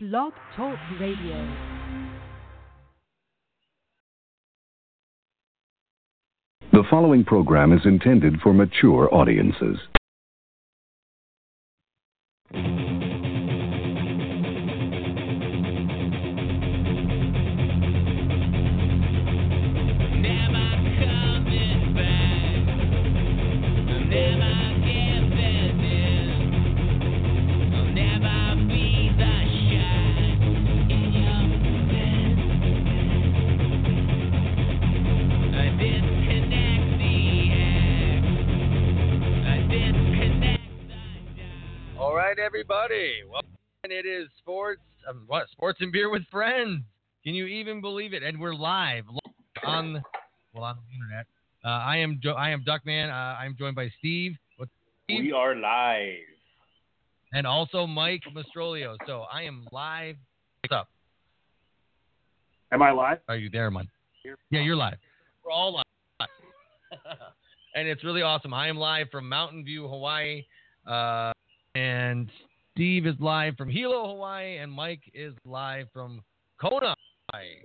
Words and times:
Blog 0.00 0.32
Talk 0.56 0.78
Radio. 1.00 1.56
The 6.70 6.84
following 6.88 7.24
program 7.24 7.72
is 7.72 7.80
intended 7.84 8.34
for 8.40 8.54
mature 8.54 9.12
audiences. 9.12 9.76
And 43.88 44.06
it 44.06 44.06
is 44.08 44.28
sports. 44.38 44.82
Um, 45.08 45.24
what 45.26 45.48
sports 45.50 45.78
and 45.80 45.90
beer 45.90 46.10
with 46.10 46.22
friends? 46.30 46.82
Can 47.24 47.34
you 47.34 47.46
even 47.46 47.80
believe 47.80 48.12
it? 48.12 48.22
And 48.22 48.38
we're 48.38 48.54
live 48.54 49.04
on 49.64 50.02
well 50.54 50.64
on 50.64 50.76
the 50.76 50.94
internet. 50.94 51.26
Uh, 51.64 51.68
I 51.68 51.96
am 51.96 52.20
jo- 52.22 52.34
I 52.34 52.50
am 52.50 52.64
Duckman. 52.64 53.08
Uh, 53.08 53.38
I 53.40 53.46
am 53.46 53.56
joined 53.58 53.76
by 53.76 53.88
Steve. 53.98 54.32
Steve? 55.04 55.24
We 55.24 55.32
are 55.32 55.54
live. 55.56 56.18
and 57.32 57.46
also 57.46 57.86
Mike 57.86 58.22
Mastrolio. 58.34 58.96
So 59.06 59.22
I 59.32 59.42
am 59.42 59.66
live. 59.72 60.16
What's 60.62 60.78
up? 60.78 60.88
Am 62.70 62.82
I 62.82 62.90
live? 62.90 63.18
Are 63.28 63.36
you 63.36 63.48
there, 63.48 63.70
Mike? 63.70 63.88
Yeah, 64.50 64.60
you're 64.60 64.76
live. 64.76 64.98
We're 65.42 65.50
all 65.50 65.72
live. 65.72 66.28
and 67.74 67.88
it's 67.88 68.04
really 68.04 68.20
awesome. 68.20 68.52
I 68.52 68.68
am 68.68 68.76
live 68.76 69.06
from 69.10 69.26
Mountain 69.30 69.64
View, 69.64 69.88
Hawaii. 69.88 70.44
Uh, 70.86 71.32
and 71.74 72.30
Steve 72.78 73.08
is 73.08 73.16
live 73.18 73.56
from 73.56 73.68
Hilo, 73.68 74.06
Hawaii. 74.06 74.58
And 74.58 74.70
Mike 74.70 75.02
is 75.12 75.34
live 75.44 75.88
from 75.92 76.22
Kona, 76.60 76.94
Hawaii. 77.32 77.56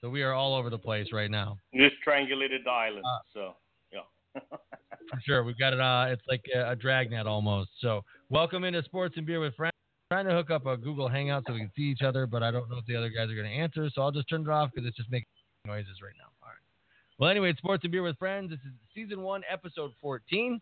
So 0.00 0.10
we 0.10 0.24
are 0.24 0.32
all 0.32 0.56
over 0.56 0.70
the 0.70 0.78
place 0.78 1.06
right 1.12 1.30
now. 1.30 1.56
This 1.72 1.92
triangulated 2.04 2.64
the 2.64 2.70
island. 2.70 3.04
Uh, 3.04 3.18
so, 3.32 3.54
yeah. 3.92 4.00
For 4.40 5.20
sure. 5.24 5.44
We've 5.44 5.56
got 5.56 5.72
it. 5.72 5.78
Uh, 5.78 6.06
it's 6.08 6.22
like 6.28 6.40
a, 6.52 6.72
a 6.72 6.74
dragnet 6.74 7.28
almost. 7.28 7.70
So 7.80 8.02
welcome 8.28 8.64
into 8.64 8.82
Sports 8.82 9.14
and 9.16 9.24
Beer 9.24 9.38
with 9.38 9.54
Friends. 9.54 9.70
Trying 10.10 10.26
to 10.26 10.32
hook 10.32 10.50
up 10.50 10.66
a 10.66 10.76
Google 10.76 11.08
Hangout 11.08 11.44
so 11.46 11.52
we 11.52 11.60
can 11.60 11.70
see 11.76 11.82
each 11.82 12.02
other, 12.02 12.26
but 12.26 12.42
I 12.42 12.50
don't 12.50 12.68
know 12.68 12.78
if 12.78 12.86
the 12.86 12.96
other 12.96 13.08
guys 13.08 13.30
are 13.30 13.36
going 13.36 13.48
to 13.48 13.56
answer. 13.56 13.88
So 13.94 14.02
I'll 14.02 14.10
just 14.10 14.28
turn 14.28 14.40
it 14.40 14.48
off 14.48 14.70
because 14.74 14.84
it's 14.84 14.96
just 14.96 15.12
making 15.12 15.28
noises 15.64 16.02
right 16.02 16.14
now. 16.18 16.26
All 16.42 16.48
right. 16.48 17.20
Well, 17.20 17.30
anyway, 17.30 17.50
it's 17.50 17.58
Sports 17.58 17.84
and 17.84 17.92
Beer 17.92 18.02
with 18.02 18.18
Friends. 18.18 18.50
This 18.50 18.58
is 18.66 18.72
season 18.96 19.22
one, 19.22 19.42
episode 19.48 19.92
14. 20.00 20.60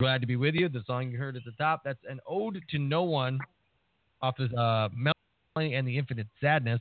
Glad 0.00 0.22
to 0.22 0.26
be 0.26 0.36
with 0.36 0.54
you. 0.54 0.66
The 0.70 0.82
song 0.86 1.10
you 1.10 1.18
heard 1.18 1.36
at 1.36 1.44
the 1.44 1.52
top, 1.52 1.82
that's 1.84 1.98
an 2.08 2.20
ode 2.26 2.58
to 2.70 2.78
no 2.78 3.02
one 3.02 3.38
off 4.22 4.38
of 4.38 4.50
uh, 4.54 4.88
Mellon 4.96 5.12
Collie 5.54 5.74
and 5.74 5.86
the 5.86 5.98
Infinite 5.98 6.26
Sadness 6.40 6.80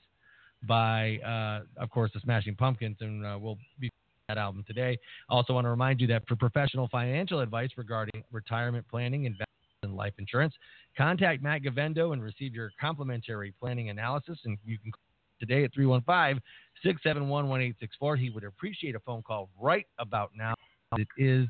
by, 0.66 1.18
uh, 1.18 1.84
of 1.84 1.90
course, 1.90 2.12
the 2.14 2.22
Smashing 2.22 2.56
Pumpkins. 2.56 2.96
And 3.02 3.26
uh, 3.26 3.38
we'll 3.38 3.58
be 3.78 3.92
that 4.30 4.38
album 4.38 4.64
today. 4.66 4.98
I 5.30 5.34
also 5.34 5.52
want 5.52 5.66
to 5.66 5.70
remind 5.70 6.00
you 6.00 6.08
that 6.08 6.26
for 6.30 6.38
professional 6.38 6.88
financial 6.88 7.42
advice 7.42 7.72
regarding 7.76 8.24
retirement 8.32 8.86
planning, 8.90 9.26
investment, 9.26 9.50
and 9.84 9.98
life 9.98 10.14
insurance, 10.18 10.54
contact 10.98 11.44
Matt 11.44 11.64
Gavendo 11.64 12.14
and 12.14 12.24
receive 12.24 12.56
your 12.56 12.72
complimentary 12.80 13.54
planning 13.60 13.90
analysis. 13.90 14.40
And 14.46 14.58
you 14.66 14.78
can 14.78 14.94
call 14.94 15.02
today 15.42 15.66
at 15.66 15.74
315 15.74 16.42
671 16.84 17.50
1864. 17.50 18.16
He 18.16 18.30
would 18.30 18.46
appreciate 18.46 18.96
a 18.96 19.00
phone 19.02 19.24
call 19.24 19.50
right 19.60 19.88
about 19.98 20.32
now. 20.38 20.54
It 20.96 21.10
is 21.18 21.48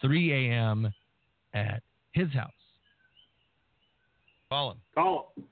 3 0.00 0.50
a.m. 0.50 0.92
at 1.54 1.82
his 2.12 2.28
house. 2.32 2.50
Call 4.50 4.72
him. 4.72 4.78
Call 4.94 5.32
him. 5.36 5.44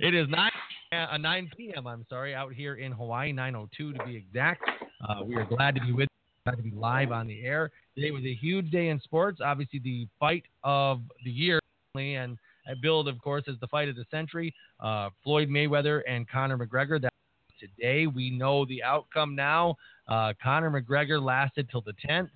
it 0.00 0.14
is 0.14 0.26
9, 0.28 0.50
uh, 0.92 1.16
9 1.16 1.50
p.m. 1.56 1.86
I'm 1.86 2.06
sorry, 2.08 2.34
out 2.34 2.52
here 2.52 2.76
in 2.76 2.92
Hawaii, 2.92 3.32
9:02 3.32 3.98
to 3.98 4.04
be 4.06 4.16
exact. 4.16 4.64
Uh, 5.06 5.24
we 5.24 5.36
are 5.36 5.44
glad 5.44 5.74
to 5.74 5.80
be 5.80 5.92
with, 5.92 6.08
glad 6.44 6.56
to 6.56 6.62
be 6.62 6.70
live 6.70 7.12
on 7.12 7.26
the 7.26 7.44
air. 7.44 7.70
Today 7.94 8.10
was 8.10 8.24
a 8.24 8.34
huge 8.34 8.70
day 8.70 8.88
in 8.88 9.00
sports. 9.00 9.40
Obviously, 9.44 9.80
the 9.80 10.08
fight 10.18 10.44
of 10.64 11.02
the 11.24 11.30
year, 11.30 11.60
and 11.94 12.38
billed, 12.82 13.08
of 13.08 13.20
course, 13.20 13.44
as 13.48 13.54
the 13.60 13.66
fight 13.66 13.88
of 13.88 13.96
the 13.96 14.04
century. 14.10 14.54
Uh, 14.80 15.08
Floyd 15.24 15.48
Mayweather 15.48 16.02
and 16.08 16.28
Conor 16.28 16.58
McGregor. 16.58 17.00
That 17.00 17.12
today 17.58 18.06
we 18.06 18.30
know 18.30 18.64
the 18.64 18.82
outcome 18.82 19.34
now. 19.34 19.76
Uh, 20.08 20.32
Conor 20.42 20.70
McGregor 20.70 21.22
lasted 21.22 21.68
till 21.70 21.82
the 21.82 21.94
10th. 22.08 22.30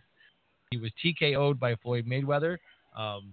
He 0.70 0.78
was 0.78 0.90
TKO'd 1.04 1.60
by 1.60 1.76
Floyd 1.76 2.06
Mayweather. 2.06 2.56
Um, 2.96 3.32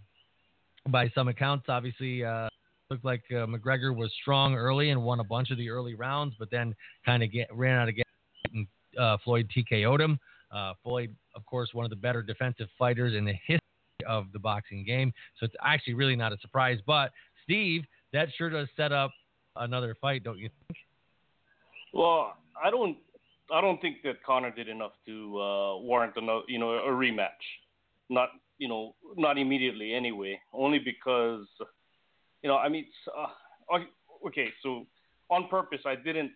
by 0.89 1.09
some 1.09 1.27
accounts, 1.27 1.65
obviously, 1.69 2.23
uh, 2.23 2.49
looked 2.89 3.05
like 3.05 3.23
uh, 3.31 3.45
McGregor 3.45 3.95
was 3.95 4.11
strong 4.21 4.55
early 4.55 4.89
and 4.89 5.03
won 5.03 5.19
a 5.19 5.23
bunch 5.23 5.51
of 5.51 5.57
the 5.57 5.69
early 5.69 5.95
rounds, 5.95 6.35
but 6.39 6.49
then 6.49 6.75
kind 7.05 7.23
of 7.23 7.29
ran 7.51 7.79
out 7.79 7.89
of 7.89 7.95
gas 7.95 8.05
and 8.53 8.67
uh, 8.99 9.17
Floyd 9.23 9.49
TKO'd 9.55 10.01
him. 10.01 10.19
Uh, 10.51 10.73
Floyd, 10.83 11.15
of 11.35 11.45
course, 11.45 11.69
one 11.73 11.85
of 11.85 11.91
the 11.91 11.95
better 11.95 12.21
defensive 12.23 12.67
fighters 12.77 13.13
in 13.15 13.23
the 13.23 13.35
history 13.45 13.59
of 14.07 14.25
the 14.33 14.39
boxing 14.39 14.83
game. 14.83 15.13
So 15.39 15.45
it's 15.45 15.55
actually 15.63 15.93
really 15.93 16.15
not 16.15 16.33
a 16.33 16.37
surprise. 16.41 16.79
But 16.85 17.11
Steve, 17.43 17.83
that 18.13 18.29
sure 18.37 18.49
does 18.49 18.67
set 18.75 18.91
up 18.91 19.11
another 19.55 19.95
fight, 20.01 20.23
don't 20.23 20.39
you 20.39 20.49
think? 20.67 20.77
Well, 21.93 22.35
I 22.61 22.69
don't. 22.69 22.97
I 23.51 23.61
don't 23.61 23.81
think 23.81 24.03
that 24.03 24.23
Conor 24.23 24.51
did 24.51 24.67
enough 24.67 24.91
to 25.07 25.41
uh, 25.41 25.77
warrant 25.79 26.13
another, 26.17 26.43
you 26.47 26.59
know, 26.59 26.73
a 26.73 26.89
rematch. 26.89 27.29
Not, 28.07 28.29
you 28.59 28.67
know, 28.67 28.93
not 29.17 29.39
immediately 29.39 29.95
anyway. 29.95 30.39
Only 30.53 30.77
because, 30.77 31.47
you 32.43 32.49
know, 32.49 32.57
I 32.57 32.69
mean, 32.69 32.85
uh, 33.17 33.79
okay, 34.27 34.49
so 34.61 34.85
on 35.31 35.47
purpose, 35.47 35.79
I 35.85 35.95
didn't 35.95 36.31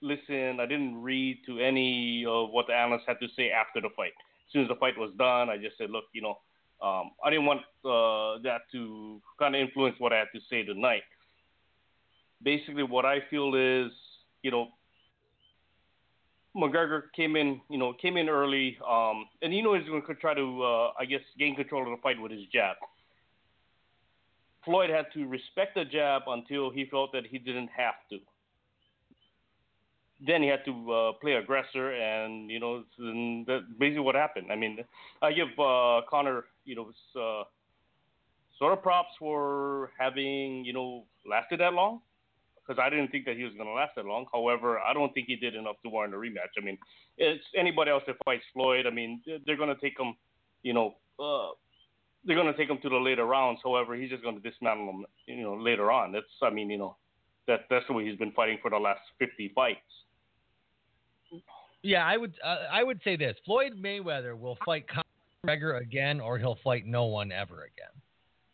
listen. 0.00 0.58
I 0.58 0.64
didn't 0.64 1.02
read 1.02 1.38
to 1.46 1.60
any 1.60 2.24
of 2.26 2.50
what 2.50 2.66
the 2.66 2.72
analysts 2.72 3.04
had 3.06 3.20
to 3.20 3.28
say 3.36 3.50
after 3.50 3.82
the 3.82 3.90
fight. 3.94 4.12
As 4.46 4.52
soon 4.52 4.62
as 4.62 4.68
the 4.68 4.76
fight 4.76 4.96
was 4.96 5.12
done, 5.18 5.50
I 5.50 5.58
just 5.58 5.76
said, 5.76 5.90
look, 5.90 6.04
you 6.14 6.22
know, 6.22 6.38
um, 6.80 7.10
I 7.24 7.30
didn't 7.30 7.46
want 7.46 7.60
uh, 7.84 8.40
that 8.42 8.62
to 8.72 9.20
kind 9.38 9.54
of 9.54 9.60
influence 9.60 9.96
what 9.98 10.12
I 10.12 10.18
had 10.18 10.28
to 10.34 10.40
say 10.48 10.62
tonight. 10.62 11.02
Basically, 12.42 12.82
what 12.82 13.04
I 13.04 13.18
feel 13.28 13.54
is, 13.54 13.92
you 14.42 14.50
know, 14.50 14.68
McGregor 16.56 17.02
came 17.14 17.36
in, 17.36 17.60
you 17.68 17.78
know, 17.78 17.92
came 17.92 18.16
in 18.16 18.28
early, 18.28 18.78
um, 18.88 19.26
and 19.42 19.54
you 19.54 19.62
know 19.62 19.74
he's 19.74 19.86
going 19.88 20.02
to 20.06 20.14
try 20.14 20.34
to, 20.34 20.62
uh, 20.62 20.92
I 20.98 21.04
guess, 21.04 21.20
gain 21.38 21.54
control 21.54 21.82
of 21.82 21.96
the 21.96 22.02
fight 22.02 22.20
with 22.20 22.32
his 22.32 22.42
jab. 22.52 22.76
Floyd 24.64 24.90
had 24.90 25.06
to 25.14 25.26
respect 25.26 25.74
the 25.74 25.84
jab 25.84 26.22
until 26.26 26.70
he 26.70 26.86
felt 26.86 27.12
that 27.12 27.26
he 27.30 27.38
didn't 27.38 27.68
have 27.76 27.94
to. 28.10 28.18
Then 30.26 30.42
he 30.42 30.48
had 30.48 30.64
to 30.64 30.92
uh, 30.92 31.12
play 31.20 31.34
aggressor, 31.34 31.92
and 31.92 32.50
you 32.50 32.58
know, 32.58 32.84
and 32.98 33.46
that's 33.46 33.64
basically 33.78 34.00
what 34.00 34.14
happened. 34.14 34.46
I 34.50 34.56
mean, 34.56 34.78
I 35.20 35.32
give 35.32 35.48
uh, 35.58 36.00
Conor, 36.08 36.46
you 36.64 36.74
know, 36.74 36.90
uh, 37.20 37.44
sort 38.58 38.72
of 38.72 38.82
props 38.82 39.10
for 39.18 39.90
having, 39.98 40.64
you 40.64 40.72
know, 40.72 41.04
lasted 41.28 41.60
that 41.60 41.74
long 41.74 42.00
because 42.66 42.80
I 42.82 42.90
didn't 42.90 43.08
think 43.08 43.24
that 43.26 43.36
he 43.36 43.44
was 43.44 43.54
going 43.54 43.66
to 43.66 43.72
last 43.72 43.92
that 43.96 44.04
long. 44.04 44.26
However, 44.32 44.78
I 44.78 44.92
don't 44.92 45.12
think 45.14 45.26
he 45.28 45.36
did 45.36 45.54
enough 45.54 45.76
to 45.84 45.90
warrant 45.90 46.14
a 46.14 46.16
rematch. 46.16 46.56
I 46.58 46.64
mean, 46.64 46.78
it's 47.16 47.44
anybody 47.56 47.90
else 47.90 48.02
that 48.06 48.16
fights 48.24 48.44
Floyd. 48.52 48.86
I 48.86 48.90
mean, 48.90 49.22
they're 49.46 49.56
going 49.56 49.74
to 49.74 49.80
take 49.80 49.98
him, 49.98 50.14
you 50.62 50.72
know, 50.72 50.94
uh, 51.18 51.54
they're 52.24 52.36
going 52.36 52.52
to 52.52 52.58
take 52.58 52.68
him 52.68 52.78
to 52.82 52.88
the 52.88 52.96
later 52.96 53.24
rounds. 53.24 53.60
However, 53.62 53.94
he's 53.94 54.10
just 54.10 54.22
going 54.22 54.40
to 54.40 54.48
dismantle 54.48 54.90
him, 54.90 55.06
you 55.26 55.42
know, 55.42 55.54
later 55.54 55.92
on. 55.92 56.12
That's, 56.12 56.26
I 56.42 56.50
mean, 56.50 56.70
you 56.70 56.78
know, 56.78 56.96
that 57.46 57.60
that's 57.70 57.86
the 57.86 57.92
way 57.92 58.04
he's 58.04 58.18
been 58.18 58.32
fighting 58.32 58.58
for 58.60 58.70
the 58.70 58.78
last 58.78 59.00
50 59.18 59.52
fights. 59.54 59.80
Yeah, 61.82 62.04
I 62.04 62.16
would 62.16 62.34
uh, 62.44 62.56
I 62.72 62.82
would 62.82 63.00
say 63.04 63.16
this: 63.16 63.36
Floyd 63.44 63.72
Mayweather 63.80 64.36
will 64.36 64.58
fight 64.64 64.86
Conor 64.88 65.04
McGregor 65.46 65.80
again, 65.80 66.20
or 66.20 66.36
he'll 66.36 66.58
fight 66.64 66.84
no 66.84 67.04
one 67.04 67.30
ever 67.30 67.62
again. 67.62 67.92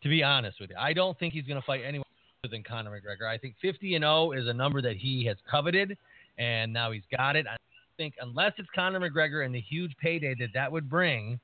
To 0.03 0.09
be 0.09 0.21
honest 0.21 0.59
with 0.59 0.69
you, 0.69 0.75
I 0.77 0.93
don't 0.93 1.17
think 1.17 1.33
he's 1.33 1.45
going 1.45 1.59
to 1.59 1.65
fight 1.65 1.81
anyone 1.83 2.02
than 2.49 2.63
Conor 2.63 2.91
McGregor. 2.91 3.27
I 3.27 3.37
think 3.37 3.55
50 3.61 3.95
and 3.95 4.03
0 4.03 4.31
is 4.33 4.47
a 4.47 4.53
number 4.53 4.81
that 4.81 4.97
he 4.97 5.25
has 5.25 5.37
coveted, 5.49 5.97
and 6.37 6.73
now 6.73 6.91
he's 6.91 7.03
got 7.15 7.35
it. 7.35 7.45
I 7.47 7.55
think 7.97 8.15
unless 8.21 8.53
it's 8.57 8.67
Conor 8.75 8.99
McGregor 8.99 9.45
and 9.45 9.53
the 9.53 9.61
huge 9.61 9.95
payday 10.01 10.35
that 10.39 10.49
that 10.53 10.71
would 10.71 10.89
bring, 10.89 11.39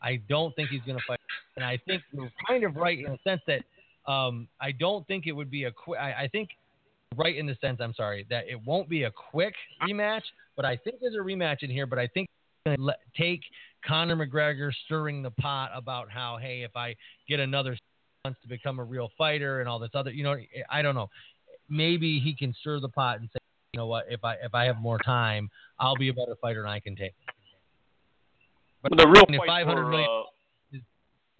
I 0.00 0.20
don't 0.28 0.54
think 0.56 0.70
he's 0.70 0.82
going 0.82 0.98
to 0.98 1.04
fight. 1.06 1.20
And 1.56 1.64
I 1.64 1.78
think 1.86 2.02
you're 2.12 2.30
kind 2.46 2.64
of 2.64 2.76
right 2.76 2.98
in 2.98 3.04
the 3.04 3.18
sense 3.24 3.42
that 3.46 4.10
um, 4.10 4.48
I 4.60 4.72
don't 4.72 5.06
think 5.06 5.26
it 5.26 5.32
would 5.32 5.50
be 5.50 5.64
a 5.64 5.72
quick. 5.72 5.98
I, 6.00 6.24
I 6.24 6.28
think 6.28 6.50
right 7.16 7.36
in 7.36 7.46
the 7.46 7.56
sense, 7.60 7.78
I'm 7.80 7.94
sorry, 7.94 8.26
that 8.30 8.48
it 8.48 8.58
won't 8.64 8.88
be 8.88 9.04
a 9.04 9.10
quick 9.10 9.54
rematch, 9.82 10.22
but 10.56 10.64
I 10.64 10.76
think 10.76 10.96
there's 11.00 11.14
a 11.14 11.18
rematch 11.18 11.62
in 11.62 11.70
here. 11.70 11.86
But 11.86 11.98
I 11.98 12.06
think 12.06 12.28
take 13.16 13.42
Conor 13.84 14.16
McGregor 14.16 14.70
stirring 14.86 15.22
the 15.22 15.30
pot 15.30 15.70
about 15.74 16.10
how, 16.10 16.38
hey, 16.40 16.62
if 16.62 16.74
I 16.76 16.94
get 17.28 17.40
another 17.40 17.76
wants 18.24 18.40
to 18.42 18.48
become 18.48 18.78
a 18.78 18.84
real 18.84 19.10
fighter 19.16 19.60
and 19.60 19.68
all 19.68 19.78
this 19.78 19.90
other. 19.94 20.10
You 20.10 20.24
know, 20.24 20.36
I 20.70 20.82
don't 20.82 20.94
know. 20.94 21.10
Maybe 21.68 22.18
he 22.18 22.34
can 22.34 22.54
stir 22.60 22.80
the 22.80 22.88
pot 22.88 23.20
and 23.20 23.28
say, 23.32 23.38
you 23.72 23.78
know 23.78 23.86
what, 23.86 24.06
if 24.08 24.24
I 24.24 24.34
if 24.34 24.54
I 24.54 24.64
have 24.64 24.78
more 24.78 24.98
time, 24.98 25.50
I'll 25.78 25.96
be 25.96 26.08
a 26.08 26.14
better 26.14 26.36
fighter 26.40 26.60
and 26.60 26.70
I 26.70 26.80
can 26.80 26.96
take 26.96 27.12
it. 27.26 27.34
But 28.82 28.96
the 28.96 29.06
real 29.06 29.24
I 29.28 29.30
mean, 29.30 29.40
fight 29.40 29.48
500 29.48 29.82
for, 29.82 29.90
million 29.90 30.08
uh, 30.08 30.78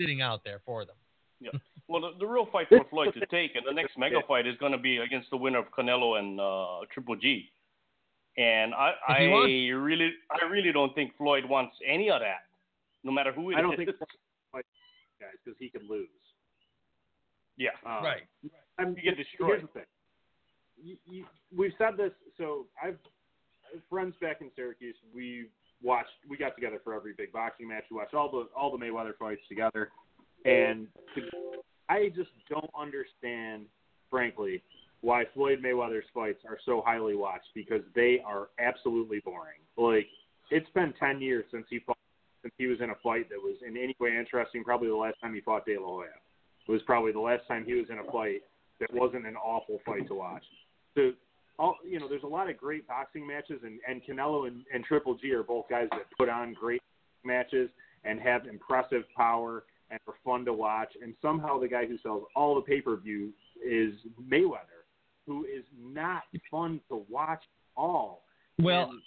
sitting 0.01 0.21
out 0.21 0.43
there 0.45 0.61
for 0.67 0.85
them. 0.85 0.97
Yeah. 1.41 1.51
well, 1.89 2.03
the, 2.03 2.11
the 2.19 2.27
real 2.27 2.47
fight 2.51 2.69
for 2.69 2.85
Floyd 2.91 3.15
to 3.15 3.27
take, 3.27 3.55
and 3.55 3.65
the 3.67 3.73
next 3.73 3.93
mega 3.99 4.21
fight 4.27 4.47
is 4.47 4.57
going 4.59 4.73
to 4.73 4.79
be 4.79 4.99
against 4.99 5.31
the 5.31 5.37
winner 5.37 5.59
of 5.59 5.67
Canelo 5.77 6.19
and 6.19 6.41
uh, 6.41 6.87
Triple 6.93 7.17
G. 7.17 7.51
And 8.37 8.75
I, 8.75 8.93
I 9.09 9.29
wants- 9.29 9.49
really, 9.49 10.11
I 10.31 10.47
really 10.47 10.73
don't 10.73 10.95
think 10.95 11.17
Floyd 11.17 11.45
wants 11.45 11.77
any 11.87 12.11
of 12.11 12.21
that, 12.21 12.47
no 13.05 13.13
matter 13.13 13.33
who 13.33 13.51
it 13.51 13.55
is. 13.55 13.59
I 13.59 13.63
don't 13.63 13.77
think 13.77 13.89
guys 15.21 15.33
because 15.45 15.59
he 15.59 15.71
could 15.71 15.83
lose. 15.89 16.09
Yeah, 17.59 17.71
Um, 17.85 18.05
Right. 18.05 18.23
I'm, 18.79 18.97
You 18.97 19.03
get 19.03 19.17
destroyed. 19.17 19.59
Here's 19.59 19.63
the 19.63 19.69
thing. 19.69 19.83
You, 20.81 20.97
you, 21.05 21.25
we've 21.55 21.73
said 21.77 21.97
this. 21.99 22.13
So 22.39 22.67
I've 22.83 22.97
friends 23.91 24.15
back 24.21 24.41
in 24.41 24.51
Syracuse. 24.55 24.95
We 25.15 25.47
watched. 25.83 26.11
We 26.29 26.37
got 26.37 26.55
together 26.55 26.81
for 26.83 26.95
every 26.95 27.13
big 27.17 27.33
boxing 27.33 27.69
match. 27.69 27.85
We 27.91 27.97
watched 27.97 28.15
all 28.15 28.31
the 28.31 28.49
all 28.57 28.71
the 28.77 28.83
Mayweather 28.83 29.17
fights 29.19 29.43
together, 29.49 29.91
and 30.45 30.87
the, 31.15 31.23
I 31.89 32.11
just 32.15 32.31
don't 32.49 32.71
understand, 32.79 33.67
frankly, 34.11 34.63
why 35.01 35.25
Floyd 35.35 35.61
Mayweather's 35.65 36.07
fights 36.15 36.41
are 36.49 36.59
so 36.65 36.83
highly 36.85 37.17
watched 37.17 37.49
because 37.55 37.83
they 37.95 38.21
are 38.25 38.49
absolutely 38.59 39.21
boring. 39.21 39.61
Like 39.77 40.07
it's 40.51 40.71
been 40.75 40.95
ten 41.01 41.21
years 41.21 41.45
since 41.51 41.67
he 41.69 41.81
fought, 41.81 41.99
since 42.43 42.55
he 42.59 42.67
was 42.67 42.81
in 42.81 42.91
a 42.91 42.97
fight 43.03 43.29
that 43.31 43.39
was 43.39 43.57
in 43.67 43.77
any 43.77 43.97
way 43.99 44.17
interesting. 44.17 44.65
Probably 44.65 44.89
the 44.89 44.95
last 44.95 45.17
time 45.21 45.35
he 45.35 45.41
fought 45.41 45.67
De 45.67 45.79
La 45.79 45.87
Hoya. 45.87 46.07
It 46.69 46.73
was 46.73 46.83
probably 46.83 47.13
the 47.13 47.21
last 47.21 47.47
time 47.49 47.65
he 47.65 47.75
was 47.75 47.87
in 47.91 47.99
a 47.99 48.13
fight 48.13 48.43
that 48.81 48.93
wasn't 48.93 49.27
an 49.27 49.37
awful 49.37 49.81
fight 49.85 50.07
to 50.09 50.15
watch. 50.15 50.45
So, 50.95 51.13
all 51.59 51.77
you 51.85 51.99
know, 51.99 52.09
there's 52.09 52.23
a 52.23 52.29
lot 52.29 52.49
of 52.49 52.57
great 52.57 52.87
boxing 52.87 53.27
matches, 53.27 53.61
and 53.65 53.81
and 53.89 54.03
Canelo 54.05 54.47
and, 54.47 54.63
and 54.73 54.85
Triple 54.85 55.17
G 55.17 55.33
are 55.33 55.43
both 55.43 55.69
guys 55.69 55.89
that 55.93 56.05
put 56.17 56.29
on 56.29 56.55
great 56.55 56.83
matches 57.25 57.71
and 58.05 58.21
have 58.21 58.47
impressive 58.47 59.03
power 59.17 59.65
and 59.91 59.99
are 60.07 60.15
fun 60.25 60.45
to 60.45 60.53
watch. 60.53 60.93
And 61.03 61.15
somehow 61.23 61.59
the 61.59 61.69
guy 61.69 61.87
who 61.87 61.99
sells 62.03 62.25
all 62.37 62.55
the 62.55 62.61
pay 62.61 62.81
per 62.81 62.97
view 62.97 63.33
is 63.65 63.95
Mayweather, 64.31 64.85
who 65.27 65.45
is 65.45 65.65
not 65.81 66.23
fun 66.51 66.81
to 66.91 67.05
watch 67.09 67.43
at 67.43 67.81
all. 67.81 68.23
Well, 68.61 68.91
And 68.91 69.01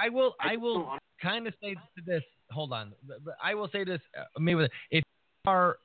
I 0.00 0.08
will. 0.08 0.34
I 0.40 0.54
just 0.54 0.62
will 0.62 0.98
kind 1.22 1.46
of 1.46 1.54
say 1.62 1.76
this. 2.06 2.22
Hold 2.50 2.72
on. 2.72 2.92
I 3.42 3.54
will 3.54 3.68
say 3.68 3.84
this. 3.84 4.00
Uh, 4.18 4.24
maybe 4.38 4.64
if 4.90 5.02
you 5.44 5.50
are, 5.50 5.78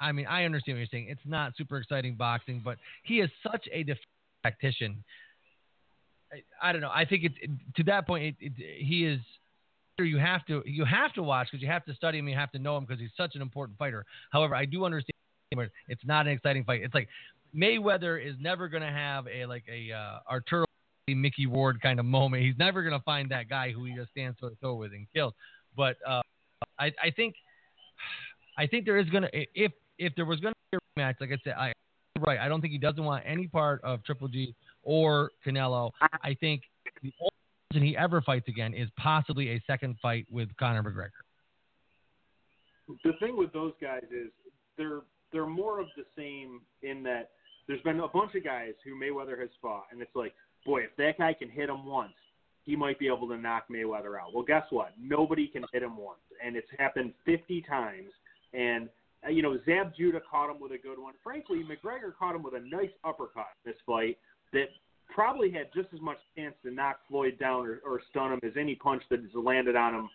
I 0.00 0.12
mean, 0.12 0.26
I 0.26 0.44
understand 0.44 0.76
what 0.76 0.80
you're 0.80 0.88
saying. 0.90 1.08
It's 1.08 1.20
not 1.24 1.56
super 1.56 1.78
exciting 1.78 2.14
boxing, 2.14 2.60
but 2.64 2.78
he 3.02 3.20
is 3.20 3.30
such 3.42 3.68
a 3.72 3.82
def- 3.82 3.98
tactician. 4.42 5.02
I, 6.32 6.68
I 6.68 6.72
don't 6.72 6.80
know. 6.80 6.90
I 6.92 7.04
think 7.04 7.24
it's 7.24 7.34
to 7.76 7.84
that 7.84 8.06
point. 8.06 8.24
It, 8.24 8.34
it, 8.40 8.84
he 8.84 9.06
is. 9.06 9.20
You 10.00 10.18
have 10.18 10.46
to 10.46 10.62
you 10.64 10.84
have 10.84 11.12
to 11.14 11.24
watch 11.24 11.48
because 11.50 11.60
you 11.60 11.68
have 11.68 11.84
to 11.86 11.94
study 11.94 12.18
him. 12.18 12.28
You 12.28 12.36
have 12.36 12.52
to 12.52 12.58
know 12.60 12.76
him 12.76 12.84
because 12.84 13.00
he's 13.00 13.10
such 13.16 13.34
an 13.34 13.42
important 13.42 13.76
fighter. 13.78 14.06
However, 14.30 14.54
I 14.54 14.64
do 14.64 14.84
understand 14.84 15.12
it's 15.50 16.04
not 16.04 16.26
an 16.26 16.32
exciting 16.32 16.62
fight. 16.62 16.82
It's 16.82 16.94
like 16.94 17.08
Mayweather 17.56 18.24
is 18.24 18.36
never 18.38 18.68
going 18.68 18.82
to 18.82 18.90
have 18.90 19.26
a 19.26 19.46
like 19.46 19.64
a 19.68 19.92
uh, 19.92 20.18
Arturo 20.30 20.66
Mickey 21.08 21.46
Ward 21.46 21.80
kind 21.80 21.98
of 21.98 22.06
moment. 22.06 22.42
He's 22.42 22.58
never 22.58 22.82
going 22.82 22.96
to 22.96 23.02
find 23.04 23.30
that 23.30 23.48
guy 23.48 23.72
who 23.72 23.84
he 23.84 23.94
just 23.94 24.10
stands 24.10 24.38
toe 24.38 24.50
to 24.50 24.56
toe 24.56 24.74
with 24.74 24.92
and 24.92 25.06
kills. 25.12 25.32
But 25.76 25.96
uh, 26.06 26.22
I, 26.78 26.92
I 27.02 27.10
think, 27.14 27.34
I 28.58 28.66
think 28.66 28.84
there 28.84 28.98
is 28.98 29.08
going 29.08 29.22
to 29.22 29.30
if 29.54 29.72
if 29.98 30.14
there 30.16 30.26
was 30.26 30.40
going 30.40 30.52
to 30.52 30.78
be 30.78 30.78
a 30.78 31.00
rematch, 31.00 31.14
like 31.20 31.30
I 31.30 31.38
said, 31.44 31.54
I 31.54 31.72
right. 32.26 32.38
I 32.38 32.48
don't 32.48 32.60
think 32.60 32.72
he 32.72 32.78
doesn't 32.78 33.02
want 33.02 33.24
any 33.26 33.46
part 33.46 33.80
of 33.84 34.04
Triple 34.04 34.28
G 34.28 34.54
or 34.82 35.30
Canelo. 35.46 35.92
I 36.00 36.36
think 36.38 36.62
the 37.02 37.12
only 37.20 37.30
person 37.70 37.86
he 37.86 37.96
ever 37.96 38.20
fights 38.20 38.48
again 38.48 38.74
is 38.74 38.88
possibly 38.96 39.50
a 39.50 39.62
second 39.66 39.96
fight 40.02 40.26
with 40.30 40.48
Conor 40.56 40.82
McGregor. 40.82 41.10
the 43.04 43.12
thing 43.20 43.36
with 43.36 43.52
those 43.52 43.72
guys 43.80 44.02
is 44.10 44.30
they're 44.76 45.00
they're 45.32 45.46
more 45.46 45.80
of 45.80 45.86
the 45.96 46.04
same 46.16 46.60
in 46.82 47.02
that 47.04 47.30
there's 47.68 47.82
been 47.82 48.00
a 48.00 48.08
bunch 48.08 48.34
of 48.34 48.44
guys 48.44 48.72
who 48.84 48.94
Mayweather 48.94 49.38
has 49.38 49.50
fought, 49.60 49.84
and 49.92 50.00
it's 50.00 50.14
like, 50.16 50.32
boy, 50.64 50.80
if 50.80 50.96
that 50.96 51.18
guy 51.18 51.34
can 51.34 51.50
hit 51.50 51.68
him 51.68 51.84
once, 51.84 52.14
he 52.64 52.74
might 52.74 52.98
be 52.98 53.06
able 53.06 53.28
to 53.28 53.36
knock 53.36 53.64
Mayweather 53.70 54.18
out. 54.18 54.34
Well, 54.34 54.44
guess 54.44 54.64
what? 54.70 54.94
Nobody 55.00 55.46
can 55.48 55.64
hit 55.72 55.82
him 55.82 55.96
once, 55.98 56.20
and 56.44 56.56
it's 56.56 56.68
happened 56.78 57.12
50 57.26 57.62
times. 57.68 58.10
And 58.52 58.88
uh, 59.26 59.30
you 59.30 59.42
know, 59.42 59.58
Zab 59.66 59.92
Judah 59.96 60.20
caught 60.30 60.50
him 60.50 60.60
with 60.60 60.72
a 60.72 60.78
good 60.78 60.98
one. 60.98 61.14
Frankly, 61.24 61.64
McGregor 61.64 62.14
caught 62.16 62.34
him 62.34 62.42
with 62.42 62.54
a 62.54 62.60
nice 62.60 62.90
uppercut 63.04 63.48
in 63.64 63.72
this 63.72 63.80
fight 63.84 64.16
that 64.52 64.68
probably 65.12 65.50
had 65.50 65.72
just 65.74 65.88
as 65.94 66.00
much 66.00 66.18
chance 66.36 66.54
to 66.64 66.70
knock 66.70 67.00
Floyd 67.08 67.38
down 67.38 67.66
or, 67.66 67.80
or 67.84 68.00
stun 68.10 68.32
him 68.32 68.40
as 68.44 68.52
any 68.58 68.74
punch 68.74 69.02
that 69.10 69.20
has 69.20 69.30
landed 69.34 69.74
on 69.74 69.94
him 69.94 70.08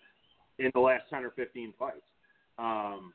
in 0.60 0.72
the 0.74 0.80
last 0.80 1.04
10 1.10 1.26
or 1.26 1.32
15 1.32 1.74
fights. 1.78 1.96
Um, 2.58 3.14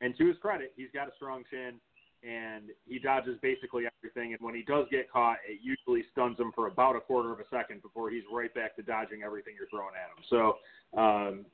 and 0.00 0.16
to 0.18 0.26
his 0.26 0.36
credit, 0.38 0.72
he's 0.76 0.88
got 0.92 1.08
a 1.08 1.12
strong 1.16 1.44
chin 1.50 1.74
and 2.22 2.64
he 2.86 2.98
dodges 2.98 3.38
basically 3.40 3.84
everything. 3.86 4.32
And 4.32 4.40
when 4.42 4.54
he 4.54 4.62
does 4.62 4.86
get 4.90 5.10
caught, 5.10 5.38
it 5.48 5.60
usually 5.62 6.04
stuns 6.12 6.38
him 6.38 6.50
for 6.54 6.66
about 6.66 6.96
a 6.96 7.00
quarter 7.00 7.32
of 7.32 7.40
a 7.40 7.44
second 7.50 7.82
before 7.82 8.10
he's 8.10 8.24
right 8.32 8.52
back 8.52 8.74
to 8.76 8.82
dodging 8.82 9.22
everything 9.22 9.54
you're 9.56 9.68
throwing 9.68 9.94
at 9.94 10.10
him. 10.10 10.24
So, 10.28 10.98
um, 10.98 11.46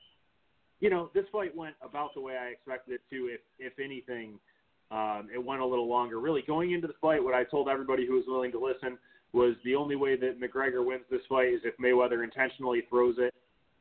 you 0.83 0.91
know, 0.91 1.11
this 1.15 1.25
fight 1.31 1.57
went 1.57 1.77
about 1.81 2.13
the 2.13 2.21
way 2.21 2.37
I 2.37 2.49
expected 2.49 2.95
it 2.95 3.01
to. 3.11 3.27
If 3.33 3.41
if 3.59 3.79
anything, 3.79 4.39
um, 4.91 5.29
it 5.33 5.43
went 5.43 5.63
a 5.63 5.65
little 5.67 5.89
longer. 5.89 6.19
Really, 6.19 6.43
going 6.43 6.73
into 6.73 6.89
the 6.89 6.95
fight, 7.01 7.23
what 7.23 7.35
I 7.35 7.45
told 7.45 7.69
everybody 7.69 8.05
who 8.05 8.15
was 8.15 8.25
willing 8.27 8.51
to 8.53 8.59
listen 8.59 8.99
was 9.33 9.55
the 9.65 9.77
only 9.77 9.95
way 9.97 10.17
that 10.17 10.41
McGregor 10.41 10.85
wins 10.85 11.05
this 11.09 11.23
fight 11.29 11.47
is 11.55 11.61
if 11.65 11.75
Mayweather 11.79 12.25
intentionally 12.25 12.83
throws 12.91 13.15
it 13.19 13.33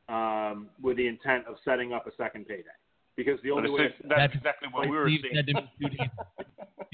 um, 0.08 0.68
with 0.80 0.96
the 0.96 1.06
intent 1.06 1.44
of 1.46 1.56
setting 1.64 1.92
up 1.92 2.06
a 2.06 2.10
second 2.16 2.46
payday. 2.46 2.62
Because 3.16 3.38
the 3.42 3.50
only 3.50 3.68
way 3.68 3.88
just- 3.88 4.08
that's 4.08 4.34
exactly 4.34 4.68
what 4.72 4.88
we 4.88 4.96
were 4.96 5.08
Steve 5.08 5.20
saying. 5.22 5.34
said 5.34 5.46
to 5.48 5.54
me 5.54 5.70
two 5.82 5.88
days. 5.90 6.08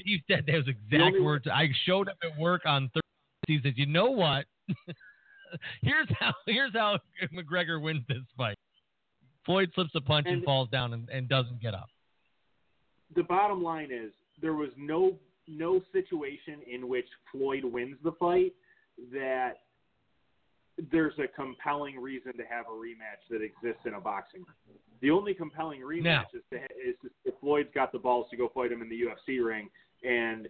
Steve 0.01 0.19
said 0.27 0.45
those 0.47 0.67
exact 0.67 1.01
only- 1.03 1.21
words. 1.21 1.45
I 1.47 1.69
showed 1.85 2.09
up 2.09 2.17
at 2.23 2.37
work 2.37 2.63
on 2.65 2.89
Thursday. 2.89 3.05
He 3.47 3.59
said, 3.63 3.73
"You 3.77 3.85
know 3.85 4.09
what? 4.11 4.45
here's 5.81 6.09
how 6.19 6.33
here's 6.47 6.73
how 6.73 6.97
McGregor 7.33 7.81
wins 7.81 8.03
this 8.07 8.17
fight. 8.35 8.57
Floyd 9.45 9.71
slips 9.75 9.91
a 9.95 10.01
punch 10.01 10.25
and, 10.27 10.37
And- 10.37 10.45
falls 10.45 10.69
down 10.69 10.93
and, 10.93 11.09
and 11.09 11.27
doesn't 11.29 11.61
get 11.61 11.73
up. 11.73 11.89
the 13.15 13.23
bottom 13.23 13.63
line 13.63 13.89
is 13.91 14.11
there 14.41 14.53
was 14.53 14.69
no 14.77 15.17
no 15.47 15.81
situation 15.91 16.59
in 16.71 16.87
which 16.87 17.07
Floyd 17.31 17.63
wins 17.63 17.97
the 18.03 18.11
fight 18.19 18.53
that 19.11 19.53
there's 20.91 21.17
a 21.17 21.27
compelling 21.27 21.99
reason 21.99 22.33
to 22.37 22.43
have 22.43 22.65
a 22.67 22.71
rematch 22.71 23.23
that 23.31 23.41
exists 23.41 23.81
in 23.85 23.95
a 23.95 23.99
boxing 23.99 24.41
ring. 24.41 24.77
The 25.01 25.09
only 25.11 25.33
compelling 25.33 25.81
rematch 25.81 26.03
Now- 26.03 26.25
is, 26.33 26.43
to, 26.51 26.57
is 26.57 26.95
to, 27.01 27.09
if 27.25 27.33
Floyd's 27.41 27.69
got 27.73 27.91
the 27.91 27.97
balls 27.99 28.27
to 28.29 28.37
go 28.37 28.49
fight 28.53 28.71
him 28.71 28.81
in 28.83 28.89
the 28.89 29.01
UFC 29.01 29.43
ring. 29.43 29.69
And 30.03 30.47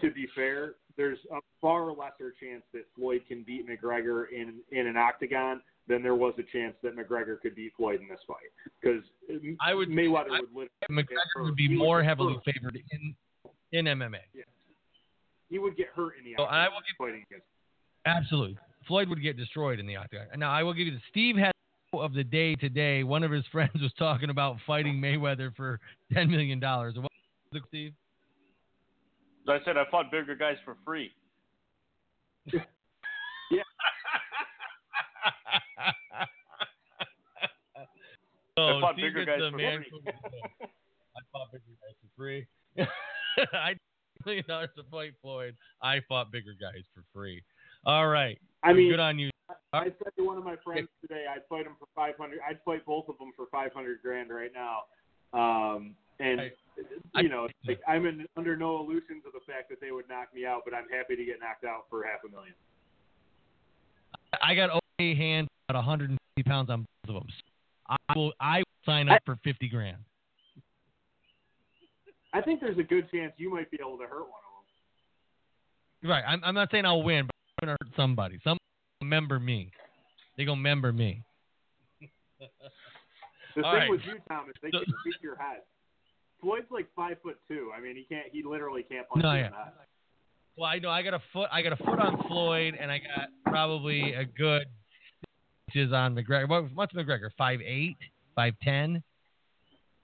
to 0.00 0.10
be 0.10 0.26
fair, 0.34 0.74
there's 0.96 1.18
a 1.32 1.38
far 1.60 1.92
lesser 1.92 2.32
chance 2.40 2.62
that 2.72 2.84
Floyd 2.96 3.22
can 3.28 3.42
beat 3.44 3.66
McGregor 3.68 4.24
in 4.32 4.54
in 4.72 4.86
an 4.86 4.96
octagon 4.96 5.60
than 5.88 6.02
there 6.02 6.14
was 6.14 6.34
a 6.38 6.42
chance 6.52 6.74
that 6.82 6.94
McGregor 6.96 7.40
could 7.40 7.54
beat 7.54 7.72
Floyd 7.76 8.00
in 8.00 8.08
this 8.08 8.20
fight 8.26 8.36
because 8.80 9.02
um, 9.30 9.56
I 9.64 9.74
would- 9.74 9.88
Mayweather 9.88 10.30
I- 10.32 10.40
would 10.40 10.52
literally 10.54 10.68
McGregor 10.90 11.44
would 11.44 11.56
be 11.56 11.68
more 11.74 12.02
heavily 12.02 12.34
hurt. 12.34 12.44
favored 12.54 12.78
in 12.92 13.14
in 13.72 13.84
MMA. 13.86 14.18
he 15.50 15.58
would 15.58 15.76
get 15.76 15.88
hurt 15.94 16.14
in 16.18 16.24
the 16.24 16.34
So, 16.36 16.44
I 16.44 16.68
will 16.68 16.76
give- 16.80 16.96
fighting 16.98 17.24
against. 17.30 17.46
Absolutely, 18.06 18.56
Floyd 18.86 19.08
would 19.08 19.22
get 19.22 19.36
destroyed 19.36 19.78
in 19.80 19.86
the 19.86 19.96
octagon. 19.96 20.26
Now 20.38 20.50
I 20.50 20.62
will 20.62 20.72
give 20.74 20.86
you 20.86 20.92
the 20.92 21.02
Steve 21.10 21.36
had 21.36 21.52
of 21.94 22.12
the 22.12 22.24
day 22.24 22.54
today. 22.54 23.02
One 23.02 23.22
of 23.24 23.30
his 23.30 23.44
friends 23.52 23.72
was 23.80 23.92
talking 23.98 24.28
about 24.30 24.56
fighting 24.66 24.96
Mayweather 25.00 25.54
for 25.56 25.80
ten 26.12 26.30
million 26.30 26.60
dollars. 26.60 26.94
What 26.96 27.10
was 27.52 27.62
it, 27.62 27.68
Steve? 27.68 27.92
I 29.48 29.58
said 29.64 29.78
I 29.78 29.84
fought 29.90 30.10
bigger 30.10 30.34
guys 30.34 30.56
for 30.66 30.76
free. 30.84 31.10
Oh, 38.58 38.80
fought 38.80 38.94
Steve 38.94 39.04
bigger 39.14 39.24
guys 39.24 39.40
for 39.50 39.56
man 39.56 39.84
free. 39.88 40.12
I 41.16 41.20
fought 41.32 41.52
bigger 41.52 41.64
guys 41.80 41.94
for 42.00 42.10
free. 42.16 42.46
I 43.52 43.74
million 44.26 44.44
dollars 44.48 44.70
to 44.76 44.82
fight 44.90 45.12
Floyd. 45.22 45.54
I 45.82 46.00
fought 46.08 46.32
bigger 46.32 46.54
guys 46.60 46.82
for 46.94 47.02
free. 47.14 47.42
All 47.86 48.08
right. 48.08 48.38
I 48.62 48.72
mean, 48.72 48.90
good 48.90 49.00
on 49.00 49.18
you. 49.18 49.30
I 49.72 49.84
said 49.84 50.12
to 50.16 50.24
one 50.26 50.36
of 50.38 50.44
my 50.44 50.56
friends 50.64 50.88
today, 51.00 51.24
I'd 51.30 51.42
fight 51.48 51.66
him 51.66 51.76
for 51.78 51.86
five 51.94 52.16
hundred. 52.18 52.40
I'd 52.48 52.58
fight 52.64 52.84
both 52.84 53.08
of 53.08 53.16
them 53.18 53.30
for 53.36 53.46
five 53.52 53.72
hundred 53.72 54.00
grand 54.02 54.30
right 54.30 54.50
now. 54.52 54.82
Um, 55.32 55.94
and 56.20 56.40
I- 56.40 56.50
you 57.20 57.28
know, 57.28 57.44
it's 57.44 57.54
like 57.66 57.80
I'm 57.88 58.06
in, 58.06 58.26
under 58.36 58.56
no 58.56 58.78
illusions 58.80 59.24
of 59.26 59.32
the 59.32 59.40
fact 59.52 59.68
that 59.70 59.80
they 59.80 59.90
would 59.90 60.08
knock 60.08 60.28
me 60.34 60.44
out, 60.46 60.62
but 60.64 60.74
I'm 60.74 60.88
happy 60.88 61.16
to 61.16 61.24
get 61.24 61.40
knocked 61.40 61.64
out 61.64 61.84
for 61.90 62.04
half 62.04 62.20
a 62.26 62.30
million. 62.30 62.54
I 64.42 64.54
got 64.54 64.70
okay 65.00 65.14
hands 65.14 65.48
at 65.68 65.74
150 65.74 66.18
pounds 66.48 66.70
on 66.70 66.84
both 67.04 67.16
of 67.16 67.22
them. 67.22 67.28
I 67.88 67.96
will. 68.14 68.32
I 68.40 68.58
will 68.58 68.64
sign 68.84 69.08
up 69.08 69.22
for 69.24 69.36
50 69.44 69.68
grand. 69.68 69.98
I 72.32 72.42
think 72.42 72.60
there's 72.60 72.78
a 72.78 72.82
good 72.82 73.10
chance 73.10 73.32
you 73.36 73.50
might 73.50 73.70
be 73.70 73.78
able 73.80 73.98
to 73.98 74.04
hurt 74.04 74.20
one 74.20 74.28
of 74.28 76.02
them. 76.02 76.10
Right. 76.10 76.24
I'm, 76.26 76.42
I'm 76.44 76.54
not 76.54 76.70
saying 76.70 76.84
I'll 76.84 77.02
win, 77.02 77.26
but 77.26 77.34
I'm 77.62 77.66
gonna 77.66 77.76
hurt 77.80 77.96
somebody. 77.96 78.38
Some 78.44 78.58
member 79.02 79.38
me. 79.38 79.70
They 80.36 80.44
gonna 80.44 80.60
member 80.60 80.92
me. 80.92 81.24
The 83.56 83.62
thing 83.62 83.72
right. 83.72 83.90
with 83.90 84.02
you, 84.06 84.14
Thomas, 84.28 84.54
they 84.62 84.70
can 84.70 84.84
beat 85.04 85.16
your 85.20 85.34
head. 85.34 85.62
Floyd's 86.40 86.66
like 86.70 86.86
five 86.94 87.16
foot 87.24 87.38
two. 87.48 87.72
I 87.76 87.80
mean, 87.80 87.96
he 87.96 88.04
can't. 88.04 88.26
He 88.30 88.44
literally 88.44 88.84
can't 88.84 89.08
punch 89.08 89.24
No, 89.24 89.32
you 89.32 89.38
yeah. 89.38 89.46
in 89.46 89.50
the 89.50 89.56
head. 89.56 89.72
Well, 90.56 90.70
I 90.70 90.78
know 90.78 90.90
I 90.90 91.02
got 91.02 91.14
a 91.14 91.22
foot. 91.32 91.48
I 91.50 91.62
got 91.62 91.72
a 91.72 91.76
foot 91.76 91.98
on 91.98 92.22
Floyd, 92.28 92.76
and 92.78 92.88
I 92.90 92.98
got 92.98 93.30
probably 93.44 94.12
a 94.12 94.24
good 94.24 94.66
inches 95.68 95.92
on 95.92 96.14
McGregor. 96.14 96.48
What, 96.48 96.72
what's 96.74 96.92
McGregor? 96.94 97.30
Five 97.36 97.60
eight, 97.64 97.96
five 98.34 98.54
ten. 98.62 99.02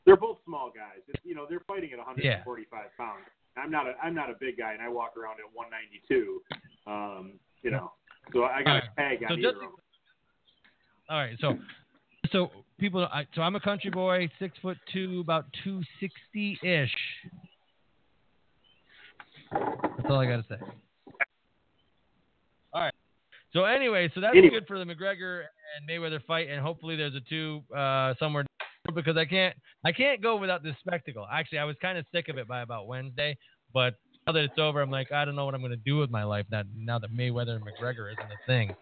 They're 0.06 0.16
both 0.16 0.38
small 0.44 0.70
guys. 0.74 1.00
It's, 1.08 1.20
you 1.24 1.34
know, 1.34 1.46
they're 1.48 1.62
fighting 1.66 1.90
at 1.92 1.98
145 1.98 2.84
pounds. 2.98 3.24
I'm 3.56 3.70
not 3.70 3.86
a 3.86 3.92
I'm 4.02 4.14
not 4.14 4.28
a 4.30 4.34
big 4.38 4.58
guy, 4.58 4.72
and 4.72 4.82
I 4.82 4.88
walk 4.88 5.16
around 5.16 5.36
at 5.38 5.46
192. 5.54 6.42
Um, 6.86 7.32
you 7.62 7.70
know, 7.70 7.92
so 8.32 8.44
I 8.44 8.62
got 8.62 8.70
a 8.70 8.74
right. 8.80 8.82
tag 8.98 9.22
on 9.22 9.28
So 9.28 9.34
either 9.34 9.42
just- 9.42 9.54
of 9.56 9.60
them. 9.60 9.70
All 11.10 11.18
right, 11.18 11.36
so 11.40 11.58
so 12.32 12.50
people, 12.78 13.06
I, 13.12 13.26
so 13.34 13.42
I'm 13.42 13.54
a 13.56 13.60
country 13.60 13.90
boy, 13.90 14.28
six 14.38 14.56
foot 14.62 14.78
two, 14.92 15.20
about 15.20 15.44
two 15.62 15.82
sixty 16.00 16.58
ish. 16.62 16.90
That's 19.52 20.08
all 20.08 20.18
I 20.20 20.26
got 20.26 20.36
to 20.36 20.44
say. 20.48 20.56
So 23.54 23.64
anyway, 23.64 24.10
so 24.14 24.20
that's 24.20 24.36
Anyway. 24.36 24.50
good 24.54 24.66
for 24.66 24.78
the 24.78 24.84
McGregor 24.84 25.44
and 25.78 25.88
Mayweather 25.88 26.22
fight, 26.26 26.48
and 26.50 26.60
hopefully 26.60 26.96
there's 26.96 27.14
a 27.14 27.20
two 27.20 27.62
uh, 27.74 28.14
somewhere 28.18 28.44
because 28.94 29.16
I 29.16 29.24
can't 29.24 29.54
I 29.84 29.92
can't 29.92 30.20
go 30.20 30.36
without 30.36 30.62
this 30.62 30.74
spectacle. 30.80 31.26
Actually, 31.32 31.58
I 31.58 31.64
was 31.64 31.76
kind 31.80 31.96
of 31.96 32.04
sick 32.12 32.28
of 32.28 32.36
it 32.36 32.48
by 32.48 32.62
about 32.62 32.86
Wednesday, 32.88 33.36
but 33.72 33.94
now 34.26 34.32
that 34.32 34.42
it's 34.44 34.58
over, 34.58 34.82
I'm 34.82 34.90
like 34.90 35.12
I 35.12 35.24
don't 35.24 35.36
know 35.36 35.44
what 35.44 35.54
I'm 35.54 35.60
going 35.60 35.70
to 35.70 35.76
do 35.76 35.96
with 35.98 36.10
my 36.10 36.24
life 36.24 36.46
now, 36.50 36.62
now 36.76 36.98
that 36.98 37.12
Mayweather 37.12 37.56
and 37.56 37.64
McGregor 37.64 38.10
isn't 38.12 38.24
a 38.24 38.46
thing. 38.46 38.74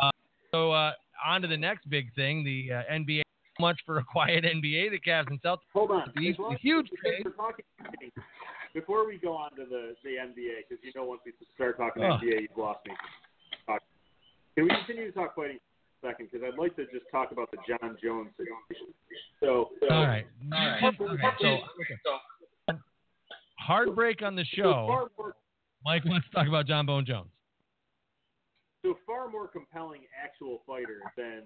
Uh, 0.00 0.10
so 0.50 0.72
uh, 0.72 0.92
on 1.24 1.42
to 1.42 1.48
the 1.48 1.56
next 1.56 1.88
big 1.90 2.12
thing, 2.14 2.44
the 2.44 2.72
uh, 2.76 2.82
NBA. 2.92 3.20
Much 3.60 3.78
for 3.86 3.98
a 3.98 4.04
quiet 4.04 4.42
NBA, 4.42 4.90
the 4.90 4.98
Cavs 4.98 5.28
and 5.30 5.40
Celtics. 5.40 5.58
Hold 5.74 5.92
on. 5.92 6.10
The- 6.16 6.32
the 6.32 6.56
huge 6.60 6.90
because 6.90 7.22
trade. 7.22 7.26
talking, 7.36 7.64
before 8.74 9.06
we 9.06 9.16
go 9.16 9.32
on 9.36 9.50
to 9.52 9.64
the, 9.64 9.94
the 10.02 10.10
NBA, 10.10 10.66
because 10.68 10.82
you 10.82 10.90
know 10.96 11.04
once 11.04 11.20
we 11.24 11.32
start 11.54 11.76
talking 11.76 12.02
Oh. 12.02 12.18
NBA, 12.18 12.40
you've 12.42 12.56
lost 12.58 12.80
me. 12.84 12.92
Can 14.56 14.64
we 14.64 14.70
continue 14.70 15.10
to 15.10 15.12
talk 15.12 15.34
fighting 15.34 15.58
for 16.00 16.08
a 16.08 16.12
second? 16.12 16.28
Because 16.30 16.46
I'd 16.46 16.58
like 16.58 16.76
to 16.76 16.84
just 16.86 17.04
talk 17.10 17.32
about 17.32 17.50
the 17.50 17.58
Jon 17.68 17.96
Jones 18.02 18.30
situation. 18.36 18.94
So, 19.40 19.70
so 19.80 19.94
All 19.94 20.06
right. 20.06 20.26
All 20.52 20.58
right. 20.58 20.82
Okay, 20.84 21.98
so 22.04 22.74
heartbreak 23.58 24.22
on 24.22 24.36
the 24.36 24.44
show. 24.44 25.08
Mike 25.84 26.04
wants 26.04 26.26
to 26.28 26.36
talk 26.36 26.48
about 26.48 26.66
Jon 26.66 26.86
Bone 26.86 27.04
Jones. 27.06 27.28
so 28.82 28.96
far 29.06 29.28
more 29.28 29.48
compelling 29.48 30.02
actual 30.22 30.62
fighter 30.66 31.00
than 31.16 31.42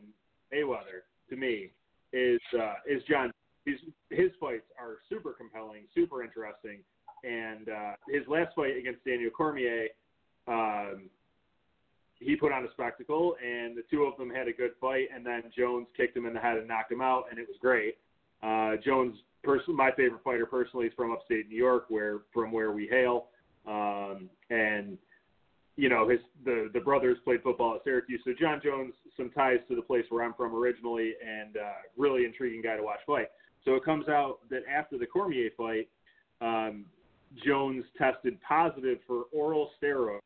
Mayweather 0.52 1.06
to 1.30 1.36
me 1.36 1.70
is 2.12 2.40
uh, 2.58 2.74
is 2.86 3.02
Jon. 3.08 3.32
His 3.64 3.76
his 4.10 4.30
fights 4.40 4.66
are 4.80 4.96
super 5.08 5.32
compelling, 5.32 5.82
super 5.94 6.22
interesting, 6.22 6.78
and 7.24 7.68
uh, 7.68 7.92
his 8.08 8.26
last 8.28 8.54
fight 8.54 8.76
against 8.76 9.04
Daniel 9.04 9.30
Cormier, 9.30 9.88
um, 10.46 11.10
he 12.20 12.36
put 12.36 12.52
on 12.52 12.64
a 12.64 12.70
spectacle, 12.72 13.36
and 13.44 13.76
the 13.76 13.84
two 13.90 14.04
of 14.04 14.16
them 14.16 14.30
had 14.30 14.48
a 14.48 14.52
good 14.52 14.72
fight, 14.80 15.08
and 15.14 15.24
then 15.24 15.44
Jones 15.56 15.86
kicked 15.96 16.16
him 16.16 16.26
in 16.26 16.34
the 16.34 16.40
head 16.40 16.58
and 16.58 16.66
knocked 16.66 16.90
him 16.90 17.00
out, 17.00 17.24
and 17.30 17.38
it 17.38 17.46
was 17.46 17.56
great. 17.60 17.96
Uh, 18.42 18.72
Jones, 18.84 19.16
person, 19.44 19.76
my 19.76 19.90
favorite 19.92 20.22
fighter 20.24 20.46
personally, 20.46 20.86
is 20.86 20.92
from 20.96 21.12
upstate 21.12 21.48
New 21.48 21.56
York, 21.56 21.86
where 21.88 22.20
from 22.32 22.50
where 22.50 22.72
we 22.72 22.88
hail, 22.88 23.26
um, 23.66 24.28
and 24.50 24.98
you 25.76 25.88
know, 25.88 26.08
his 26.08 26.18
the 26.44 26.70
the 26.74 26.80
brothers 26.80 27.18
played 27.24 27.42
football 27.42 27.76
at 27.76 27.84
Syracuse. 27.84 28.20
So 28.24 28.32
Jon 28.38 28.60
Jones, 28.62 28.94
some 29.16 29.30
ties 29.30 29.58
to 29.68 29.76
the 29.76 29.82
place 29.82 30.04
where 30.08 30.24
I'm 30.24 30.34
from 30.34 30.54
originally, 30.54 31.14
and 31.24 31.56
uh, 31.56 31.72
really 31.96 32.24
intriguing 32.24 32.62
guy 32.62 32.76
to 32.76 32.82
watch 32.82 33.00
fight. 33.06 33.28
So 33.64 33.74
it 33.74 33.84
comes 33.84 34.08
out 34.08 34.38
that 34.50 34.62
after 34.72 34.98
the 34.98 35.06
Cormier 35.06 35.50
fight, 35.56 35.88
um, 36.40 36.86
Jones 37.44 37.84
tested 37.96 38.38
positive 38.42 38.98
for 39.06 39.24
oral 39.32 39.70
steroids 39.80 40.20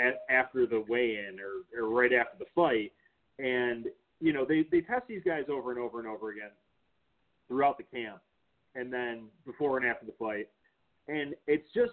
at, 0.00 0.22
after 0.30 0.66
the 0.66 0.84
weigh-in 0.88 1.38
or, 1.40 1.82
or 1.82 1.88
right 1.90 2.12
after 2.12 2.38
the 2.38 2.46
fight, 2.54 2.92
and 3.38 3.86
you 4.20 4.32
know 4.32 4.44
they 4.44 4.64
they 4.70 4.80
test 4.80 5.06
these 5.08 5.22
guys 5.24 5.44
over 5.50 5.70
and 5.70 5.80
over 5.80 5.98
and 5.98 6.08
over 6.08 6.30
again 6.30 6.50
throughout 7.48 7.78
the 7.78 7.84
camp, 7.84 8.20
and 8.74 8.92
then 8.92 9.24
before 9.44 9.76
and 9.76 9.86
after 9.86 10.06
the 10.06 10.14
fight, 10.18 10.48
and 11.08 11.34
it's 11.46 11.68
just 11.74 11.92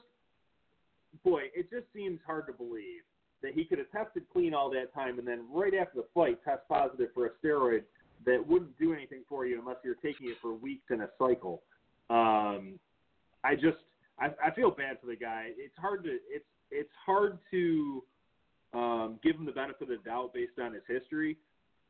boy, 1.23 1.43
it 1.55 1.69
just 1.69 1.85
seems 1.93 2.19
hard 2.25 2.45
to 2.47 2.53
believe 2.53 3.01
that 3.41 3.53
he 3.53 3.63
could 3.63 3.77
have 3.77 3.91
tested 3.91 4.23
clean 4.31 4.53
all 4.53 4.69
that 4.69 4.93
time 4.93 5.19
and 5.19 5.27
then 5.27 5.45
right 5.51 5.73
after 5.73 5.97
the 5.97 6.05
fight 6.13 6.39
test 6.43 6.61
positive 6.67 7.09
for 7.13 7.27
a 7.27 7.29
steroid 7.43 7.83
that 8.25 8.45
wouldn't 8.45 8.77
do 8.79 8.93
anything 8.93 9.21
for 9.29 9.45
you 9.45 9.59
unless 9.59 9.77
you're 9.83 9.95
taking 9.95 10.27
it 10.27 10.37
for 10.41 10.53
weeks 10.53 10.85
in 10.89 11.01
a 11.01 11.09
cycle. 11.19 11.61
Um, 12.09 12.79
I 13.43 13.55
just 13.55 13.77
I, 14.19 14.29
I 14.43 14.51
feel 14.51 14.71
bad 14.71 14.97
for 14.99 15.07
the 15.07 15.15
guy. 15.15 15.49
It's 15.57 15.77
hard 15.77 16.03
to 16.05 16.09
it's 16.09 16.45
it's 16.71 16.89
hard 17.05 17.38
to 17.51 18.03
um, 18.74 19.19
give 19.24 19.36
him 19.36 19.45
the 19.45 19.51
benefit 19.51 19.83
of 19.83 19.88
the 19.89 19.97
doubt 19.97 20.33
based 20.33 20.59
on 20.62 20.74
his 20.74 20.83
history, 20.88 21.38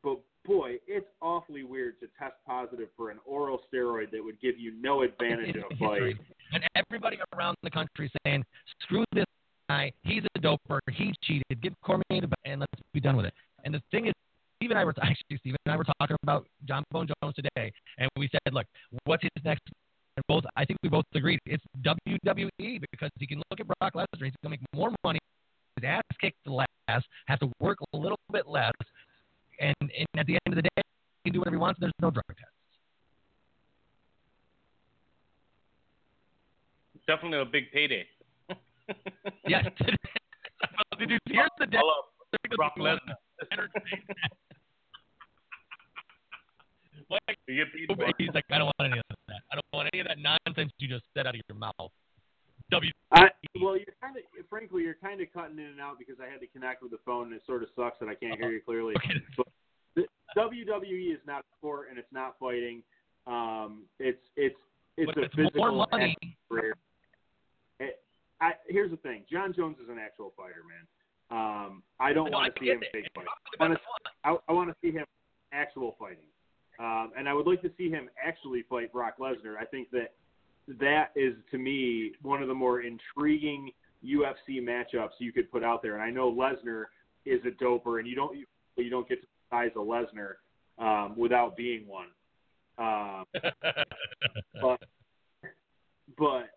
but 0.04 0.20
boy, 0.46 0.76
it's 0.88 1.08
awfully 1.22 1.64
weird 1.64 2.00
to 2.00 2.08
test 2.20 2.36
positive 2.46 2.88
for 2.96 3.10
an 3.10 3.18
oral 3.26 3.60
steroid 3.72 4.12
that 4.12 4.24
would 4.24 4.40
give 4.40 4.58
you 4.58 4.74
no 4.80 5.04
advantage 5.04 5.56
in 5.56 5.64
a 5.64 5.76
fight. 5.80 6.16
And 6.54 6.64
everybody 6.76 7.18
around 7.36 7.58
the 7.64 7.70
country 7.70 8.12
saying, 8.26 8.44
screw 8.82 9.04
this 9.14 9.26
guy. 9.70 9.92
He's 10.04 10.24
a 10.36 10.40
doper. 10.40 10.80
He 10.92 11.14
cheated. 11.24 11.62
Give 11.62 11.74
Cormier 11.84 12.22
the 12.22 12.28
belt 12.28 12.40
and 12.46 12.62
let's 12.62 12.84
be 12.94 13.00
done 13.00 13.18
with 13.18 13.26
it. 13.26 13.34
And 13.66 13.74
the 13.74 13.82
thing 13.92 14.08
is, 14.08 14.14
Steve 14.58 14.72
and 14.72 14.80
I 14.80 14.86
were 14.86 14.94
actually 15.02 15.38
Steve 15.38 15.56
and 15.66 15.74
I 15.74 15.78
were 15.78 15.86
talking 16.00 16.18
about 16.24 16.48
Jon 16.66 16.84
Bone 16.92 17.08
Jones 17.22 17.36
today, 17.36 17.72
and 17.98 18.10
we 18.18 18.30
said, 18.32 18.54
look, 18.54 18.66
what's 19.06 19.24
his 19.24 19.44
next? 19.44 19.64
And 20.18 20.26
both, 20.28 20.44
I 20.56 20.66
think 20.66 20.80
we 20.82 20.90
both 20.90 21.06
agreed 21.14 21.40
it's 21.46 21.64
WWE 21.86 22.82
because 22.92 23.12
he 23.20 23.28
can 23.28 23.38
look 23.52 23.60
at 23.60 23.68
Brock 23.68 23.94
Lesnar. 23.94 24.26
He's 24.26 24.34
going 24.44 24.46
to 24.46 24.50
make 24.50 24.62
more 24.74 24.92
money. 25.04 25.20
His 25.76 25.88
ass 25.88 26.02
kicked 26.20 26.36
less, 26.48 26.68
has 26.88 27.40
to 27.40 27.52
work 27.60 27.78
a 27.94 27.98
little 27.98 28.18
bit 28.32 28.48
less, 28.48 28.72
and, 29.62 29.76
and 29.80 30.08
at 30.18 30.26
the 30.26 30.34
end 30.34 30.40
of 30.48 30.56
the 30.56 30.64
day, 30.64 30.82
he 31.24 31.30
can 31.30 31.34
do 31.34 31.40
whatever 31.40 31.56
he 31.56 31.60
wants. 31.60 31.80
There's 31.80 31.94
no 32.02 32.10
drug 32.10 32.26
test. 32.30 32.50
Definitely 37.08 37.40
a 37.40 37.46
big 37.46 37.72
payday. 37.72 38.06
Yes. 39.48 39.66
Did 41.00 41.12
you 41.12 41.20
hear 41.30 41.48
the 41.60 41.68
death? 41.68 41.82
Brock 42.58 42.74
Lesnar. 42.78 42.98
Like, 47.10 47.38
You 47.48 47.56
get 47.64 47.74
paid 47.74 47.96
for 47.96 48.04
it. 48.10 48.16
he's 48.18 48.30
like, 48.34 48.44
I 48.52 48.58
don't 48.58 48.72
want 48.80 48.92
any 48.92 49.00
of 49.00 49.06
that. 49.30 49.42
I 49.52 49.56
don't 49.56 49.66
want 49.74 49.90
any 49.94 50.02
of 50.02 50.08
that 50.08 50.18
nonsense 50.20 50.72
you 50.80 50.88
just 50.88 51.06
said 51.16 51.26
out 51.28 51.36
of 51.36 51.42
your 51.48 51.58
mouth. 51.58 51.92
W. 52.70 52.92
I, 53.14 53.30
well, 53.62 53.78
you're 53.78 53.96
kind 54.02 54.18
of, 54.18 54.24
frankly, 54.50 54.84
you're 54.84 55.00
kind 55.02 55.22
of 55.22 55.28
cutting 55.34 55.58
in 55.58 55.66
and 55.72 55.80
out 55.80 55.98
because 55.98 56.16
I 56.22 56.30
had 56.30 56.42
to 56.42 56.48
connect 56.48 56.82
with 56.84 56.92
the 56.92 57.00
phone, 57.06 57.28
and 57.28 57.34
it 57.36 57.42
sort 57.46 57.64
of 57.64 57.70
sucks 57.76 57.98
that 58.02 58.10
I 58.10 58.16
can't 58.16 58.38
hear 58.38 58.52
you 58.52 58.60
clearly. 58.62 58.94
Okay. 58.98 59.22
The 59.96 60.04
WWE 60.36 61.14
is 61.14 61.20
not 61.26 61.46
sport, 61.58 61.88
and 61.90 61.98
it's 61.98 62.12
not 62.12 62.36
fighting. 62.40 62.84
Um, 63.26 63.84
it's 64.00 64.20
it's 64.36 64.56
it's 64.98 65.08
But 65.14 65.18
a 65.18 65.26
it's 65.26 65.36
physical 65.36 65.72
more 65.74 65.88
money. 65.92 66.16
career. 66.50 66.76
It, 67.80 68.02
I, 68.42 68.52
here's 68.68 68.92
the 68.92 68.98
thing: 68.98 69.24
Jon 69.32 69.54
Jones 69.56 69.78
is 69.82 69.90
an 69.90 69.98
actual 69.98 70.34
fighter, 70.36 70.64
man. 70.68 70.86
Um, 71.32 71.84
I 72.02 72.12
don't 72.14 72.32
No, 72.32 72.38
want 72.40 72.54
to 72.56 72.60
see 72.62 72.68
him 72.70 72.84
it. 72.84 72.90
big 72.92 73.06
fight. 73.16 73.26
The 73.60 73.70
best 73.70 73.82
I, 74.26 74.32
one. 74.32 74.40
I 74.50 74.52
want 74.52 74.70
to 74.70 74.76
see 74.82 74.92
him 74.92 75.06
actual 75.54 75.96
fighting, 75.98 76.28
um, 76.80 77.12
and 77.18 77.28
I 77.28 77.34
would 77.34 77.48
like 77.48 77.62
to 77.64 77.72
see 77.78 77.90
him 77.90 78.10
actually 78.24 78.64
fight 78.70 78.92
Brock 78.92 79.16
Lesnar. 79.20 79.58
I 79.60 79.66
think 79.66 79.90
that 79.92 80.14
that 80.80 81.12
is 81.16 81.34
to 81.52 81.58
me 81.58 82.12
one 82.22 82.42
of 82.42 82.48
the 82.48 82.54
more 82.54 82.82
intriguing 82.82 83.72
UFC 84.06 84.62
matchups 84.62 85.12
you 85.20 85.32
could 85.32 85.52
put 85.52 85.64
out 85.64 85.82
there. 85.82 85.94
And 85.94 86.04
I 86.04 86.10
know 86.10 86.32
Lesnar 86.32 86.86
is 87.26 87.42
a 87.46 87.64
doper, 87.64 88.00
and 88.00 88.08
you 88.08 88.16
don't 88.16 88.38
you 88.76 88.90
don't 88.90 89.08
get 89.08 89.22
to 89.22 89.28
size 89.50 89.72
of 89.76 89.88
Lesnar 89.88 90.34
um, 90.78 91.16
without 91.18 91.58
being 91.58 91.86
one. 91.88 92.08
Um, 92.78 93.26
but 94.62 94.80
but 96.18 96.50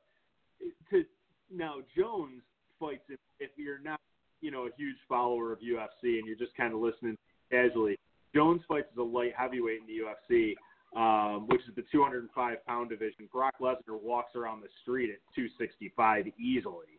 to 0.91 1.05
now 1.51 1.77
Jones 1.97 2.43
fights 2.79 3.05
if, 3.09 3.19
if 3.39 3.51
you're 3.57 3.81
not 3.83 4.01
you 4.41 4.51
know 4.51 4.67
a 4.67 4.71
huge 4.77 4.97
follower 5.09 5.53
of 5.53 5.61
UFC 5.61 6.19
and 6.19 6.27
you're 6.27 6.37
just 6.37 6.55
kind 6.57 6.75
of 6.75 6.81
listening 6.81 7.17
casually. 7.51 7.99
Jones 8.35 8.63
fights 8.69 8.89
as 8.93 8.99
a 8.99 9.03
light 9.03 9.33
heavyweight 9.37 9.81
in 9.81 9.87
the 9.87 10.03
UFC, 10.05 10.55
um, 10.97 11.47
which 11.49 11.61
is 11.69 11.75
the 11.77 11.85
205 11.93 12.65
pound 12.67 12.91
division. 12.91 13.29
Brock 13.33 13.55
Lesnar 13.61 14.01
walks 14.03 14.35
around 14.37 14.61
the 14.63 14.69
street 14.83 15.11
at 15.11 15.19
265 15.35 16.27
easily, 16.39 16.99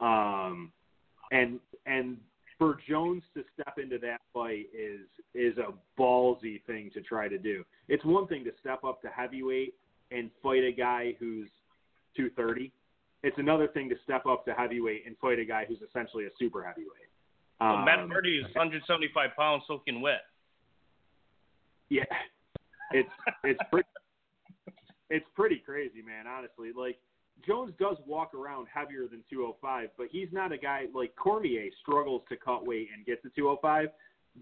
um, 0.00 0.72
and 1.30 1.60
and 1.86 2.16
for 2.58 2.78
Jones 2.88 3.22
to 3.34 3.42
step 3.54 3.78
into 3.78 3.98
that 3.98 4.20
fight 4.32 4.66
is 4.72 5.00
is 5.34 5.56
a 5.58 5.72
ballsy 6.00 6.62
thing 6.64 6.90
to 6.94 7.00
try 7.00 7.28
to 7.28 7.38
do. 7.38 7.64
It's 7.88 8.04
one 8.04 8.26
thing 8.26 8.44
to 8.44 8.52
step 8.60 8.84
up 8.84 9.02
to 9.02 9.08
heavyweight 9.08 9.74
and 10.10 10.30
fight 10.42 10.62
a 10.64 10.72
guy 10.72 11.14
who's 11.18 11.48
230. 12.16 12.70
It's 13.22 13.38
another 13.38 13.68
thing 13.68 13.88
to 13.88 13.94
step 14.04 14.26
up 14.26 14.44
to 14.44 14.52
heavyweight 14.52 15.06
and 15.06 15.16
fight 15.18 15.38
a 15.38 15.44
guy 15.44 15.64
who's 15.66 15.78
essentially 15.88 16.26
a 16.26 16.30
super 16.38 16.62
heavyweight. 16.62 17.08
Well, 17.60 17.76
Um, 17.76 17.84
Matt 17.84 18.08
Hardy 18.10 18.38
is 18.38 18.44
175 18.54 19.30
pounds 19.36 19.62
soaking 19.68 20.00
wet. 20.00 20.22
Yeah, 21.92 22.04
it's 22.92 23.10
it's 23.44 23.60
pretty 23.70 23.88
it's 25.10 25.26
pretty 25.36 25.62
crazy, 25.64 26.00
man. 26.00 26.26
Honestly, 26.26 26.70
like 26.74 26.96
Jones 27.46 27.74
does 27.78 27.98
walk 28.06 28.32
around 28.32 28.66
heavier 28.72 29.06
than 29.08 29.22
205, 29.28 29.90
but 29.98 30.06
he's 30.10 30.28
not 30.32 30.52
a 30.52 30.58
guy 30.58 30.86
like 30.94 31.14
Cormier 31.16 31.68
struggles 31.82 32.22
to 32.30 32.36
cut 32.36 32.66
weight 32.66 32.88
and 32.96 33.04
get 33.04 33.22
to 33.24 33.30
205. 33.36 33.88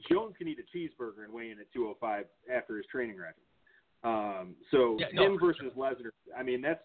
Jones 0.09 0.35
can 0.39 0.47
eat 0.47 0.59
a 0.61 0.77
cheeseburger 0.77 1.25
and 1.25 1.33
weigh 1.33 1.51
in 1.51 1.59
at 1.59 1.73
205 1.73 2.27
after 2.55 2.77
his 2.77 2.87
training 2.87 3.17
regimen. 3.17 3.35
Um, 4.05 4.55
so 4.71 4.97
Yeah, 5.01 5.07
no, 5.13 5.27
him 5.27 5.41
versus 5.41 5.73
Lesnar, 5.77 6.11
I 6.39 6.45
mean 6.45 6.63
that's 6.63 6.85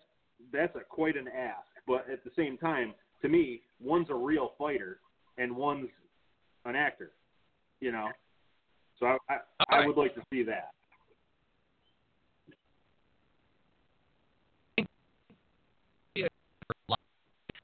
that's 0.52 0.76
a 0.76 0.80
quite 0.80 1.16
an 1.16 1.28
ask, 1.28 1.68
but 1.86 2.10
at 2.12 2.24
the 2.24 2.32
same 2.36 2.58
time, 2.58 2.96
to 3.22 3.30
me, 3.30 3.62
one's 3.80 4.10
a 4.10 4.16
real 4.16 4.54
fighter 4.58 5.00
and 5.38 5.56
one's 5.56 5.90
an 6.66 6.76
actor. 6.76 7.12
You 7.80 7.92
know, 7.92 8.10
so 9.00 9.06
I 9.06 9.18
I, 9.30 9.36
I 9.70 9.78
right. 9.80 9.88
would 9.88 9.98
like 9.98 10.16
to 10.16 10.22
see 10.32 10.44
that. 10.44 10.72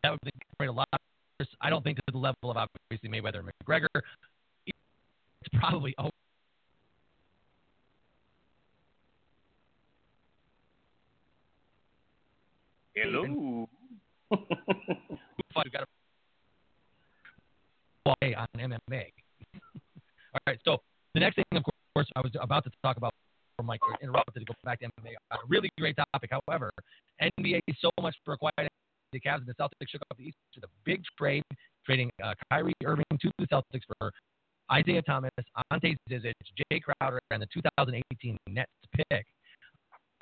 That 0.04 0.12
would 0.12 0.20
create 0.58 0.70
a 0.70 0.72
lot. 0.72 0.88
I 1.62 1.70
don't 1.70 1.84
think 1.84 1.98
to 1.98 2.04
the 2.12 2.18
level 2.18 2.50
of 2.52 2.58
obviously 2.58 3.10
Mayweather 3.10 3.40
and 3.40 3.50
McGregor. 3.66 3.88
It's 4.66 4.76
probably 5.54 5.94
oh, 5.98 6.10
Hello. 12.96 13.68
fight. 15.54 15.72
Got 15.72 15.88
a 18.22 18.36
on 18.36 18.48
MMA. 18.58 19.06
All 20.34 20.42
right. 20.46 20.60
So 20.66 20.82
the 21.14 21.20
next 21.20 21.36
thing, 21.36 21.46
of 21.54 21.64
course, 21.96 22.08
I 22.16 22.22
was 22.22 22.32
about 22.40 22.64
to 22.66 22.72
talk 22.84 22.98
about. 22.98 23.12
Or 23.60 23.66
Mike 23.66 23.82
interrupted 24.02 24.42
to 24.42 24.46
go 24.46 24.54
back 24.64 24.80
to 24.80 24.86
MMA. 24.86 25.12
A 25.32 25.36
really 25.48 25.70
great 25.78 25.96
topic. 26.14 26.32
However, 26.32 26.72
NBA 27.22 27.60
is 27.68 27.76
so 27.82 27.90
much 28.02 28.16
for 28.24 28.34
a 28.34 28.38
quiet. 28.38 28.72
The 29.12 29.20
Cavs 29.20 29.40
and 29.40 29.48
the 29.48 29.54
Celtics 29.54 29.90
shook 29.90 30.02
up 30.10 30.18
the 30.18 30.24
East 30.24 30.38
with 30.56 30.64
a 30.64 30.70
big 30.86 31.04
trade, 31.18 31.44
trading 31.86 32.10
uh, 32.24 32.34
Kyrie 32.50 32.74
Irving 32.86 33.04
to 33.22 33.30
the 33.38 33.48
Celtics 33.48 33.82
for 34.00 34.12
Isaiah 34.72 35.02
Thomas, 35.02 35.32
Ante 35.70 35.98
Zizic, 36.10 36.32
Jae 36.72 36.82
Crowder, 36.82 37.20
and 37.30 37.42
the 37.42 37.48
2018 37.54 38.38
Nets 38.48 38.72
pick. 38.96 39.26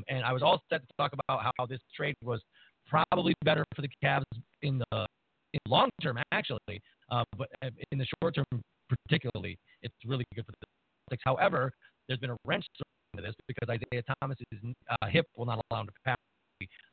And 0.08 0.24
I 0.24 0.34
was 0.34 0.41
all 0.41 0.62
set 0.72 0.81
to 0.81 0.93
talk 0.98 1.13
about 1.13 1.53
how 1.55 1.65
this 1.67 1.79
trade 1.96 2.15
was 2.24 2.41
probably 2.88 3.36
better 3.46 3.63
for 3.75 3.84
the 3.84 3.89
Cavs 4.03 4.24
in 4.63 4.79
the 4.79 5.05
in 5.53 5.60
long 5.67 5.89
term, 6.01 6.17
actually, 6.31 6.81
uh, 7.12 7.24
but 7.38 7.50
in 7.91 7.98
the 7.98 8.05
short 8.22 8.36
term, 8.36 8.46
particularly, 8.89 9.58
it's 9.81 9.93
really 10.05 10.25
good 10.36 10.46
for 10.46 10.51
the 10.51 10.67
Celtics. 11.09 11.19
However, 11.23 11.71
there's 12.07 12.19
been 12.19 12.31
a 12.31 12.37
wrench 12.45 12.65
thrown 12.77 13.23
into 13.23 13.27
this 13.27 13.35
because 13.47 13.69
Isaiah 13.69 14.03
Thomas's 14.21 14.45
uh, 14.89 15.07
hip 15.07 15.25
will 15.35 15.45
not 15.45 15.63
allow 15.69 15.81
him 15.81 15.87
to 15.87 15.93
pass 16.05 16.17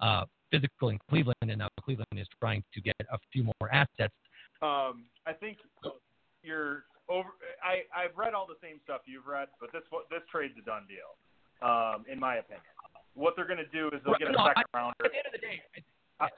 uh, 0.01 0.25
physical 0.51 0.91
in 0.91 0.99
Cleveland, 1.11 1.37
and 1.43 1.59
now 1.59 1.69
Cleveland 1.83 2.07
is 2.17 2.27
trying 2.41 2.63
to 2.75 2.81
get 2.81 2.95
a 3.13 3.19
few 3.33 3.43
more 3.45 3.73
assets. 3.73 4.15
Um, 4.63 5.05
I 5.27 5.33
think 5.39 5.59
you're 6.43 6.85
over. 7.09 7.29
I 7.63 7.83
I've 7.97 8.17
read 8.17 8.33
all 8.35 8.47
the 8.47 8.57
same 8.63 8.79
stuff 8.85 9.01
you've 9.07 9.27
read, 9.27 9.49
but 9.61 9.71
this 9.73 9.83
this 10.11 10.23
trade's 10.31 10.55
a 10.59 10.65
done 10.65 10.87
deal, 10.89 11.69
um, 11.69 12.05
in 12.11 12.19
my 12.21 12.37
opinion. 12.37 12.63
What 13.15 13.35
they're 13.37 13.47
going 13.47 13.59
to 13.59 13.67
do 13.69 13.89
is 13.89 14.01
they'll 14.05 14.15
get 14.19 14.29
a 14.29 14.33
No, 14.33 14.47
second 14.47 14.65
I- 14.73 14.77
rounder 14.79 14.95
At 15.05 15.11
the 15.11 15.17
end 15.19 15.27
of 15.27 15.33
the 15.33 15.39
day, 15.39 15.63
I- 16.21 16.29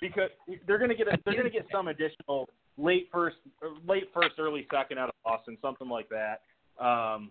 because 0.00 0.30
they're 0.66 0.78
going 0.78 0.90
to 0.90 0.96
get 0.96 1.08
a, 1.08 1.18
they're 1.24 1.34
going 1.34 1.44
to 1.50 1.50
get 1.50 1.66
some 1.72 1.88
additional 1.88 2.48
late 2.76 3.08
first, 3.12 3.36
late 3.86 4.10
first, 4.12 4.34
early 4.38 4.66
second 4.72 4.98
out 4.98 5.08
of 5.08 5.14
Boston, 5.24 5.56
something 5.62 5.88
like 5.88 6.08
that. 6.08 6.42
Um, 6.84 7.30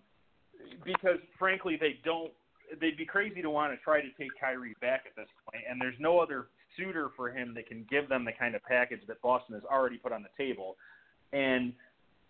because 0.84 1.18
frankly, 1.38 1.76
they 1.80 1.98
don't. 2.04 2.32
They'd 2.80 2.96
be 2.96 3.04
crazy 3.04 3.42
to 3.42 3.50
want 3.50 3.72
to 3.72 3.78
try 3.84 4.00
to 4.00 4.08
take 4.18 4.30
Kyrie 4.40 4.74
back 4.80 5.04
at 5.06 5.14
this 5.16 5.28
point, 5.44 5.64
and 5.68 5.80
there's 5.80 5.96
no 6.00 6.18
other 6.18 6.46
suitor 6.76 7.10
for 7.14 7.30
him 7.30 7.52
that 7.54 7.68
can 7.68 7.86
give 7.90 8.08
them 8.08 8.24
the 8.24 8.32
kind 8.32 8.54
of 8.54 8.62
package 8.64 9.00
that 9.06 9.20
Boston 9.22 9.54
has 9.54 9.64
already 9.64 9.98
put 9.98 10.12
on 10.12 10.22
the 10.22 10.44
table. 10.44 10.76
And 11.32 11.72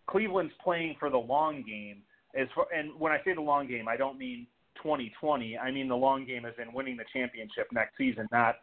Cleveland's 0.07 0.53
playing 0.63 0.97
for 0.99 1.11
the 1.11 1.19
long 1.19 1.63
game. 1.67 2.03
As 2.39 2.49
far, 2.55 2.67
and 2.77 2.91
when 2.99 3.13
I 3.13 3.19
say 3.25 3.35
the 3.35 3.41
long 3.41 3.69
game, 3.69 3.87
I 3.89 3.97
don't 3.97 4.19
mean 4.19 4.47
2020. 4.83 5.57
I 5.57 5.71
mean 5.71 5.89
the 5.89 5.97
long 5.97 6.27
game 6.27 6.45
as 6.45 6.55
in 6.61 6.73
winning 6.73 6.97
the 6.97 7.05
championship 7.13 7.69
next 7.73 7.97
season, 7.97 8.27
not 8.33 8.57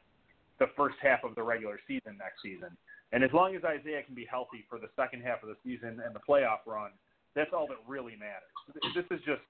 the 0.60 0.68
first 0.76 0.98
half 1.02 1.24
of 1.24 1.36
the 1.36 1.44
regular 1.44 1.80
season 1.88 2.18
next 2.20 2.42
season. 2.44 2.76
And 3.12 3.24
as 3.24 3.32
long 3.34 3.56
as 3.56 3.64
Isaiah 3.64 4.04
can 4.04 4.16
be 4.16 4.26
healthy 4.30 4.66
for 4.70 4.80
the 4.80 4.88
second 4.96 5.22
half 5.22 5.44
of 5.44 5.50
the 5.50 5.56
season 5.64 6.00
and 6.06 6.16
the 6.16 6.20
playoff 6.28 6.60
run, 6.66 6.92
that's 7.36 7.52
all 7.54 7.68
that 7.68 7.78
really 7.88 8.16
matters. 8.16 8.52
This 8.96 9.06
is 9.12 9.20
just 9.26 9.42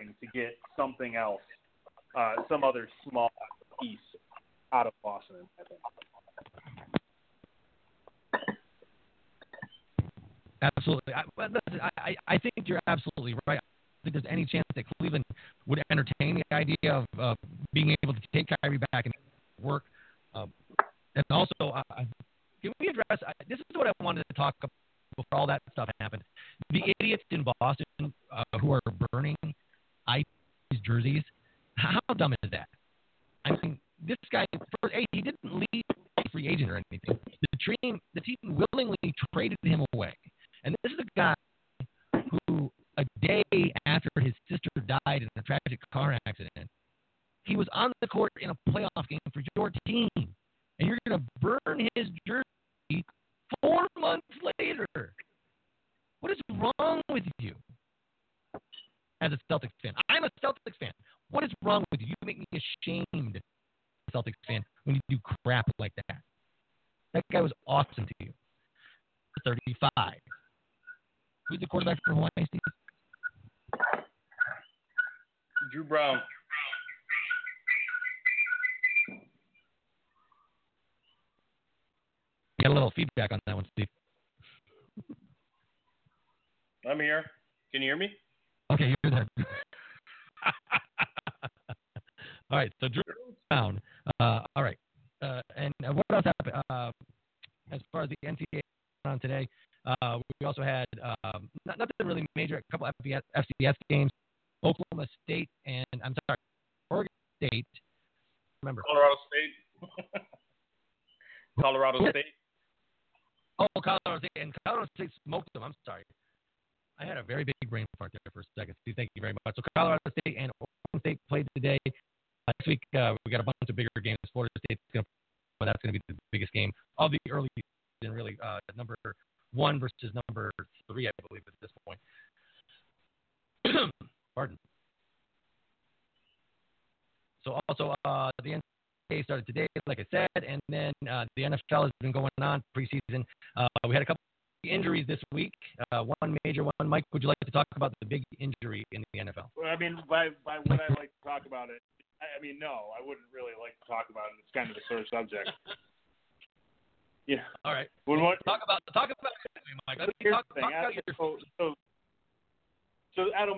to 0.00 0.26
get 0.34 0.56
something 0.76 1.16
else, 1.16 1.40
uh, 2.16 2.34
some 2.48 2.64
other 2.64 2.88
small 3.08 3.30
piece 3.80 3.98
out 4.72 4.86
of 4.86 4.92
Boston. 5.02 5.36
Absolutely. 10.62 11.14
I, 11.14 11.22
I, 11.38 11.90
I- 11.98 12.16
I 12.28 12.38
think 12.38 12.52
you're 12.66 12.80
absolutely 12.86 13.34
right. 13.46 13.58
I 13.58 14.10
think 14.10 14.14
there's 14.14 14.32
any 14.32 14.44
chance 14.46 14.64
that 14.74 14.84
Cleveland 14.98 15.24
would 15.66 15.82
entertain 15.90 16.36
the 16.50 16.54
idea 16.54 16.76
of 16.92 17.04
uh, 17.18 17.34
being 17.72 17.94
able 18.02 18.14
to 18.14 18.20
take 18.34 18.46
Kyrie 18.62 18.78
back 18.92 19.04
and 19.06 19.14
work. 19.60 19.84
Um, 20.34 20.52
and 21.14 21.24
also, 21.30 21.54
uh, 21.60 21.82
can 22.62 22.72
we 22.80 22.88
address? 22.88 23.20
This 23.48 23.58
is 23.58 23.64
what 23.74 23.86
I 23.86 23.92
wanted 24.02 24.24
to 24.28 24.34
talk 24.34 24.54
about 24.60 24.70
before 25.16 25.38
all 25.38 25.46
that 25.46 25.62
stuff 25.70 25.88
happened. 26.00 26.22
The 26.70 26.82
idiots 27.00 27.24
in 27.30 27.44
Boston 27.60 27.86
uh, 28.32 28.44
who 28.60 28.72
are 28.72 28.80
burning 29.12 29.36
ice 30.06 30.24
jerseys. 30.84 31.22
How 31.76 32.00
dumb 32.16 32.34
is 32.42 32.50
that? 32.50 32.68
I 33.44 33.50
mean, 33.62 33.78
this 34.06 34.16
guy. 34.32 34.46
First, 34.82 34.94
hey, 34.94 35.04
he 35.12 35.22
didn't 35.22 35.38
leave 35.44 35.84
free 36.32 36.48
agent 36.48 36.70
or 36.70 36.76
anything. 36.90 37.18
The 37.40 37.76
team, 37.82 38.00
the 38.14 38.20
team 38.20 38.36
willingly 38.42 39.14
traded 39.32 39.58
him 39.62 39.84
away. 39.94 40.12
And 40.64 40.74
this 40.82 40.92
is 40.92 40.98
a 40.98 41.18
guy 41.18 41.34
who, 42.48 42.70
a 42.98 43.04
day 43.20 43.72
after 43.86 44.08
his 44.20 44.32
sister 44.50 44.68
died 44.86 45.22
in 45.22 45.28
a 45.36 45.42
tragic 45.42 45.80
car 45.92 46.18
accident, 46.26 46.68
he 47.44 47.56
was 47.56 47.68
on 47.72 47.92
the 48.00 48.08
court 48.08 48.32
in 48.40 48.50
a 48.50 48.54
playoff 48.70 49.06
game 49.08 49.20
for 49.32 49.42
your 49.56 49.70
team. 49.86 50.08
And 50.16 50.88
you're 50.88 50.98
going 51.08 51.20
to 51.20 51.26
burn 51.40 51.88
his 51.94 52.08
jersey 52.26 52.42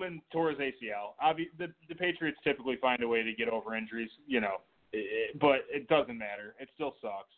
so 0.09 0.14
Edelman 0.14 0.21
tore 0.33 0.51
his 0.51 0.59
ACL. 0.59 1.14
Obvi- 1.25 1.51
the 1.59 1.73
the 1.88 1.94
Patriots 1.94 2.38
typically 2.44 2.77
find 2.81 3.03
a 3.03 3.09
way 3.09 3.23
to 3.23 3.33
get 3.33 3.49
over 3.49 3.75
injuries, 3.77 4.11
you 4.27 4.40
know, 4.40 4.57
it, 4.92 5.38
but 5.40 5.61
it 5.71 5.88
doesn't 5.88 6.16
matter. 6.18 6.55
It 6.61 6.68
still 6.75 6.94
sucks. 7.01 7.33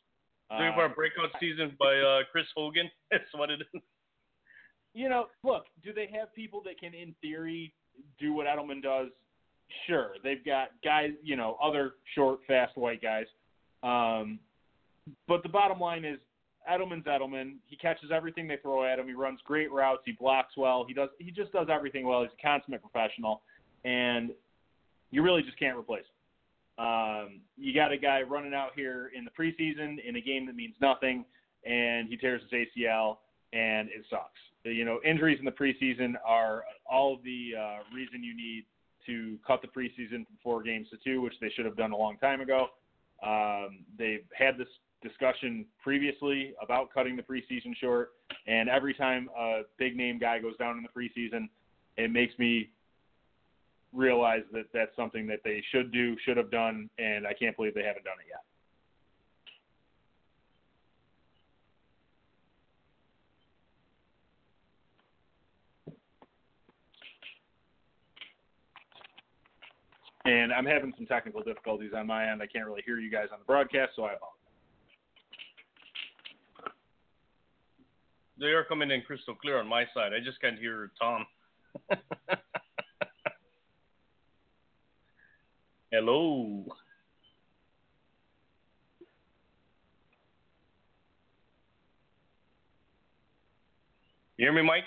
Three 0.56 0.68
of 0.68 0.74
Uh, 0.74 0.80
our 0.80 0.88
breakout 0.88 1.30
season 1.38 1.76
by 1.78 1.96
uh, 1.96 2.20
Chris 2.32 2.46
Hogan. 2.56 2.90
That's 3.10 3.22
what 3.34 3.50
it 3.50 3.60
is. 3.74 3.82
you 4.94 5.08
know, 5.08 5.26
look, 5.44 5.64
do 5.84 5.92
they 5.92 6.08
have 6.18 6.34
people 6.34 6.60
that 6.64 6.78
can, 6.80 6.92
in 6.94 7.14
theory, 7.20 7.72
do 8.18 8.32
what 8.32 8.46
Edelman 8.46 8.82
does? 8.82 9.08
Sure, 9.86 10.14
they've 10.24 10.44
got 10.44 10.70
guys, 10.82 11.10
you 11.22 11.36
know, 11.36 11.56
other 11.62 11.92
short, 12.16 12.40
fast 12.48 12.76
white 12.76 13.00
guys. 13.00 13.26
Um, 13.84 14.40
but 15.28 15.42
the 15.44 15.48
bottom 15.48 15.78
line 15.78 16.04
is, 16.04 16.18
Edelman's 16.68 17.06
Edelman. 17.06 17.54
He 17.66 17.76
catches 17.76 18.10
everything 18.10 18.46
they 18.48 18.56
throw 18.56 18.84
at 18.84 18.98
him. 18.98 19.06
He 19.06 19.14
runs 19.14 19.40
great 19.44 19.70
routes. 19.72 20.02
He 20.04 20.12
blocks 20.12 20.56
well. 20.56 20.84
He 20.86 20.94
does. 20.94 21.08
He 21.18 21.30
just 21.30 21.52
does 21.52 21.68
everything 21.70 22.06
well. 22.06 22.22
He's 22.22 22.30
a 22.38 22.42
consummate 22.42 22.82
professional, 22.82 23.42
and 23.84 24.30
you 25.10 25.22
really 25.22 25.42
just 25.42 25.58
can't 25.58 25.78
replace 25.78 26.04
him. 26.04 26.84
Um, 26.84 27.40
you 27.58 27.74
got 27.74 27.92
a 27.92 27.98
guy 27.98 28.22
running 28.22 28.54
out 28.54 28.70
here 28.74 29.10
in 29.16 29.24
the 29.24 29.30
preseason 29.30 29.96
in 30.06 30.16
a 30.16 30.20
game 30.20 30.46
that 30.46 30.56
means 30.56 30.74
nothing, 30.80 31.24
and 31.64 32.08
he 32.08 32.16
tears 32.16 32.42
his 32.42 32.66
ACL, 32.78 33.18
and 33.52 33.88
it 33.88 34.04
sucks. 34.08 34.40
You 34.64 34.84
know, 34.84 35.00
injuries 35.04 35.38
in 35.38 35.44
the 35.44 35.52
preseason 35.52 36.14
are 36.24 36.64
all 36.90 37.18
the 37.24 37.52
uh, 37.58 37.78
reason 37.94 38.22
you 38.22 38.36
need 38.36 38.64
to 39.06 39.38
cut 39.46 39.62
the 39.62 39.68
preseason 39.68 40.26
from 40.26 40.36
four 40.42 40.62
games 40.62 40.88
to 40.90 40.98
two, 41.02 41.20
which 41.20 41.34
they 41.40 41.50
should 41.54 41.64
have 41.64 41.76
done 41.76 41.92
a 41.92 41.96
long 41.96 42.16
time 42.18 42.40
ago. 42.40 42.68
Um, 43.22 43.84
they've 43.98 44.24
had 44.36 44.56
this 44.56 44.68
discussion 45.02 45.64
previously 45.82 46.54
about 46.62 46.92
cutting 46.92 47.16
the 47.16 47.22
preseason 47.22 47.74
short, 47.80 48.12
and 48.46 48.68
every 48.68 48.94
time 48.94 49.28
a 49.38 49.62
big 49.78 49.96
name 49.96 50.18
guy 50.18 50.38
goes 50.38 50.56
down 50.56 50.76
in 50.76 50.82
the 50.82 50.88
preseason, 50.88 51.48
it 51.96 52.10
makes 52.10 52.38
me 52.38 52.70
realize 53.92 54.42
that 54.52 54.66
that's 54.72 54.94
something 54.94 55.26
that 55.26 55.40
they 55.44 55.62
should 55.72 55.92
do, 55.92 56.16
should 56.24 56.36
have 56.36 56.50
done, 56.50 56.88
and 56.98 57.26
I 57.26 57.32
can't 57.32 57.56
believe 57.56 57.74
they 57.74 57.82
haven't 57.82 58.04
done 58.04 58.16
it 58.20 58.28
yet. 58.28 58.44
And 70.26 70.52
I'm 70.52 70.66
having 70.66 70.92
some 70.96 71.06
technical 71.06 71.42
difficulties 71.42 71.92
on 71.96 72.06
my 72.06 72.30
end. 72.30 72.42
I 72.42 72.46
can't 72.46 72.66
really 72.66 72.82
hear 72.84 72.98
you 72.98 73.10
guys 73.10 73.28
on 73.32 73.38
the 73.38 73.44
broadcast, 73.44 73.92
so 73.96 74.04
I 74.04 74.12
apologize. 74.12 74.39
They 78.40 78.46
are 78.46 78.64
coming 78.64 78.90
in 78.90 79.02
crystal 79.02 79.34
clear 79.34 79.58
on 79.58 79.68
my 79.68 79.84
side. 79.92 80.12
I 80.14 80.20
just 80.24 80.40
can't 80.40 80.58
hear 80.58 80.90
Tom. 80.98 81.26
Hello. 85.92 86.64
You 94.38 94.46
hear 94.46 94.54
me, 94.54 94.62
Mike? 94.62 94.84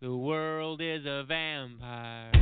The 0.00 0.14
world 0.14 0.80
is 0.80 1.04
a 1.06 1.24
vampire. 1.26 2.37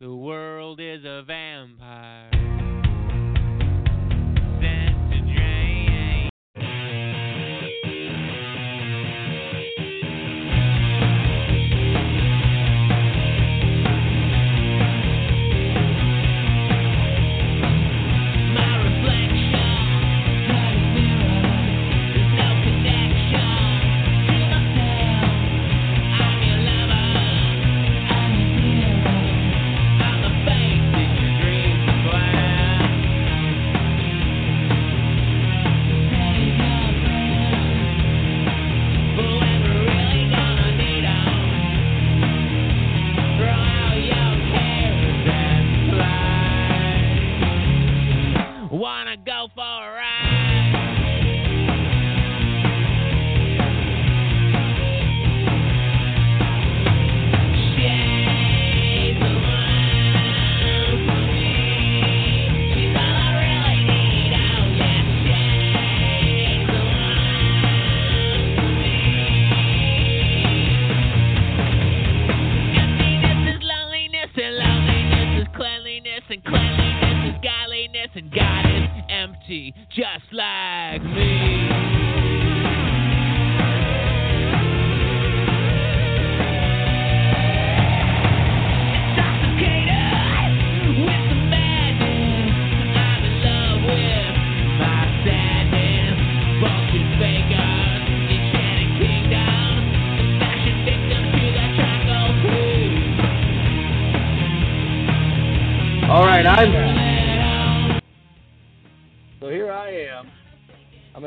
The 0.00 0.14
world 0.14 0.78
is 0.80 1.04
a 1.04 1.24
vampire. 1.26 2.37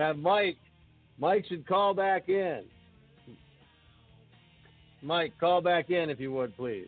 Have 0.01 0.17
Mike. 0.17 0.57
Mike 1.19 1.45
should 1.47 1.67
call 1.67 1.93
back 1.93 2.27
in. 2.27 2.63
Mike, 5.03 5.33
call 5.39 5.61
back 5.61 5.91
in 5.91 6.09
if 6.09 6.19
you 6.19 6.31
would, 6.31 6.55
please. 6.57 6.87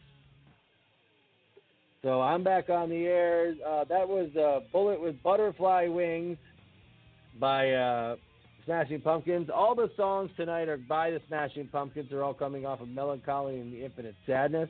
So 2.02 2.22
I'm 2.22 2.44
back 2.44 2.70
on 2.70 2.90
the 2.90 3.06
air. 3.06 3.54
Uh, 3.66 3.84
that 3.84 4.10
was 4.10 4.36
uh, 4.36 4.62
"Bullet 4.72 5.00
with 5.00 5.22
Butterfly 5.22 5.88
Wings" 5.90 6.38
by 7.40 7.72
uh, 7.72 8.16
Smashing 8.66 9.02
Pumpkins. 9.02 9.48
All 9.54 9.76
the 9.76 9.92
songs 9.96 10.32
tonight 10.36 10.68
are 10.68 10.78
by 10.78 11.12
the 11.12 11.22
Smashing 11.28 11.68
Pumpkins. 11.68 12.08
They're 12.10 12.24
all 12.24 12.34
coming 12.34 12.66
off 12.66 12.82
of 12.82 12.88
Mellon 12.88 13.22
Collie 13.24 13.60
and 13.60 13.72
the 13.72 13.86
Infinite 13.86 14.16
Sadness. 14.26 14.70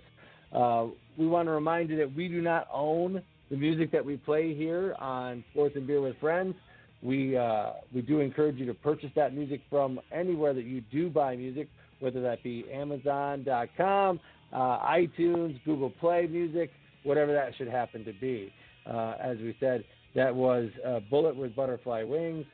Uh, 0.51 0.87
we 1.17 1.27
want 1.27 1.47
to 1.47 1.51
remind 1.51 1.89
you 1.89 1.95
that 1.97 2.13
we 2.13 2.27
do 2.27 2.41
not 2.41 2.67
own 2.73 3.23
the 3.49 3.55
music 3.55 3.89
that 3.93 4.05
we 4.05 4.17
play 4.17 4.53
here 4.53 4.95
on 4.99 5.45
Sports 5.51 5.77
and 5.77 5.87
Beer 5.87 6.01
with 6.01 6.17
Friends. 6.19 6.55
We 7.03 7.37
uh, 7.37 7.73
we 7.93 8.01
do 8.01 8.21
encourage 8.21 8.57
you 8.57 8.65
to 8.67 8.73
purchase 8.73 9.11
that 9.15 9.33
music 9.33 9.61
from 9.69 9.99
anywhere 10.11 10.53
that 10.53 10.63
you 10.63 10.81
do 10.91 11.09
buy 11.09 11.35
music, 11.35 11.67
whether 11.99 12.21
that 12.21 12.41
be 12.43 12.65
Amazon.com, 12.71 14.19
uh, 14.53 14.57
iTunes, 14.57 15.61
Google 15.65 15.89
Play 15.89 16.27
Music, 16.27 16.71
whatever 17.03 17.33
that 17.33 17.55
should 17.57 17.67
happen 17.67 18.05
to 18.05 18.13
be. 18.13 18.53
Uh, 18.89 19.15
as 19.21 19.37
we 19.37 19.55
said, 19.59 19.83
that 20.15 20.33
was 20.33 20.69
uh, 20.87 21.01
Bullet 21.09 21.35
with 21.35 21.53
Butterfly 21.55 22.03
Wings 22.03 22.45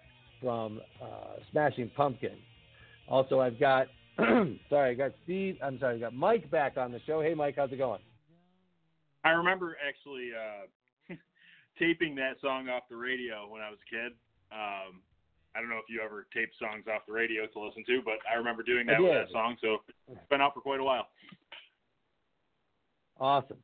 from 0.42 0.82
uh, 1.02 1.40
Smashing 1.52 1.92
Pumpkins. 1.96 2.42
Also, 3.08 3.40
I've 3.40 3.60
got 3.60 3.88
sorry, 4.70 4.92
I 4.92 4.94
got 4.96 5.12
Steve. 5.24 5.58
I'm 5.64 5.80
sorry, 5.80 5.98
I 5.98 6.00
got 6.00 6.16
Mike 6.16 6.50
back 6.50 6.76
on 6.78 6.92
the 6.92 7.00
show. 7.06 7.22
Hey, 7.22 7.36
Mike, 7.36 7.56
how's 7.58 7.72
it 7.72 7.78
going? 7.78 8.02
I 9.24 9.30
remember 9.30 9.78
actually 9.88 10.32
uh, 10.34 11.14
taping 11.80 12.16
that 12.16 12.34
song 12.42 12.68
off 12.70 12.84
the 12.90 12.96
radio 12.96 13.48
when 13.48 13.62
I 13.62 13.70
was 13.70 13.78
a 13.86 13.96
kid. 13.96 14.14
Um, 14.52 15.02
I 15.56 15.60
don't 15.60 15.70
know 15.70 15.78
if 15.78 15.90
you 15.90 16.02
ever 16.04 16.26
taped 16.34 16.54
songs 16.60 16.86
off 16.94 17.02
the 17.08 17.14
radio 17.14 17.46
to 17.48 17.60
listen 17.60 17.84
to, 17.88 18.02
but 18.04 18.20
I 18.32 18.36
remember 18.38 18.64
doing 18.64 18.86
that 18.88 19.02
with 19.02 19.12
that 19.12 19.32
song. 19.32 19.58
So 19.62 19.78
it's 20.08 20.20
been 20.30 20.42
out 20.42 20.54
for 20.54 20.62
quite 20.62 20.80
a 20.80 20.84
while. 20.84 21.08
Awesome. 23.20 23.58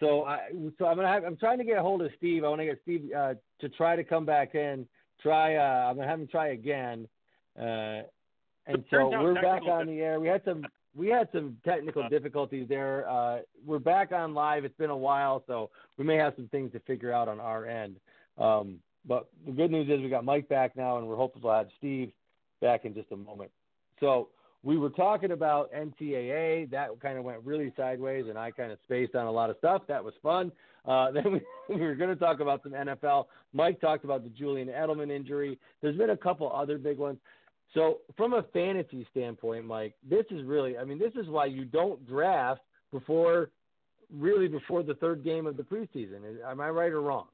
So 0.00 0.24
I 0.24 0.48
so 0.78 0.86
I'm 0.86 0.96
gonna 0.96 1.08
have, 1.08 1.24
I'm 1.24 1.36
trying 1.36 1.58
to 1.58 1.64
get 1.64 1.78
a 1.78 1.82
hold 1.82 2.02
of 2.02 2.10
Steve. 2.16 2.42
I 2.44 2.48
want 2.48 2.60
to 2.60 2.66
get 2.66 2.80
Steve 2.82 3.10
uh, 3.16 3.34
to 3.60 3.68
try 3.70 3.96
to 3.96 4.04
come 4.04 4.24
back 4.24 4.54
in. 4.54 4.86
Try 5.22 5.56
uh, 5.56 5.88
I'm 5.88 5.96
gonna 5.96 6.08
have 6.08 6.20
him 6.20 6.26
try 6.26 6.48
again. 6.48 7.06
Uh, 7.58 8.02
and 8.66 8.82
so 8.90 9.10
we're 9.10 9.34
back 9.34 9.62
on 9.62 9.86
the 9.86 10.00
air. 10.00 10.20
We 10.20 10.28
had 10.28 10.42
some 10.44 10.64
we 10.94 11.08
had 11.08 11.28
some 11.32 11.56
technical 11.64 12.08
difficulties 12.08 12.66
there. 12.68 13.08
Uh, 13.08 13.38
we're 13.64 13.78
back 13.78 14.12
on 14.12 14.32
live. 14.32 14.64
It's 14.64 14.76
been 14.76 14.90
a 14.90 14.96
while, 14.96 15.44
so 15.46 15.70
we 15.98 16.04
may 16.04 16.16
have 16.16 16.32
some 16.36 16.48
things 16.48 16.72
to 16.72 16.80
figure 16.80 17.12
out 17.12 17.28
on 17.28 17.38
our 17.38 17.66
end. 17.66 17.96
Um, 18.38 18.78
but 19.06 19.28
the 19.46 19.52
good 19.52 19.70
news 19.70 19.88
is 19.88 20.00
we 20.00 20.08
got 20.08 20.24
Mike 20.24 20.48
back 20.48 20.76
now, 20.76 20.98
and 20.98 21.06
we're 21.06 21.16
hopeful 21.16 21.42
to 21.42 21.48
have 21.48 21.68
Steve 21.78 22.10
back 22.60 22.84
in 22.84 22.94
just 22.94 23.12
a 23.12 23.16
moment. 23.16 23.50
So 24.00 24.28
we 24.62 24.78
were 24.78 24.90
talking 24.90 25.32
about 25.32 25.70
NCAA. 25.72 26.70
That 26.70 26.88
kind 27.00 27.18
of 27.18 27.24
went 27.24 27.38
really 27.44 27.72
sideways, 27.76 28.26
and 28.28 28.38
I 28.38 28.50
kind 28.50 28.72
of 28.72 28.78
spaced 28.84 29.14
on 29.14 29.26
a 29.26 29.30
lot 29.30 29.50
of 29.50 29.56
stuff. 29.58 29.82
That 29.88 30.02
was 30.02 30.14
fun. 30.22 30.50
Uh, 30.86 31.10
then 31.12 31.32
we, 31.32 31.40
we 31.68 31.80
were 31.80 31.94
going 31.94 32.10
to 32.10 32.16
talk 32.16 32.40
about 32.40 32.62
some 32.62 32.72
NFL. 32.72 33.26
Mike 33.52 33.80
talked 33.80 34.04
about 34.04 34.24
the 34.24 34.30
Julian 34.30 34.68
Edelman 34.68 35.10
injury. 35.10 35.58
There's 35.82 35.96
been 35.96 36.10
a 36.10 36.16
couple 36.16 36.50
other 36.50 36.78
big 36.78 36.98
ones. 36.98 37.18
So 37.74 37.98
from 38.16 38.34
a 38.34 38.42
fantasy 38.52 39.06
standpoint, 39.10 39.66
Mike, 39.66 39.94
this 40.08 40.24
is 40.30 40.44
really, 40.44 40.78
I 40.78 40.84
mean, 40.84 40.98
this 40.98 41.12
is 41.14 41.28
why 41.28 41.46
you 41.46 41.64
don't 41.64 42.06
draft 42.06 42.60
before, 42.92 43.50
really 44.12 44.46
before 44.48 44.82
the 44.82 44.94
third 44.94 45.24
game 45.24 45.46
of 45.46 45.56
the 45.56 45.64
preseason. 45.64 46.20
Am 46.46 46.60
I 46.60 46.70
right 46.70 46.92
or 46.92 47.02
wrong? 47.02 47.26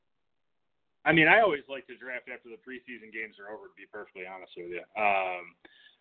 I 1.05 1.12
mean, 1.12 1.28
I 1.28 1.40
always 1.40 1.64
like 1.68 1.86
to 1.88 1.96
draft 1.96 2.28
after 2.28 2.53
the 2.53 2.61
preseason 2.61 3.09
games 3.12 3.40
are 3.40 3.48
over. 3.48 3.68
To 3.68 3.76
be 3.76 3.88
perfectly 3.88 4.28
honest 4.28 4.53
with 4.57 4.68
you, 4.68 4.84
um, 5.01 5.57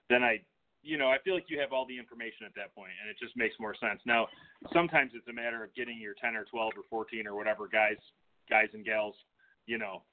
then 0.10 0.24
I 0.24 0.43
you 0.82 0.97
know, 0.97 1.10
I 1.10 1.18
feel 1.24 1.34
like 1.34 1.50
you 1.50 1.60
have 1.60 1.74
all 1.74 1.86
the 1.86 1.97
information 1.97 2.45
at 2.45 2.56
that 2.56 2.74
point, 2.74 2.91
and 3.02 3.10
it 3.10 3.18
just 3.20 3.36
makes 3.36 3.56
more 3.60 3.76
sense. 3.76 4.00
Now, 4.06 4.28
sometimes 4.72 5.12
it's 5.14 5.28
a 5.28 5.34
matter 5.34 5.64
of 5.64 5.76
getting 5.76 6.00
your 6.00 6.16
10 6.16 6.36
or 6.36 6.45
12 6.45 6.74
or 6.78 6.84
14 6.89 7.28
or 7.28 7.36
whatever 7.36 7.68
guys, 7.68 8.00
guys 8.50 8.70
and 8.74 8.86
gals, 8.86 9.16
you 9.66 9.78
know, 9.78 10.04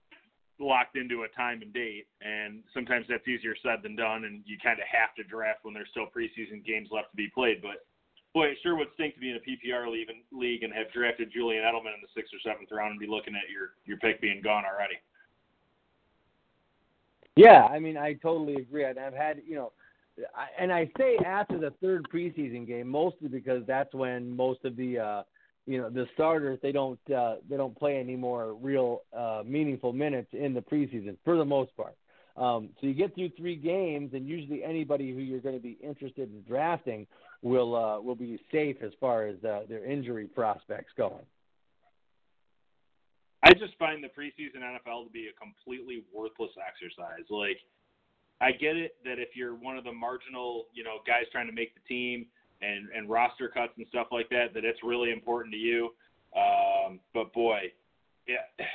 locked 0.58 0.96
into 0.96 1.22
a 1.22 1.28
time 1.36 1.62
and 1.62 1.72
date, 1.72 2.06
and 2.20 2.64
sometimes 2.74 3.06
that's 3.08 3.26
easier 3.28 3.54
said 3.62 3.82
than 3.82 3.94
done, 3.94 4.24
and 4.24 4.42
you 4.44 4.56
kind 4.62 4.80
of 4.80 4.86
have 4.90 5.14
to 5.14 5.22
draft 5.24 5.60
when 5.62 5.74
there's 5.74 5.90
still 5.90 6.10
preseason 6.10 6.64
games 6.64 6.88
left 6.90 7.10
to 7.10 7.16
be 7.16 7.30
played. 7.32 7.62
But 7.62 7.86
boy, 8.36 8.48
it 8.48 8.58
sure 8.62 8.76
would 8.76 8.88
stink 8.92 9.14
to 9.14 9.20
be 9.20 9.30
in 9.30 9.36
a 9.36 9.40
PPR 9.40 9.90
league, 9.90 10.62
and 10.62 10.72
have 10.74 10.92
drafted 10.92 11.32
Julian 11.32 11.64
Edelman 11.64 11.94
in 11.94 12.02
the 12.02 12.08
sixth 12.14 12.34
or 12.34 12.40
seventh 12.44 12.68
round 12.70 12.90
and 12.90 13.00
be 13.00 13.06
looking 13.06 13.34
at 13.34 13.50
your 13.50 13.70
your 13.86 13.96
pick 13.96 14.20
being 14.20 14.42
gone 14.44 14.64
already. 14.64 14.96
Yeah, 17.34 17.64
I 17.64 17.78
mean, 17.78 17.96
I 17.96 18.12
totally 18.14 18.56
agree. 18.56 18.84
I've 18.84 19.14
had, 19.14 19.40
you 19.46 19.56
know, 19.56 19.72
I, 20.34 20.62
and 20.62 20.70
I 20.70 20.90
say 20.98 21.16
after 21.24 21.58
the 21.58 21.70
third 21.82 22.06
preseason 22.12 22.66
game, 22.66 22.88
mostly 22.88 23.28
because 23.28 23.62
that's 23.66 23.94
when 23.94 24.36
most 24.36 24.64
of 24.64 24.76
the, 24.76 24.98
uh, 24.98 25.22
you 25.66 25.78
know, 25.78 25.88
the 25.88 26.06
starters 26.14 26.58
they 26.62 26.72
don't 26.72 27.00
uh, 27.10 27.36
they 27.48 27.56
don't 27.56 27.76
play 27.78 27.98
any 27.98 28.16
more 28.16 28.52
real 28.54 29.00
uh, 29.16 29.42
meaningful 29.46 29.94
minutes 29.94 30.28
in 30.32 30.52
the 30.52 30.60
preseason 30.60 31.16
for 31.24 31.38
the 31.38 31.44
most 31.44 31.74
part. 31.74 31.96
Um, 32.36 32.68
so 32.80 32.86
you 32.86 32.92
get 32.92 33.14
through 33.14 33.30
three 33.38 33.56
games, 33.56 34.12
and 34.12 34.28
usually 34.28 34.62
anybody 34.62 35.10
who 35.14 35.20
you're 35.20 35.40
going 35.40 35.56
to 35.56 35.62
be 35.62 35.78
interested 35.82 36.30
in 36.30 36.42
drafting 36.42 37.06
will 37.42 37.74
uh, 37.74 38.00
will 38.00 38.14
be 38.14 38.40
safe 38.50 38.76
as 38.82 38.92
far 39.00 39.26
as 39.26 39.36
uh, 39.44 39.60
their 39.68 39.84
injury 39.84 40.26
prospects 40.26 40.92
going. 40.96 41.24
I 43.42 43.52
just 43.52 43.76
find 43.78 44.02
the 44.02 44.08
preseason 44.08 44.62
NFL 44.62 45.04
to 45.04 45.10
be 45.12 45.28
a 45.28 45.40
completely 45.40 46.04
worthless 46.12 46.50
exercise. 46.66 47.24
Like, 47.30 47.58
I 48.40 48.50
get 48.50 48.76
it 48.76 48.96
that 49.04 49.18
if 49.18 49.36
you're 49.36 49.54
one 49.54 49.76
of 49.78 49.84
the 49.84 49.92
marginal, 49.92 50.66
you 50.74 50.82
know, 50.82 50.98
guys 51.06 51.24
trying 51.30 51.46
to 51.46 51.52
make 51.52 51.74
the 51.74 51.80
team 51.86 52.26
and 52.62 52.88
and 52.94 53.08
roster 53.08 53.48
cuts 53.48 53.72
and 53.76 53.86
stuff 53.88 54.08
like 54.10 54.28
that, 54.30 54.54
that 54.54 54.64
it's 54.64 54.80
really 54.82 55.12
important 55.12 55.52
to 55.52 55.58
you. 55.58 55.94
Um, 56.36 57.00
but 57.14 57.32
boy, 57.32 57.72
yeah, 58.26 58.66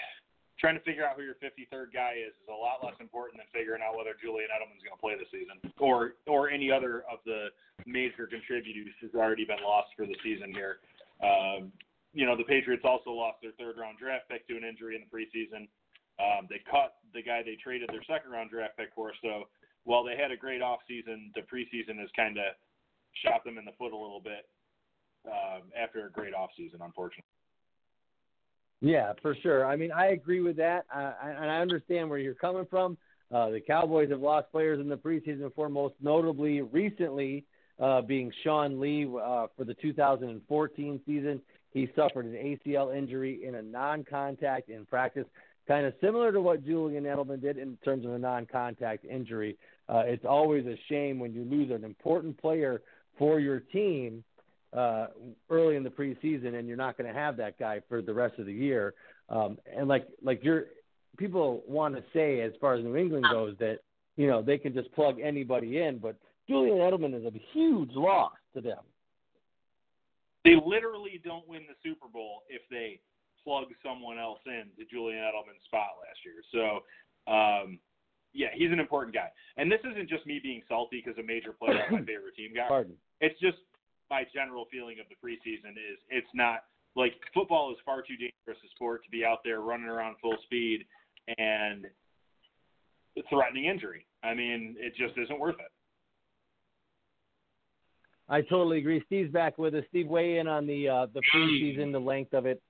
trying 0.62 0.78
to 0.78 0.86
figure 0.86 1.02
out 1.02 1.18
who 1.18 1.26
your 1.26 1.42
53rd 1.42 1.90
guy 1.90 2.22
is 2.22 2.38
is 2.38 2.46
a 2.46 2.54
lot 2.54 2.86
less 2.86 2.94
important 3.02 3.42
than 3.42 3.50
figuring 3.50 3.82
out 3.82 3.98
whether 3.98 4.14
Julian 4.22 4.54
Edelman's 4.54 4.86
going 4.86 4.94
to 4.94 5.02
play 5.02 5.18
this 5.18 5.28
season 5.34 5.58
or 5.82 6.22
or 6.30 6.54
any 6.54 6.70
other 6.70 7.02
of 7.10 7.18
the 7.26 7.50
major 7.90 8.30
contributors 8.30 8.94
who's 9.02 9.18
already 9.18 9.44
been 9.44 9.66
lost 9.66 9.90
for 9.98 10.06
the 10.06 10.16
season 10.22 10.54
here. 10.54 10.78
Um, 11.26 11.74
you 12.14 12.30
know, 12.30 12.38
the 12.38 12.46
Patriots 12.46 12.86
also 12.86 13.10
lost 13.10 13.42
their 13.42 13.58
third 13.58 13.82
round 13.82 13.98
draft 13.98 14.30
pick 14.30 14.46
to 14.48 14.56
an 14.56 14.62
injury 14.62 14.94
in 14.94 15.02
the 15.02 15.10
preseason. 15.10 15.66
Um, 16.22 16.46
they 16.46 16.62
cut 16.70 17.02
the 17.18 17.26
guy 17.26 17.42
they 17.42 17.58
traded 17.58 17.90
their 17.90 18.06
second 18.06 18.30
round 18.30 18.54
draft 18.54 18.78
pick 18.78 18.94
for. 18.94 19.10
So 19.26 19.50
while 19.90 20.06
they 20.06 20.14
had 20.14 20.30
a 20.30 20.38
great 20.38 20.62
offseason, 20.62 21.34
the 21.34 21.42
preseason 21.42 21.98
has 21.98 22.14
kind 22.14 22.38
of 22.38 22.54
shot 23.26 23.42
them 23.44 23.58
in 23.58 23.66
the 23.66 23.74
foot 23.82 23.98
a 23.98 23.98
little 23.98 24.22
bit 24.22 24.46
um, 25.26 25.74
after 25.74 26.06
a 26.06 26.12
great 26.12 26.38
offseason, 26.38 26.86
unfortunately. 26.86 27.26
Yeah, 28.82 29.14
for 29.22 29.36
sure. 29.36 29.66
I 29.66 29.76
mean, 29.76 29.92
I 29.92 30.08
agree 30.08 30.42
with 30.42 30.58
that, 30.58 30.86
uh, 30.94 31.14
and 31.24 31.50
I 31.52 31.60
understand 31.62 32.10
where 32.10 32.18
you're 32.18 32.34
coming 32.34 32.66
from. 32.70 32.98
Uh, 33.32 33.50
the 33.52 33.62
Cowboys 33.62 34.10
have 34.10 34.20
lost 34.20 34.52
players 34.52 34.80
in 34.80 34.90
the 34.90 34.98
preseason 34.98 35.42
before, 35.42 35.70
most 35.70 35.94
notably 36.02 36.62
recently 36.62 37.46
uh, 37.80 38.02
being 38.02 38.32
Sean 38.44 38.80
Lee 38.80 39.06
uh, 39.06 39.48
for 39.56 39.64
the 39.66 39.76
2014 39.76 41.00
season. 41.06 41.42
He 41.74 41.90
suffered 41.96 42.26
an 42.26 42.34
ACL 42.34 42.96
injury 42.96 43.46
in 43.46 43.56
a 43.56 43.62
non-contact 43.62 44.70
in 44.70 44.86
practice, 44.86 45.26
kind 45.68 45.86
of 45.86 45.94
similar 46.02 46.32
to 46.32 46.42
what 46.42 46.66
Julian 46.66 47.06
Edelman 47.06 47.40
did 47.40 47.58
in 47.58 47.78
terms 47.86 48.06
of 48.06 48.14
a 48.14 48.20
non-contact 48.20 49.06
injury. 49.06 49.58
Uh, 49.88 50.04
it's 50.06 50.26
always 50.26 50.66
a 50.66 50.76
shame 50.90 51.20
when 51.20 51.34
you 51.34 51.44
lose 51.46 51.72
an 51.72 51.84
important 51.86 52.38
player 52.42 52.82
for 53.18 53.40
your 53.40 53.60
team 53.60 54.24
uh, 54.74 55.08
early 55.50 55.76
in 55.76 55.84
the 55.84 55.90
preseason, 55.90 56.56
and 56.56 56.68
you're 56.68 56.78
not 56.78 56.98
going 56.98 57.12
to 57.12 57.18
have 57.18 57.38
that 57.38 57.60
guy 57.60 57.82
for 57.90 58.02
the 58.02 58.14
rest 58.14 58.40
of 58.40 58.46
the 58.46 58.54
year. 58.54 58.94
Um, 59.30 59.58
and 59.76 59.88
like 59.88 60.08
like 60.24 60.40
you're 60.44 60.66
people 61.18 61.64
want 61.68 61.96
to 61.96 62.04
say 62.14 62.42
as 62.42 62.54
far 62.60 62.76
as 62.76 62.84
New 62.84 62.96
England 62.96 63.26
goes 63.32 63.56
that 63.60 63.80
you 64.16 64.28
know 64.28 64.42
they 64.42 64.58
can 64.58 64.74
just 64.74 64.92
plug 64.94 65.20
anybody 65.22 65.80
in, 65.80 66.00
but 66.00 66.16
Julian 66.48 66.78
Edelman 66.78 67.18
is 67.18 67.26
a 67.26 67.32
huge 67.54 67.92
loss 67.94 68.34
to 68.54 68.62
them. 68.62 68.80
They 70.44 70.56
literally 70.66 71.22
don't 71.24 71.48
win 71.48 71.62
the 71.68 71.76
Super 71.84 72.08
Bowl 72.12 72.44
if 72.50 72.62
they 72.70 73.00
plug 73.44 73.66
someone 73.84 74.18
else 74.18 74.40
in 74.46 74.66
to 74.78 74.86
Julian 74.90 75.20
Edelman's 75.20 75.64
spot 75.66 76.02
last 76.02 76.20
year. 76.26 76.42
So, 76.52 77.32
um, 77.32 77.80
yeah, 78.34 78.48
he's 78.54 78.72
an 78.72 78.80
important 78.80 79.14
guy. 79.14 79.30
And 79.58 79.72
this 79.72 79.80
isn't 79.90 80.10
just 80.10 80.26
me 80.26 80.40
being 80.42 80.62
salty 80.68 81.02
because 81.04 81.20
a 81.20 81.26
major 81.26 81.52
player 81.52 81.84
on 81.88 81.92
my 81.92 82.00
favorite 82.06 82.36
team 82.36 82.54
got. 82.56 82.70
Pardon. 82.70 82.96
It's 83.20 83.40
just 83.40 83.58
my 84.12 84.26
general 84.36 84.68
feeling 84.70 84.98
of 85.00 85.06
the 85.10 85.16
preseason 85.16 85.72
is 85.72 85.98
it's 86.10 86.28
not 86.36 86.66
like 86.96 87.14
football 87.34 87.72
is 87.72 87.78
far 87.86 88.02
too 88.02 88.18
dangerous 88.18 88.62
a 88.64 88.70
sport 88.76 89.04
to 89.06 89.10
be 89.10 89.24
out 89.26 89.40
there 89.46 89.62
running 89.62 89.88
around 89.88 90.18
full 90.22 90.36
speed 90.44 90.86
and 91.38 91.88
threatening 93.30 93.66
injury. 93.66 94.06
I 94.22 94.34
mean, 94.34 94.76
it 94.78 94.94
just 94.98 95.18
isn't 95.18 95.40
worth 95.40 95.56
it. 95.56 95.72
I 98.28 98.42
totally 98.42 98.78
agree. 98.80 99.02
Steve's 99.08 99.32
back 99.32 99.58
with 99.58 99.74
us. 99.74 99.84
Steve, 99.90 100.08
weigh 100.08 100.38
in 100.38 100.48
on 100.48 100.68
the 100.68 100.88
uh, 100.88 101.08
the 101.14 101.22
preseason, 101.34 101.92
the 101.92 102.00
length 102.00 102.34
of 102.34 102.46
it. 102.46 102.62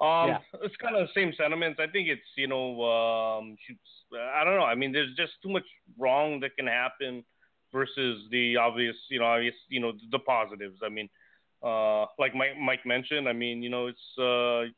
Um, 0.00 0.28
Yeah. 0.28 0.38
it's 0.62 0.76
kind 0.76 0.96
of 0.96 1.06
the 1.06 1.12
same 1.14 1.32
sentiments. 1.36 1.78
I 1.80 1.86
think 1.86 2.08
it's 2.08 2.20
you 2.36 2.48
know, 2.48 2.82
um, 2.82 3.56
I 4.34 4.44
don't 4.44 4.56
know. 4.56 4.64
I 4.64 4.74
mean, 4.74 4.92
there's 4.92 5.14
just 5.16 5.32
too 5.42 5.50
much 5.50 5.64
wrong 5.98 6.40
that 6.40 6.56
can 6.56 6.66
happen 6.66 7.24
versus 7.72 8.24
the 8.30 8.56
obvious, 8.56 8.96
you 9.08 9.18
know, 9.18 9.26
obvious, 9.26 9.54
you 9.68 9.80
know, 9.80 9.92
the 10.10 10.18
positives. 10.18 10.78
I 10.84 10.88
mean, 10.88 11.08
uh, 11.62 12.06
like 12.18 12.34
Mike, 12.34 12.58
Mike 12.60 12.84
mentioned. 12.84 13.28
I 13.28 13.32
mean, 13.32 13.62
you 13.62 13.70
know, 13.70 13.86
it's 13.86 14.18
uh, 14.18 14.70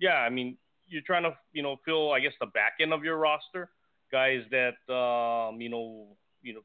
yeah. 0.00 0.18
I 0.18 0.30
mean, 0.30 0.56
you're 0.88 1.02
trying 1.02 1.24
to 1.24 1.36
you 1.52 1.62
know 1.62 1.76
fill, 1.84 2.12
I 2.12 2.20
guess, 2.20 2.32
the 2.40 2.46
back 2.46 2.74
end 2.80 2.92
of 2.92 3.04
your 3.04 3.16
roster, 3.16 3.68
guys 4.12 4.42
that 4.50 4.92
um, 4.92 5.60
you 5.60 5.68
know, 5.68 6.06
you 6.42 6.54
know, 6.54 6.60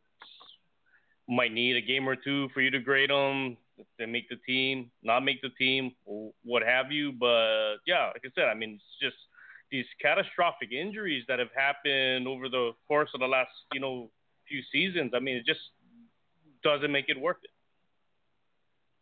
might 1.27 1.53
need 1.53 1.75
a 1.75 1.81
game 1.81 2.07
or 2.07 2.15
two 2.15 2.49
for 2.53 2.61
you 2.61 2.69
to 2.71 2.79
grade 2.79 3.09
them. 3.09 3.57
They 3.97 4.05
make 4.05 4.29
the 4.29 4.35
team, 4.35 4.91
not 5.01 5.21
make 5.21 5.41
the 5.41 5.49
team, 5.49 5.93
what 6.43 6.61
have 6.61 6.91
you. 6.91 7.11
But 7.11 7.77
yeah, 7.87 8.07
like 8.07 8.21
I 8.23 8.29
said, 8.35 8.45
I 8.45 8.53
mean, 8.53 8.75
it's 8.75 9.01
just 9.01 9.15
these 9.71 9.85
catastrophic 9.99 10.71
injuries 10.71 11.23
that 11.27 11.39
have 11.39 11.49
happened 11.55 12.27
over 12.27 12.49
the 12.49 12.73
course 12.87 13.09
of 13.13 13.21
the 13.21 13.25
last, 13.25 13.49
you 13.73 13.79
know, 13.79 14.11
few 14.51 14.61
seasons. 14.71 15.11
I 15.15 15.19
mean, 15.19 15.37
it 15.37 15.45
just 15.45 15.61
doesn't 16.63 16.91
make 16.91 17.05
it 17.07 17.19
worth 17.19 17.37
it. 17.43 17.49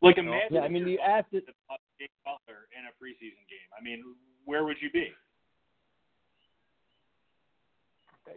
Like 0.01 0.17
imagine 0.17 0.47
Yeah, 0.51 0.61
I 0.61 0.69
mean, 0.69 0.87
you're 0.87 1.01
asked 1.01 1.33
it. 1.33 1.43
Jay 1.99 2.07
Cutler 2.23 2.69
in 2.77 2.85
a 2.85 2.93
preseason 3.03 3.43
game. 3.49 3.69
I 3.77 3.83
mean, 3.83 4.03
where 4.45 4.63
would 4.63 4.77
you 4.81 4.89
be? 4.91 5.11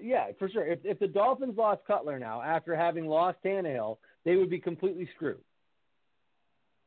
Yeah, 0.00 0.28
for 0.38 0.48
sure. 0.48 0.66
If 0.66 0.80
if 0.84 0.98
the 0.98 1.06
Dolphins 1.06 1.56
lost 1.56 1.82
Cutler 1.86 2.18
now 2.18 2.42
after 2.42 2.74
having 2.74 3.06
lost 3.06 3.38
Tannehill, 3.44 3.98
they 4.24 4.36
would 4.36 4.50
be 4.50 4.58
completely 4.58 5.08
screwed. 5.14 5.38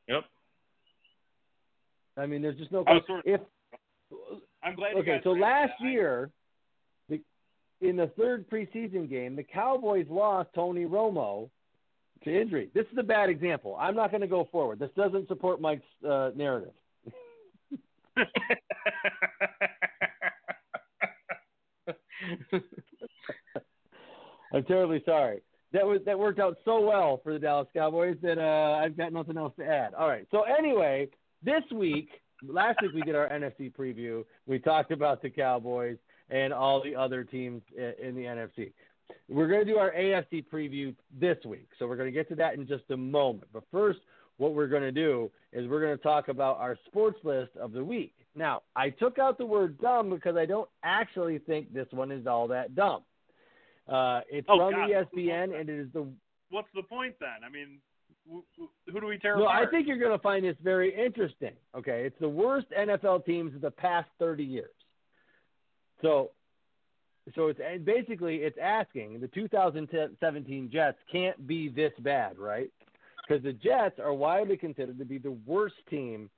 Yep. 0.09 0.23
I 2.17 2.25
mean, 2.25 2.41
there's 2.41 2.57
just 2.57 2.71
no. 2.71 2.83
I 2.87 2.93
was 2.93 3.03
sort 3.07 3.21
If 3.25 3.41
I'm 4.63 4.75
glad. 4.75 4.93
you 4.93 4.99
okay, 4.99 5.11
guys 5.15 5.21
so 5.23 5.31
last 5.31 5.73
that. 5.79 5.87
Year, 5.87 6.29
the, 6.29 6.44
in 7.81 7.95
the 7.97 8.07
third 8.17 8.49
preseason 8.49 9.09
game, 9.09 9.35
the 9.35 9.43
Cowboys 9.43 10.05
lost 10.09 10.49
Tony 10.55 10.85
Romo 10.85 11.49
to 12.23 12.41
injury. 12.41 12.69
This 12.73 12.85
is 12.91 12.97
a 12.97 13.03
bad 13.03 13.29
example. 13.29 13.77
I'm 13.79 13.95
not 13.95 14.11
going 14.11 14.21
to 14.21 14.27
go 14.27 14.47
forward. 14.51 14.79
This 14.79 14.89
doesn't 14.95 15.27
support 15.27 15.61
Mike's 15.61 15.83
uh, 16.07 16.31
narrative. 16.35 16.73
I'm 24.53 24.63
terribly 24.63 25.03
sorry. 25.05 25.41
That 25.73 25.85
was 25.85 25.99
that 26.05 26.17
worked 26.17 26.39
out 26.39 26.57
so 26.63 26.79
well 26.79 27.19
for 27.21 27.33
the 27.33 27.39
Dallas 27.39 27.67
Cowboys 27.73 28.15
that 28.21 28.37
uh, 28.39 28.79
I've 28.81 28.95
got 28.95 29.11
nothing 29.11 29.37
else 29.37 29.53
to 29.59 29.65
add. 29.65 29.93
All 29.93 30.07
right. 30.07 30.25
So 30.31 30.43
anyway, 30.43 31.09
this 31.43 31.63
week, 31.73 32.09
last 32.47 32.81
week 32.81 32.93
we 32.93 33.01
did 33.01 33.15
our 33.15 33.27
NFC 33.27 33.73
preview. 33.73 34.23
We 34.47 34.59
talked 34.59 34.91
about 34.91 35.21
the 35.21 35.29
Cowboys 35.29 35.97
and 36.29 36.53
all 36.53 36.81
the 36.83 36.95
other 36.95 37.23
teams 37.23 37.61
in 37.77 38.15
the 38.15 38.23
NFC. 38.23 38.71
We're 39.29 39.47
going 39.47 39.65
to 39.65 39.71
do 39.71 39.77
our 39.77 39.91
AFC 39.91 40.45
preview 40.51 40.95
this 41.19 41.37
week. 41.45 41.69
So 41.77 41.87
we're 41.87 41.95
going 41.95 42.11
to 42.11 42.13
get 42.13 42.27
to 42.29 42.35
that 42.35 42.55
in 42.55 42.67
just 42.67 42.83
a 42.89 42.97
moment. 42.97 43.45
But 43.53 43.63
first, 43.71 43.99
what 44.37 44.53
we're 44.53 44.67
going 44.67 44.81
to 44.83 44.91
do 44.91 45.31
is 45.53 45.67
we're 45.69 45.81
going 45.81 45.97
to 45.97 46.03
talk 46.03 46.27
about 46.27 46.57
our 46.57 46.77
sports 46.87 47.19
list 47.23 47.55
of 47.59 47.71
the 47.71 47.83
week. 47.83 48.13
Now, 48.35 48.63
I 48.75 48.89
took 48.89 49.17
out 49.19 49.37
the 49.37 49.45
word 49.45 49.79
dumb 49.79 50.09
because 50.09 50.35
I 50.35 50.45
don't 50.45 50.69
actually 50.83 51.37
think 51.39 51.73
this 51.73 51.87
one 51.91 52.11
is 52.11 52.27
all 52.27 52.47
that 52.49 52.75
dumb. 52.75 53.03
Uh, 53.87 54.21
it's 54.29 54.47
Oh, 54.49 54.57
from 54.57 54.71
God. 54.71 54.89
ESPN, 54.89 55.59
and 55.59 55.69
it 55.69 55.79
is 55.79 55.87
the. 55.93 56.07
What's 56.49 56.67
the 56.75 56.83
point 56.83 57.15
then? 57.19 57.43
I 57.45 57.49
mean, 57.49 57.79
who, 58.29 58.43
do 58.99 59.05
we 59.05 59.17
tear 59.17 59.37
No, 59.37 59.47
I 59.47 59.65
think 59.69 59.87
you're 59.87 59.99
going 59.99 60.17
to 60.17 60.21
find 60.21 60.43
this 60.43 60.55
very 60.63 60.93
interesting. 60.93 61.53
Okay, 61.77 62.03
it's 62.05 62.19
the 62.19 62.29
worst 62.29 62.67
NFL 62.77 63.25
teams 63.25 63.53
of 63.55 63.61
the 63.61 63.71
past 63.71 64.09
30 64.19 64.43
years. 64.43 64.71
So, 66.05 66.29
so 67.33 67.47
it's 67.47 67.59
and 67.59 67.83
basically 67.83 68.37
it's 68.37 68.57
asking 68.61 69.19
the 69.19 69.27
2017 69.29 70.69
Jets 70.71 70.97
can't 71.11 71.47
be 71.47 71.67
this 71.67 71.91
bad, 71.99 72.37
right? 72.37 72.69
Because 73.27 73.43
the 73.43 73.53
Jets 73.53 73.99
are 73.99 74.13
widely 74.13 74.55
considered 74.55 74.99
to 74.99 75.05
be 75.05 75.17
the 75.17 75.35
worst 75.47 75.75
team 75.89 76.29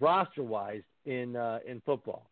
roster 0.00 0.42
wise 0.42 0.82
in 1.04 1.36
uh, 1.36 1.60
in 1.64 1.80
football. 1.86 2.26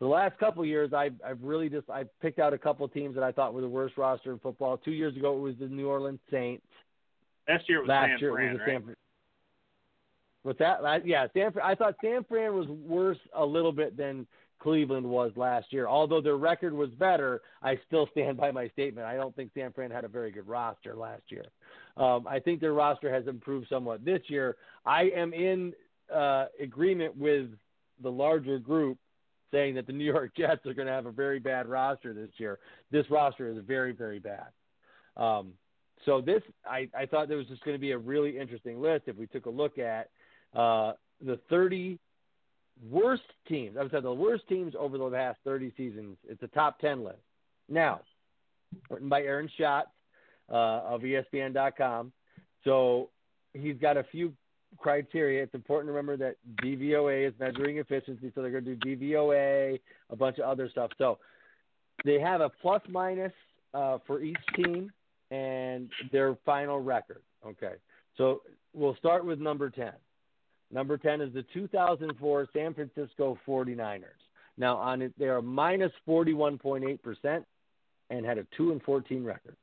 The 0.00 0.06
last 0.06 0.38
couple 0.38 0.64
years, 0.64 0.92
I've, 0.92 1.14
I've 1.24 1.42
really 1.42 1.68
just 1.68 1.88
I 1.88 2.04
picked 2.20 2.40
out 2.40 2.52
a 2.52 2.58
couple 2.58 2.88
teams 2.88 3.14
that 3.14 3.22
I 3.22 3.30
thought 3.30 3.54
were 3.54 3.60
the 3.60 3.68
worst 3.68 3.96
roster 3.96 4.32
in 4.32 4.40
football. 4.40 4.76
Two 4.76 4.92
years 4.92 5.14
ago, 5.14 5.36
it 5.36 5.40
was 5.40 5.54
the 5.60 5.66
New 5.66 5.88
Orleans 5.88 6.18
Saints. 6.32 6.66
Last 7.48 7.68
year 7.68 7.78
it 7.78 7.82
was 7.82 7.88
Last 7.88 8.08
San 8.08 8.18
year, 8.18 8.32
Fran, 8.32 8.48
it 8.48 8.52
was 8.52 8.58
the 8.58 8.64
right? 8.64 8.74
San 8.74 8.82
Fran. 8.82 8.96
What's 10.42 10.58
that? 10.58 11.06
Yeah, 11.06 11.26
San 11.32 11.52
Fran. 11.52 11.66
I 11.66 11.74
thought 11.76 11.94
San 12.02 12.24
Fran 12.24 12.54
was 12.54 12.66
worse 12.66 13.18
a 13.34 13.44
little 13.44 13.72
bit 13.72 13.96
than 13.96 14.26
Cleveland 14.60 15.06
was 15.06 15.32
last 15.36 15.72
year. 15.72 15.88
Although 15.88 16.20
their 16.20 16.36
record 16.36 16.72
was 16.72 16.90
better, 16.90 17.40
I 17.62 17.78
still 17.86 18.08
stand 18.12 18.36
by 18.36 18.50
my 18.50 18.68
statement. 18.68 19.06
I 19.06 19.14
don't 19.14 19.34
think 19.34 19.50
San 19.54 19.72
Fran 19.72 19.90
had 19.90 20.04
a 20.04 20.08
very 20.08 20.30
good 20.30 20.46
roster 20.46 20.94
last 20.94 21.22
year. 21.28 21.46
Um, 21.96 22.26
I 22.28 22.38
think 22.38 22.60
their 22.60 22.74
roster 22.74 23.12
has 23.12 23.26
improved 23.26 23.66
somewhat 23.68 24.04
this 24.04 24.20
year. 24.28 24.56
I 24.84 25.10
am 25.16 25.32
in 25.32 25.72
uh, 26.14 26.46
agreement 26.60 27.16
with 27.16 27.48
the 28.02 28.10
larger 28.10 28.58
group 28.58 28.98
saying 29.50 29.74
that 29.74 29.86
the 29.86 29.92
New 29.92 30.04
York 30.04 30.32
Jets 30.36 30.64
are 30.66 30.74
going 30.74 30.86
to 30.86 30.92
have 30.92 31.06
a 31.06 31.12
very 31.12 31.38
bad 31.38 31.66
roster 31.66 32.12
this 32.12 32.30
year. 32.36 32.58
This 32.90 33.04
roster 33.10 33.48
is 33.48 33.58
very, 33.66 33.92
very 33.92 34.18
bad. 34.18 34.48
Um, 35.16 35.54
so 36.06 36.20
this, 36.20 36.42
I, 36.64 36.88
I 36.96 37.06
thought 37.06 37.28
there 37.28 37.36
was 37.36 37.46
just 37.46 37.64
going 37.64 37.74
to 37.74 37.80
be 37.80 37.90
a 37.92 37.98
really 37.98 38.38
interesting 38.38 38.80
list 38.80 39.04
if 39.06 39.16
we 39.16 39.26
took 39.26 39.46
a 39.46 39.50
look 39.50 39.78
at 39.78 40.08
uh, 40.54 40.92
the 41.20 41.38
30 41.50 41.98
worst 42.88 43.22
teams. 43.48 43.76
I 43.76 43.82
would 43.82 43.92
say 43.92 44.00
the 44.00 44.12
worst 44.12 44.48
teams 44.48 44.74
over 44.78 44.98
the 44.98 45.10
past 45.10 45.38
30 45.44 45.72
seasons. 45.76 46.16
It's 46.28 46.42
a 46.42 46.48
top 46.48 46.78
10 46.80 47.04
list. 47.04 47.18
Now, 47.68 48.00
written 48.88 49.08
by 49.08 49.22
Aaron 49.22 49.50
Schatz 49.56 49.88
uh, 50.50 50.82
of 50.84 51.02
ESPN.com. 51.02 52.12
So 52.64 53.10
he's 53.54 53.76
got 53.76 53.96
a 53.96 54.04
few 54.04 54.32
criteria. 54.78 55.42
It's 55.42 55.54
important 55.54 55.88
to 55.88 55.92
remember 55.92 56.16
that 56.18 56.36
DVOA 56.62 57.28
is 57.28 57.34
measuring 57.38 57.78
efficiency, 57.78 58.30
so 58.34 58.42
they're 58.42 58.50
going 58.50 58.64
to 58.64 58.76
do 58.76 58.96
DVOA, 58.96 59.80
a 60.10 60.16
bunch 60.16 60.38
of 60.38 60.44
other 60.44 60.68
stuff. 60.68 60.90
So 60.98 61.18
they 62.04 62.20
have 62.20 62.40
a 62.40 62.50
plus 62.62 62.82
minus 62.88 63.32
uh, 63.74 63.98
for 64.06 64.20
each 64.20 64.38
team 64.56 64.90
and 65.30 65.90
their 66.12 66.36
final 66.44 66.80
record. 66.80 67.22
Okay, 67.46 67.74
so 68.16 68.42
we'll 68.74 68.96
start 68.96 69.24
with 69.24 69.38
number 69.38 69.70
10. 69.70 69.92
Number 70.72 70.96
10 70.96 71.20
is 71.20 71.32
the 71.32 71.44
2004 71.52 72.48
San 72.52 72.74
Francisco 72.74 73.38
49ers. 73.46 74.04
Now, 74.56 74.76
on 74.76 75.02
it, 75.02 75.12
they 75.18 75.28
are 75.28 75.42
minus 75.42 75.92
41.8% 76.06 77.44
and 78.10 78.26
had 78.26 78.38
a 78.38 78.46
2 78.56 78.72
and 78.72 78.82
14 78.82 79.24
record. 79.24 79.56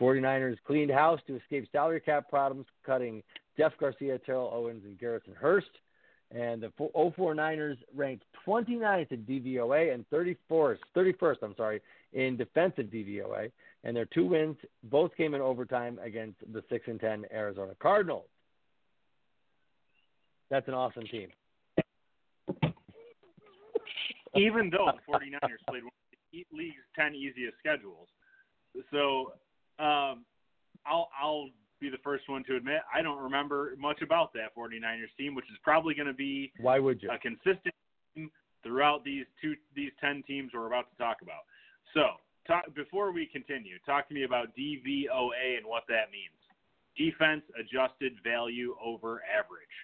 49ers 0.00 0.56
cleaned 0.66 0.90
house 0.90 1.20
to 1.26 1.36
escape 1.36 1.68
salary 1.72 2.00
cap 2.00 2.28
problems, 2.28 2.66
cutting 2.84 3.22
Jeff 3.56 3.72
Garcia, 3.78 4.18
Terrell 4.18 4.50
Owens, 4.52 4.84
and 4.84 4.98
Garrison 4.98 5.34
Hearst. 5.40 5.70
And 6.34 6.60
the 6.60 6.72
04 7.16 7.34
Niners 7.34 7.78
ranked 7.94 8.24
29th 8.46 9.12
in 9.12 9.22
DVOA 9.22 9.94
and 9.94 10.04
34th, 10.10 10.78
31st, 10.94 11.36
I'm 11.42 11.54
sorry, 11.56 11.80
in 12.12 12.36
defensive 12.36 12.86
DVOA. 12.86 13.50
And 13.84 13.96
their 13.96 14.06
two 14.06 14.26
wins 14.26 14.56
both 14.84 15.16
came 15.16 15.34
in 15.34 15.40
overtime 15.40 16.00
against 16.02 16.40
the 16.52 16.64
6 16.68 16.88
and 16.88 17.00
10 17.00 17.26
Arizona 17.32 17.74
Cardinals. 17.80 18.26
That's 20.50 20.68
an 20.68 20.74
awesome 20.74 21.04
team. 21.04 21.28
Even 24.36 24.70
though 24.70 24.90
the 24.92 25.12
49ers 25.12 25.64
played 25.68 25.82
one 25.82 25.92
of 25.92 26.18
the 26.32 26.46
league's 26.52 26.84
10 26.94 27.14
easiest 27.14 27.56
schedules. 27.58 28.08
So 28.92 29.32
um, 29.78 30.24
I'll, 30.84 31.08
I'll 31.20 31.48
be 31.80 31.90
the 31.90 31.98
first 32.02 32.28
one 32.28 32.44
to 32.44 32.56
admit 32.56 32.80
I 32.94 33.02
don't 33.02 33.22
remember 33.22 33.72
much 33.78 34.02
about 34.02 34.32
that 34.34 34.54
49ers 34.56 35.14
team, 35.18 35.34
which 35.34 35.46
is 35.46 35.58
probably 35.62 35.94
going 35.94 36.06
to 36.06 36.14
be 36.14 36.52
Why 36.58 36.78
would 36.78 37.02
you? 37.02 37.10
a 37.10 37.18
consistent 37.18 37.74
team 38.14 38.30
throughout 38.62 39.04
these 39.04 39.24
two 39.40 39.54
these 39.74 39.92
10 40.00 40.22
teams 40.26 40.52
we're 40.54 40.66
about 40.66 40.90
to 40.90 40.96
talk 40.96 41.18
about. 41.22 41.44
So, 41.94 42.20
talk, 42.46 42.64
before 42.74 43.12
we 43.12 43.26
continue, 43.26 43.76
talk 43.84 44.08
to 44.08 44.14
me 44.14 44.24
about 44.24 44.48
DVOA 44.58 45.56
and 45.56 45.66
what 45.66 45.84
that 45.88 46.10
means. 46.10 46.36
Defense 46.96 47.42
adjusted 47.58 48.14
value 48.24 48.74
over 48.82 49.22
average. 49.28 49.76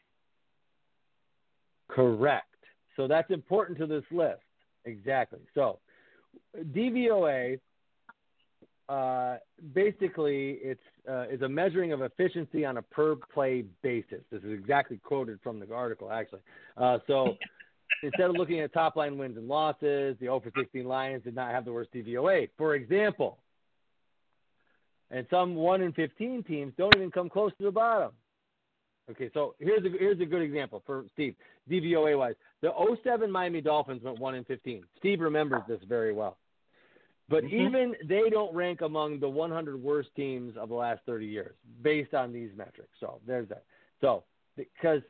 Correct. 1.95 2.47
So 2.97 3.07
that's 3.07 3.31
important 3.31 3.79
to 3.79 3.87
this 3.87 4.05
list. 4.11 4.41
Exactly. 4.85 5.41
So 5.55 5.79
DVOA 6.57 7.59
uh, 8.89 9.37
basically 9.75 10.59
it's 10.63 10.81
uh, 11.09 11.27
is 11.31 11.43
a 11.43 11.49
measuring 11.49 11.93
of 11.93 12.03
efficiency 12.03 12.65
on 12.65 12.79
a 12.79 12.83
per 12.83 13.17
play 13.17 13.65
basis. 13.83 14.21
This 14.31 14.43
is 14.43 14.53
exactly 14.53 14.99
quoted 15.03 15.39
from 15.43 15.61
the 15.61 15.73
article 15.73 16.11
actually. 16.11 16.41
Uh, 16.77 16.99
so 17.07 17.37
instead 18.03 18.29
of 18.29 18.37
looking 18.37 18.61
at 18.61 18.73
top 18.73 18.97
line 18.97 19.19
wins 19.19 19.37
and 19.37 19.49
losses, 19.49 20.17
the 20.19 20.27
0 20.27 20.41
for 20.41 20.53
16 20.59 20.85
Lions 20.85 21.25
did 21.25 21.35
not 21.35 21.53
have 21.53 21.65
the 21.65 21.73
worst 21.73 21.93
DVOA. 21.93 22.49
For 22.59 22.75
example, 22.75 23.39
and 25.11 25.27
some 25.31 25.55
1 25.55 25.83
in 25.83 25.93
15 25.93 26.43
teams 26.45 26.73
don't 26.77 26.97
even 26.97 27.11
come 27.11 27.29
close 27.29 27.53
to 27.59 27.65
the 27.65 27.71
bottom. 27.71 28.13
Okay, 29.11 29.31
so 29.35 29.55
here's 29.59 29.85
a 29.85 29.89
here's 29.99 30.21
a 30.21 30.25
good 30.25 30.43
example 30.43 30.83
for 30.87 31.05
Steve, 31.13 31.35
DVOA 31.71 32.17
wise. 32.17 32.35
The 32.61 32.71
07 33.03 33.31
Miami 33.31 33.61
Dolphins 33.61 34.03
went 34.03 34.19
1 34.19 34.35
in 34.37 34.45
15. 34.45 34.85
Steve 34.99 35.21
remembers 35.21 35.63
this 35.69 35.81
very 35.89 36.13
well. 36.13 36.39
But 37.29 37.45
mm-hmm. 37.45 37.55
even 37.55 37.95
they 38.09 38.31
don't 38.31 38.55
rank 38.55 38.81
among 38.83 39.21
the 39.21 39.29
100 39.29 39.83
worst 39.83 40.11
teams 40.15 40.57
of 40.57 40.69
the 40.69 40.75
last 40.75 41.01
30 41.07 41.27
years 41.27 41.55
based 41.83 42.15
on 42.15 42.33
these 42.33 42.51
metrics. 42.57 42.91
So 43.01 43.21
there's 43.27 43.49
that. 43.49 43.65
So 44.01 44.25
because 44.57 45.03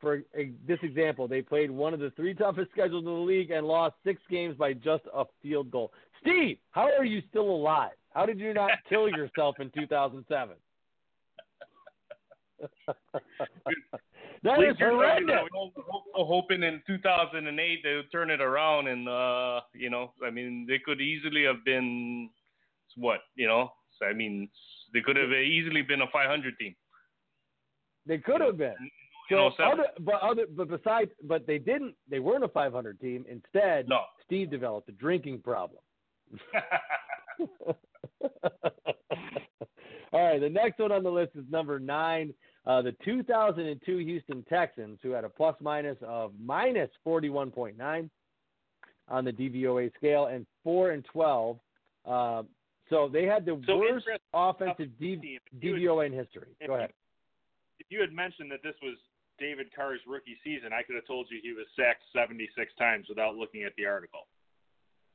for 0.00 0.22
this 0.66 0.78
example, 0.82 1.28
they 1.28 1.42
played 1.42 1.70
one 1.70 1.92
of 1.92 2.00
the 2.00 2.10
three 2.10 2.34
toughest 2.34 2.70
schedules 2.70 3.04
in 3.04 3.10
the 3.10 3.18
league 3.18 3.50
and 3.50 3.66
lost 3.66 3.96
six 4.04 4.20
games 4.30 4.56
by 4.56 4.72
just 4.72 5.04
a 5.12 5.24
field 5.42 5.70
goal. 5.70 5.92
Steve, 6.20 6.58
how 6.70 6.88
are 6.96 7.04
you 7.04 7.22
still 7.28 7.50
alive? 7.50 7.92
How 8.14 8.26
did 8.26 8.38
you 8.38 8.54
not 8.54 8.70
kill 8.88 9.08
yourself 9.08 9.56
in 9.60 9.70
2007? 9.70 10.54
that 14.42 14.62
is 14.62 14.76
horrendous. 14.78 15.26
know. 15.26 15.46
Ho- 15.52 15.72
ho- 16.14 16.24
Hoping 16.24 16.62
in 16.62 16.82
2008 16.86 17.78
they 17.82 17.94
would 17.94 18.10
turn 18.12 18.30
it 18.30 18.40
around, 18.40 18.88
and 18.88 19.08
uh, 19.08 19.60
you 19.74 19.90
know, 19.90 20.12
I 20.24 20.30
mean, 20.30 20.66
they 20.68 20.78
could 20.78 21.00
easily 21.00 21.44
have 21.44 21.64
been 21.64 22.30
what, 22.96 23.20
you 23.34 23.46
know, 23.46 23.72
so, 23.98 24.06
I 24.06 24.12
mean, 24.12 24.48
they 24.92 25.00
could 25.00 25.16
have 25.16 25.30
easily 25.30 25.82
been 25.82 26.00
a 26.02 26.06
500 26.12 26.54
team. 26.58 26.74
They 28.06 28.18
could 28.18 28.40
have 28.40 28.56
been. 28.56 28.74
So 29.28 29.46
other, 29.62 29.86
but 30.00 30.20
other, 30.22 30.46
but 30.56 30.68
besides, 30.68 31.10
but 31.22 31.46
they 31.46 31.58
didn't. 31.58 31.94
They 32.08 32.18
weren't 32.18 32.42
a 32.42 32.48
500 32.48 32.98
team. 33.00 33.24
Instead, 33.30 33.88
No. 33.88 34.00
Steve 34.24 34.50
developed 34.50 34.88
a 34.88 34.92
drinking 34.92 35.40
problem. 35.40 35.80
All 40.12 40.20
right, 40.24 40.40
the 40.40 40.48
next 40.48 40.78
one 40.80 40.90
on 40.92 41.02
the 41.04 41.10
list 41.10 41.32
is 41.36 41.44
number 41.50 41.78
nine, 41.78 42.34
uh, 42.66 42.82
the 42.82 42.92
2002 43.04 43.98
Houston 43.98 44.44
Texans, 44.48 44.98
who 45.02 45.10
had 45.10 45.24
a 45.24 45.28
plus 45.28 45.54
minus 45.60 45.96
of 46.02 46.32
minus 46.42 46.90
41.9 47.06 48.10
on 49.08 49.24
the 49.24 49.32
DVOA 49.32 49.92
scale, 49.94 50.26
and 50.26 50.46
four 50.64 50.90
and 50.90 51.04
12. 51.12 51.58
Uh, 52.06 52.42
so 52.88 53.08
they 53.08 53.24
had 53.24 53.44
the 53.44 53.60
So 53.66 53.78
worst 53.78 54.06
offensive 54.34 54.88
D- 54.98 55.16
team. 55.16 55.38
If 55.52 55.62
you 55.62 55.72
had- 55.74 55.80
DVOA 55.82 56.06
in 56.06 56.12
history. 56.12 56.48
if 56.60 56.66
Go 56.66 56.74
ahead. 56.74 56.92
If 57.78 57.86
you 57.90 58.00
had 58.00 58.12
mentioned 58.12 58.50
that 58.50 58.62
this 58.62 58.74
was 58.82 58.96
David 59.38 59.72
Carr's 59.74 60.00
rookie 60.06 60.36
season, 60.44 60.72
I 60.72 60.82
could 60.82 60.96
have 60.96 61.06
told 61.06 61.28
you 61.30 61.38
he 61.42 61.52
was 61.52 61.66
sacked 61.76 62.02
76 62.12 62.74
times 62.74 63.06
without 63.08 63.36
looking 63.36 63.62
at 63.62 63.74
the 63.76 63.86
article. 63.86 64.26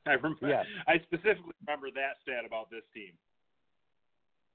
I 0.06 0.12
remember. 0.12 0.48
Yes. 0.48 0.66
I 0.86 0.98
specifically 1.00 1.52
remember 1.66 1.90
that 1.92 2.16
stat 2.22 2.44
about 2.46 2.70
this 2.70 2.82
team. 2.94 3.12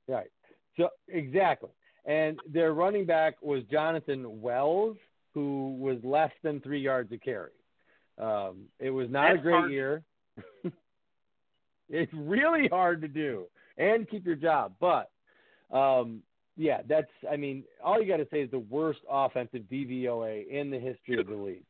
Right. 0.07 0.31
So 0.77 0.89
exactly. 1.07 1.69
And 2.05 2.39
their 2.51 2.73
running 2.73 3.05
back 3.05 3.35
was 3.41 3.63
Jonathan 3.71 4.41
Wells, 4.41 4.97
who 5.33 5.75
was 5.79 5.97
less 6.03 6.31
than 6.43 6.59
three 6.61 6.81
yards 6.81 7.11
a 7.11 7.17
carry. 7.17 7.51
Um, 8.17 8.65
it 8.79 8.89
was 8.89 9.09
not 9.09 9.29
That's 9.29 9.39
a 9.39 9.41
great 9.41 9.55
hard. 9.55 9.71
year. 9.71 10.03
it's 11.89 12.13
really 12.13 12.67
hard 12.67 13.01
to 13.01 13.07
do 13.07 13.45
and 13.77 14.09
keep 14.09 14.25
your 14.25 14.35
job. 14.35 14.73
But 14.79 15.11
um, 15.71 16.21
yeah, 16.57 16.81
that's 16.87 17.11
I 17.31 17.37
mean, 17.37 17.63
all 17.83 18.01
you 18.01 18.07
got 18.07 18.17
to 18.17 18.27
say 18.31 18.41
is 18.41 18.51
the 18.51 18.59
worst 18.59 18.99
offensive 19.09 19.63
DVOA 19.71 20.47
in 20.49 20.69
the 20.69 20.79
history 20.79 21.19
of 21.19 21.27
the 21.27 21.35
league. 21.35 21.63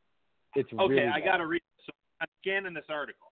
It's 0.55 0.71
Okay, 0.73 0.93
really 0.93 1.07
I 1.07 1.19
got 1.19 1.37
to 1.37 1.47
read. 1.47 1.61
So 1.85 1.93
I'm 2.19 2.27
scanning 2.41 2.73
this 2.73 2.85
article. 2.89 3.27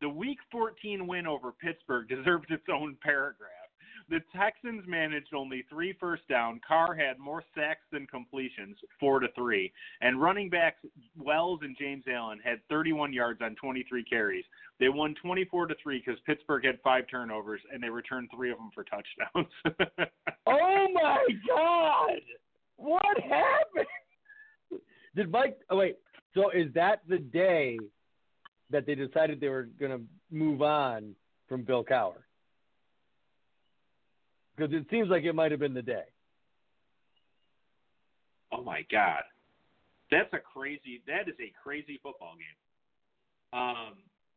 The 0.00 0.08
Week 0.08 0.38
14 0.50 1.06
win 1.06 1.26
over 1.26 1.52
Pittsburgh 1.52 2.08
deserves 2.08 2.46
its 2.50 2.64
own 2.72 2.96
paragraph. 3.02 3.50
The 4.12 4.20
Texans 4.38 4.84
managed 4.86 5.32
only 5.32 5.64
three 5.70 5.94
first 5.98 6.28
down. 6.28 6.60
Carr 6.68 6.94
had 6.94 7.18
more 7.18 7.42
sacks 7.54 7.80
than 7.90 8.06
completions, 8.06 8.76
four 9.00 9.20
to 9.20 9.28
three, 9.34 9.72
and 10.02 10.20
running 10.20 10.50
backs 10.50 10.76
Wells 11.16 11.60
and 11.62 11.74
James 11.80 12.04
Allen 12.06 12.38
had 12.44 12.58
31 12.68 13.14
yards 13.14 13.40
on 13.40 13.54
23 13.54 14.04
carries. 14.04 14.44
They 14.78 14.90
won 14.90 15.14
24 15.22 15.68
to 15.68 15.74
three 15.82 16.02
because 16.04 16.20
Pittsburgh 16.26 16.62
had 16.62 16.78
five 16.84 17.04
turnovers 17.10 17.62
and 17.72 17.82
they 17.82 17.88
returned 17.88 18.28
three 18.36 18.52
of 18.52 18.58
them 18.58 18.68
for 18.74 18.84
touchdowns. 18.84 20.10
Oh 20.46 20.86
my 20.92 21.24
God! 21.48 22.20
What 22.76 23.18
happened? 23.20 23.86
Did 25.14 25.30
Mike? 25.30 25.56
Oh 25.70 25.76
wait. 25.76 25.96
So 26.34 26.50
is 26.50 26.66
that 26.74 27.00
the 27.08 27.18
day 27.18 27.78
that 28.68 28.84
they 28.84 28.94
decided 28.94 29.40
they 29.40 29.48
were 29.48 29.68
going 29.78 29.92
to 29.92 30.02
move 30.30 30.60
on 30.60 31.14
from 31.48 31.62
Bill 31.62 31.84
Cowher? 31.84 32.24
Because 34.62 34.80
it 34.80 34.86
seems 34.90 35.08
like 35.08 35.24
it 35.24 35.32
might 35.34 35.50
have 35.50 35.60
been 35.60 35.74
the 35.74 35.82
day. 35.82 36.04
oh 38.52 38.62
my 38.62 38.84
God, 38.90 39.22
that's 40.10 40.32
a 40.32 40.38
crazy. 40.38 41.02
That 41.06 41.28
is 41.28 41.34
a 41.40 41.52
crazy 41.62 41.98
football 42.02 42.34
game. 42.36 43.58
Um, 43.60 43.94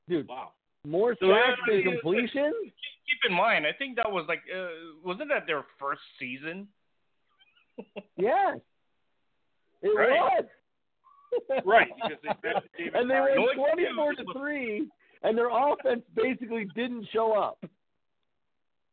Dude, 0.10 0.28
wow. 0.28 0.52
more 0.86 1.16
So, 1.20 1.30
sacks 1.30 1.60
uh, 1.64 1.72
than 1.72 1.80
yeah, 1.82 1.92
completion? 1.92 2.54
Keep 2.64 3.30
in 3.30 3.36
mind, 3.36 3.66
I 3.68 3.72
think 3.78 3.96
that 3.98 4.12
was 4.12 4.26
like, 4.28 4.42
uh, 4.56 4.68
wasn't 5.04 5.30
that 5.30 5.46
their 5.48 5.64
first 5.80 6.02
season? 6.20 6.68
Yes. 8.18 8.58
It 9.82 9.88
Right. 9.90 10.12
was. 10.20 10.46
Right, 11.66 11.90
because 11.96 12.18
they 12.24 12.30
drafted 12.42 12.72
David 12.78 12.96
and 12.96 13.10
they 13.10 13.16
Carr. 13.16 13.24
went 13.42 13.58
No 13.58 13.66
twenty 13.68 13.86
four 13.96 14.14
to 14.14 14.24
three, 14.34 14.88
and 15.24 15.38
their 15.38 15.50
offense 15.50 16.02
basically 16.16 16.66
didn't 16.74 17.08
show 17.12 17.34
up. 17.34 17.60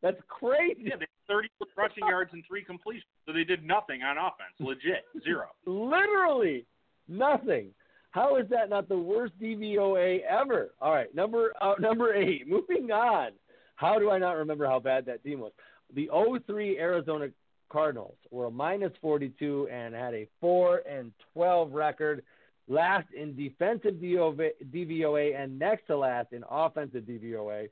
That's 0.02 0.20
crazy. 0.28 0.82
Yeah, 0.82 0.96
they 0.96 1.06
had 1.06 1.11
30 1.28 1.48
rushing 1.76 2.06
yards 2.08 2.30
and 2.32 2.44
three 2.46 2.64
completions, 2.64 3.04
so 3.26 3.32
they 3.32 3.44
did 3.44 3.64
nothing 3.64 4.02
on 4.02 4.16
offense. 4.18 4.54
Legit, 4.58 5.04
zero. 5.24 5.46
Literally 5.66 6.66
nothing. 7.08 7.70
How 8.10 8.36
is 8.36 8.46
that 8.50 8.68
not 8.68 8.88
the 8.88 8.98
worst 8.98 9.32
DVOA 9.40 10.20
ever? 10.24 10.70
All 10.80 10.92
right, 10.92 11.12
number 11.14 11.52
uh, 11.60 11.74
number 11.80 12.14
eight. 12.14 12.46
Moving 12.46 12.90
on. 12.90 13.30
How 13.76 13.98
do 13.98 14.10
I 14.10 14.18
not 14.18 14.32
remember 14.32 14.66
how 14.66 14.78
bad 14.78 15.06
that 15.06 15.24
team 15.24 15.40
was? 15.40 15.52
The 15.94 16.08
03 16.46 16.78
Arizona 16.78 17.28
Cardinals 17.72 18.16
were 18.30 18.46
a 18.46 18.50
minus 18.50 18.92
42 19.00 19.68
and 19.72 19.94
had 19.94 20.14
a 20.14 20.28
4 20.40 20.82
and 20.88 21.10
12 21.32 21.72
record, 21.72 22.22
last 22.68 23.06
in 23.12 23.34
defensive 23.34 23.94
DVOA, 23.94 24.50
DVOA 24.72 25.42
and 25.42 25.58
next 25.58 25.86
to 25.86 25.96
last 25.96 26.32
in 26.32 26.44
offensive 26.48 27.04
DVOA. 27.04 27.70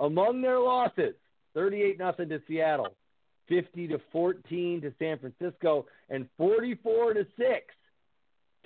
Among 0.00 0.42
their 0.42 0.58
losses, 0.58 1.14
38 1.56 1.98
nothing 1.98 2.28
to 2.28 2.40
Seattle, 2.46 2.94
50 3.48 3.88
to 3.88 3.98
14 4.12 4.82
to 4.82 4.92
San 4.98 5.18
Francisco, 5.18 5.86
and 6.10 6.28
44 6.36 7.14
to 7.14 7.26
6 7.38 7.48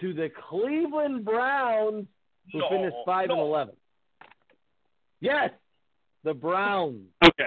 to 0.00 0.12
the 0.12 0.28
Cleveland 0.50 1.24
Browns, 1.24 2.06
who 2.52 2.58
No, 2.58 2.68
finished 2.68 2.96
5 3.06 3.30
and 3.30 3.38
11. 3.38 3.76
Yes, 5.20 5.50
the 6.24 6.34
Browns. 6.34 7.06
Okay. 7.24 7.46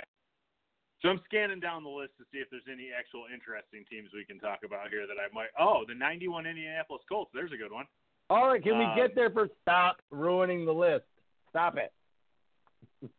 So 1.01 1.09
I'm 1.09 1.19
scanning 1.25 1.59
down 1.59 1.83
the 1.83 1.89
list 1.89 2.13
to 2.19 2.23
see 2.31 2.37
if 2.37 2.49
there's 2.49 2.63
any 2.71 2.91
actual 2.97 3.25
interesting 3.33 3.83
teams 3.89 4.07
we 4.13 4.23
can 4.23 4.39
talk 4.39 4.59
about 4.65 4.89
here 4.89 5.05
that 5.05 5.17
I 5.19 5.27
might. 5.33 5.49
Oh, 5.59 5.83
the 5.85 5.93
91 5.93 6.45
Indianapolis 6.45 7.01
Colts. 7.09 7.31
There's 7.33 7.51
a 7.51 7.57
good 7.57 7.73
one. 7.73 7.85
All 8.29 8.47
right, 8.47 8.63
can 8.63 8.77
we 8.77 8.85
Um, 8.85 8.95
get 8.95 9.13
there 9.13 9.29
for 9.29 9.49
stop 9.61 9.97
ruining 10.09 10.65
the 10.65 10.71
list? 10.73 11.03
Stop 11.49 11.75
it. 11.77 11.91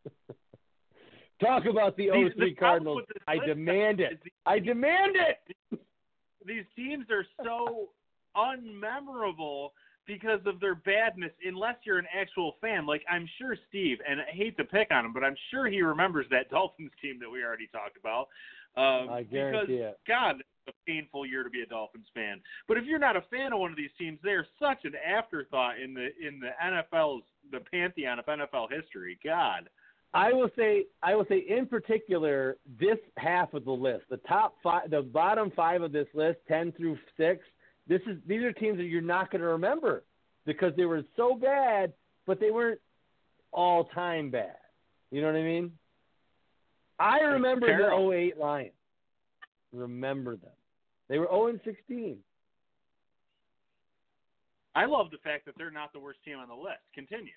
Talk 1.45 1.67
about 1.67 1.97
the 1.97 2.11
These- 2.11 2.33
03 2.35 2.51
the 2.51 2.55
problem 2.57 2.85
Cardinals. 2.85 3.03
with 3.09 3.23
I 3.27 3.39
demand 3.47 4.01
it. 4.01 4.21
I 4.47 4.59
demand 4.59 5.17
it. 5.17 5.57
These 6.47 6.65
teams 6.77 7.07
are 7.11 7.27
so 7.43 7.89
unmemorable 8.37 9.71
because 10.07 10.41
of 10.47 10.61
their 10.61 10.75
badness, 10.75 11.33
unless 11.45 11.77
you're 11.85 11.99
an 11.99 12.07
actual 12.15 12.57
fan. 12.61 12.87
Like 12.87 13.03
I'm 13.11 13.29
sure 13.39 13.57
Steve, 13.69 13.99
and 14.09 14.21
I 14.21 14.25
hate 14.31 14.57
to 14.59 14.65
pick 14.65 14.89
on 14.91 15.07
him, 15.07 15.13
but 15.13 15.25
I'm 15.25 15.37
sure 15.51 15.67
he 15.67 15.81
remembers 15.81 16.27
that 16.31 16.51
Dolphins 16.51 16.91
team 17.01 17.19
that 17.21 17.31
we 17.31 17.43
already 17.43 17.69
talked 17.69 17.97
about. 17.97 18.29
Um, 18.77 19.09
I 19.09 19.23
because 19.23 19.33
guarantee 19.33 19.75
it. 19.75 19.99
God, 20.07 20.43
a 20.69 20.73
painful 20.87 21.25
year 21.25 21.43
to 21.45 21.51
be 21.51 21.63
a 21.63 21.67
Dolphins 21.67 22.07
fan. 22.13 22.41
But 22.67 22.77
if 22.77 22.85
you're 22.85 22.99
not 22.99 23.17
a 23.17 23.23
fan 23.31 23.53
of 23.53 23.61
one 23.61 23.71
of 23.71 23.77
these 23.77 23.91
teams, 23.99 24.19
they're 24.23 24.47
such 24.61 24.85
an 24.85 24.95
afterthought 24.97 25.79
in 25.79 25.95
the 25.95 26.09
in 26.21 26.41
the 26.41 26.51
NFL's 26.63 27.23
the 27.53 27.61
pantheon 27.61 28.19
of 28.19 28.27
NFL 28.27 28.69
history. 28.71 29.19
God. 29.25 29.69
I 30.15 30.33
will 30.33 30.49
say, 30.57 30.87
I 31.03 31.17
will 31.17 31.27
say 31.29 31.45
in 31.49 31.67
particular, 31.67 32.57
this 32.79 32.99
half 33.17 33.53
of 33.53 33.65
the 33.65 33.73
list, 33.73 34.05
the 34.09 34.19
top 34.19 34.55
five, 34.62 34.89
the 34.89 35.03
bottom 35.03 35.51
five 35.55 35.83
of 35.83 35.91
this 35.91 36.07
list, 36.15 36.39
ten 36.47 36.71
through 36.73 36.97
six. 37.17 37.45
This 37.89 38.01
is 38.07 38.19
these 38.27 38.43
are 38.45 38.53
teams 38.53 38.79
that 38.79 38.85
you're 38.85 39.03
not 39.03 39.31
going 39.33 39.41
to 39.41 39.49
remember 39.49 40.05
because 40.47 40.73
they 40.77 40.85
were 40.85 41.03
so 41.17 41.35
bad, 41.35 41.93
but 42.27 42.39
they 42.39 42.53
weren't 42.53 42.81
all 43.53 43.85
time 43.87 44.31
bad. 44.31 44.57
You 45.11 45.21
know 45.21 45.27
what 45.27 45.37
I 45.37 45.43
mean? 45.43 45.73
I 47.01 47.19
remember 47.19 47.67
the 47.67 48.12
08 48.17 48.39
Lions. 48.39 48.71
Remember 49.73 50.37
them. 50.37 50.51
They 51.09 51.19
were 51.19 51.27
0 51.27 51.49
and 51.49 51.61
16. 51.65 52.19
I 54.77 54.87
love 54.87 55.11
the 55.11 55.19
fact 55.19 55.45
that 55.47 55.55
they're 55.59 55.71
not 55.71 55.93
the 55.93 55.99
worst 55.99 56.21
team 56.25 56.39
on 56.39 56.49
the 56.49 56.55
list. 56.55 56.83
Continue. 56.95 57.33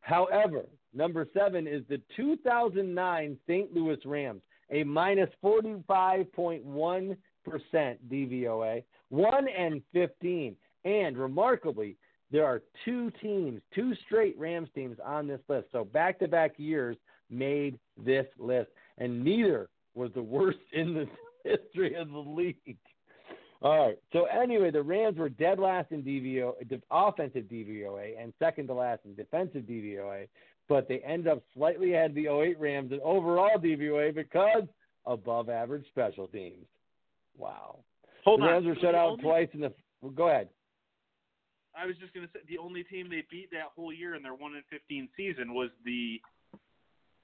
However, 0.00 0.64
number 0.94 1.26
seven 1.36 1.66
is 1.66 1.82
the 1.88 2.00
2009 2.16 3.38
St. 3.46 3.74
Louis 3.74 3.98
Rams, 4.04 4.42
a 4.70 4.84
minus 4.84 5.30
45.1 5.42 7.16
DVOA, 8.10 8.82
1 9.08 9.48
and 9.48 9.82
15. 9.92 10.56
And 10.84 11.18
remarkably, 11.18 11.96
there 12.30 12.46
are 12.46 12.62
two 12.84 13.10
teams, 13.20 13.60
two 13.74 13.94
straight 14.06 14.38
Rams 14.38 14.68
teams 14.74 14.96
on 15.04 15.26
this 15.26 15.40
list. 15.48 15.68
So 15.72 15.84
back 15.84 16.18
to 16.20 16.28
back 16.28 16.52
years 16.58 16.96
made 17.28 17.78
this 17.96 18.26
list, 18.38 18.70
and 18.98 19.24
neither 19.24 19.68
was 19.94 20.10
the 20.14 20.22
worst 20.22 20.58
in 20.72 20.94
the 20.94 21.06
history 21.44 21.94
of 21.94 22.10
the 22.10 22.18
league. 22.18 22.76
All 23.62 23.86
right. 23.86 23.98
So 24.12 24.24
anyway, 24.24 24.70
the 24.70 24.82
Rams 24.82 25.18
were 25.18 25.28
dead 25.28 25.58
last 25.58 25.92
in 25.92 26.02
DVO, 26.02 26.54
offensive 26.90 27.44
DVOA, 27.44 28.20
and 28.20 28.32
second 28.38 28.68
to 28.68 28.74
last 28.74 29.00
in 29.04 29.14
defensive 29.14 29.64
DVOA, 29.64 30.28
but 30.68 30.88
they 30.88 30.98
end 31.00 31.28
up 31.28 31.42
slightly 31.54 31.92
ahead 31.94 32.10
of 32.10 32.14
the 32.16 32.28
08 32.28 32.58
Rams 32.58 32.92
in 32.92 33.00
overall 33.04 33.58
DVOA 33.58 34.14
because 34.14 34.62
above 35.06 35.48
average 35.50 35.84
special 35.88 36.26
teams. 36.28 36.64
Wow. 37.36 37.80
Hold 38.24 38.40
the 38.40 38.44
on. 38.44 38.50
Rams 38.50 38.66
were 38.66 38.74
So 38.76 38.80
shut 38.82 38.94
out 38.94 39.10
only- 39.10 39.22
twice 39.22 39.48
in 39.52 39.60
the. 39.60 39.72
Well, 40.00 40.12
go 40.12 40.28
ahead. 40.28 40.48
I 41.76 41.86
was 41.86 41.96
just 41.98 42.12
going 42.14 42.26
to 42.26 42.32
say 42.32 42.40
the 42.48 42.58
only 42.58 42.82
team 42.84 43.08
they 43.08 43.24
beat 43.30 43.50
that 43.52 43.70
whole 43.76 43.92
year 43.92 44.14
in 44.14 44.22
their 44.22 44.34
one 44.34 44.54
and 44.54 44.64
fifteen 44.70 45.08
season 45.16 45.54
was 45.54 45.70
the 45.84 46.20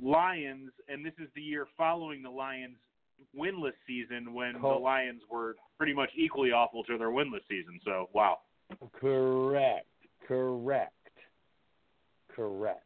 Lions, 0.00 0.70
and 0.88 1.04
this 1.04 1.14
is 1.18 1.28
the 1.34 1.40
year 1.42 1.66
following 1.76 2.22
the 2.22 2.30
Lions' 2.30 2.76
winless 3.36 3.72
season 3.86 4.34
when 4.34 4.58
Col- 4.60 4.78
the 4.78 4.84
Lions 4.84 5.22
were 5.30 5.56
pretty 5.78 5.94
much 5.94 6.10
equally 6.16 6.52
awful 6.52 6.84
to 6.84 6.98
their 6.98 7.10
winless 7.10 7.46
season. 7.48 7.78
So 7.84 8.08
wow. 8.12 8.38
Correct. 8.98 9.86
Correct. 10.26 10.92
Correct. 12.34 12.82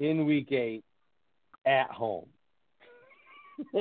In 0.00 0.26
week 0.26 0.50
eight, 0.52 0.84
at 1.64 1.90
home. 1.90 2.26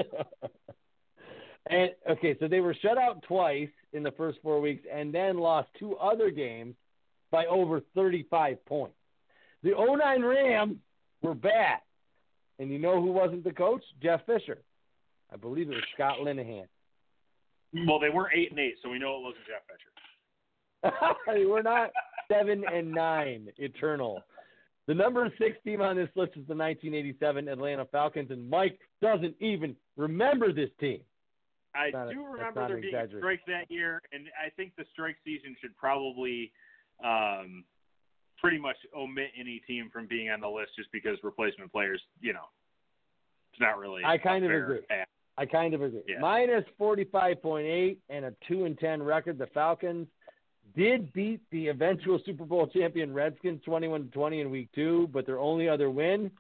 and 1.69 1.89
okay, 2.09 2.37
so 2.39 2.47
they 2.47 2.59
were 2.59 2.75
shut 2.81 2.97
out 2.97 3.23
twice 3.23 3.69
in 3.93 4.03
the 4.03 4.11
first 4.11 4.37
four 4.43 4.61
weeks 4.61 4.83
and 4.91 5.13
then 5.13 5.37
lost 5.37 5.69
two 5.79 5.95
other 5.97 6.29
games 6.29 6.75
by 7.31 7.45
over 7.45 7.81
35 7.95 8.63
points. 8.65 8.95
The 9.63 9.71
09 9.71 10.23
Rams 10.23 10.77
were 11.21 11.33
bad. 11.33 11.79
And 12.59 12.69
you 12.69 12.77
know 12.77 13.01
who 13.01 13.11
wasn't 13.11 13.43
the 13.43 13.51
coach? 13.51 13.83
Jeff 14.01 14.25
Fisher. 14.25 14.59
I 15.33 15.37
believe 15.37 15.69
it 15.69 15.75
was 15.75 15.83
Scott 15.95 16.17
Linehan. 16.21 16.67
Well, 17.87 17.99
they 17.99 18.09
were 18.09 18.29
eight 18.33 18.51
and 18.51 18.59
eight, 18.59 18.75
so 18.83 18.89
we 18.89 18.99
know 18.99 19.17
it 19.17 19.23
wasn't 19.23 19.45
Jeff 19.47 20.93
Fisher. 21.25 21.47
We're 21.49 21.63
not 21.63 21.89
seven 22.31 22.63
and 22.71 22.91
nine 22.91 23.47
eternal. 23.57 24.21
The 24.85 24.93
number 24.93 25.31
six 25.39 25.57
team 25.63 25.81
on 25.81 25.95
this 25.95 26.09
list 26.15 26.31
is 26.31 26.45
the 26.47 26.55
1987 26.55 27.47
Atlanta 27.47 27.85
Falcons, 27.85 28.31
and 28.31 28.49
Mike 28.49 28.79
doesn't 29.01 29.35
even 29.39 29.75
remember 29.97 30.51
this 30.51 30.69
team. 30.79 30.99
I 31.73 31.89
Not 31.89 32.09
a- 32.09 32.13
do 32.13 32.25
remember 32.25 32.67
there 32.67 32.77
being 32.81 32.93
a 32.93 33.07
strike 33.17 33.39
that 33.47 33.71
year, 33.71 34.01
and 34.11 34.27
I 34.45 34.49
think 34.51 34.73
the 34.77 34.85
strike 34.91 35.15
season 35.25 35.55
should 35.59 35.75
probably 35.75 36.51
um, 37.03 37.63
pretty 38.39 38.59
much 38.59 38.75
omit 38.95 39.31
any 39.39 39.61
team 39.65 39.89
from 39.91 40.05
being 40.05 40.29
on 40.29 40.41
the 40.41 40.49
list 40.49 40.71
just 40.77 40.91
because 40.91 41.17
replacement 41.23 41.71
players, 41.71 42.01
you 42.21 42.33
know, 42.33 42.45
it's 43.51 43.61
not 43.61 43.79
really. 43.79 44.03
I 44.05 44.17
kind 44.17 44.43
of 44.45 44.51
agree. 44.51 44.81
path. 44.89 45.07
I 45.37 45.45
kind 45.45 45.73
of 45.73 45.81
agree. 45.81 46.03
Yeah. 46.07 46.19
Minus 46.19 46.63
45.8 46.79 47.97
and 48.09 48.25
a 48.25 48.33
2 48.47 48.65
and 48.65 48.77
10 48.77 49.01
record. 49.01 49.37
The 49.37 49.47
Falcons 49.47 50.07
did 50.75 51.11
beat 51.13 51.41
the 51.51 51.67
eventual 51.67 52.19
Super 52.25 52.45
Bowl 52.45 52.67
champion 52.67 53.13
Redskins 53.13 53.61
21 53.65 54.09
20 54.13 54.41
in 54.41 54.51
week 54.51 54.69
two, 54.73 55.09
but 55.11 55.25
their 55.25 55.39
only 55.39 55.69
other 55.69 55.89
win 55.89 56.31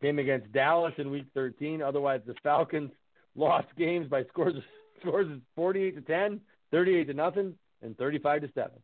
came 0.00 0.18
against 0.18 0.52
Dallas 0.52 0.92
in 0.98 1.10
Week 1.10 1.26
13. 1.34 1.82
Otherwise, 1.82 2.20
the 2.26 2.34
Falcons 2.42 2.90
lost 3.34 3.68
games 3.76 4.08
by 4.08 4.24
scores 4.24 4.54
scores 5.00 5.30
of 5.30 5.40
48 5.54 5.94
to 5.96 6.00
10, 6.00 6.40
38 6.70 7.04
to 7.04 7.14
nothing, 7.14 7.54
and 7.82 7.96
35 7.98 8.42
to 8.42 8.48
seven. 8.54 8.78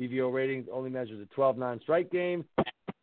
DVO 0.00 0.32
ratings 0.32 0.66
only 0.72 0.90
measures 0.90 1.18
the 1.18 1.34
12 1.34 1.58
non-strike 1.58 2.10
games, 2.10 2.44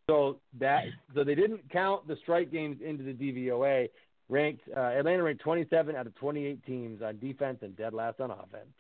so 0.09 0.39
that 0.59 0.83
so 1.15 1.23
they 1.23 1.35
didn't 1.35 1.69
count 1.71 2.07
the 2.07 2.15
strike 2.21 2.51
games 2.51 2.77
into 2.85 3.03
the 3.03 3.13
DVOA. 3.13 3.89
Ranked 4.33 4.63
uh, 4.75 4.79
Atlanta 4.79 5.21
ranked 5.21 5.43
27 5.43 5.95
out 5.95 6.07
of 6.07 6.15
28 6.15 6.65
teams 6.65 7.01
on 7.03 7.19
defense 7.19 7.59
and 7.61 7.77
dead 7.77 7.93
last 7.93 8.19
on 8.19 8.31
offense. 8.31 8.73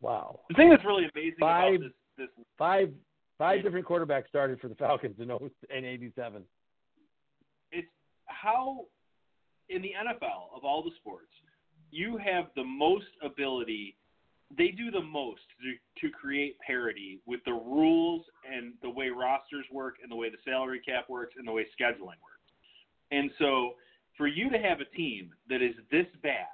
Wow. 0.00 0.38
The 0.48 0.54
thing 0.54 0.70
that's 0.70 0.84
really 0.84 1.04
amazing 1.12 1.34
Five- 1.40 1.74
about 1.74 1.80
this 1.80 1.92
this 2.16 2.46
Five 2.56 2.92
five 3.38 3.62
different 3.62 3.86
quarterbacks 3.86 4.28
started 4.28 4.60
for 4.60 4.68
the 4.68 4.74
Falcons 4.76 5.16
in, 5.18 5.30
in 5.30 5.84
87. 5.84 6.42
it's 7.72 7.88
how 8.26 8.86
in 9.68 9.82
the 9.82 9.90
NFL 9.90 10.56
of 10.56 10.64
all 10.64 10.82
the 10.82 10.90
sports, 11.00 11.30
you 11.90 12.16
have 12.16 12.46
the 12.56 12.64
most 12.64 13.06
ability. 13.22 13.96
They 14.56 14.68
do 14.68 14.90
the 14.90 15.02
most 15.02 15.42
to, 15.62 16.06
to 16.06 16.12
create 16.12 16.56
parity 16.60 17.20
with 17.26 17.40
the 17.44 17.52
rules 17.52 18.24
and 18.50 18.74
the 18.82 18.90
way 18.90 19.08
rosters 19.08 19.66
work 19.72 19.96
and 20.02 20.10
the 20.10 20.16
way 20.16 20.30
the 20.30 20.38
salary 20.44 20.80
cap 20.80 21.08
works 21.08 21.34
and 21.36 21.46
the 21.46 21.52
way 21.52 21.66
scheduling 21.78 22.18
works. 22.22 22.48
And 23.10 23.30
so, 23.38 23.74
for 24.18 24.26
you 24.26 24.50
to 24.50 24.58
have 24.58 24.80
a 24.80 24.96
team 24.96 25.30
that 25.48 25.62
is 25.62 25.74
this 25.90 26.06
bad 26.22 26.48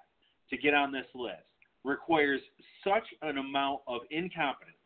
to 0.50 0.56
get 0.56 0.74
on 0.74 0.92
this 0.92 1.06
list 1.14 1.42
requires 1.82 2.40
such 2.84 3.04
an 3.22 3.38
amount 3.38 3.80
of 3.88 4.02
incompetence 4.10 4.76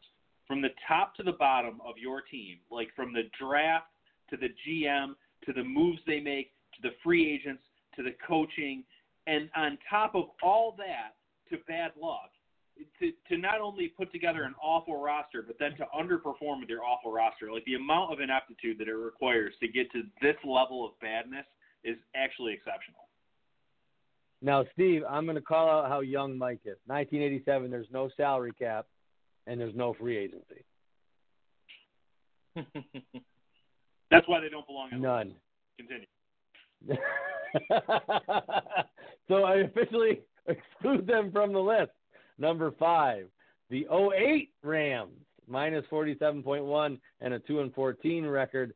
from 0.46 0.62
the 0.62 0.70
top 0.86 1.14
to 1.16 1.22
the 1.22 1.32
bottom 1.32 1.80
of 1.84 1.96
your 1.98 2.22
team, 2.22 2.56
like 2.70 2.88
from 2.96 3.12
the 3.12 3.24
draft 3.38 3.86
to 4.30 4.36
the 4.36 4.48
GM 4.66 5.14
to 5.44 5.52
the 5.52 5.62
moves 5.62 5.98
they 6.06 6.20
make 6.20 6.52
to 6.74 6.88
the 6.88 6.94
free 7.02 7.30
agents 7.32 7.62
to 7.96 8.02
the 8.02 8.14
coaching, 8.26 8.84
and 9.26 9.50
on 9.56 9.76
top 9.90 10.14
of 10.14 10.26
all 10.42 10.74
that, 10.78 11.16
to 11.50 11.62
bad 11.66 11.92
luck. 12.00 12.30
To, 13.00 13.10
to 13.28 13.36
not 13.36 13.60
only 13.60 13.88
put 13.88 14.12
together 14.12 14.44
an 14.44 14.54
awful 14.62 15.02
roster, 15.02 15.42
but 15.42 15.58
then 15.58 15.72
to 15.78 15.86
underperform 15.98 16.60
with 16.60 16.68
your 16.68 16.84
awful 16.84 17.10
roster, 17.10 17.52
like 17.52 17.64
the 17.64 17.74
amount 17.74 18.12
of 18.12 18.20
ineptitude 18.20 18.78
that 18.78 18.86
it 18.86 18.94
requires 18.94 19.52
to 19.58 19.66
get 19.66 19.90
to 19.90 20.04
this 20.22 20.36
level 20.44 20.86
of 20.86 20.92
badness 21.00 21.44
is 21.88 21.96
actually 22.14 22.52
exceptional. 22.52 23.08
Now, 24.40 24.64
Steve, 24.72 25.02
I'm 25.08 25.24
going 25.24 25.36
to 25.36 25.42
call 25.42 25.68
out 25.68 25.88
how 25.88 26.00
young 26.00 26.38
Mike 26.38 26.60
is. 26.64 26.76
1987, 26.86 27.70
there's 27.70 27.86
no 27.92 28.08
salary 28.16 28.52
cap, 28.58 28.86
and 29.46 29.60
there's 29.60 29.74
no 29.74 29.94
free 29.94 30.16
agency. 30.16 30.64
That's 34.10 34.26
why 34.28 34.40
they 34.40 34.48
don't 34.48 34.66
belong 34.66 34.90
in 34.92 35.00
None. 35.00 35.34
Continue. 35.78 36.06
so 39.28 39.44
I 39.44 39.56
officially 39.56 40.20
exclude 40.46 41.06
them 41.06 41.32
from 41.32 41.52
the 41.52 41.58
list. 41.58 41.90
Number 42.38 42.72
five, 42.78 43.26
the 43.70 43.86
08 43.90 44.50
Rams, 44.62 45.12
minus 45.48 45.84
47.1 45.90 46.98
and 47.20 47.34
a 47.34 47.38
2 47.40 47.60
and 47.60 47.74
14 47.74 48.26
record. 48.26 48.74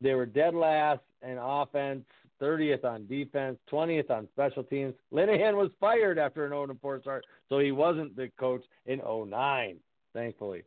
They 0.00 0.14
were 0.14 0.26
dead 0.26 0.54
last 0.54 1.02
in 1.22 1.38
offense, 1.38 2.04
30th 2.40 2.84
on 2.84 3.06
defense, 3.06 3.58
20th 3.70 4.10
on 4.10 4.28
special 4.32 4.64
teams. 4.64 4.94
Linehan 5.12 5.54
was 5.54 5.70
fired 5.80 6.18
after 6.18 6.44
an 6.44 6.50
0 6.50 6.76
4 6.80 7.00
start, 7.00 7.24
so 7.48 7.58
he 7.58 7.72
wasn't 7.72 8.16
the 8.16 8.30
coach 8.38 8.62
in 8.86 8.98
09, 8.98 9.76
thankfully. 10.12 10.64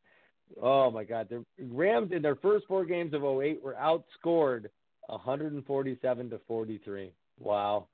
Oh 0.61 0.89
my 0.89 1.03
God, 1.03 1.27
the 1.29 1.43
Rams 1.59 2.11
in 2.11 2.21
their 2.21 2.37
first 2.37 2.65
four 2.67 2.85
games 2.85 3.13
of 3.13 3.23
08 3.23 3.61
were 3.61 3.75
outscored 3.75 4.67
147 5.07 6.29
to 6.29 6.39
43. 6.47 7.11
Wow. 7.39 7.87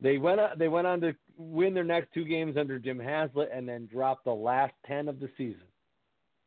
They 0.00 0.18
went 0.18 0.40
on, 0.40 0.50
they 0.58 0.68
went 0.68 0.86
on 0.86 1.00
to 1.00 1.14
win 1.36 1.74
their 1.74 1.84
next 1.84 2.12
two 2.14 2.24
games 2.24 2.56
under 2.56 2.78
Jim 2.78 2.98
Haslett 2.98 3.50
and 3.52 3.68
then 3.68 3.86
dropped 3.86 4.24
the 4.24 4.32
last 4.32 4.72
10 4.86 5.08
of 5.08 5.20
the 5.20 5.28
season. 5.36 5.62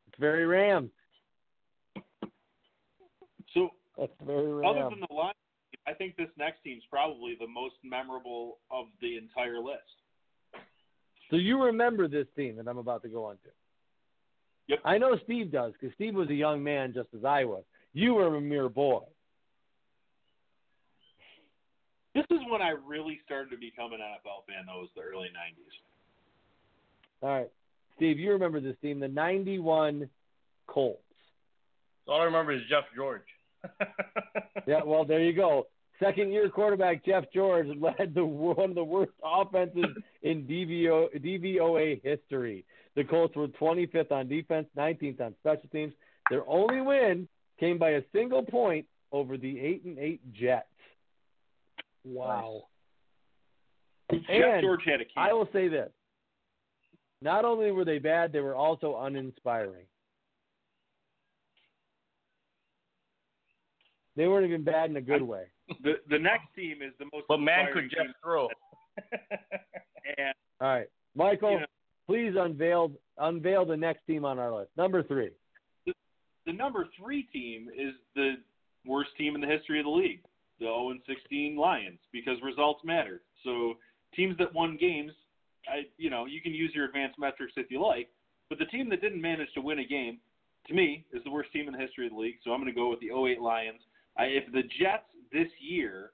It's 0.07 0.19
very 0.19 0.45
Rams. 0.45 0.89
So 3.53 3.69
That's 3.97 4.11
very 4.25 4.65
Other 4.65 4.89
than 4.89 5.01
the 5.07 5.13
line, 5.13 5.33
I 5.87 5.93
think 5.93 6.15
this 6.15 6.29
next 6.37 6.63
team's 6.63 6.83
probably 6.89 7.35
the 7.39 7.47
most 7.47 7.75
memorable 7.83 8.59
of 8.69 8.85
the 9.01 9.17
entire 9.17 9.59
list. 9.59 9.81
So 11.29 11.37
you 11.37 11.63
remember 11.63 12.07
this 12.07 12.27
team 12.35 12.57
that 12.57 12.67
I'm 12.67 12.77
about 12.77 13.01
to 13.03 13.09
go 13.09 13.25
on 13.25 13.35
to. 13.35 13.49
Yep. 14.67 14.79
I 14.85 14.97
know 14.97 15.17
Steve 15.23 15.51
does 15.51 15.73
because 15.73 15.93
Steve 15.95 16.15
was 16.15 16.29
a 16.29 16.33
young 16.33 16.63
man 16.63 16.93
just 16.93 17.09
as 17.17 17.25
I 17.25 17.45
was. 17.45 17.63
You 17.93 18.13
were 18.13 18.35
a 18.35 18.41
mere 18.41 18.69
boy. 18.69 19.01
This 22.13 22.25
is 22.29 22.39
when 22.49 22.61
I 22.61 22.73
really 22.85 23.19
started 23.25 23.49
to 23.51 23.57
become 23.57 23.93
an 23.93 23.99
NFL 23.99 24.45
fan. 24.47 24.65
That 24.67 24.75
was 24.75 24.89
the 24.95 25.01
early 25.01 25.29
'90s. 25.29 25.81
All 27.23 27.29
right. 27.29 27.49
Steve, 27.95 28.19
you 28.19 28.31
remember 28.31 28.59
this 28.59 28.75
team, 28.81 28.99
the 28.99 29.07
91 29.07 30.09
Colts. 30.67 30.99
All 32.07 32.19
I 32.19 32.25
remember 32.25 32.51
is 32.51 32.61
Jeff 32.69 32.85
George. 32.95 33.21
Yeah, 34.67 34.81
well, 34.85 35.05
there 35.05 35.21
you 35.21 35.33
go. 35.33 35.67
Second 35.99 36.31
year 36.31 36.49
quarterback 36.49 37.05
Jeff 37.05 37.25
George 37.33 37.67
led 37.79 38.13
the 38.13 38.25
one 38.25 38.69
of 38.69 38.75
the 38.75 38.83
worst 38.83 39.11
offenses 39.23 39.85
in 40.23 40.43
DVO, 40.43 41.07
DVOA 41.23 42.01
history. 42.03 42.65
The 42.95 43.03
Colts 43.03 43.35
were 43.35 43.47
25th 43.47 44.11
on 44.11 44.27
defense, 44.27 44.67
19th 44.77 45.21
on 45.21 45.35
special 45.39 45.69
teams. 45.71 45.93
Their 46.29 46.47
only 46.47 46.81
win 46.81 47.27
came 47.59 47.77
by 47.77 47.91
a 47.91 48.01
single 48.13 48.43
point 48.43 48.85
over 49.11 49.37
the 49.37 49.59
8 49.59 49.85
and 49.85 49.99
8 49.99 50.33
Jets. 50.33 50.67
Wow. 52.03 52.63
Jeff 54.11 54.21
And 54.29 54.61
George 54.61 54.81
had 54.85 55.01
a 55.01 55.05
key. 55.05 55.11
I 55.15 55.33
will 55.33 55.47
say 55.53 55.67
this. 55.67 55.89
Not 57.21 57.45
only 57.45 57.71
were 57.71 57.85
they 57.85 57.99
bad, 57.99 58.33
they 58.33 58.39
were 58.39 58.55
also 58.55 58.97
uninspiring. 59.01 59.85
They 64.15 64.27
weren't 64.27 64.45
even 64.45 64.63
bad 64.63 64.89
in 64.89 64.97
a 64.97 65.01
good 65.01 65.21
way. 65.21 65.45
The 65.83 65.93
the 66.09 66.19
next 66.19 66.53
team 66.53 66.81
is 66.81 66.91
the 66.99 67.05
most. 67.13 67.27
But 67.29 67.37
man, 67.37 67.67
could 67.73 67.89
just 67.89 68.13
throw? 68.21 68.49
and 70.17 70.33
All 70.59 70.67
right, 70.67 70.87
Michael, 71.15 71.51
You 71.51 71.59
know- 71.61 71.65
please 72.07 72.33
unveil 72.37 72.91
unveil 73.17 73.65
the 73.65 73.77
next 73.77 74.05
team 74.05 74.25
on 74.25 74.37
our 74.37 74.53
list. 74.53 74.71
Number 74.75 75.01
three. 75.01 75.29
the 76.45 76.51
number 76.51 76.87
three 76.99 77.23
team 77.23 77.69
is 77.69 77.93
the 78.15 78.33
worst 78.85 79.11
team 79.17 79.35
in 79.35 79.39
the 79.39 79.47
history 79.47 79.79
of 79.79 79.85
the 79.85 79.91
league, 79.91 80.21
the 80.59 80.65
0 80.65 80.89
and 80.91 80.99
16 81.07 81.55
Lions, 81.55 81.99
because 82.11 82.35
results 82.43 82.81
matter. 82.83 83.21
So 83.45 83.75
teams 84.15 84.37
that 84.39 84.53
won 84.53 84.75
games, 84.75 85.11
I, 85.69 85.83
you 85.97 86.09
know, 86.09 86.25
you 86.25 86.41
can 86.41 86.53
use 86.53 86.71
your 86.73 86.85
advanced 86.85 87.19
metrics 87.19 87.53
if 87.55 87.71
you 87.71 87.81
like, 87.81 88.09
but 88.49 88.59
the 88.59 88.65
team 88.65 88.89
that 88.89 89.01
didn't 89.01 89.21
manage 89.21 89.53
to 89.53 89.61
win 89.61 89.79
a 89.79 89.85
game, 89.85 90.17
to 90.67 90.73
me, 90.73 91.05
is 91.13 91.23
the 91.23 91.31
worst 91.31 91.51
team 91.53 91.67
in 91.67 91.73
the 91.73 91.79
history 91.79 92.07
of 92.07 92.13
the 92.13 92.19
league. 92.19 92.39
So 92.43 92.51
I'm 92.51 92.59
going 92.59 92.73
to 92.73 92.77
go 92.77 92.89
with 92.89 92.99
the 92.99 93.11
08 93.11 93.39
Lions. 93.39 93.79
If 94.17 94.51
the 94.51 94.63
Jets 94.63 95.05
this 95.31 95.47
year 95.59 96.11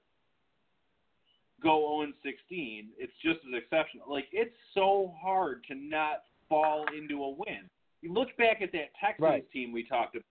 go 1.61 1.79
0 1.79 2.01
and 2.03 2.13
16, 2.23 2.89
it's 2.97 3.11
just 3.23 3.39
as 3.47 3.61
exceptional. 3.63 4.05
Like 4.09 4.27
it's 4.31 4.55
so 4.73 5.13
hard 5.19 5.63
to 5.69 5.75
not 5.75 6.23
fall 6.47 6.85
into 6.97 7.23
a 7.23 7.29
win. 7.29 7.69
You 8.01 8.13
look 8.13 8.35
back 8.37 8.61
at 8.61 8.71
that 8.73 8.93
Texans 9.01 9.23
Right. 9.23 9.51
team 9.51 9.71
we 9.71 9.83
talked 9.83 10.15
about 10.15 10.25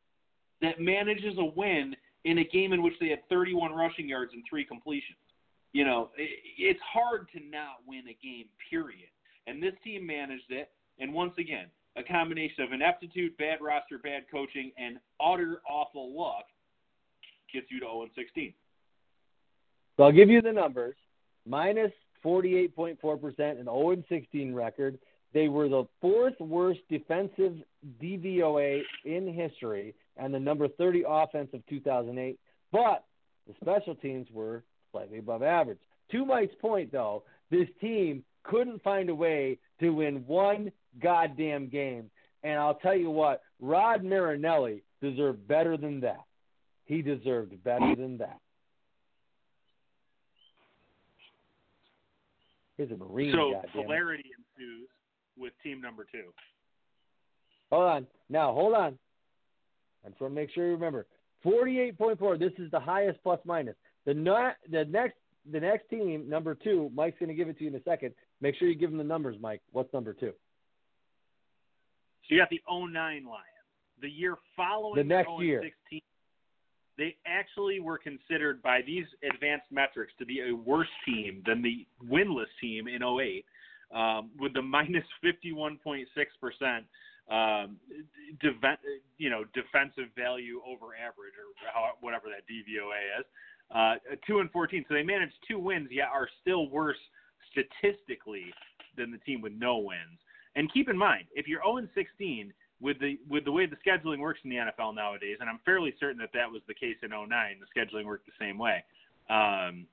that 0.63 0.81
manages 0.81 1.37
a 1.39 1.45
win 1.45 1.95
in 2.25 2.39
a 2.39 2.45
game 2.45 2.73
in 2.73 2.83
which 2.83 2.95
they 3.01 3.09
had 3.09 3.29
31 3.29 3.73
rushing 3.73 4.09
yards 4.09 4.33
and 4.33 4.43
three 4.49 4.65
completions. 4.65 5.19
You 5.73 5.85
know, 5.85 6.11
it, 6.17 6.31
it's 6.59 6.81
hard 6.81 7.29
to 7.35 7.41
not 7.41 7.83
win 7.87 8.05
a 8.09 8.17
game, 8.25 8.47
period. 8.71 9.09
And 9.47 9.63
this 9.63 9.75
team 9.85 10.07
managed 10.07 10.51
it. 10.51 10.71
And 10.99 11.13
once 11.13 11.35
again, 11.39 11.67
a 11.97 12.03
combination 12.03 12.65
of 12.65 12.73
ineptitude, 12.73 13.37
bad 13.37 13.59
roster, 13.61 13.99
bad 13.99 14.25
coaching, 14.31 14.73
and 14.79 14.99
utter 15.21 15.61
awful 15.69 16.17
luck 16.17 16.47
gets 17.57 17.71
you 17.71 17.81
to 17.81 17.87
0 17.87 18.03
and 18.03 18.11
16. 18.15 18.53
So 19.97 20.05
I'll 20.05 20.13
give 20.13 20.29
you 20.29 20.43
the 20.43 20.53
numbers. 20.53 20.95
Minus 21.47 21.93
48.4% 22.25 22.99
and 23.39 23.65
0 23.65 23.91
and 23.91 24.05
16 24.09 24.55
record. 24.55 24.99
They 25.33 25.49
were 25.49 25.69
the 25.69 25.85
fourth 26.01 26.39
worst 26.41 26.81
defensive 26.91 27.57
DVOA 28.03 28.83
in 29.05 29.33
history 29.33 29.95
and 30.17 30.33
the 30.33 30.41
number 30.41 30.69
30 30.69 31.05
offense 31.07 31.49
of 31.53 31.67
2008. 31.67 32.39
But 32.73 33.05
the 33.47 33.55
special 33.61 33.95
teams 33.95 34.27
were 34.33 34.63
slightly 34.93 35.19
above 35.19 35.43
average. 35.43 35.79
To 36.13 36.25
Mike's 36.25 36.55
point, 36.61 36.93
though, 36.93 37.23
this 37.51 37.69
team 37.81 38.25
couldn't 38.45 38.83
find 38.83 39.09
a 39.09 39.15
way 39.15 39.59
to 39.81 39.91
win 39.91 40.25
one 40.27 40.73
goddamn 41.03 41.69
game. 41.69 42.11
And 42.43 42.59
I'll 42.59 42.75
tell 42.75 42.97
you 42.97 43.11
what, 43.11 43.43
Rod 43.61 44.05
Marinelli 44.05 44.83
deserved 45.03 45.47
better 45.49 45.77
than 45.77 46.01
that. 46.01 46.25
He 46.87 47.03
deserved 47.03 47.63
better 47.63 47.95
than 47.97 48.19
that. 48.19 48.39
He's 52.77 52.91
a 52.91 52.97
Marine, 52.97 53.33
so 53.33 53.63
hilarity 53.73 54.31
ensues 54.59 54.89
with 55.37 55.53
team 55.63 55.81
number 55.81 56.07
two. 56.11 56.33
Hold 57.71 57.85
on. 57.85 58.07
Now, 58.29 58.53
hold 58.53 58.75
on. 58.75 58.99
I 60.05 60.11
just 60.11 60.21
want 60.21 60.33
to 60.33 60.35
make 60.35 60.51
sure 60.51 60.67
you 60.67 60.73
remember. 60.73 61.07
48.4. 61.45 62.39
This 62.39 62.53
is 62.59 62.71
the 62.71 62.81
highest 62.81 63.19
plus 63.23 63.41
minus. 63.45 63.75
The 64.05 64.15
the 64.71 64.85
next 64.85 65.17
the 65.51 65.61
next 65.61 65.89
team, 65.89 66.29
number 66.29 66.55
two, 66.55 66.91
Mike's 66.95 67.19
going 67.19 67.29
to 67.29 67.35
give 67.35 67.49
it 67.49 67.59
to 67.59 67.65
you 67.65 67.71
in 67.71 67.77
a 67.77 67.83
second. 67.83 68.13
Make 68.41 68.57
sure 68.57 68.69
you 68.69 68.75
give 68.75 68.91
him 68.91 68.99
the 68.99 69.05
numbers, 69.05 69.37
Mike. 69.41 69.63
What's 69.73 69.93
number 69.93 70.13
two? 70.13 70.33
So 72.29 72.35
you 72.35 72.39
got 72.39 72.51
the 72.51 72.61
09 72.69 72.93
Lions. 72.93 73.25
The 74.03 74.11
year 74.11 74.37
following 74.57 74.97
The 74.97 75.05
next 75.05 75.27
their 75.27 75.35
oh 75.35 75.41
year. 75.41 75.63
16, 75.63 76.01
they 76.99 77.17
actually 77.27 77.81
were 77.81 77.99
considered 77.99 78.63
by 78.63 78.81
these 78.87 79.05
advanced 79.33 79.67
metrics 79.71 80.13
to 80.19 80.27
be 80.27 80.41
a 80.49 80.55
worse 80.55 80.89
team 81.05 81.43
than 81.47 81.63
the 81.63 81.87
winless 82.09 82.51
team 82.61 82.89
in 82.89 83.03
08, 83.03 83.45
um, 83.95 84.31
with 84.39 84.55
the 84.55 84.63
minus 84.63 85.05
51.6 85.25 86.05
percent 86.41 86.85
um, 87.31 87.77
you 89.19 89.31
know 89.31 89.45
defensive 89.53 90.11
value 90.17 90.61
over 90.67 90.95
average 90.95 91.35
or 91.35 91.51
how, 91.73 91.91
whatever 92.01 92.27
that 92.29 92.47
DVOA 92.51 93.21
is. 93.21 93.27
Uh, 93.75 93.95
two 94.25 94.39
and 94.39 94.51
14, 94.53 94.85
so 94.89 94.95
they 94.95 95.03
managed 95.03 95.35
two 95.49 95.59
wins, 95.59 95.89
yet 95.91 96.07
are 96.13 96.29
still 96.41 96.71
worse 96.71 96.97
statistically 97.51 98.45
than 98.97 99.11
the 99.11 99.19
team 99.19 99.41
with 99.41 99.53
no 99.53 99.79
wins. 99.79 100.21
And 100.55 100.73
keep 100.73 100.89
in 100.89 100.97
mind, 100.97 101.25
if 101.35 101.49
you're 101.49 101.63
0 101.63 101.79
and 101.79 101.89
16 101.95 102.53
with 102.81 102.99
the 103.01 103.19
with 103.29 103.45
the 103.45 103.53
way 103.53 103.67
the 103.67 103.77
scheduling 103.87 104.19
works 104.19 104.41
in 104.45 104.51
the 104.51 104.57
NFL 104.57 104.95
nowadays, 104.95 105.39
and 105.41 105.49
I'm 105.49 105.61
fairly 105.65 105.95
certain 105.99 106.19
that 106.19 106.31
that 106.35 106.51
was 106.51 106.63
the 106.69 106.75
case 106.75 106.97
in 107.03 107.11
09, 107.11 107.29
the 107.29 107.81
scheduling 107.81 108.05
worked 108.05 108.27
the 108.27 108.33
same 108.39 108.59
way. 108.59 108.85
Um, 109.31 109.87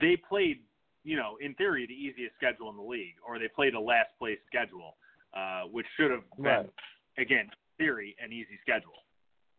they 0.00 0.16
played, 0.16 0.60
you 1.04 1.16
know, 1.16 1.36
in 1.40 1.54
theory, 1.54 1.86
the 1.86 1.94
easiest 1.94 2.34
schedule 2.36 2.70
in 2.70 2.76
the 2.76 2.82
league, 2.82 3.14
or 3.26 3.38
they 3.38 3.48
played 3.48 3.74
a 3.74 3.80
last 3.80 4.08
place 4.18 4.38
schedule, 4.46 4.96
uh, 5.34 5.62
which 5.70 5.86
should 5.96 6.10
have 6.10 6.24
been, 6.36 6.44
Right. 6.44 6.70
again, 7.18 7.50
theory, 7.78 8.16
an 8.18 8.32
easy 8.32 8.58
schedule. 8.62 9.04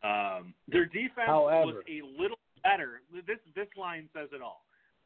Um, 0.03 0.53
their 0.67 0.85
defense 0.85 1.27
However. 1.27 1.65
was 1.65 1.83
a 1.87 2.01
little 2.19 2.39
better. 2.61 3.01
This 3.25 3.39
this 3.55 3.67
line 3.77 4.09
says 4.13 4.29
it 4.33 4.41
all. 4.41 4.65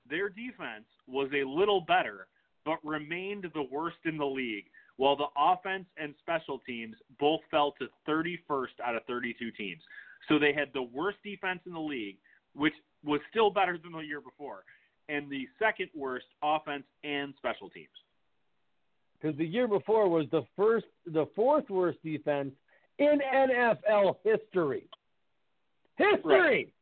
Their 0.09 0.27
defense 0.29 0.85
was 1.07 1.29
a 1.33 1.43
little 1.43 1.81
better, 1.81 2.27
but 2.65 2.83
remained 2.83 3.45
the 3.53 3.61
worst 3.63 3.97
in 4.05 4.17
the 4.17 4.25
league, 4.25 4.65
while 5.01 5.15
the 5.15 5.25
offense 5.35 5.85
and 5.97 6.13
special 6.19 6.59
teams 6.59 6.95
both 7.19 7.39
fell 7.49 7.73
to 7.79 7.87
31st 8.07 8.79
out 8.85 8.95
of 8.95 9.03
32 9.05 9.49
teams. 9.57 9.81
So 10.29 10.37
they 10.37 10.53
had 10.53 10.67
the 10.75 10.83
worst 10.83 11.17
defense 11.23 11.59
in 11.65 11.73
the 11.73 11.79
league, 11.79 12.17
which 12.53 12.75
was 13.03 13.19
still 13.31 13.49
better 13.49 13.79
than 13.81 13.93
the 13.93 14.01
year 14.01 14.21
before, 14.21 14.63
and 15.09 15.27
the 15.27 15.47
second 15.57 15.89
worst 15.95 16.27
offense 16.43 16.83
and 17.03 17.33
special 17.37 17.67
teams. 17.71 17.87
Because 19.19 19.35
the 19.39 19.45
year 19.45 19.67
before 19.67 20.07
was 20.07 20.27
the 20.29 20.43
first, 20.55 20.85
the 21.07 21.25
fourth 21.35 21.67
worst 21.71 21.97
defense 22.03 22.51
in 22.99 23.21
NFL 23.33 24.17
history. 24.23 24.87
History. 25.97 26.73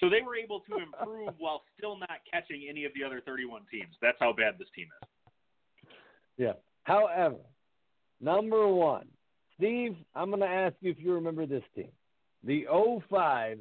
So 0.00 0.10
they 0.10 0.20
were 0.20 0.36
able 0.36 0.60
to 0.68 0.76
improve 0.76 1.32
while 1.38 1.62
still 1.78 1.96
not 1.96 2.20
catching 2.30 2.66
any 2.68 2.84
of 2.84 2.92
the 2.94 3.04
other 3.04 3.22
31 3.24 3.62
teams. 3.70 3.94
That's 4.02 4.18
how 4.20 4.34
bad 4.34 4.58
this 4.58 4.68
team 4.76 4.88
is. 5.00 5.08
Yeah. 6.36 6.54
However, 6.84 7.36
number 8.20 8.66
one, 8.68 9.06
Steve, 9.56 9.96
I'm 10.14 10.30
going 10.30 10.40
to 10.40 10.46
ask 10.46 10.74
you 10.80 10.90
if 10.90 10.98
you 10.98 11.12
remember 11.14 11.46
this 11.46 11.62
team. 11.74 11.90
The 12.44 12.66
05 13.08 13.58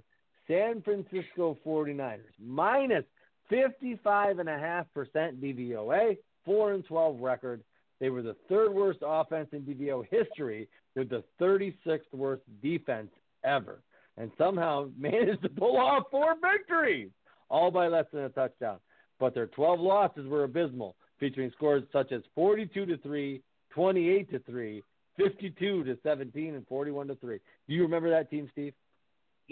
San 0.48 0.82
Francisco 0.82 1.58
49ers, 1.66 2.20
minus 2.40 3.06
55.5% 3.52 4.86
DVOA, 5.06 6.18
4 6.46 6.74
and 6.74 6.86
12 6.86 7.20
record. 7.20 7.64
They 8.00 8.10
were 8.10 8.22
the 8.22 8.36
third 8.50 8.74
worst 8.74 9.00
offense 9.06 9.50
in 9.52 9.62
DVO 9.62 10.04
history 10.10 10.68
with 10.96 11.10
the 11.10 11.24
36th 11.40 12.12
worst 12.12 12.42
defense 12.62 13.10
ever, 13.44 13.82
and 14.18 14.32
somehow 14.38 14.90
managed 14.98 15.44
to 15.44 15.50
pull 15.50 15.78
off 15.78 16.04
four 16.10 16.36
victories, 16.42 17.10
all 17.50 17.72
by 17.72 17.88
less 17.88 18.06
than 18.12 18.24
a 18.24 18.30
touchdown. 18.30 18.80
But 19.20 19.36
their 19.36 19.48
12 19.48 19.80
losses 19.80 20.28
were 20.28 20.44
abysmal, 20.44 20.96
featuring 21.22 21.52
scores 21.56 21.84
such 21.94 22.12
as 22.12 22.22
42 22.36 22.86
to 22.88 22.98
3, 22.98 23.42
28 23.70 24.32
to 24.32 24.40
3, 24.40 24.84
52 25.16 25.84
to 25.86 25.98
17, 26.04 26.56
and 26.56 26.68
41 26.68 27.08
to 27.08 27.16
3. 27.16 27.40
Do 27.70 27.74
you 27.74 27.84
remember 27.84 28.10
that 28.10 28.30
team, 28.30 28.50
Steve? 28.52 28.74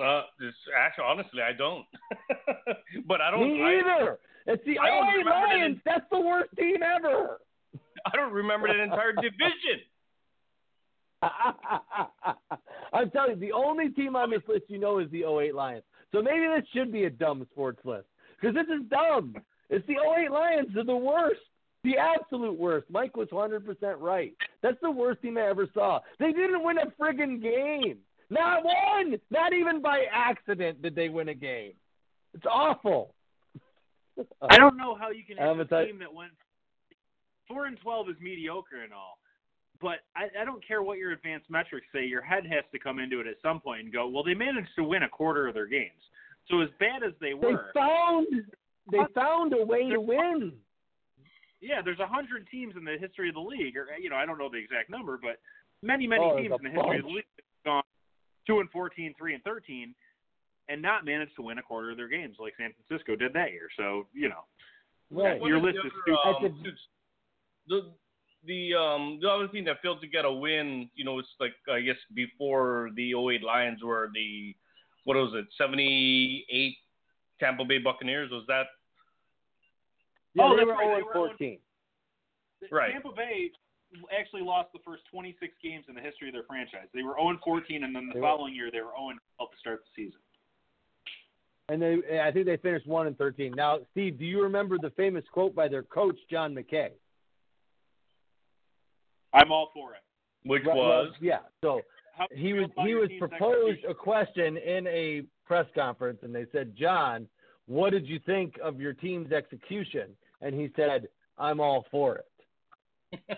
Uh, 0.04 0.24
it's, 0.42 0.58
actually, 0.78 1.06
honestly, 1.06 1.42
I 1.42 1.54
don't. 1.54 1.86
but 3.08 3.22
I 3.22 3.32
don't. 3.32 3.42
Me 3.42 3.62
I, 3.62 3.80
either. 3.80 4.20
It's 4.48 4.64
the 4.66 4.78
LA 4.78 5.12
remember 5.12 5.30
that 5.30 5.58
Lions. 5.58 5.78
That's 5.86 6.06
the 6.12 6.20
worst 6.20 6.50
team 6.58 6.78
ever. 6.84 7.38
I 8.06 8.16
don't 8.16 8.34
remember 8.34 8.68
that 8.68 8.82
entire 8.82 9.14
division. 9.14 9.86
I'm 12.94 13.12
telling 13.12 13.32
you, 13.32 13.36
the 13.36 13.52
only 13.52 13.90
team 13.90 14.16
on 14.16 14.32
this 14.32 14.42
list 14.48 14.64
you 14.70 14.80
know 14.80 15.00
is 15.00 15.12
the 15.12 15.26
08 15.26 15.54
Lions. 15.54 15.84
So 16.12 16.22
maybe 16.22 16.48
this 16.48 16.66
should 16.74 16.92
be 16.92 17.04
a 17.04 17.10
dumb 17.10 17.46
sports 17.52 17.80
list 17.84 18.08
because 18.40 18.56
this 18.56 18.68
is 18.68 18.90
dumb. 18.90 19.36
It's 19.70 19.86
the 19.86 19.98
08 19.98 20.32
Lions. 20.32 20.70
They're 20.74 20.86
the 20.86 20.96
worst. 20.96 21.42
The 21.84 21.96
absolute 21.98 22.58
worst. 22.60 22.88
Mike 22.90 23.16
was 23.16 23.30
100% 23.30 23.62
right. 24.00 24.34
That's 24.62 24.78
the 24.82 24.92
worst 24.92 25.22
team 25.22 25.38
I 25.38 25.48
ever 25.50 25.68
saw. 25.74 26.00
They 26.20 26.34
didn't 26.34 26.64
win 26.64 26.78
a 26.78 26.88
friggin' 27.02 27.42
game. 27.42 28.00
Not 28.30 28.64
one. 28.64 29.18
Not 29.32 29.54
even 29.54 29.82
by 29.82 30.04
accident 30.12 30.82
did 30.82 30.96
they 30.96 31.10
win 31.10 31.30
a 31.30 31.34
game. 31.34 31.74
It's 32.34 32.46
awful. 32.46 33.14
I 34.42 34.58
don't 34.58 34.78
know 34.78 34.96
how 34.96 35.12
you 35.12 35.24
can 35.24 35.38
have 35.38 35.60
a 35.60 35.66
team 35.66 36.00
that 36.00 36.14
went 36.14 36.32
four 37.48 37.66
and 37.66 37.78
twelve 37.82 38.10
is 38.10 38.16
mediocre 38.22 38.84
and 38.84 38.94
all, 38.94 39.18
but 39.82 40.00
I, 40.16 40.28
I 40.42 40.46
don't 40.46 40.66
care 40.66 40.84
what 40.84 40.98
your 40.98 41.12
advanced 41.14 41.50
metrics 41.50 41.88
say. 41.94 42.06
Your 42.06 42.22
head 42.22 42.46
has 42.46 42.64
to 42.72 42.80
come 42.80 43.00
into 43.00 43.20
it 43.22 43.28
at 43.28 43.36
some 43.42 43.60
point 43.60 43.82
and 43.84 43.94
go, 43.94 44.08
well, 44.08 44.24
they 44.24 44.34
managed 44.34 44.70
to 44.76 44.84
win 44.84 45.04
a 45.04 45.10
quarter 45.10 45.48
of 45.48 45.54
their 45.54 45.68
games. 45.68 46.02
So 46.50 46.62
as 46.62 46.70
bad 46.80 47.04
as 47.04 47.14
they 47.22 47.34
were, 47.34 47.72
They 47.74 47.80
found 47.80 48.28
they 48.92 49.00
found 49.16 49.54
a 49.54 49.66
way 49.66 49.90
to 49.90 50.02
win. 50.02 50.54
Yeah, 51.62 51.82
there's 51.84 52.00
a 52.00 52.08
hundred 52.08 52.48
teams 52.50 52.76
in 52.78 52.84
the 52.84 52.98
history 53.00 53.30
of 53.30 53.36
the 53.36 53.42
league, 53.42 53.76
or 53.78 53.88
you 54.02 54.10
know, 54.10 54.16
I 54.16 54.26
don't 54.26 54.38
know 54.38 54.50
the 54.50 54.58
exact 54.58 54.90
number, 54.90 55.20
but 55.22 55.40
many, 55.82 56.08
many 56.08 56.24
Oh, 56.24 56.38
teams 56.38 56.56
in 56.60 56.66
a 56.66 56.70
the 56.70 56.76
history 56.76 57.00
of 57.00 57.06
the 57.06 57.12
league 57.12 57.26
have 57.38 57.66
gone 57.66 57.84
two 58.48 58.60
and 58.60 58.70
14, 58.72 59.14
3 59.18 59.34
and 59.34 59.44
thirteen, 59.44 59.96
and 60.70 60.82
not 60.82 61.06
managed 61.06 61.36
to 61.36 61.42
win 61.42 61.58
a 61.58 61.62
quarter 61.62 61.92
of 61.92 61.98
their 61.98 62.08
games 62.08 62.38
like 62.40 62.54
San 62.58 62.72
Francisco 62.88 63.16
did 63.16 63.34
that 63.34 63.52
year. 63.52 63.70
So 63.78 64.08
you 64.14 64.30
know, 64.30 64.44
Right. 65.12 65.42
What 65.42 65.48
Your 65.48 65.60
list 65.60 65.78
the 65.82 65.88
is 65.88 65.94
other, 66.26 66.46
stupid. 66.46 66.54
um, 66.54 66.76
the 67.68 67.94
the 68.46 68.74
um 68.76 69.20
the 69.22 69.30
other 69.30 69.48
team 69.48 69.66
that 69.66 69.82
failed 69.82 70.02
to 70.02 70.08
get 70.08 70.26
a 70.26 70.32
win, 70.32 70.90
you 70.96 71.04
know, 71.04 71.20
it's 71.20 71.28
like 71.40 71.54
I 71.72 71.82
guess 71.82 71.98
before 72.14 72.90
the 72.96 73.14
08 73.14 73.44
Lions 73.44 73.84
were 73.84 74.10
the 74.14 74.56
what 75.06 75.18
was 75.18 75.34
it, 75.34 75.46
78 75.58 76.76
Tampa 77.40 77.66
Bay 77.66 77.80
Buccaneers? 77.80 78.30
Was 78.32 78.44
that 78.48 78.68
Yeah, 80.36 80.44
Oh, 80.44 80.58
they 80.58 80.64
were 80.66 80.74
right, 80.74 80.86
0 80.86 80.96
they 80.96 81.20
oh 81.20 81.24
and 81.26 81.38
14. 81.38 81.60
Right. 82.72 82.92
Tampa 82.92 83.10
Bay 83.16 83.52
actually 84.18 84.42
lost 84.44 84.70
the 84.74 84.80
first 84.86 85.04
26 85.12 85.54
games 85.64 85.86
in 85.90 85.96
the 85.96 86.02
history 86.02 86.28
of 86.30 86.34
their 86.34 86.44
franchise. 86.44 86.88
They 86.94 87.02
were 87.04 87.16
0 87.20 87.40
14, 87.44 87.84
and 87.84 87.96
then 87.96 88.08
the 88.08 88.14
They 88.14 88.20
were- 88.20 88.28
following 88.28 88.54
year 88.54 88.70
they 88.72 88.82
were 88.82 88.92
0 88.98 89.14
12 89.38 89.52
to 89.52 89.58
start 89.58 89.82
the 89.84 90.04
season. 90.04 90.20
And 91.70 91.82
they, 91.82 92.20
I 92.20 92.32
think 92.32 92.46
they 92.48 92.58
finished 92.58 92.88
one 92.88 93.06
and 93.06 93.16
thirteen. 93.16 93.54
Now, 93.56 93.78
Steve, 93.92 94.18
do 94.18 94.26
you 94.26 94.42
remember 94.42 94.80
the 94.80 94.90
famous 94.92 95.24
quote 95.32 95.54
by 95.54 95.68
their 95.68 95.84
coach, 95.84 96.18
John 96.30 96.56
McKay? 96.56 96.90
I'm 99.34 99.52
all 99.52 99.70
for 99.74 99.94
it. 99.94 100.02
which 100.46 100.64
Right, 100.66 100.76
was 100.76 101.08
well, 101.12 101.18
yeah. 101.22 101.40
So 101.62 101.82
How 102.18 102.26
do 102.28 102.36
you 102.36 102.44
he 102.46 102.54
was 102.60 102.70
he 102.88 102.96
was 102.96 103.10
proposed 103.20 103.84
a 103.88 103.94
question 103.94 104.58
in 104.58 104.88
a 104.88 105.24
press 105.46 105.68
conference, 105.76 106.20
and 106.24 106.34
they 106.34 106.46
said, 106.52 106.76
John, 106.76 107.28
what 107.70 107.92
did 107.92 108.08
you 108.08 108.20
think 108.26 108.56
of 108.64 108.82
your 108.82 108.94
team's 108.94 109.32
execution? 109.32 110.10
And 110.42 110.56
he 110.56 110.72
said, 110.76 111.08
I'm 111.38 111.60
all 111.60 111.86
for 111.92 112.18
it. 112.18 112.26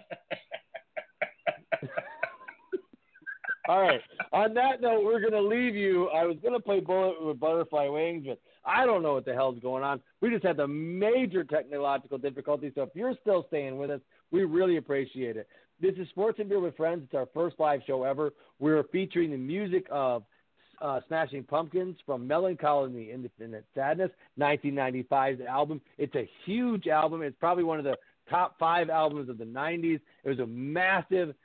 All 3.67 3.81
right. 3.81 4.01
On 4.33 4.53
that 4.53 4.81
note, 4.81 5.03
we're 5.03 5.19
going 5.19 5.33
to 5.33 5.41
leave 5.41 5.75
you. 5.75 6.07
I 6.09 6.25
was 6.25 6.37
going 6.41 6.53
to 6.53 6.59
play 6.59 6.79
Bullet 6.79 7.23
with 7.23 7.39
Butterfly 7.39 7.87
Wings, 7.89 8.25
but 8.27 8.39
I 8.65 8.85
don't 8.85 9.03
know 9.03 9.13
what 9.13 9.25
the 9.25 9.33
hell's 9.33 9.59
going 9.61 9.83
on. 9.83 10.01
We 10.21 10.29
just 10.29 10.45
had 10.45 10.57
the 10.57 10.67
major 10.67 11.43
technological 11.43 12.17
difficulty. 12.17 12.71
So 12.73 12.83
if 12.83 12.89
you're 12.95 13.13
still 13.21 13.45
staying 13.49 13.77
with 13.77 13.91
us, 13.91 14.01
we 14.31 14.45
really 14.45 14.77
appreciate 14.77 15.37
it. 15.37 15.47
This 15.79 15.93
is 15.97 16.07
Sports 16.09 16.39
and 16.39 16.47
Beer 16.47 16.59
with 16.59 16.77
Friends. 16.77 17.03
It's 17.03 17.13
our 17.13 17.27
first 17.33 17.59
live 17.59 17.81
show 17.85 18.03
ever. 18.03 18.31
We're 18.59 18.83
featuring 18.91 19.31
the 19.31 19.37
music 19.37 19.85
of 19.91 20.23
uh, 20.81 20.99
Smashing 21.07 21.43
Pumpkins 21.43 21.97
from 22.05 22.27
Mellon 22.27 22.57
Collie 22.57 23.11
and 23.11 23.25
Infinite 23.25 23.65
Sadness, 23.75 24.11
1995's 24.39 25.41
album. 25.41 25.81
It's 25.97 26.15
a 26.15 26.29
huge 26.45 26.87
album. 26.87 27.21
It's 27.21 27.35
probably 27.39 27.63
one 27.63 27.77
of 27.77 27.85
the 27.85 27.97
top 28.29 28.57
five 28.59 28.89
albums 28.89 29.29
of 29.29 29.37
the 29.37 29.45
90s. 29.45 29.99
It 30.23 30.29
was 30.29 30.39
a 30.39 30.47
massive 30.47 31.35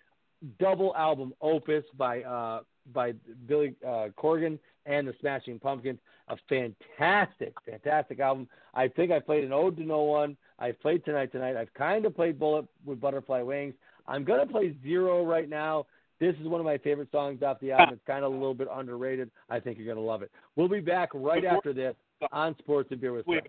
double 0.59 0.95
album 0.97 1.35
opus 1.41 1.85
by 1.97 2.23
uh, 2.23 2.61
by 2.93 3.13
Billy 3.47 3.75
uh, 3.87 4.09
Corgan 4.17 4.59
and 4.85 5.09
the 5.09 5.15
Smashing 5.21 5.59
Pumpkins. 5.59 5.99
A 6.29 6.37
fantastic, 6.49 7.55
fantastic 7.65 8.21
album. 8.21 8.49
I 8.75 8.89
think 8.89 9.13
I 9.13 9.21
played 9.21 9.45
an 9.45 9.53
Ode 9.53 9.77
to 9.77 9.85
No 9.85 10.03
One. 10.03 10.37
I 10.59 10.73
played 10.73 11.05
Tonight 11.05 11.33
Tonight. 11.33 11.57
I've 11.57 11.73
kind 11.75 12.05
of 12.05 12.15
played 12.15 12.39
Bullet 12.39 12.67
with 12.85 13.01
Butterfly 13.01 13.43
Wings. 13.43 13.75
I'm 14.09 14.25
gonna 14.25 14.47
play 14.47 14.77
Zero 14.83 15.25
right 15.25 15.49
now. 15.49 15.87
This 16.19 16.35
is 16.41 16.49
one 16.49 16.61
of 16.61 16.65
my 16.65 16.79
favorite 16.79 17.11
songs 17.13 17.43
off 17.43 17.61
the 17.61 17.73
album. 17.73 17.89
Ah. 17.91 17.93
It's 17.95 18.03
kind 18.07 18.25
of 18.25 18.33
a 18.33 18.35
little 18.35 18.55
bit 18.55 18.69
underrated. 18.73 19.31
I 19.51 19.61
think 19.61 19.77
you're 19.79 19.87
going 19.87 19.99
to 19.99 20.03
love 20.03 20.23
it. 20.23 20.31
We'll 20.57 20.69
be 20.69 20.81
back 20.81 21.11
right 21.15 21.43
Before- 21.43 21.57
after 21.59 21.73
this 21.75 21.95
on 22.33 22.57
Sports 22.59 22.89
and 22.91 23.01
Beer 23.01 23.13
with 23.13 23.27
Wait. 23.27 23.43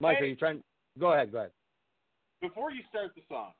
Mike, 0.00 0.16
Hey. 0.18 0.24
are 0.24 0.28
you 0.28 0.36
trying? 0.36 0.62
Go 0.98 1.12
ahead. 1.12 1.30
Go 1.30 1.38
ahead. 1.38 1.50
Before 2.40 2.70
you 2.70 2.80
start 2.88 3.14
the 3.14 3.20
song, 3.28 3.52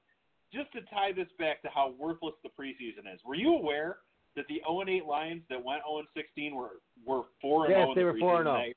just 0.55 0.72
to 0.72 0.80
tie 0.93 1.12
this 1.12 1.28
back 1.38 1.61
to 1.62 1.68
how 1.68 1.91
worthless 1.99 2.34
the 2.43 2.49
preseason 2.49 3.12
is, 3.12 3.20
were 3.26 3.34
you 3.34 3.55
aware 3.55 3.99
that 4.36 4.47
the 4.49 4.62
0 4.66 4.84
8 4.88 5.05
Lions 5.05 5.43
that 5.51 5.62
went 5.62 5.82
0 5.86 6.03
16 6.16 6.55
were 6.55 6.80
were 7.07 7.24
4 7.43 7.66
and 7.66 7.74
oh 7.74 7.78
Yes, 7.78 7.84
0 7.84 7.91
in 7.91 7.95
they 7.95 8.01
the 8.01 8.05
were 8.07 8.18
4 8.18 8.36
and 8.41 8.47
0. 8.47 8.72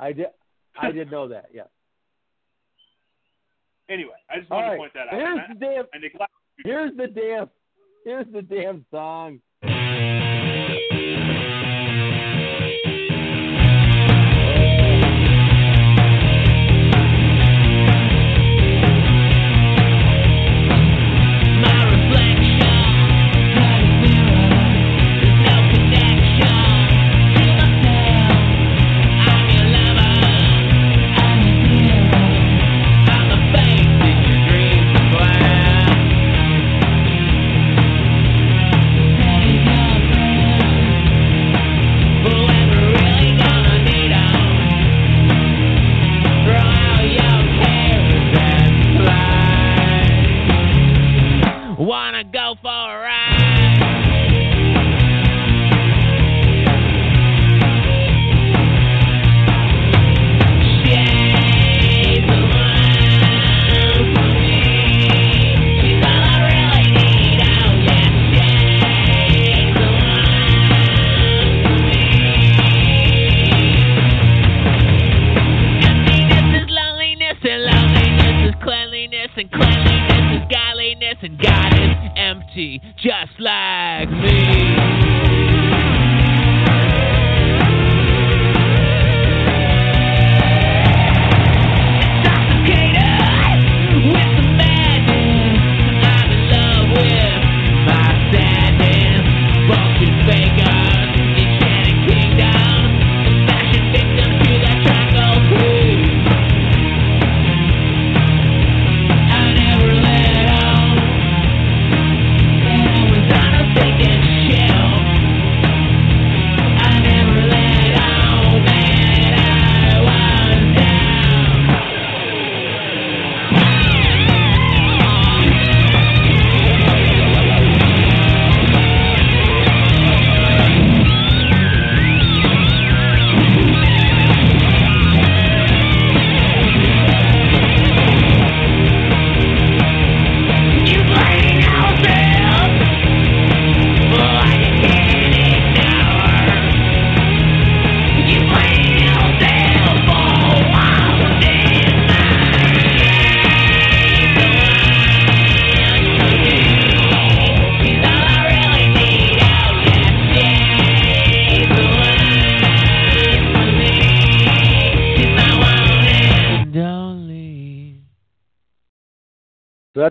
I 0.00 0.12
did. 0.12 0.26
I 0.80 0.90
did 0.90 1.10
know 1.10 1.28
that. 1.28 1.46
Yeah. 1.52 1.62
Anyway, 3.90 4.10
I 4.28 4.38
just 4.38 4.50
wanted 4.50 4.66
right. 4.66 4.72
to 4.74 4.78
point 4.78 4.92
that 4.94 5.08
out. 5.08 5.14
Here's 5.14 5.48
the 5.48 5.54
damn. 5.54 5.84
I, 5.94 5.96
I 5.96 5.98
neglect 5.98 6.32
Here's 6.64 6.96
the 6.96 7.06
damn. 7.06 7.48
Here's 8.08 8.26
the 8.32 8.40
damn 8.40 8.86
song. 8.90 9.40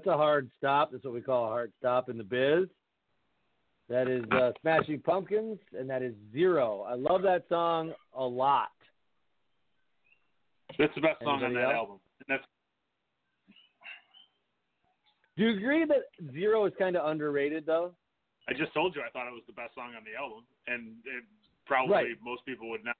That's 0.08 0.14
a 0.16 0.18
hard 0.18 0.49
stop. 0.58 0.91
That's 0.91 1.03
what 1.03 1.14
we 1.14 1.22
call 1.22 1.45
a 1.45 1.49
hard 1.49 1.72
stop 1.80 2.10
in 2.10 2.18
the 2.18 2.24
biz. 2.24 2.68
That 3.89 4.08
is 4.08 4.24
uh, 4.32 4.51
Smashing 4.62 4.99
Pumpkins, 5.01 5.60
and 5.78 5.89
that 5.89 6.01
is 6.01 6.14
Zero. 6.34 6.86
I 6.88 6.95
love 6.95 7.22
that 7.24 7.45
song 7.47 7.93
a 8.14 8.24
lot. 8.24 8.70
that's 10.78 10.93
the 10.95 11.01
best 11.01 11.22
song 11.24 11.41
on 11.43 11.53
that 11.53 11.64
else? 11.64 11.74
album. 11.74 11.99
That's 12.28 12.43
Do 15.38 15.43
you 15.43 15.58
agree 15.58 15.86
that 15.86 16.32
Zero 16.34 16.66
is 16.66 16.74
kind 16.78 16.97
of 16.97 17.10
underrated, 17.10 17.66
though? 17.66 17.93
I 18.49 18.53
just 18.53 18.74
told 18.74 18.95
you 18.95 19.01
I 19.01 19.10
thought 19.12 19.28
it 19.28 19.32
was 19.34 19.43
the 19.47 19.53
best 19.53 19.76
song 19.76 19.93
on 19.95 20.03
the 20.03 20.18
album, 20.20 20.43
and 20.68 20.95
it, 21.05 21.24
probably 21.66 21.93
Right. 21.95 22.08
most 22.22 22.45
people 22.45 22.70
would 22.70 22.84
not 22.84 22.95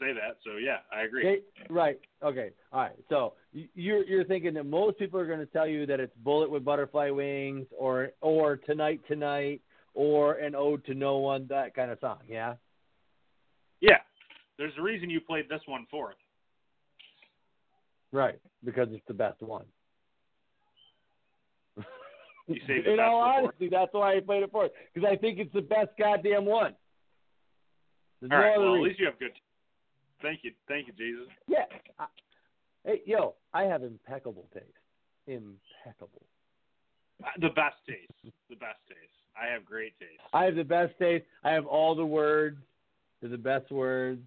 say 0.00 0.12
that. 0.12 0.36
So 0.44 0.56
yeah, 0.56 0.78
I 0.92 1.02
agree. 1.02 1.26
Okay, 1.26 1.42
right. 1.70 1.98
Okay. 2.22 2.50
All 2.72 2.80
right. 2.80 2.96
So 3.08 3.34
you're 3.52 4.04
you're 4.04 4.24
thinking 4.24 4.54
that 4.54 4.64
most 4.64 4.98
people 4.98 5.18
are 5.20 5.26
going 5.26 5.40
to 5.40 5.46
tell 5.46 5.66
you 5.66 5.86
that 5.86 6.00
it's 6.00 6.14
Bullet 6.22 6.50
with 6.50 6.64
Butterfly 6.64 7.10
Wings 7.10 7.66
or 7.76 8.10
or 8.20 8.56
Tonight 8.56 9.00
Tonight 9.08 9.60
or 9.94 10.34
an 10.34 10.54
Ode 10.54 10.84
to 10.86 10.94
No 10.94 11.18
One, 11.18 11.46
that 11.48 11.74
kind 11.74 11.90
of 11.90 11.98
song. 12.00 12.18
Yeah. 12.28 12.54
Yeah, 13.80 13.98
there's 14.58 14.72
a 14.78 14.82
reason 14.82 15.10
you 15.10 15.20
played 15.20 15.48
this 15.48 15.60
one 15.66 15.86
fourth. 15.90 16.16
Right. 18.12 18.38
Because 18.64 18.88
it's 18.92 19.04
the 19.06 19.14
best 19.14 19.42
one. 19.42 19.64
You 22.46 22.60
the 22.66 22.74
In 22.92 23.00
all 23.00 23.20
honesty, 23.20 23.68
that's 23.70 23.92
why 23.92 24.16
I 24.16 24.20
played 24.20 24.42
it 24.42 24.50
fourth 24.50 24.70
because 24.92 25.08
I 25.10 25.16
think 25.16 25.38
it's 25.38 25.52
the 25.52 25.60
best 25.60 25.90
goddamn 25.98 26.46
one. 26.46 26.74
There's 28.20 28.32
All 28.32 28.38
no 28.38 28.44
right. 28.44 28.58
Well, 28.58 28.74
at 28.76 28.80
least 28.82 29.00
you 29.00 29.06
have 29.06 29.18
good. 29.18 29.32
Thank 30.24 30.40
you, 30.42 30.52
thank 30.68 30.86
you, 30.86 30.94
Jesus. 30.94 31.30
Yeah. 31.46 31.64
I, 31.98 32.06
hey, 32.86 33.02
yo, 33.04 33.34
I 33.52 33.64
have 33.64 33.82
impeccable 33.82 34.46
taste. 34.54 34.64
Impeccable. 35.26 36.22
Uh, 37.22 37.28
The 37.42 37.50
best 37.50 37.76
taste. 37.86 38.34
The 38.48 38.56
best 38.56 38.78
taste. 38.88 39.12
I 39.38 39.52
have 39.52 39.66
great 39.66 39.92
taste. 39.98 40.20
I 40.32 40.44
have 40.44 40.56
the 40.56 40.64
best 40.64 40.94
taste. 40.98 41.26
I 41.44 41.50
have 41.50 41.66
all 41.66 41.94
the 41.94 42.06
words. 42.06 42.56
They're 43.20 43.28
the 43.28 43.36
best 43.36 43.70
words. 43.70 44.22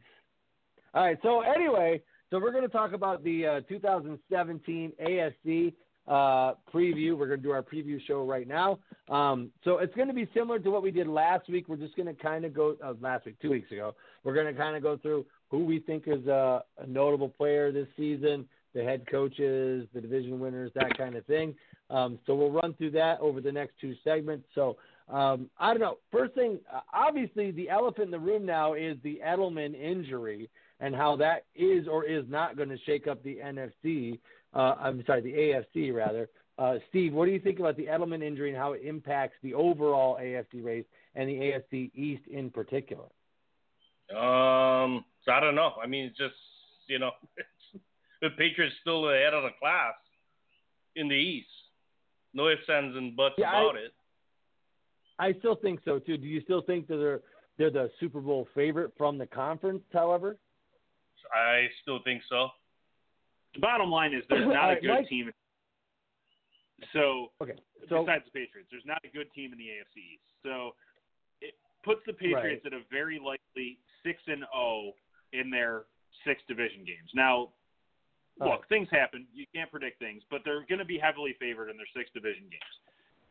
All 0.94 1.04
right. 1.04 1.18
So 1.24 1.42
anyway, 1.42 2.02
so 2.30 2.40
we're 2.40 2.52
going 2.52 2.64
to 2.64 2.70
talk 2.70 2.94
about 2.94 3.24
the 3.24 3.48
uh, 3.48 3.62
2017 3.62 4.92
AFC 5.04 5.74
uh, 6.08 6.54
preview. 6.74 7.18
We're 7.18 7.28
going 7.28 7.40
to 7.40 7.44
do 7.44 7.52
our 7.52 7.64
preview 7.64 8.00
show 8.06 8.24
right 8.24 8.48
now. 8.48 8.80
Um, 9.10 9.50
so 9.64 9.80
it's 9.80 9.96
going 9.96 10.10
to 10.10 10.14
be 10.14 10.28
similar 10.34 10.60
to 10.60 10.70
what 10.70 10.84
we 10.84 10.92
did 10.92 11.08
last 11.08 11.50
week. 11.50 11.68
We're 11.68 11.78
just 11.78 11.96
going 11.96 12.14
to 12.14 12.22
kind 12.22 12.46
of 12.46 12.54
go 12.54 12.76
uh, 12.84 12.94
last 13.02 13.26
week, 13.26 13.40
two 13.42 13.50
weeks 13.50 13.72
ago. 13.72 13.96
We're 14.24 14.34
going 14.34 14.54
to 14.54 14.54
kind 14.54 14.76
of 14.76 14.84
go 14.84 14.98
through 14.98 15.26
who 15.50 15.64
we 15.64 15.80
think 15.80 16.04
is 16.08 16.26
a, 16.28 16.64
a 16.80 16.88
notable 16.88 17.30
player 17.30 17.72
this 17.72 17.88
season, 17.96 18.46
the 18.74 18.84
head 18.84 19.06
coaches, 19.10 19.88
the 19.94 20.02
division 20.02 20.40
winners, 20.40 20.72
that 20.76 20.98
kind 20.98 21.16
of 21.16 21.26
thing. 21.26 21.56
Um, 21.90 22.20
so 22.26 22.36
we'll 22.36 22.52
run 22.52 22.74
through 22.74 22.92
that 22.92 23.20
over 23.22 23.40
the 23.42 23.52
next 23.52 23.74
two 23.80 23.96
segments. 24.04 24.46
So 24.54 24.78
um, 25.10 25.50
I 25.58 25.72
don't 25.72 25.80
know. 25.80 25.98
First 26.12 26.34
thing, 26.34 26.60
uh, 26.74 26.82
obviously, 26.94 27.52
the 27.52 27.70
elephant 27.70 28.06
in 28.06 28.12
the 28.12 28.20
room 28.20 28.46
now 28.46 28.74
is 28.74 28.98
the 29.04 29.22
Edelman 29.26 29.74
injury 29.80 30.50
and 30.80 30.94
how 30.94 31.16
that 31.16 31.46
is 31.56 31.88
or 31.88 32.04
is 32.04 32.26
not 32.28 32.58
going 32.58 32.70
to 32.70 32.78
shake 32.86 33.08
up 33.08 33.24
the 33.24 33.38
NFC. 33.38 34.20
Uh, 34.54 34.76
I'm 34.80 35.04
sorry, 35.06 35.22
the 35.22 35.34
AFC 35.34 35.94
rather. 35.94 36.30
Uh, 36.60 36.76
Steve, 36.90 37.14
what 37.14 37.26
do 37.26 37.32
you 37.32 37.40
think 37.40 37.60
about 37.60 37.78
the 37.78 37.86
Edelman 37.86 38.24
injury 38.24 38.50
and 38.50 38.58
how 38.58 38.74
it 38.74 38.82
impacts 38.84 39.36
the 39.44 39.54
overall 39.54 40.18
AFC 40.20 40.64
race 40.64 40.86
and 41.16 41.30
the 41.30 41.34
AFC 41.34 41.92
East 41.94 42.24
in 42.30 42.50
particular? 42.50 43.06
Um, 44.16 45.06
so 45.28 45.32
I 45.34 45.40
don't 45.40 45.54
know. 45.56 45.74
I 45.84 45.86
mean, 45.86 46.06
it's 46.06 46.18
just 46.18 46.34
you 46.88 46.98
know, 47.00 47.12
the 48.22 48.30
Patriots 48.32 48.74
still 48.82 49.08
ahead 49.10 49.34
of 49.36 49.44
the 49.44 49.50
class 49.60 49.94
in 50.96 51.08
the 51.08 51.16
East. 51.16 51.48
No 52.34 52.50
ifs, 52.50 52.62
ands, 52.70 52.96
and 52.98 53.16
buts 53.16 53.36
Yeah, 53.38 53.52
I- 53.52 53.62
about 53.62 53.76
it. 53.76 53.94
I 55.20 55.34
still 55.40 55.56
think 55.56 55.80
so 55.84 55.98
too. 56.00 56.16
Do 56.18 56.28
you 56.28 56.42
still 56.42 56.62
think 56.62 56.88
that 56.88 56.98
they're 56.98 57.22
they're 57.58 57.72
the 57.72 57.90
Super 58.00 58.22
Bowl 58.22 58.48
favorite 58.56 58.94
from 58.98 59.18
the 59.18 59.26
conference? 59.26 59.82
However, 59.92 60.38
I 61.34 61.68
still 61.82 62.00
think 62.04 62.22
so. 62.30 62.50
The 63.56 63.60
bottom 63.62 63.90
line 63.90 64.14
is 64.14 64.24
there's 64.30 64.46
All 64.46 64.54
not 64.62 64.72
a 64.78 64.80
good 64.80 64.90
Mike- 64.90 65.08
team. 65.10 65.32
So 66.94 67.32
okay. 67.42 67.58
So 67.90 68.04
besides 68.06 68.26
the 68.26 68.32
Patriots, 68.32 68.70
there's 68.70 68.86
not 68.86 69.02
a 69.04 69.10
good 69.10 69.28
team 69.34 69.52
in 69.52 69.58
the 69.58 69.66
AFC 69.66 69.98
East. 69.98 70.30
So 70.44 70.76
it 71.42 71.56
puts 71.84 72.02
the 72.06 72.14
Patriots 72.14 72.62
at 72.66 72.74
a 72.74 72.82
very 72.92 73.18
likely 73.20 73.80
six 74.06 74.22
and 74.28 74.46
zero 74.54 74.94
in 75.34 75.50
their 75.50 75.84
six 76.26 76.42
division 76.48 76.80
games. 76.80 77.10
Now, 77.14 77.50
All 78.42 78.52
look, 78.52 78.68
things 78.70 78.88
happen. 78.92 79.26
You 79.34 79.46
can't 79.54 79.70
predict 79.72 80.00
things, 80.00 80.24
but 80.30 80.42
they're 80.46 80.66
going 80.68 80.80
to 80.80 80.86
be 80.86 80.98
heavily 80.98 81.36
favored 81.40 81.70
in 81.70 81.78
their 81.78 81.88
six 81.96 82.10
division 82.14 82.44
games. 82.44 82.76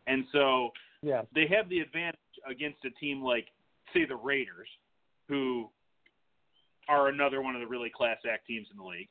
And 0.07 0.25
so 0.33 0.71
yeah, 1.03 1.23
they 1.35 1.47
have 1.55 1.69
the 1.69 1.81
advantage 1.81 2.19
against 2.49 2.85
a 2.85 2.91
team 2.91 3.23
like, 3.23 3.47
say, 3.93 4.05
the 4.07 4.17
Raiders, 4.17 4.69
who 5.29 5.69
are 6.89 7.09
another 7.09 7.43
one 7.43 7.55
of 7.55 7.61
the 7.61 7.67
really 7.67 7.91
class 7.95 8.19
act 8.31 8.47
teams 8.47 8.69
in 8.71 8.79
the 8.79 8.85
league, 8.85 9.09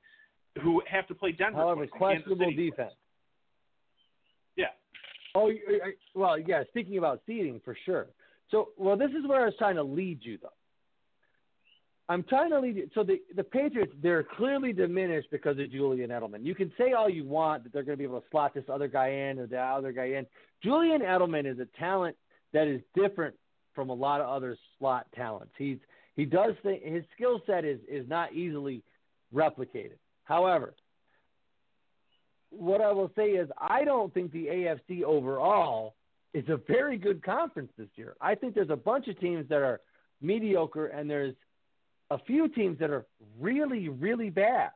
who 0.62 0.82
have 0.90 1.08
to 1.08 1.16
play 1.16 1.32
Denver. 1.32 1.58
however, 1.58 1.86
twice 1.86 2.18
and 2.18 2.26
Kansas 2.26 2.28
questionable 2.28 2.46
twice. 2.46 2.72
defense. 2.72 2.94
Yeah. 4.56 4.66
Oh, 5.36 5.52
well, 6.14 6.40
yeah. 6.40 6.64
Speaking 6.70 6.98
about 6.98 7.22
seeding, 7.26 7.60
for 7.66 7.76
sure. 7.86 8.08
So, 8.52 8.70
well, 8.78 8.96
this 8.96 9.12
is 9.12 9.28
where 9.28 9.42
I 9.42 9.46
was 9.46 9.56
trying 9.58 9.76
to 9.76 9.84
lead 9.84 10.20
you, 10.22 10.38
though. 10.42 10.50
I'm 12.08 12.24
trying 12.24 12.52
to 12.52 12.60
lead 12.60 12.76
you. 12.76 12.90
So 12.94 13.04
the 13.04 13.20
the 13.36 13.44
Patriots, 13.44 13.94
they're 14.02 14.24
clearly 14.24 14.74
diminished 14.74 15.30
because 15.32 15.58
of 15.58 15.72
Julian 15.72 16.12
Edelman. 16.12 16.44
You 16.44 16.54
can 16.54 16.72
say 16.78 16.94
all 16.94 17.10
you 17.10 17.26
want 17.26 17.64
that 17.64 17.74
they're 17.74 17.84
going 17.84 17.98
to 17.98 17.98
be 17.98 18.04
able 18.04 18.22
to 18.22 18.28
slot 18.30 18.54
this 18.54 18.66
other 18.72 18.88
guy 18.88 19.10
in 19.10 19.40
or 19.40 19.48
that 19.48 19.72
other 19.72 19.92
guy 19.92 20.06
in. 20.06 20.26
Julian 20.64 21.02
Edelman 21.02 21.52
is 21.52 21.60
a 21.60 21.68
talent 21.80 22.16
that 22.54 22.68
is 22.68 22.82
different 22.94 23.36
from 23.74 23.90
a 23.90 23.94
lot 23.94 24.22
of 24.22 24.30
other 24.30 24.56
slot 24.78 25.08
talents. 25.16 25.54
He's 25.58 25.80
he 26.16 26.26
does 26.26 26.54
think 26.62 26.84
his 26.84 27.04
skill 27.16 27.42
set 27.48 27.66
is 27.66 27.80
is 27.90 28.08
not 28.08 28.34
easily 28.34 28.84
replicated. 29.34 29.98
However, 30.26 30.76
what 32.52 32.82
I 32.82 32.92
will 32.92 33.12
say 33.16 33.32
is 33.32 33.50
I 33.58 33.84
don't 33.84 34.14
think 34.14 34.32
the 34.32 34.46
AFC 34.46 35.04
overall 35.04 35.96
is 36.36 36.46
a 36.50 36.58
very 36.68 36.98
good 36.98 37.24
conference 37.24 37.72
this 37.78 37.88
year. 37.96 38.16
I 38.22 38.36
think 38.36 38.54
there's 38.54 38.70
a 38.70 38.76
bunch 38.76 39.08
of 39.08 39.20
teams 39.20 39.50
that 39.50 39.62
are 39.62 39.82
mediocre 40.22 40.88
and 40.88 41.10
there's 41.10 41.34
a 42.12 42.20
few 42.20 42.48
teams 42.48 42.80
that 42.80 42.90
are 42.90 43.06
really, 43.40 43.90
really 43.90 44.30
bad 44.30 44.72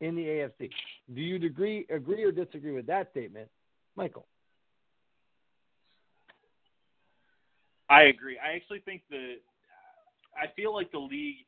in 0.00 0.14
the 0.14 0.22
AFC. 0.22 0.70
Do 1.14 1.20
you 1.20 1.36
agree 1.36 1.86
agree 1.90 2.24
or 2.24 2.32
disagree 2.32 2.72
with 2.72 2.86
that 2.86 3.10
statement, 3.10 3.48
Michael? 3.96 4.26
I 7.88 8.02
agree. 8.04 8.38
I 8.38 8.56
actually 8.56 8.80
think 8.80 9.02
that 9.10 9.36
I 10.36 10.46
feel 10.56 10.74
like 10.74 10.90
the 10.90 10.98
league 10.98 11.46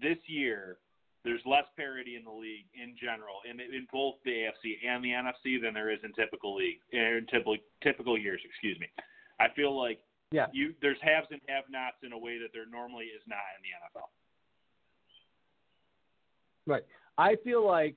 this 0.00 0.18
year 0.26 0.78
there's 1.24 1.42
less 1.44 1.64
parity 1.76 2.16
in 2.16 2.24
the 2.24 2.30
league 2.30 2.64
in 2.72 2.96
general 2.98 3.44
in 3.48 3.60
in 3.60 3.86
both 3.92 4.14
the 4.24 4.30
AFC 4.30 4.86
and 4.86 5.04
the 5.04 5.10
NFC 5.10 5.60
than 5.60 5.74
there 5.74 5.90
is 5.90 5.98
in 6.04 6.12
typical 6.12 6.54
league 6.54 6.78
in 6.92 7.26
typical 7.30 7.56
typical 7.82 8.18
years. 8.18 8.40
Excuse 8.44 8.78
me. 8.78 8.86
I 9.38 9.48
feel 9.54 9.76
like 9.76 10.00
Yeah. 10.32 10.46
you 10.52 10.74
there's 10.80 10.98
haves 11.02 11.26
and 11.30 11.40
have-nots 11.48 11.96
in 12.04 12.12
a 12.12 12.18
way 12.18 12.38
that 12.38 12.48
there 12.52 12.66
normally 12.70 13.06
is 13.06 13.22
not 13.26 13.38
in 13.56 13.62
the 13.62 13.98
NFL. 13.98 14.06
Right. 16.66 16.84
I 17.18 17.36
feel 17.42 17.66
like 17.66 17.96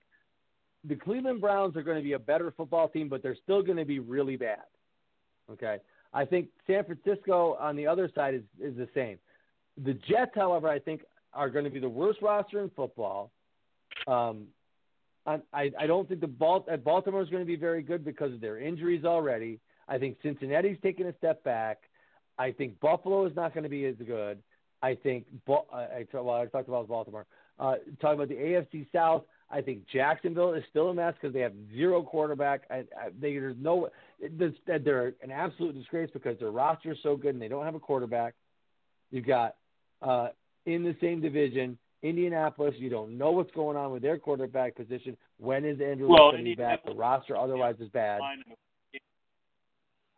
the 0.83 0.95
Cleveland 0.95 1.41
Browns 1.41 1.77
are 1.77 1.83
going 1.83 1.97
to 1.97 2.03
be 2.03 2.13
a 2.13 2.19
better 2.19 2.51
football 2.55 2.89
team, 2.89 3.07
but 3.07 3.21
they're 3.21 3.37
still 3.43 3.61
going 3.61 3.77
to 3.77 3.85
be 3.85 3.99
really 3.99 4.35
bad. 4.35 4.63
Okay. 5.51 5.77
I 6.13 6.25
think 6.25 6.47
San 6.67 6.83
Francisco 6.85 7.55
on 7.59 7.75
the 7.75 7.87
other 7.87 8.09
side 8.13 8.35
is, 8.35 8.41
is 8.59 8.75
the 8.75 8.87
same. 8.93 9.17
The 9.83 9.93
Jets, 9.93 10.31
however, 10.35 10.67
I 10.67 10.79
think 10.79 11.01
are 11.33 11.49
going 11.49 11.65
to 11.65 11.71
be 11.71 11.79
the 11.79 11.89
worst 11.89 12.21
roster 12.21 12.61
in 12.61 12.69
football. 12.75 13.31
Um, 14.07 14.47
I, 15.25 15.71
I 15.79 15.87
don't 15.87 16.07
think 16.07 16.19
the 16.19 16.27
Bal- 16.27 16.65
Baltimore 16.83 17.21
is 17.21 17.29
going 17.29 17.41
to 17.41 17.47
be 17.47 17.55
very 17.55 17.81
good 17.81 18.03
because 18.03 18.33
of 18.33 18.41
their 18.41 18.59
injuries 18.59 19.05
already. 19.05 19.59
I 19.87 19.97
think 19.97 20.17
Cincinnati's 20.21 20.77
taking 20.83 21.07
a 21.07 21.17
step 21.17 21.43
back. 21.43 21.83
I 22.37 22.51
think 22.51 22.79
Buffalo 22.79 23.25
is 23.25 23.35
not 23.35 23.53
going 23.53 23.63
to 23.63 23.69
be 23.69 23.85
as 23.85 23.95
good. 24.05 24.39
I 24.81 24.95
think 24.95 25.25
I 25.47 26.05
well, 26.13 26.31
I 26.31 26.45
talked 26.45 26.67
about 26.67 26.87
Baltimore. 26.87 27.25
Uh, 27.59 27.75
talking 28.01 28.15
about 28.15 28.29
the 28.29 28.35
AFC 28.35 28.87
South, 28.91 29.23
I 29.49 29.61
think 29.61 29.87
Jacksonville 29.87 30.53
is 30.53 30.63
still 30.69 30.89
a 30.89 30.93
mess 30.93 31.13
because 31.13 31.33
they 31.33 31.41
have 31.41 31.53
zero 31.73 32.01
quarterback. 32.01 32.63
I, 32.71 32.77
I, 32.77 33.09
they, 33.19 33.33
there's 33.33 33.55
no, 33.59 33.89
there's, 34.19 34.55
they're 34.65 35.13
an 35.21 35.31
absolute 35.31 35.75
disgrace 35.75 36.09
because 36.11 36.39
their 36.39 36.49
roster 36.49 36.91
is 36.91 36.97
so 37.03 37.15
good 37.15 37.35
and 37.35 37.41
they 37.41 37.47
don't 37.47 37.63
have 37.63 37.75
a 37.75 37.79
quarterback. 37.79 38.33
You've 39.11 39.27
got 39.27 39.55
uh, 40.01 40.29
in 40.65 40.83
the 40.83 40.95
same 40.99 41.21
division, 41.21 41.77
Indianapolis. 42.01 42.73
You 42.77 42.89
don't 42.89 43.17
know 43.17 43.31
what's 43.31 43.51
going 43.51 43.77
on 43.77 43.91
with 43.91 44.01
their 44.01 44.17
quarterback 44.17 44.75
position. 44.75 45.15
When 45.37 45.63
is 45.65 45.79
Andrew 45.79 46.07
Well, 46.07 46.25
Luck 46.25 46.33
going 46.33 46.43
to 46.43 46.49
be 46.49 46.55
back? 46.55 46.83
The 46.83 46.95
roster 46.95 47.37
otherwise 47.37 47.75
is 47.79 47.89
bad. 47.89 48.21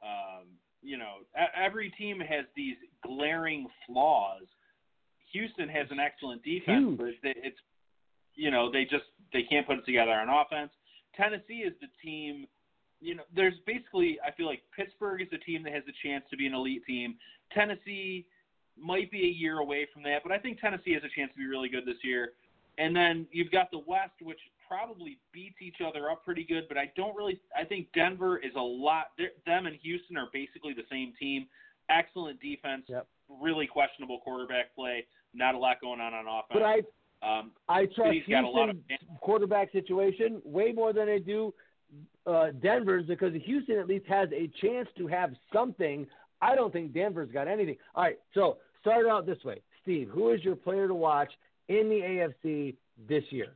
Um, 0.01 0.45
you 0.85 0.97
know, 0.97 1.15
every 1.55 1.89
team 1.91 2.19
has 2.19 2.45
these 2.55 2.75
glaring 3.03 3.67
flaws. 3.87 4.43
Houston 5.33 5.67
has 5.67 5.87
an 5.91 5.99
excellent 5.99 6.43
defense, 6.43 6.85
Huge. 6.85 6.97
but 6.97 7.13
they- 7.23 7.41
it's 7.41 7.59
you 8.35 8.51
know 8.51 8.69
they 8.69 8.83
just 8.85 9.05
they 9.33 9.43
can't 9.43 9.65
put 9.65 9.79
it 9.79 9.85
together 9.85 10.11
on 10.11 10.29
offense. 10.29 10.71
Tennessee 11.15 11.63
is 11.63 11.73
the 11.79 11.87
team. 12.03 12.47
You 13.01 13.15
know, 13.15 13.23
there's 13.33 13.57
basically 13.65 14.19
I 14.21 14.31
feel 14.31 14.45
like 14.45 14.63
Pittsburgh 14.75 15.21
is 15.21 15.29
the 15.31 15.37
team 15.39 15.63
that 15.63 15.73
has 15.73 15.83
a 15.87 16.07
chance 16.07 16.23
to 16.29 16.37
be 16.37 16.45
an 16.47 16.53
elite 16.53 16.85
team. 16.85 17.17
Tennessee 17.51 18.25
might 18.77 19.09
be 19.11 19.23
a 19.23 19.29
year 19.31 19.59
away 19.59 19.85
from 19.93 20.03
that, 20.03 20.21
but 20.23 20.31
I 20.31 20.37
think 20.37 20.59
Tennessee 20.59 20.93
has 20.93 21.03
a 21.03 21.09
chance 21.09 21.31
to 21.31 21.37
be 21.37 21.45
really 21.47 21.69
good 21.69 21.85
this 21.85 22.03
year. 22.03 22.33
And 22.77 22.93
then 22.95 23.25
you've 23.31 23.51
got 23.51 23.71
the 23.71 23.79
West, 23.79 24.21
which 24.21 24.39
probably 24.67 25.17
beats 25.31 25.57
each 25.61 25.77
other 25.85 26.09
up 26.09 26.23
pretty 26.25 26.43
good, 26.43 26.67
but 26.67 26.77
I 26.77 26.91
don't 26.95 27.15
really. 27.15 27.39
I 27.57 27.63
think 27.63 27.87
Denver 27.93 28.37
is 28.37 28.51
a 28.55 28.61
lot. 28.61 29.07
Them 29.45 29.65
and 29.65 29.75
Houston 29.81 30.17
are 30.17 30.27
basically 30.33 30.73
the 30.73 30.85
same 30.89 31.13
team. 31.19 31.47
Excellent 31.89 32.39
defense, 32.41 32.85
Yep. 32.87 33.07
really 33.29 33.67
questionable 33.67 34.19
quarterback 34.19 34.73
play. 34.75 35.05
Not 35.33 35.55
a 35.55 35.57
lot 35.57 35.81
going 35.81 35.99
on 36.01 36.13
on 36.13 36.25
offense. 36.27 36.49
But 36.51 36.63
I 36.63 36.81
um, 37.21 37.51
I 37.69 37.85
trust 37.85 38.09
City's 38.09 38.23
got 38.27 38.43
a 38.43 38.47
lot 38.49 38.69
of- 38.69 38.77
Houston's 38.87 39.19
quarterback 39.21 39.71
situation 39.71 40.41
way 40.43 40.71
more 40.71 40.93
than 40.93 41.09
I 41.09 41.17
do 41.19 41.53
uh, 42.27 42.51
Denver's 42.61 43.05
because 43.05 43.33
Houston 43.45 43.77
at 43.79 43.87
least 43.87 44.05
has 44.07 44.29
a 44.31 44.47
chance 44.61 44.87
to 44.97 45.07
have 45.07 45.33
something. 45.53 46.07
I 46.41 46.55
don't 46.55 46.73
think 46.73 46.93
Denver's 46.93 47.31
got 47.31 47.47
anything. 47.47 47.77
All 47.95 48.03
right, 48.03 48.19
so 48.33 48.57
start 48.81 49.05
out 49.07 49.25
this 49.25 49.43
way, 49.43 49.61
Steve. 49.83 50.09
Who 50.09 50.31
is 50.31 50.43
your 50.43 50.55
player 50.55 50.87
to 50.87 50.93
watch 50.95 51.31
in 51.69 51.89
the 51.89 52.01
AFC 52.01 52.75
this 53.07 53.23
year? 53.31 53.53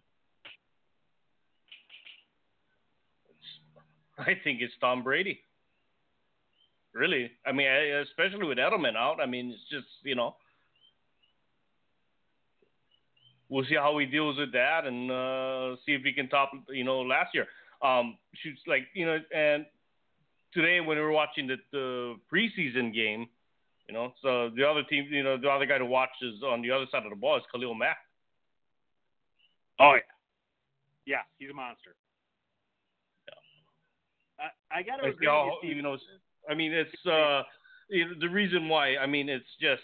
I 4.27 4.35
think 4.43 4.61
it's 4.61 4.73
Tom 4.81 5.03
Brady. 5.03 5.39
Really, 6.93 7.31
I 7.45 7.51
mean, 7.51 7.67
especially 7.67 8.47
with 8.47 8.57
Edelman 8.57 8.95
out. 8.95 9.19
I 9.21 9.27
mean, 9.27 9.51
it's 9.51 9.69
just 9.69 9.87
you 10.03 10.15
know, 10.15 10.35
we'll 13.47 13.65
see 13.65 13.75
how 13.75 13.97
he 13.99 14.07
deals 14.07 14.37
with 14.37 14.51
that 14.53 14.85
and 14.85 15.11
uh, 15.11 15.75
see 15.85 15.93
if 15.93 16.01
he 16.01 16.11
can 16.13 16.27
top 16.29 16.51
you 16.69 16.83
know 16.83 17.01
last 17.01 17.33
year. 17.33 17.47
Um, 17.83 18.17
shoots 18.33 18.61
like 18.65 18.87
you 18.95 19.05
know, 19.05 19.19
and 19.33 19.65
today 20.51 20.79
when 20.79 20.97
we 20.97 21.03
were 21.03 21.11
watching 21.11 21.47
the, 21.47 21.57
the 21.71 22.15
preseason 22.33 22.93
game, 22.93 23.27
you 23.87 23.93
know, 23.93 24.13
so 24.21 24.49
the 24.55 24.67
other 24.67 24.83
team, 24.83 25.07
you 25.11 25.23
know, 25.23 25.37
the 25.37 25.47
other 25.47 25.67
guy 25.67 25.77
to 25.77 25.85
watch 25.85 26.09
is 26.23 26.41
on 26.43 26.61
the 26.63 26.71
other 26.71 26.85
side 26.91 27.03
of 27.03 27.11
the 27.11 27.15
ball 27.15 27.37
is 27.37 27.43
Khalil 27.51 27.75
Mack. 27.75 27.97
Oh 29.79 29.93
yeah, 29.93 30.01
yeah, 31.05 31.21
he's 31.37 31.51
a 31.51 31.53
monster. 31.53 31.95
I, 34.79 34.81
I 34.81 34.83
got 34.83 34.97
to 34.97 35.07
Like, 35.07 35.15
agree. 35.15 35.27
with 35.27 35.63
you, 35.63 35.75
you 35.75 35.81
know, 35.81 35.97
I 36.49 36.55
mean, 36.55 36.71
it's 36.73 37.05
uh, 37.05 37.43
the 38.19 38.29
reason 38.29 38.69
why. 38.69 38.97
I 38.97 39.05
mean, 39.05 39.29
it's 39.29 39.45
just 39.61 39.81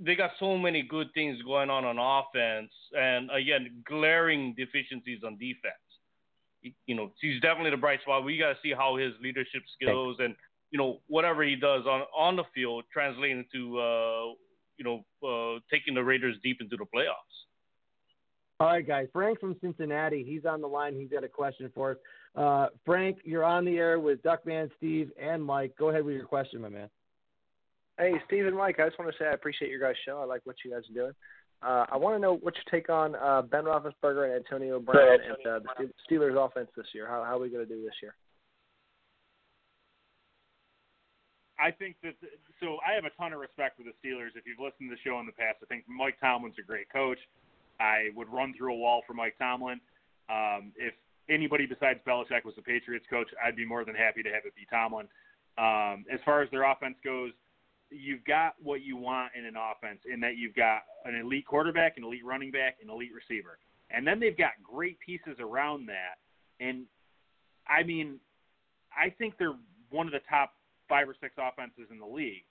they 0.00 0.14
got 0.14 0.30
so 0.38 0.58
many 0.58 0.82
good 0.82 1.08
things 1.14 1.40
going 1.42 1.70
on 1.70 1.84
on 1.84 1.98
offense, 1.98 2.72
and 2.92 3.30
again, 3.30 3.82
glaring 3.86 4.54
deficiencies 4.56 5.20
on 5.24 5.38
defense. 5.38 5.74
You 6.86 6.94
know, 6.94 7.12
he's 7.20 7.40
definitely 7.40 7.70
the 7.70 7.76
bright 7.76 8.00
spot. 8.02 8.24
We 8.24 8.36
got 8.36 8.48
to 8.48 8.58
see 8.62 8.72
how 8.76 8.96
his 8.96 9.12
leadership 9.22 9.62
skills 9.80 10.16
and 10.18 10.34
you 10.70 10.78
know 10.78 11.00
whatever 11.06 11.42
he 11.44 11.56
does 11.56 11.86
on 11.86 12.02
on 12.16 12.36
the 12.36 12.44
field 12.54 12.84
translating 12.92 13.44
to 13.54 13.78
uh, 13.78 14.24
you 14.76 14.84
know 14.84 15.04
uh, 15.22 15.60
taking 15.70 15.94
the 15.94 16.04
Raiders 16.04 16.36
deep 16.42 16.58
into 16.60 16.76
the 16.76 16.84
playoffs. 16.84 17.38
All 18.60 18.66
right, 18.66 18.86
guys. 18.86 19.06
Frank 19.12 19.38
from 19.38 19.54
Cincinnati, 19.60 20.24
he's 20.24 20.44
on 20.44 20.60
the 20.60 20.66
line. 20.66 20.94
He's 20.98 21.10
got 21.10 21.22
a 21.22 21.28
question 21.28 21.70
for 21.72 21.92
us. 21.92 21.96
Uh, 22.34 22.66
Frank, 22.84 23.18
you're 23.24 23.44
on 23.44 23.64
the 23.64 23.76
air 23.76 23.98
with 23.98 24.22
Duckman, 24.22 24.70
Steve, 24.76 25.10
and 25.20 25.44
Mike. 25.44 25.74
Go 25.78 25.88
ahead 25.88 26.04
with 26.04 26.14
your 26.14 26.26
question, 26.26 26.60
my 26.60 26.68
man. 26.68 26.88
Hey, 27.98 28.12
Steve 28.26 28.46
and 28.46 28.56
Mike, 28.56 28.78
I 28.78 28.86
just 28.86 28.98
want 28.98 29.10
to 29.10 29.18
say 29.18 29.26
I 29.26 29.32
appreciate 29.32 29.70
your 29.70 29.80
guys' 29.80 29.96
show. 30.06 30.20
I 30.20 30.24
like 30.24 30.42
what 30.44 30.56
you 30.64 30.70
guys 30.70 30.82
are 30.88 30.94
doing. 30.94 31.12
Uh, 31.60 31.84
I 31.90 31.96
want 31.96 32.14
to 32.14 32.20
know 32.20 32.36
what 32.36 32.54
your 32.54 32.64
take 32.70 32.88
on 32.88 33.16
uh, 33.16 33.42
Ben 33.42 33.64
Roethlisberger 33.64 34.24
and 34.24 34.34
Antonio 34.34 34.78
Brown 34.78 35.18
and 35.20 35.46
uh, 35.46 35.58
the 35.78 35.90
Steelers' 36.08 36.36
offense 36.36 36.68
this 36.76 36.86
year. 36.94 37.08
How, 37.08 37.24
how 37.24 37.36
are 37.36 37.40
we 37.40 37.48
going 37.48 37.66
to 37.66 37.74
do 37.74 37.82
this 37.82 37.94
year? 38.00 38.14
I 41.58 41.72
think 41.72 41.96
that 42.04 42.14
so 42.60 42.78
I 42.86 42.94
have 42.94 43.04
a 43.04 43.10
ton 43.18 43.32
of 43.32 43.40
respect 43.40 43.76
for 43.76 43.82
the 43.82 43.90
Steelers. 43.98 44.36
If 44.36 44.46
you've 44.46 44.60
listened 44.60 44.90
to 44.90 44.94
the 44.94 45.02
show 45.02 45.18
in 45.18 45.26
the 45.26 45.32
past, 45.32 45.58
I 45.62 45.66
think 45.66 45.84
Mike 45.88 46.14
Tomlin's 46.20 46.54
a 46.58 46.62
great 46.62 46.86
coach. 46.92 47.18
I 47.80 48.10
would 48.14 48.28
run 48.28 48.54
through 48.56 48.74
a 48.74 48.76
wall 48.76 49.02
for 49.06 49.14
Mike 49.14 49.34
Tomlin. 49.38 49.80
Um, 50.30 50.70
if 50.76 50.94
anybody 51.28 51.66
besides 51.66 52.00
Belichick 52.06 52.44
was 52.44 52.54
the 52.56 52.62
Patriots 52.62 53.06
coach, 53.10 53.28
I'd 53.44 53.56
be 53.56 53.66
more 53.66 53.84
than 53.84 53.94
happy 53.94 54.22
to 54.22 54.30
have 54.30 54.44
it 54.44 54.54
be 54.54 54.66
Tomlin. 54.70 55.08
Um, 55.58 56.04
as 56.12 56.20
far 56.24 56.42
as 56.42 56.50
their 56.50 56.70
offense 56.70 56.96
goes, 57.04 57.32
you've 57.90 58.24
got 58.24 58.54
what 58.62 58.82
you 58.82 58.96
want 58.96 59.32
in 59.36 59.44
an 59.44 59.54
offense 59.56 60.00
in 60.12 60.20
that 60.20 60.36
you've 60.36 60.54
got 60.54 60.82
an 61.04 61.14
elite 61.14 61.46
quarterback, 61.46 61.96
an 61.96 62.04
elite 62.04 62.24
running 62.24 62.50
back, 62.50 62.76
an 62.82 62.90
elite 62.90 63.10
receiver. 63.14 63.58
And 63.90 64.06
then 64.06 64.20
they've 64.20 64.36
got 64.36 64.52
great 64.62 64.98
pieces 65.00 65.36
around 65.40 65.86
that. 65.86 66.18
And 66.60 66.84
I 67.66 67.82
mean, 67.82 68.20
I 68.92 69.10
think 69.10 69.34
they're 69.38 69.56
one 69.90 70.06
of 70.06 70.12
the 70.12 70.20
top 70.28 70.52
five 70.88 71.08
or 71.08 71.14
six 71.20 71.34
offenses 71.38 71.88
in 71.90 71.98
the 71.98 72.06
league. 72.06 72.44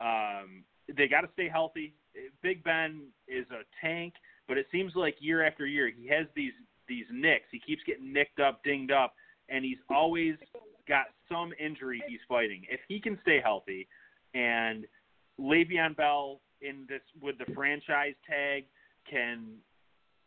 Um, 0.00 0.64
they 0.96 1.08
got 1.08 1.22
to 1.22 1.28
stay 1.32 1.48
healthy. 1.48 1.94
Big 2.42 2.62
Ben 2.62 3.08
is 3.26 3.46
a 3.50 3.62
tank, 3.84 4.14
but 4.46 4.58
it 4.58 4.66
seems 4.70 4.92
like 4.94 5.16
year 5.18 5.44
after 5.44 5.66
year 5.66 5.90
he 5.90 6.06
has 6.08 6.26
these 6.36 6.52
these 6.88 7.06
nicks. 7.12 7.46
He 7.50 7.58
keeps 7.58 7.82
getting 7.86 8.12
nicked 8.12 8.40
up, 8.40 8.62
dinged 8.64 8.92
up, 8.92 9.14
and 9.48 9.64
he's 9.64 9.78
always 9.90 10.34
got 10.88 11.06
some 11.30 11.52
injury 11.58 12.02
he's 12.06 12.20
fighting. 12.28 12.62
If 12.70 12.80
he 12.88 13.00
can 13.00 13.18
stay 13.22 13.40
healthy, 13.42 13.88
and 14.34 14.86
Le'Veon 15.40 15.96
Bell 15.96 16.40
in 16.60 16.86
this 16.88 17.02
with 17.20 17.36
the 17.38 17.52
franchise 17.54 18.14
tag 18.28 18.64
can 19.10 19.56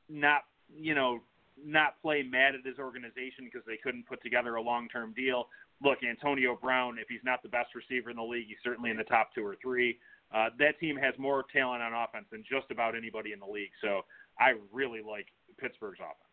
not 0.10 0.42
you 0.70 0.94
know 0.96 1.20
not 1.66 2.00
play 2.02 2.22
mad 2.24 2.54
at 2.54 2.66
his 2.66 2.78
organization 2.78 3.46
because 3.46 3.66
they 3.66 3.78
couldn't 3.78 4.08
put 4.08 4.22
together 4.22 4.56
a 4.56 4.62
long 4.62 4.88
term 4.90 5.14
deal. 5.16 5.48
Look, 5.84 6.00
Antonio 6.08 6.58
Brown, 6.60 6.98
if 7.00 7.08
he's 7.08 7.24
not 7.24 7.42
the 7.44 7.50
best 7.50 7.70
receiver 7.76 8.10
in 8.10 8.18
the 8.18 8.24
league, 8.24 8.48
he's 8.48 8.58
certainly 8.64 8.90
in 8.90 8.98
the 8.98 9.04
top 9.04 9.30
two 9.34 9.46
or 9.46 9.56
three. 9.62 9.98
Uh, 10.34 10.50
that 10.60 10.80
team 10.80 10.98
has 10.98 11.14
more 11.18 11.46
talent 11.54 11.82
on 11.82 11.94
offense 11.94 12.26
than 12.32 12.44
just 12.50 12.70
about 12.70 12.96
anybody 12.96 13.32
in 13.32 13.40
the 13.40 13.46
league. 13.46 13.72
So 13.82 14.02
I 14.40 14.54
really 14.72 15.02
like 15.02 15.28
Pittsburgh's 15.58 16.00
offense. 16.00 16.27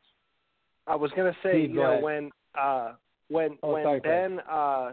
I 0.87 0.97
was 0.97 1.11
going 1.13 1.33
to 1.33 1.39
say, 1.43 1.65
Steve, 1.65 1.71
you 1.71 1.81
know, 1.81 2.01
when 2.01 2.31
uh, 2.59 2.93
when 3.29 3.59
Oh, 3.63 3.73
when 3.73 3.85
sorry, 3.85 4.01
Ben, 4.01 4.41
uh, 4.41 4.93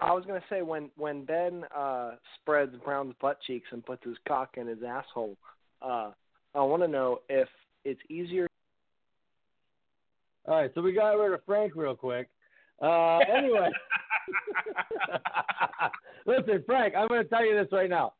I 0.00 0.12
was 0.12 0.24
going 0.26 0.40
to 0.40 0.46
say 0.50 0.62
when 0.62 0.90
when 0.96 1.24
Ben 1.24 1.64
uh, 1.76 2.12
spreads 2.40 2.74
Brown's 2.84 3.14
butt 3.20 3.38
cheeks 3.46 3.68
and 3.72 3.84
puts 3.84 4.04
his 4.04 4.16
cock 4.28 4.56
in 4.56 4.66
his 4.66 4.78
asshole, 4.86 5.36
uh, 5.80 6.10
I 6.54 6.62
want 6.62 6.82
to 6.82 6.88
know 6.88 7.20
if 7.28 7.48
it's 7.84 8.00
easier. 8.10 8.46
All 10.46 10.56
right, 10.56 10.70
so 10.74 10.82
we 10.82 10.92
got 10.92 11.12
rid 11.12 11.32
of 11.32 11.40
Frank 11.46 11.74
real 11.76 11.94
quick. 11.94 12.28
Uh, 12.80 13.18
anyway, 13.36 13.70
listen, 16.26 16.62
Frank, 16.66 16.94
I'm 16.96 17.08
going 17.08 17.22
to 17.22 17.28
tell 17.28 17.46
you 17.46 17.54
this 17.54 17.68
right 17.72 17.88
now. 17.88 18.14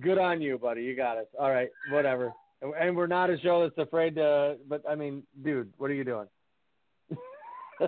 Good 0.00 0.18
on 0.18 0.42
you, 0.42 0.58
buddy. 0.58 0.82
You 0.82 0.94
got 0.96 1.16
us. 1.16 1.26
All 1.38 1.50
right, 1.50 1.70
whatever. 1.92 2.32
And- 2.62 2.96
we're 2.96 3.06
not 3.06 3.30
a 3.30 3.38
show 3.40 3.62
that's 3.62 3.78
afraid 3.78 4.16
to. 4.16 4.56
But 4.68 4.82
I 4.88 4.94
mean, 4.94 5.22
dude, 5.42 5.72
what 5.78 5.90
are 5.90 5.94
you 5.94 6.04
doing? 6.04 6.26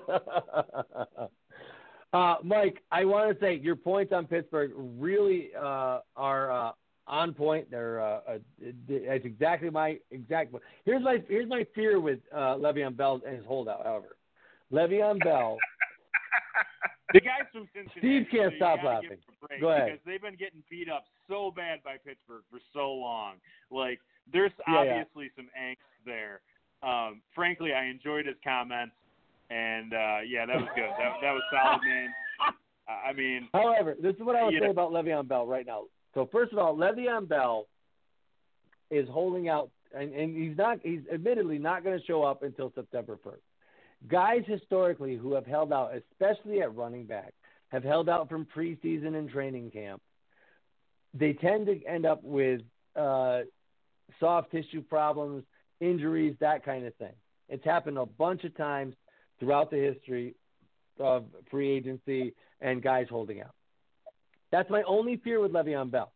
uh, 2.13 2.37
Mike, 2.45 2.83
I 2.91 3.05
want 3.05 3.33
to 3.33 3.41
say 3.45 3.55
your 3.57 3.77
points 3.77 4.13
on 4.13 4.27
Pittsburgh 4.27 4.73
really 4.77 5.51
uh, 5.59 6.01
are 6.17 6.53
uh, 6.53 6.73
on 7.07 7.33
point. 7.35 7.71
They're 7.71 8.01
uh, 8.01 8.21
uh, 8.29 8.39
it's 8.61 9.25
exactly 9.25 9.71
my 9.71 9.99
exact. 10.11 10.55
Here's 10.85 11.03
my 11.03 11.23
here's 11.29 11.49
my 11.49 11.67
fear 11.75 12.01
with 12.01 12.19
uh, 12.35 12.57
Le'Veon 12.57 12.97
Bell 12.97 13.21
and 13.27 13.37
his 13.37 13.47
holdout. 13.47 13.85
However, 13.85 14.17
Le'Veon 14.73 15.23
Bell. 15.23 15.57
The 17.15 17.21
guys 17.21 17.49
from 17.53 17.67
Cincinnati. 17.73 18.01
Steve 18.01 18.27
can't 18.31 18.53
so 18.53 18.57
stop 18.57 18.81
laughing. 18.85 19.09
them 19.09 19.19
a 19.43 19.47
break 19.47 19.61
Go 19.63 19.71
ahead. 19.71 19.87
Because 19.87 20.01
they've 20.05 20.21
been 20.21 20.37
getting 20.37 20.63
beat 20.69 20.91
up 20.91 21.05
so 21.27 21.51
bad 21.51 21.83
by 21.83 21.97
Pittsburgh 22.05 22.45
for 22.51 22.61
so 22.75 22.93
long. 22.93 23.37
Like, 23.71 23.99
there's 24.33 24.53
Yeah, 24.67 24.85
yeah. 24.85 24.91
obviously 25.01 25.31
some 25.37 25.49
angst 25.61 25.77
there. 26.05 26.41
Um, 26.83 27.23
frankly, 27.35 27.73
I 27.73 27.87
enjoyed 27.87 28.27
his 28.27 28.37
comments, 28.45 28.95
and 29.51 29.93
uh, 29.93 30.19
yeah, 30.27 30.47
that 30.47 30.57
was 30.57 30.69
good. 30.75 30.89
That, 30.99 31.13
that 31.23 31.33
was 31.33 31.43
solid, 31.51 31.81
man. 31.85 32.09
I 32.89 33.11
I 33.11 33.13
mean, 33.13 33.49
However, 33.53 33.97
this 34.01 34.15
is 34.15 34.21
what 34.23 34.37
I 34.37 34.45
would 34.45 34.55
say 34.55 34.61
know- 34.61 34.71
about 34.71 34.93
Le'Veon 34.93 35.27
Bell 35.29 35.47
right 35.47 35.67
now. 35.67 35.85
So 36.15 36.29
first 36.33 36.53
of 36.53 36.59
all, 36.59 36.75
Le'Veon 36.77 37.29
Bell 37.29 37.67
is 38.91 39.07
holding 39.11 39.49
out, 39.49 39.71
and, 39.95 40.13
and 40.15 40.37
he's 40.37 40.57
not. 40.57 40.79
He's 40.83 41.01
admittedly 41.13 41.59
not 41.59 41.85
going 41.85 41.99
to 41.99 42.05
show 42.07 42.23
up 42.23 42.43
until 42.43 42.73
September 42.75 43.19
first. 43.23 43.43
Guys 44.09 44.43
historically 44.47 45.17
who 45.17 45.35
have 45.35 45.45
held 45.47 45.73
out, 45.73 45.91
especially 45.95 46.63
at 46.63 46.75
running 46.77 47.05
back, 47.05 47.35
have 47.71 47.83
held 47.85 48.09
out 48.09 48.29
from 48.29 48.47
preseason 48.57 49.17
and 49.17 49.29
training 49.29 49.71
camp. 49.71 50.01
They 51.15 51.33
tend 51.35 51.67
to 51.67 51.85
end 51.85 52.07
up 52.07 52.23
with 52.23 52.61
uh, 52.97 53.41
soft 54.21 54.51
tissue 54.51 54.83
problems, 54.83 55.45
injuries, 55.81 56.35
that 56.41 56.65
kind 56.65 56.87
of 56.87 56.95
thing. 56.97 57.15
It's 57.49 57.65
happened 57.65 57.99
a 57.99 58.07
bunch 58.07 58.45
of 58.45 58.57
times 58.57 58.95
throughout 59.41 59.71
the 59.71 59.77
history 59.77 60.35
of 60.99 61.25
free 61.51 61.71
agency 61.71 62.35
and 62.61 62.83
guys 62.83 63.07
holding 63.09 63.41
out. 63.41 63.55
That's 64.51 64.71
my 64.71 64.83
only 64.83 65.17
fear 65.17 65.41
with 65.41 65.53
Le'Veon 65.53 65.91
Bell. 65.91 66.13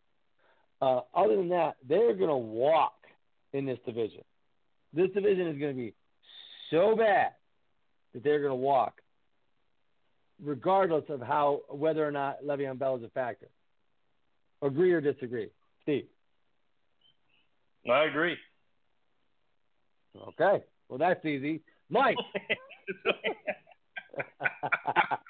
Uh, 0.81 1.01
other 1.15 1.37
than 1.37 1.51
that, 1.51 1.77
they're 1.89 2.15
going 2.15 2.31
to 2.31 2.37
walk 2.37 2.95
in 3.53 3.67
this 3.67 3.79
division. 3.87 4.23
This 4.93 5.11
division 5.15 5.47
is 5.47 5.59
going 5.59 5.75
to 5.75 5.81
be 5.81 5.95
so 6.71 6.97
bad 6.97 7.33
that 8.13 8.25
they're 8.25 8.41
going 8.41 8.51
to 8.51 8.57
walk, 8.57 9.01
regardless 10.43 11.05
of 11.09 11.21
how 11.21 11.61
whether 11.69 12.07
or 12.07 12.11
not 12.11 12.45
Le'Veon 12.45 12.79
Bell 12.79 12.97
is 12.97 13.05
a 13.05 13.09
factor. 13.11 13.49
Agree 14.61 14.93
or 14.93 15.01
disagree, 15.01 15.51
Steve? 15.83 16.07
I 17.91 18.05
agree. 18.05 18.37
Okay, 20.29 20.65
well 20.89 20.99
that's 20.99 21.25
easy. 21.25 21.63
Mike. 21.89 22.17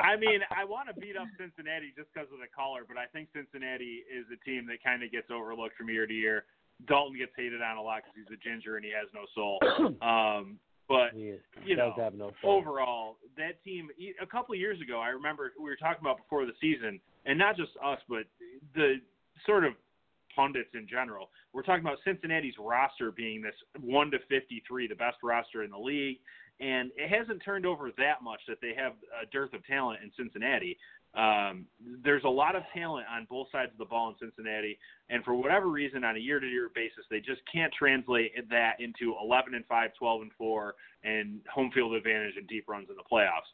I 0.00 0.16
mean, 0.16 0.40
I 0.50 0.64
want 0.64 0.88
to 0.88 0.94
beat 0.98 1.16
up 1.16 1.28
Cincinnati 1.38 1.92
just 1.96 2.08
because 2.14 2.28
of 2.32 2.38
the 2.40 2.48
caller, 2.48 2.82
but 2.86 2.96
I 2.96 3.06
think 3.12 3.28
Cincinnati 3.34 4.04
is 4.08 4.24
a 4.32 4.38
team 4.44 4.66
that 4.68 4.82
kind 4.82 5.02
of 5.02 5.10
gets 5.12 5.30
overlooked 5.30 5.76
from 5.76 5.88
year 5.88 6.06
to 6.06 6.14
year. 6.14 6.44
Dalton 6.86 7.18
gets 7.18 7.32
hated 7.36 7.60
on 7.60 7.76
a 7.76 7.82
lot 7.82 8.02
because 8.02 8.14
he's 8.16 8.30
a 8.32 8.40
ginger 8.40 8.76
and 8.76 8.84
he 8.84 8.92
has 8.94 9.08
no 9.12 9.26
soul. 9.34 9.58
Um, 10.02 10.58
but 10.88 11.12
he 11.12 11.36
is, 11.36 11.40
you 11.66 11.76
does 11.76 11.92
know, 11.98 12.02
have 12.02 12.14
no 12.14 12.32
soul. 12.40 12.56
overall, 12.56 13.18
that 13.36 13.62
team 13.62 13.90
a 14.22 14.26
couple 14.26 14.54
of 14.54 14.58
years 14.58 14.80
ago, 14.80 14.98
I 15.00 15.08
remember 15.08 15.52
we 15.58 15.68
were 15.68 15.76
talking 15.76 16.00
about 16.00 16.16
before 16.16 16.46
the 16.46 16.54
season, 16.62 16.98
and 17.26 17.38
not 17.38 17.58
just 17.58 17.72
us, 17.84 17.98
but 18.08 18.24
the 18.74 18.94
sort 19.44 19.64
of 19.64 19.74
pundits 20.34 20.70
in 20.74 20.86
general. 20.88 21.30
We're 21.52 21.62
talking 21.62 21.84
about 21.84 21.98
Cincinnati's 22.04 22.54
roster 22.58 23.10
being 23.10 23.42
this 23.42 23.54
one 23.80 24.10
to 24.10 24.18
fifty-three, 24.28 24.88
the 24.88 24.94
best 24.94 25.16
roster 25.22 25.62
in 25.62 25.70
the 25.70 25.78
league, 25.78 26.18
and 26.60 26.90
it 26.96 27.08
hasn't 27.08 27.42
turned 27.44 27.66
over 27.66 27.90
that 27.98 28.22
much 28.22 28.40
that 28.48 28.58
they 28.60 28.74
have 28.76 28.92
a 29.22 29.26
dearth 29.26 29.52
of 29.54 29.64
talent 29.66 30.00
in 30.02 30.10
Cincinnati. 30.16 30.76
Um, 31.14 31.64
there's 32.04 32.24
a 32.24 32.28
lot 32.28 32.54
of 32.54 32.62
talent 32.74 33.06
on 33.10 33.26
both 33.30 33.48
sides 33.50 33.72
of 33.72 33.78
the 33.78 33.84
ball 33.84 34.10
in 34.10 34.14
Cincinnati, 34.20 34.78
and 35.08 35.24
for 35.24 35.34
whatever 35.34 35.68
reason, 35.68 36.04
on 36.04 36.16
a 36.16 36.18
year-to-year 36.18 36.70
basis, 36.74 37.04
they 37.10 37.18
just 37.18 37.40
can't 37.52 37.72
translate 37.72 38.32
that 38.50 38.74
into 38.78 39.14
11 39.20 39.54
and 39.54 39.64
5, 39.66 39.90
12 39.98 40.22
and 40.22 40.30
4, 40.36 40.74
and 41.04 41.40
home 41.52 41.70
field 41.72 41.94
advantage 41.94 42.34
and 42.36 42.46
deep 42.46 42.68
runs 42.68 42.88
in 42.90 42.96
the 42.96 43.02
playoffs. 43.10 43.48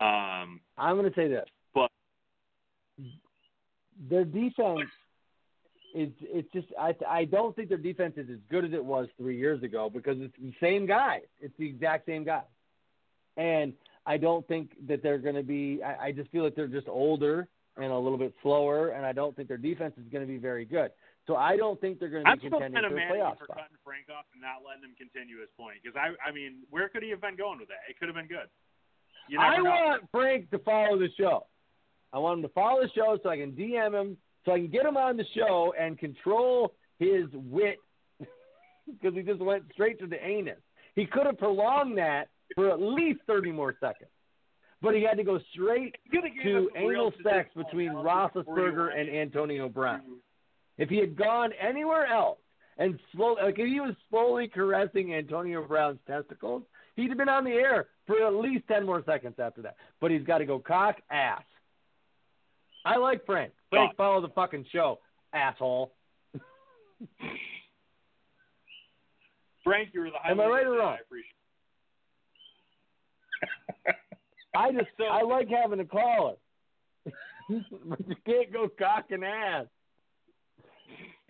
Um, 0.00 0.60
I'm 0.78 0.96
going 0.96 1.10
to 1.10 1.14
say 1.14 1.28
this. 1.28 1.46
But- 1.74 1.90
their 4.08 4.24
defense 4.24 4.88
is 5.94 6.10
it's 6.20 6.50
just 6.52 6.68
I 6.78 6.94
I 7.08 7.24
don't 7.24 7.54
think 7.54 7.68
their 7.68 7.78
defense 7.78 8.14
is 8.16 8.28
as 8.30 8.38
good 8.50 8.64
as 8.64 8.72
it 8.72 8.84
was 8.84 9.08
three 9.16 9.38
years 9.38 9.62
ago 9.62 9.90
because 9.92 10.16
it's 10.20 10.34
the 10.40 10.52
same 10.60 10.86
guy. 10.86 11.20
It's 11.40 11.54
the 11.58 11.66
exact 11.66 12.06
same 12.06 12.24
guy, 12.24 12.42
and 13.36 13.72
I 14.06 14.16
don't 14.16 14.46
think 14.48 14.72
that 14.88 15.02
they're 15.02 15.18
going 15.18 15.34
to 15.34 15.42
be. 15.42 15.80
I, 15.82 16.06
I 16.06 16.12
just 16.12 16.30
feel 16.30 16.44
like 16.44 16.54
they're 16.54 16.66
just 16.66 16.88
older 16.88 17.48
and 17.76 17.92
a 17.92 17.98
little 17.98 18.18
bit 18.18 18.34
slower, 18.42 18.90
and 18.90 19.06
I 19.06 19.12
don't 19.12 19.34
think 19.34 19.48
their 19.48 19.56
defense 19.56 19.94
is 19.96 20.10
going 20.10 20.26
to 20.26 20.30
be 20.30 20.38
very 20.38 20.64
good. 20.64 20.90
So 21.26 21.36
I 21.36 21.56
don't 21.56 21.80
think 21.80 22.00
they're 22.00 22.08
going 22.08 22.24
to 22.24 22.26
be 22.26 22.32
I'm 22.32 22.38
still 22.38 22.50
contending 22.50 22.82
kind 22.82 22.86
of 22.86 22.92
for 22.92 22.98
a 22.98 23.00
mad 23.00 23.12
playoff 23.12 23.38
for 23.38 23.44
spot. 23.44 23.56
cutting 23.58 23.78
Frank 23.84 24.06
off 24.10 24.24
and 24.32 24.42
not 24.42 24.66
letting 24.66 24.82
him 24.82 24.96
continue 24.98 25.40
his 25.40 25.48
point 25.56 25.76
because 25.82 25.96
I, 25.96 26.16
I 26.26 26.32
mean, 26.32 26.66
where 26.70 26.88
could 26.88 27.02
he 27.02 27.10
have 27.10 27.20
been 27.20 27.36
going 27.36 27.58
with 27.58 27.68
that? 27.68 27.86
It 27.88 27.98
could 27.98 28.08
have 28.08 28.16
been 28.16 28.26
good. 28.26 28.48
I 29.38 29.56
know. 29.58 29.64
want 29.64 30.02
Frank 30.10 30.50
to 30.50 30.58
follow 30.58 30.98
the 30.98 31.08
show. 31.16 31.46
I 32.12 32.18
want 32.18 32.38
him 32.38 32.42
to 32.42 32.48
follow 32.48 32.82
the 32.82 32.90
show 32.94 33.18
so 33.22 33.28
I 33.28 33.36
can 33.36 33.52
DM 33.52 33.94
him, 33.94 34.16
so 34.44 34.52
I 34.52 34.58
can 34.58 34.68
get 34.68 34.86
him 34.86 34.96
on 34.96 35.16
the 35.16 35.24
show 35.36 35.74
and 35.78 35.98
control 35.98 36.72
his 36.98 37.26
wit 37.32 37.78
because 38.86 39.14
he 39.14 39.22
just 39.22 39.40
went 39.40 39.64
straight 39.72 39.98
to 40.00 40.06
the 40.06 40.24
anus. 40.24 40.58
He 40.94 41.06
could 41.06 41.26
have 41.26 41.38
prolonged 41.38 41.98
that 41.98 42.28
for 42.54 42.70
at 42.70 42.80
least 42.80 43.20
30 43.26 43.52
more 43.52 43.74
seconds. 43.80 44.10
But 44.82 44.94
he 44.94 45.02
had 45.02 45.18
to 45.18 45.24
go 45.24 45.38
straight 45.52 45.96
You 46.10 46.20
coulda 46.20 46.34
gave 46.34 46.44
to 46.44 46.58
us 46.58 46.72
some 46.74 46.86
real 46.86 47.00
anal 47.00 47.12
sex 47.22 47.50
between 47.54 47.90
Roethlisberger 47.90 48.98
and 48.98 49.10
Antonio 49.10 49.68
Brown. 49.68 50.00
If 50.78 50.88
he 50.88 50.96
had 50.96 51.16
gone 51.16 51.50
anywhere 51.60 52.06
else 52.06 52.38
and 52.78 52.98
slowly, 53.14 53.42
like 53.42 53.58
if 53.58 53.66
he 53.66 53.80
was 53.80 53.94
slowly 54.08 54.48
caressing 54.48 55.14
Antonio 55.14 55.62
Brown's 55.66 55.98
testicles, 56.06 56.62
he'd 56.96 57.10
have 57.10 57.18
been 57.18 57.28
on 57.28 57.44
the 57.44 57.50
air 57.50 57.88
for 58.06 58.26
at 58.26 58.34
least 58.34 58.66
10 58.68 58.86
more 58.86 59.02
seconds 59.04 59.34
after 59.38 59.60
that. 59.62 59.76
But 60.00 60.10
he's 60.10 60.24
got 60.24 60.38
to 60.38 60.46
go 60.46 60.58
cock 60.58 60.96
ass. 61.10 61.42
I 62.86 62.96
like 62.96 63.26
Frank. 63.26 63.52
Frank, 63.70 63.96
follow 63.96 64.20
the 64.20 64.28
fucking 64.28 64.66
show, 64.72 64.98
asshole. 65.32 65.92
Frank, 69.64 69.90
you 69.92 70.00
were 70.00 70.10
the 70.10 70.30
Am 70.30 70.40
I 70.40 70.46
right 70.46 70.66
or 70.66 70.72
wrong? 70.72 70.96
I 70.96 70.98
appreciate 71.00 71.34
I 74.56 74.72
just 74.72 74.88
I 75.10 75.22
like 75.22 75.48
having 75.48 75.80
a 75.80 75.84
caller. 75.84 76.34
but 77.48 78.00
you 78.08 78.16
can't 78.26 78.52
go 78.52 78.68
cock 78.78 79.06
and 79.10 79.24
ass. 79.24 79.66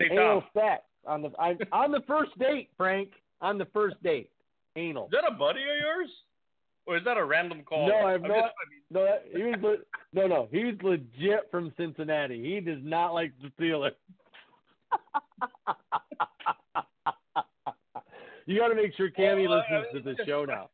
Anal 0.01 0.43
sex 0.53 0.83
on 1.05 1.21
the 1.21 1.31
I, 1.39 1.55
on 1.71 1.91
the 1.91 2.01
first 2.07 2.37
date, 2.39 2.69
Frank. 2.77 3.09
On 3.41 3.57
the 3.57 3.65
first 3.73 4.01
date, 4.03 4.29
anal. 4.75 5.05
is 5.05 5.11
that 5.11 5.23
a 5.27 5.33
buddy 5.35 5.61
of 5.61 5.67
yours? 5.79 6.09
Or 6.91 6.97
is 6.97 7.05
that 7.05 7.15
a 7.15 7.23
random 7.23 7.63
call? 7.63 7.87
No, 7.87 8.05
I 8.05 8.11
have 8.11 8.21
no. 8.21 8.27
just- 8.27 8.53
No, 8.89 9.05
that- 9.05 9.25
he 9.33 9.43
was 9.43 9.55
le- 9.61 9.77
no, 10.11 10.27
no. 10.27 10.49
He's 10.51 10.75
legit 10.83 11.49
from 11.49 11.71
Cincinnati. 11.77 12.43
He 12.43 12.59
does 12.59 12.83
not 12.83 13.13
like 13.13 13.31
the 13.41 13.47
Steelers. 13.57 13.95
you 18.45 18.59
got 18.59 18.69
to 18.69 18.75
make 18.75 18.93
sure 18.95 19.09
Cammy 19.09 19.47
Well, 19.47 19.63
I- 19.69 19.77
listens 19.79 20.03
to 20.03 20.13
the 20.15 20.25
show 20.25 20.45
now. 20.45 20.69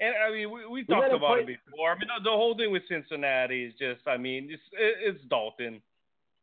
And 0.00 0.14
I 0.16 0.32
mean, 0.32 0.50
we, 0.50 0.66
we 0.66 0.84
talked 0.84 1.12
about 1.12 1.42
play- 1.44 1.54
it 1.54 1.58
before. 1.66 1.92
I 1.92 1.94
mean, 1.94 2.08
the, 2.18 2.24
the 2.24 2.30
whole 2.30 2.56
thing 2.56 2.72
with 2.72 2.82
Cincinnati 2.88 3.64
is 3.66 3.74
just, 3.78 4.00
I 4.08 4.16
mean, 4.16 4.48
it's 4.50 4.62
it, 4.72 5.14
it's 5.14 5.24
Dalton. 5.28 5.80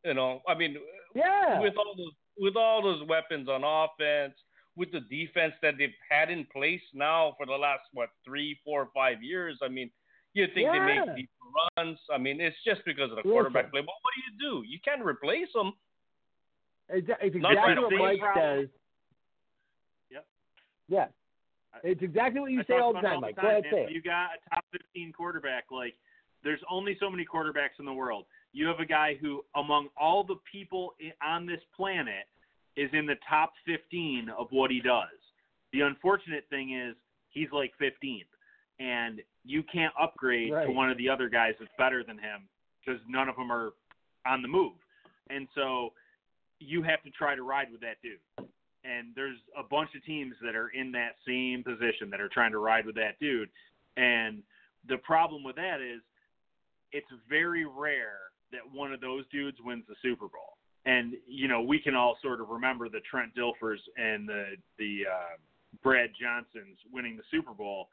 You 0.06 0.14
know, 0.14 0.42
I 0.48 0.54
mean, 0.54 0.78
Yeah. 1.14 1.60
with 1.60 1.74
all 1.78 1.94
those 1.98 2.14
with 2.38 2.56
all 2.56 2.82
those 2.82 3.06
weapons 3.10 3.50
on 3.50 3.64
offense, 3.66 4.34
with 4.80 4.92
the 4.94 5.02
defense 5.02 5.54
that 5.62 5.76
they've 5.78 5.94
had 6.10 6.32
in 6.32 6.48
place 6.54 6.82
now 6.94 7.36
for 7.38 7.46
the 7.46 7.52
last 7.52 7.82
what 7.94 8.10
three, 8.24 8.58
four, 8.64 8.88
five 8.96 9.22
years. 9.22 9.60
I 9.62 9.68
mean, 9.68 9.92
you 10.34 10.46
think 10.56 10.70
they 10.72 10.80
make 10.80 11.16
deep 11.18 11.30
runs. 11.78 12.00
I 12.12 12.18
mean, 12.18 12.40
it's 12.40 12.56
just 12.66 12.82
because 12.86 13.12
of 13.12 13.18
the 13.18 13.18
Listen. 13.18 13.32
quarterback 13.32 13.72
play. 13.72 13.82
But 13.82 13.94
what 14.02 14.14
do 14.16 14.22
you 14.26 14.64
do? 14.64 14.68
You 14.68 14.80
can't 14.84 15.04
replace 15.04 15.52
them. 15.54 15.74
It's, 16.88 17.08
it's 17.22 17.36
exactly 17.36 17.84
what 17.84 17.94
away. 17.94 18.20
Mike 18.24 18.36
says. 18.36 18.68
Yep. 20.12 20.26
Yeah. 20.88 21.06
It's 21.84 22.02
exactly 22.02 22.40
what 22.40 22.52
you 22.52 22.62
I 22.62 22.64
say 22.64 22.80
all 22.80 22.94
the 22.94 23.02
time, 23.02 23.16
all 23.16 23.22
Mike. 23.22 23.36
the 23.36 23.42
Go 23.42 23.48
ahead, 23.50 23.64
say 23.70 23.84
it. 23.84 23.92
You 23.92 24.02
got 24.02 24.30
a 24.32 24.56
top 24.56 24.66
15 24.72 25.12
quarterback. 25.14 25.66
Like, 25.70 25.96
there's 26.44 26.62
only 26.72 26.98
so 27.00 27.10
many 27.10 27.26
quarterbacks 27.26 27.80
in 27.80 27.86
the 27.86 27.94
world. 27.94 28.26
You 28.54 28.66
have 28.68 28.80
a 28.80 28.86
guy 28.86 29.18
who, 29.22 29.44
among 29.56 29.90
all 30.00 30.24
the 30.24 30.38
people 30.52 30.94
on 31.22 31.46
this 31.46 31.60
planet, 31.76 32.26
is 32.80 32.90
in 32.94 33.06
the 33.06 33.16
top 33.28 33.52
15 33.66 34.30
of 34.38 34.48
what 34.52 34.72
he 34.72 34.80
does. 34.80 35.08
The 35.74 35.82
unfortunate 35.82 36.46
thing 36.50 36.74
is 36.74 36.96
he's 37.30 37.50
like 37.52 37.74
15th, 37.82 38.24
and 38.80 39.22
you 39.44 39.64
can't 39.64 39.94
upgrade 40.00 40.50
to 40.50 40.72
one 40.72 40.90
of 40.90 40.98
the 40.98 41.10
other 41.10 41.28
guys 41.30 41.54
that's 41.60 41.72
better 41.78 42.04
than 42.04 42.18
him 42.18 42.48
because 42.80 43.02
none 43.08 43.28
of 43.28 43.36
them 43.36 43.52
are 43.52 43.72
on 44.26 44.42
the 44.42 44.48
move. 44.48 44.74
And 45.30 45.48
so 45.56 45.94
you 46.60 46.82
have 46.84 47.04
to 47.04 47.10
try 47.12 47.36
to 47.36 47.44
ride 47.44 47.68
with 47.72 47.82
that 47.82 47.98
dude. 48.02 48.48
And 48.86 49.08
there's 49.16 49.38
a 49.58 49.64
bunch 49.64 49.90
of 49.96 50.04
teams 50.06 50.36
that 50.42 50.56
are 50.56 50.70
in 50.70 50.92
that 50.94 51.16
same 51.28 51.64
position 51.64 52.10
that 52.12 52.22
are 52.22 52.30
trying 52.30 52.52
to 52.52 52.60
ride 52.60 52.86
with 52.86 52.96
that 52.96 53.20
dude. 53.20 53.50
And 53.98 54.42
the 54.88 54.98
problem 54.98 55.44
with 55.44 55.58
that 55.58 55.82
is 55.82 56.02
it's 56.94 57.12
very 57.30 57.66
rare 57.66 58.32
that 58.52 58.62
one 58.72 58.94
of 58.94 59.02
those 59.02 59.26
dudes 59.32 59.58
wins 59.64 59.84
the 59.88 59.96
Super 60.02 60.28
Bowl. 60.28 60.56
And 60.90 61.14
you 61.28 61.48
know, 61.48 61.62
we 61.62 61.78
can 61.80 61.94
all 61.96 62.18
sort 62.22 62.42
of 62.42 62.50
remember 62.50 62.90
the 62.90 63.02
Trent 63.02 63.32
Dilfers 63.36 63.78
and 63.98 64.28
the 64.28 64.44
the 64.80 65.02
uh, 65.12 65.36
Brad 65.84 66.10
Johnsons 66.20 66.78
winning 66.92 67.16
the 67.16 67.24
Super 67.30 67.52
Bowl. 67.54 67.90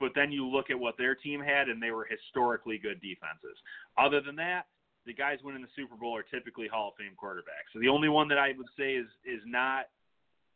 But 0.00 0.10
then 0.14 0.30
you 0.32 0.44
look 0.46 0.70
at 0.70 0.78
what 0.78 0.98
their 0.98 1.14
team 1.14 1.40
had, 1.40 1.68
and 1.70 1.82
they 1.82 1.92
were 1.92 2.04
historically 2.04 2.76
good 2.78 3.00
defenses. 3.00 3.56
Other 3.96 4.20
than 4.20 4.36
that, 4.36 4.66
the 5.06 5.14
guys 5.14 5.38
winning 5.44 5.62
the 5.62 5.68
Super 5.76 5.94
Bowl 5.96 6.14
are 6.16 6.24
typically 6.24 6.66
Hall 6.68 6.88
of 6.88 6.94
Fame 6.98 7.12
quarterbacks. 7.16 7.72
So 7.72 7.78
the 7.78 7.88
only 7.88 8.08
one 8.10 8.28
that 8.28 8.38
I 8.38 8.48
would 8.58 8.66
say 8.76 8.94
is 8.96 9.06
is 9.24 9.40
not 9.46 9.86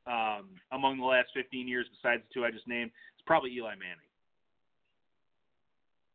um, 0.06 0.48
among 0.72 0.98
the 0.98 1.04
last 1.04 1.28
15 1.34 1.68
years, 1.68 1.86
besides 2.02 2.22
the 2.28 2.34
two 2.34 2.44
I 2.44 2.50
just 2.50 2.66
named, 2.68 2.90
is 3.16 3.22
probably 3.26 3.52
Eli 3.52 3.74
Manning. 3.76 4.08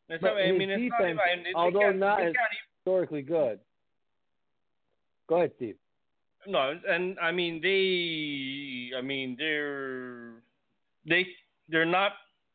It's 0.10 0.22
But 0.22 0.34
not- 0.34 0.38
I 0.42 0.48
his 0.48 0.60
mean, 0.60 0.70
it's 0.70 0.90
not 0.92 0.98
defense, 1.00 1.20
even, 1.32 1.44
they 1.44 1.54
although 1.54 1.80
can't- 1.80 1.98
not 1.98 2.22
as- 2.22 2.36
can't 2.36 2.54
even- 2.54 2.70
Historically 2.86 3.22
good. 3.22 3.60
Go 5.28 5.36
ahead, 5.36 5.52
Steve. 5.58 5.76
No, 6.46 6.78
and 6.88 7.18
I 7.20 7.32
mean 7.32 7.62
they, 7.62 8.96
I 8.98 9.02
mean 9.02 9.36
they're 9.38 10.34
they 11.08 11.26
they're 11.70 11.86
not 11.86 12.14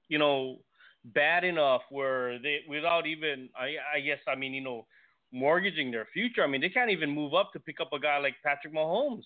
you 0.09 0.19
know 0.19 0.59
bad 1.07 1.45
enough 1.45 1.82
where 1.90 2.39
they 2.39 2.59
without 2.69 3.07
even 3.07 3.49
I 3.59 3.77
I 3.97 4.01
guess 4.01 4.19
I 4.28 4.35
mean 4.35 4.53
you 4.53 4.61
know 4.61 4.86
mortgaging 5.32 5.90
their 5.90 6.07
future. 6.12 6.45
I 6.45 6.47
mean 6.47 6.61
they 6.61 6.69
can't 6.69 6.90
even 6.90 7.11
move 7.11 7.32
up 7.35 7.53
to 7.55 7.61
pick 7.61 7.81
up 7.81 7.93
a 7.93 7.99
guy 7.99 8.19
like 8.19 8.35
Patrick 8.45 8.74
Mahomes. 8.74 9.24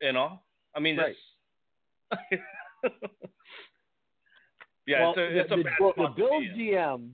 You 0.00 0.12
know, 0.12 0.40
I 0.74 0.80
mean 0.80 0.96
Right. 0.96 1.16
that's 2.10 2.28
yeah, 4.86 5.00
well, 5.00 5.10
it's 5.10 5.18
a, 5.18 5.38
it's 5.40 5.48
the, 5.48 5.54
a 5.54 5.58
the, 5.58 5.64
bad 5.64 5.78
the 5.96 6.02
to 6.02 6.14
Bills. 6.16 6.44
GM, 6.56 7.10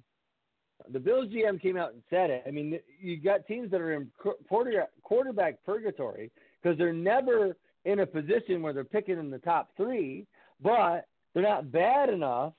the 0.93 1.01
Bills 1.01 1.29
GM 1.29 1.61
came 1.61 1.77
out 1.77 1.93
and 1.93 2.03
said 2.11 2.31
it. 2.31 2.45
I 2.47 2.51
mean, 2.51 2.79
you 3.01 3.21
got 3.21 3.47
teams 3.47 3.71
that 3.71 3.81
are 3.81 3.95
in 3.95 4.11
quarter, 4.49 4.87
quarterback 5.03 5.65
purgatory 5.65 6.31
because 6.63 6.79
they're 6.79 6.93
never 6.93 7.57
in 7.85 8.01
a 8.01 8.07
position 8.07 8.63
where 8.63 8.73
they're 8.73 8.85
picking 8.85 9.19
in 9.19 9.31
the 9.31 9.39
top 9.39 9.71
three, 9.77 10.27
but 10.63 11.07
they're 11.35 11.43
not 11.43 11.71
bad 11.71 12.09
enough. 12.09 12.53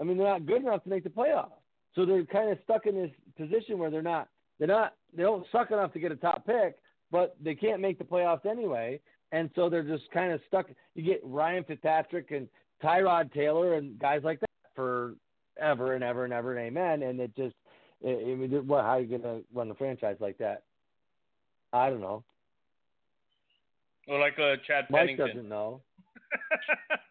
I 0.00 0.04
mean, 0.04 0.16
they're 0.16 0.26
not 0.26 0.46
good 0.46 0.62
enough 0.62 0.82
to 0.84 0.88
make 0.88 1.04
the 1.04 1.10
playoffs. 1.10 1.52
So 1.94 2.04
they're 2.04 2.24
kind 2.24 2.50
of 2.50 2.58
stuck 2.64 2.86
in 2.86 2.94
this 2.94 3.10
position 3.36 3.78
where 3.78 3.90
they're 3.90 4.02
not, 4.02 4.28
they're 4.58 4.68
not, 4.68 4.94
they 5.16 5.22
don't 5.22 5.46
suck 5.52 5.70
enough 5.70 5.92
to 5.92 6.00
get 6.00 6.12
a 6.12 6.16
top 6.16 6.46
pick, 6.46 6.76
but 7.10 7.36
they 7.42 7.54
can't 7.54 7.80
make 7.80 7.98
the 7.98 8.04
playoffs 8.04 8.46
anyway. 8.46 9.00
And 9.32 9.50
so 9.54 9.68
they're 9.68 9.82
just 9.82 10.10
kind 10.12 10.32
of 10.32 10.40
stuck. 10.48 10.66
You 10.94 11.02
get 11.02 11.20
Ryan 11.24 11.64
Fitzpatrick 11.64 12.30
and 12.30 12.48
Tyrod 12.82 13.32
Taylor 13.32 13.74
and 13.74 13.98
guys 13.98 14.22
like 14.24 14.40
that 14.40 14.50
for 14.74 15.14
ever 15.60 15.94
and 15.94 16.04
ever 16.04 16.24
and 16.24 16.32
ever 16.32 16.56
and 16.56 16.66
amen. 16.66 17.02
And 17.02 17.20
it 17.20 17.34
just, 17.36 17.54
I 18.04 18.10
I 18.10 18.34
mean, 18.34 18.50
what? 18.66 18.82
How 18.82 18.90
are 18.90 19.00
you 19.00 19.18
gonna 19.18 19.40
run 19.52 19.68
the 19.68 19.74
franchise 19.74 20.16
like 20.20 20.38
that? 20.38 20.62
I 21.72 21.90
don't 21.90 22.00
know. 22.00 22.22
or 24.08 24.20
like 24.20 24.38
uh, 24.38 24.56
Chad 24.66 24.86
Mike 24.90 25.00
Pennington. 25.00 25.26
doesn't 25.28 25.48
know. 25.48 25.80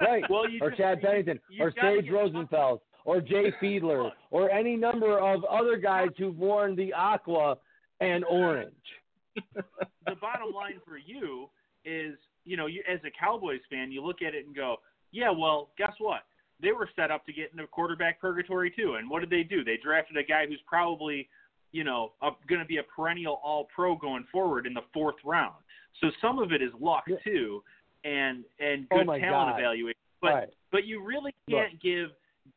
Right. 0.02 0.24
Well, 0.30 0.50
you 0.50 0.60
or 0.62 0.70
just- 0.70 0.82
Chad 0.82 1.02
Pennington, 1.02 1.40
you 1.50 1.64
or 1.64 1.72
Sage 1.82 2.04
get- 2.06 2.14
Rosenfels, 2.14 2.80
or 3.06 3.22
Jay 3.22 3.54
Fiedler, 3.62 4.12
or 4.32 4.50
any 4.52 4.76
number 4.76 5.18
of 5.18 5.46
other 5.46 5.78
guys 5.78 6.10
who've 6.18 6.38
worn 6.38 6.76
the 6.76 6.92
aqua 6.92 7.56
and 8.02 8.26
orange. 8.26 8.74
the 9.56 10.16
bottom 10.20 10.54
line 10.54 10.82
for 10.86 10.98
you 10.98 11.48
is, 11.86 12.16
you 12.44 12.58
know, 12.58 12.66
you 12.66 12.84
as 12.92 13.00
a 13.06 13.12
Cowboys 13.18 13.62
fan, 13.72 13.94
you 13.94 14.04
look 14.06 14.22
at 14.22 14.36
it 14.36 14.46
and 14.46 14.54
go, 14.54 14.76
yeah, 15.14 15.30
well, 15.32 15.70
guess 15.78 15.94
what? 16.00 16.24
They 16.62 16.72
were 16.72 16.90
set 16.96 17.12
up 17.12 17.26
to 17.26 17.34
get 17.34 17.52
into 17.52 17.68
quarterback 17.68 18.22
purgatory 18.22 18.72
too. 18.72 18.96
And 18.96 19.10
what 19.10 19.20
did 19.20 19.30
they 19.30 19.44
do? 19.44 19.64
They 19.64 19.78
drafted 19.84 20.18
a 20.18 20.24
guy 20.24 20.46
who's 20.48 20.62
probably, 20.66 21.28
you 21.72 21.84
know, 21.84 22.14
going 22.48 22.62
to 22.62 22.68
be 22.68 22.78
a 22.78 22.84
perennial 22.84 23.42
All 23.44 23.68
Pro 23.74 23.96
going 23.96 24.26
forward 24.32 24.66
in 24.66 24.74
the 24.74 24.84
fourth 24.94 25.16
round. 25.26 25.56
So 26.02 26.10
some 26.22 26.40
of 26.40 26.52
it 26.52 26.62
is 26.62 26.72
luck 26.80 27.06
too, 27.24 27.64
and 28.04 28.44
and 28.60 28.88
Oh 28.92 28.98
good 28.98 29.08
my 29.08 29.20
talent 29.20 29.52
God. 29.52 29.60
evaluation. 29.60 30.00
But 30.22 30.34
right. 30.34 30.50
but 30.72 30.86
you 30.86 31.04
really 31.04 31.34
can't 31.50 31.82
give 31.82 32.10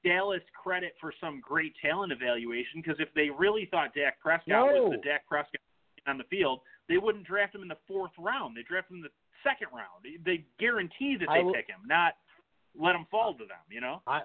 Dallas 0.05 0.43
credit 0.63 0.95
for 1.01 1.13
some 1.21 1.41
great 1.41 1.75
talent 1.83 2.13
evaluation 2.13 2.81
because 2.81 2.97
if 3.01 3.09
they 3.15 3.31
really 3.31 3.67
thought 3.71 3.95
Dak 3.95 4.21
Prescott 4.21 4.67
was 4.67 4.93
the 4.93 5.09
Dak 5.09 5.27
Prescott 5.27 5.61
on 6.07 6.19
the 6.19 6.25
field, 6.25 6.61
they 6.89 6.99
wouldn't 6.99 7.27
draft 7.27 7.55
him 7.55 7.63
in 7.63 7.69
the 7.69 7.79
fourth 7.89 8.13
round. 8.19 8.57
They 8.57 8.63
draft 8.63 8.91
him 8.91 8.99
in 8.99 9.03
the 9.03 9.11
second 9.43 9.69
round. 9.75 10.07
They 10.25 10.45
guarantee 10.59 11.17
that 11.19 11.29
they 11.33 11.43
will- 11.43 11.53
pick 11.53 11.67
him, 11.67 11.81
not 11.87 12.17
let 12.81 12.93
them 12.93 13.07
fall 13.11 13.35
to 13.35 13.45
them. 13.45 13.59
You 13.71 13.81
know. 13.81 14.03
I 14.07 14.23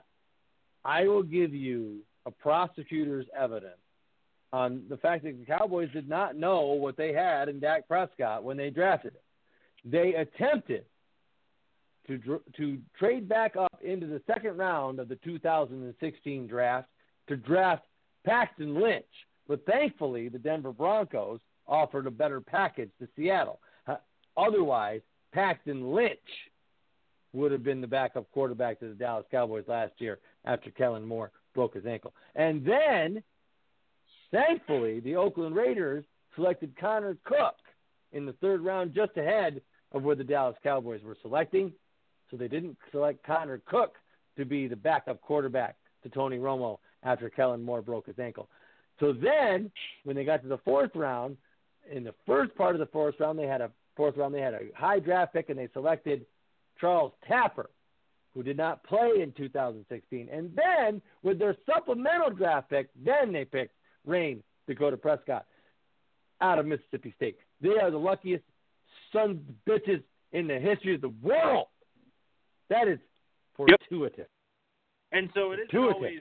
I 0.83 1.07
will 1.07 1.23
give 1.23 1.53
you 1.53 1.99
a 2.25 2.31
prosecutor's 2.31 3.27
evidence 3.37 3.75
on 4.53 4.83
the 4.89 4.97
fact 4.97 5.23
that 5.23 5.39
the 5.39 5.45
Cowboys 5.45 5.89
did 5.93 6.09
not 6.09 6.35
know 6.35 6.61
what 6.61 6.97
they 6.97 7.13
had 7.13 7.49
in 7.49 7.59
Dak 7.59 7.87
Prescott 7.87 8.43
when 8.43 8.57
they 8.57 8.69
drafted 8.69 9.13
him. 9.13 9.91
They 9.91 10.13
attempted 10.15 10.85
to 12.07 12.41
to 12.57 12.79
trade 12.97 13.29
back 13.29 13.55
up 13.55 13.79
into 13.83 14.07
the 14.07 14.21
second 14.27 14.57
round 14.57 14.99
of 14.99 15.07
the 15.07 15.15
2016 15.17 16.47
draft 16.47 16.87
to 17.27 17.37
draft 17.37 17.83
Paxton 18.25 18.79
Lynch, 18.79 19.05
but 19.47 19.65
thankfully 19.65 20.29
the 20.29 20.39
Denver 20.39 20.73
Broncos 20.73 21.39
offered 21.67 22.07
a 22.07 22.11
better 22.11 22.41
package 22.41 22.91
to 22.99 23.07
Seattle. 23.15 23.59
Otherwise, 24.37 25.01
Paxton 25.33 25.93
Lynch 25.93 26.19
would 27.33 27.51
have 27.51 27.63
been 27.63 27.81
the 27.81 27.87
backup 27.87 28.29
quarterback 28.31 28.79
to 28.79 28.89
the 28.89 28.95
Dallas 28.95 29.25
Cowboys 29.31 29.65
last 29.67 29.93
year 29.99 30.19
after 30.45 30.69
Kellen 30.71 31.05
Moore 31.05 31.31
broke 31.53 31.75
his 31.75 31.85
ankle. 31.85 32.13
And 32.35 32.65
then, 32.65 33.23
thankfully, 34.31 34.99
the 34.99 35.15
Oakland 35.15 35.55
Raiders 35.55 36.03
selected 36.35 36.73
Connor 36.79 37.17
Cook 37.23 37.55
in 38.11 38.25
the 38.25 38.33
third 38.33 38.61
round, 38.61 38.93
just 38.93 39.15
ahead 39.17 39.61
of 39.91 40.03
where 40.03 40.15
the 40.15 40.23
Dallas 40.23 40.55
Cowboys 40.63 41.01
were 41.03 41.17
selecting. 41.21 41.71
So 42.29 42.37
they 42.37 42.47
didn't 42.47 42.77
select 42.91 43.25
Connor 43.25 43.61
Cook 43.65 43.95
to 44.37 44.45
be 44.45 44.67
the 44.67 44.75
backup 44.75 45.21
quarterback 45.21 45.75
to 46.03 46.09
Tony 46.09 46.37
Romo 46.37 46.79
after 47.03 47.29
Kellen 47.29 47.61
Moore 47.61 47.81
broke 47.81 48.07
his 48.07 48.19
ankle. 48.19 48.49
So 48.99 49.13
then, 49.13 49.71
when 50.03 50.15
they 50.15 50.23
got 50.23 50.41
to 50.43 50.47
the 50.47 50.59
fourth 50.59 50.91
round, 50.95 51.37
in 51.89 52.03
the 52.03 52.13
first 52.25 52.55
part 52.55 52.75
of 52.75 52.79
the 52.79 52.85
fourth 52.87 53.15
round, 53.19 53.37
they 53.37 53.47
had 53.47 53.61
a 53.61 53.71
fourth 53.95 54.15
round, 54.15 54.33
they 54.33 54.41
had 54.41 54.53
a 54.53 54.59
high 54.75 54.99
draft 54.99 55.33
pick, 55.33 55.49
and 55.49 55.57
they 55.57 55.67
selected 55.73 56.25
Charles 56.81 57.13
Tapper, 57.27 57.69
who 58.33 58.43
did 58.43 58.57
not 58.57 58.83
play 58.83 59.21
in 59.21 59.31
2016. 59.37 60.27
And 60.31 60.51
then, 60.55 61.01
with 61.21 61.39
their 61.39 61.55
supplemental 61.71 62.31
draft 62.31 62.69
pick, 62.69 62.89
then 63.05 63.31
they 63.31 63.45
picked 63.45 63.75
Rayne 64.05 64.41
Dakota 64.67 64.97
Prescott 64.97 65.45
out 66.41 66.59
of 66.59 66.65
Mississippi 66.65 67.13
State. 67.15 67.37
They 67.61 67.77
are 67.81 67.91
the 67.91 67.97
luckiest 67.97 68.43
sons 69.13 69.39
of 69.47 69.55
bitches 69.71 70.03
in 70.31 70.47
the 70.47 70.59
history 70.59 70.95
of 70.95 71.01
the 71.01 71.13
world. 71.21 71.67
That 72.69 72.87
is 72.87 72.99
fortuitous. 73.55 74.27
And 75.11 75.29
so 75.35 75.51
it 75.51 75.59
is 75.59 75.67
Intuitive. 75.71 75.95
always, 75.95 76.19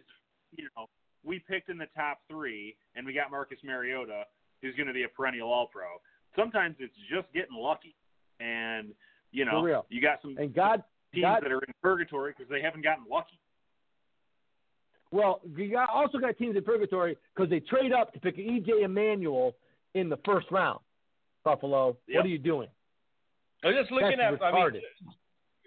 you 0.57 0.69
know, 0.77 0.87
we 1.25 1.39
picked 1.39 1.69
in 1.69 1.79
the 1.79 1.87
top 1.97 2.19
three, 2.29 2.77
and 2.97 3.07
we 3.07 3.13
got 3.13 3.31
Marcus 3.31 3.59
Mariota, 3.65 4.25
who's 4.61 4.75
going 4.75 4.89
to 4.89 4.93
be 4.93 5.05
a 5.05 5.09
perennial 5.09 5.51
All-Pro. 5.51 5.87
Sometimes 6.37 6.77
it's 6.81 6.95
just 7.09 7.33
getting 7.33 7.57
lucky, 7.57 7.95
and 8.41 8.89
you 9.33 9.45
know, 9.45 9.61
For 9.61 9.67
real. 9.67 9.87
you 9.89 10.01
got 10.01 10.21
some 10.23 10.37
And 10.39 10.55
God, 10.55 10.83
teams 11.15 11.23
God 11.25 11.43
that 11.45 11.53
are 11.53 11.59
in 11.63 11.75
purgatory 11.83 12.33
because 12.37 12.51
they 12.51 12.61
haven't 12.63 12.83
gotten 12.83 13.05
lucky. 13.11 13.39
Well, 15.13 15.41
you 15.57 15.71
got, 15.73 15.91
also 15.91 16.19
got 16.19 16.39
teams 16.39 16.57
in 16.57 16.63
purgatory 16.63 17.17
because 17.35 17.51
they 17.51 17.61
trade 17.61 17.93
up 17.93 18.13
to 18.13 18.21
pick 18.21 18.37
EJ 18.37 18.89
Manuel 18.89 19.55
in 19.95 20.09
the 20.09 20.19
first 20.25 20.47
round. 20.51 20.81
Buffalo, 21.45 21.97
Yep. 22.07 22.17
what 22.17 22.27
are 22.27 22.29
you 22.29 22.39
doing? 22.39 22.69
I'm 23.65 23.75
just 23.75 23.91
looking 23.91 24.19
That's 24.19 24.41
at, 24.41 24.43
I 24.43 24.71
mean, 24.71 24.81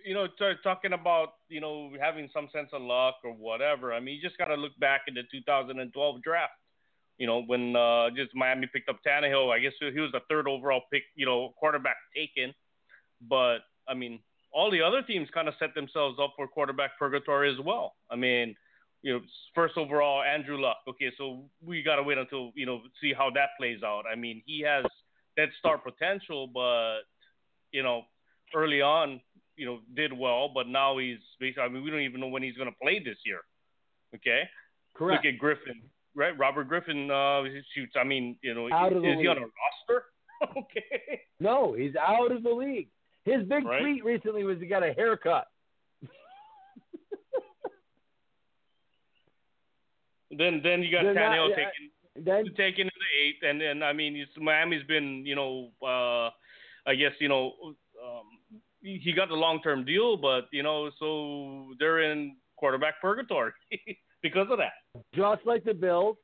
you 0.06 0.14
know, 0.14 0.28
t- 0.28 0.54
talking 0.64 0.94
about, 0.94 1.34
you 1.50 1.60
know, 1.62 1.92
having 2.00 2.30
some 2.34 2.48
sense 2.54 2.70
of 2.74 2.82
luck 2.82 3.16
or 3.24 3.32
whatever. 3.34 3.94
I 3.94 4.00
mean, 4.00 4.16
you 4.16 4.22
just 4.22 4.38
got 4.38 4.46
to 4.46 4.56
look 4.56 4.78
back 4.80 5.02
in 5.08 5.14
the 5.14 5.24
2012 5.32 6.22
draft. 6.24 6.54
You 7.18 7.28
know, 7.28 7.42
when 7.44 7.76
uh, 7.76 8.10
just 8.16 8.34
Miami 8.36 8.68
picked 8.72 8.90
up 8.90 9.00
Tannehill, 9.06 9.52
I 9.52 9.60
guess 9.60 9.74
he 9.80 10.00
was 10.00 10.12
the 10.12 10.22
third 10.30 10.48
overall 10.48 10.82
pick, 10.92 11.04
you 11.16 11.26
know, 11.26 11.54
quarterback 11.58 11.98
taken. 12.16 12.54
But 13.30 13.60
I 13.88 13.94
mean, 13.94 14.20
all 14.54 14.72
the 14.72 14.82
other 14.82 15.02
teams 15.02 15.30
kind 15.34 15.48
of 15.48 15.56
set 15.60 15.74
themselves 15.76 16.20
up 16.22 16.34
for 16.36 16.48
quarterback 16.48 16.98
purgatory 16.98 17.52
as 17.52 17.60
well. 17.64 17.96
I 18.10 18.16
mean, 18.16 18.56
you 19.02 19.14
know, 19.14 19.20
first 19.54 19.78
overall 19.78 20.24
Andrew 20.24 20.60
Luck. 20.60 20.78
Okay, 20.88 21.12
so 21.18 21.44
we 21.64 21.84
got 21.84 21.98
to 21.98 22.04
wait 22.04 22.18
until 22.18 22.52
you 22.56 22.66
know 22.66 22.82
see 23.02 23.14
how 23.14 23.30
that 23.36 23.50
plays 23.60 23.84
out. 23.84 24.04
I 24.12 24.16
mean, 24.16 24.42
he 24.46 24.62
has 24.62 24.86
that 25.38 25.50
star 25.60 25.78
potential, 25.78 26.48
but 26.48 27.02
you 27.72 27.84
know, 27.84 28.04
early 28.56 28.82
on, 28.82 29.20
you 29.58 29.66
know, 29.66 29.80
did 29.96 30.18
well, 30.18 30.50
but 30.54 30.68
now 30.68 30.98
he's 30.98 31.18
basically. 31.40 31.64
I 31.64 31.70
mean, 31.70 31.84
we 31.84 31.92
don't 31.92 32.02
even 32.02 32.22
know 32.22 32.28
when 32.28 32.44
he's 32.44 32.56
going 32.56 32.70
to 32.70 32.76
play 32.82 33.00
this 33.00 33.18
year. 33.26 33.42
Okay, 34.16 34.44
Correct. 34.96 35.26
look 35.26 35.34
at 35.34 35.40
Griffin, 35.40 35.82
right? 36.16 36.38
Robert 36.38 36.70
Griffin 36.70 37.10
uh, 37.12 37.44
shoots. 37.76 37.94
I 38.00 38.04
mean, 38.04 38.38
you 38.42 38.54
know, 38.54 38.72
Out 38.72 38.94
the 38.94 39.00
is 39.00 39.20
he 39.20 39.28
on 39.28 39.38
a 39.38 39.42
roster? 39.42 40.06
okay. 40.58 41.22
No, 41.40 41.74
he's 41.74 41.96
out 41.96 42.32
of 42.32 42.44
the 42.44 42.52
league. 42.52 42.90
His 43.26 43.44
big 43.48 43.66
Right. 43.66 43.82
tweet 43.82 44.04
recently 44.04 44.44
was 44.44 44.60
he 44.60 44.66
got 44.68 44.84
a 44.84 44.94
haircut. 44.94 45.48
Then 50.36 50.62
then 50.64 50.82
you 50.82 50.92
got 50.92 51.04
They're 51.04 51.14
not- 51.14 51.32
Tannehill 51.32 51.50
yeah, 51.50 51.56
taking 51.56 51.90
Then 52.26 52.46
taking 52.56 52.86
in 52.86 52.92
the 53.00 53.24
eighth, 53.24 53.44
and 53.44 53.62
then 53.62 53.84
I 53.84 53.94
mean, 53.94 54.16
it's, 54.16 54.32
Miami's 54.38 54.84
been, 54.88 55.26
you 55.26 55.36
know, 55.36 55.72
uh, 55.82 56.30
I 56.90 56.96
guess 56.96 57.12
you 57.20 57.28
know, 57.30 57.54
um, 58.04 58.24
he 58.82 59.00
he 59.04 59.14
got 59.14 59.30
the 59.30 59.36
long 59.36 59.62
term 59.62 59.86
deal, 59.86 60.18
but 60.18 60.46
you 60.52 60.64
know, 60.64 60.90
so 61.00 61.74
they're 61.80 62.02
in 62.12 62.36
quarterback 62.56 63.00
purgatory 63.02 63.52
because 64.22 64.48
of 64.50 64.58
that. 64.58 64.74
just 65.14 65.46
like 65.46 65.64
the 65.64 65.74
Bills, 65.74 66.18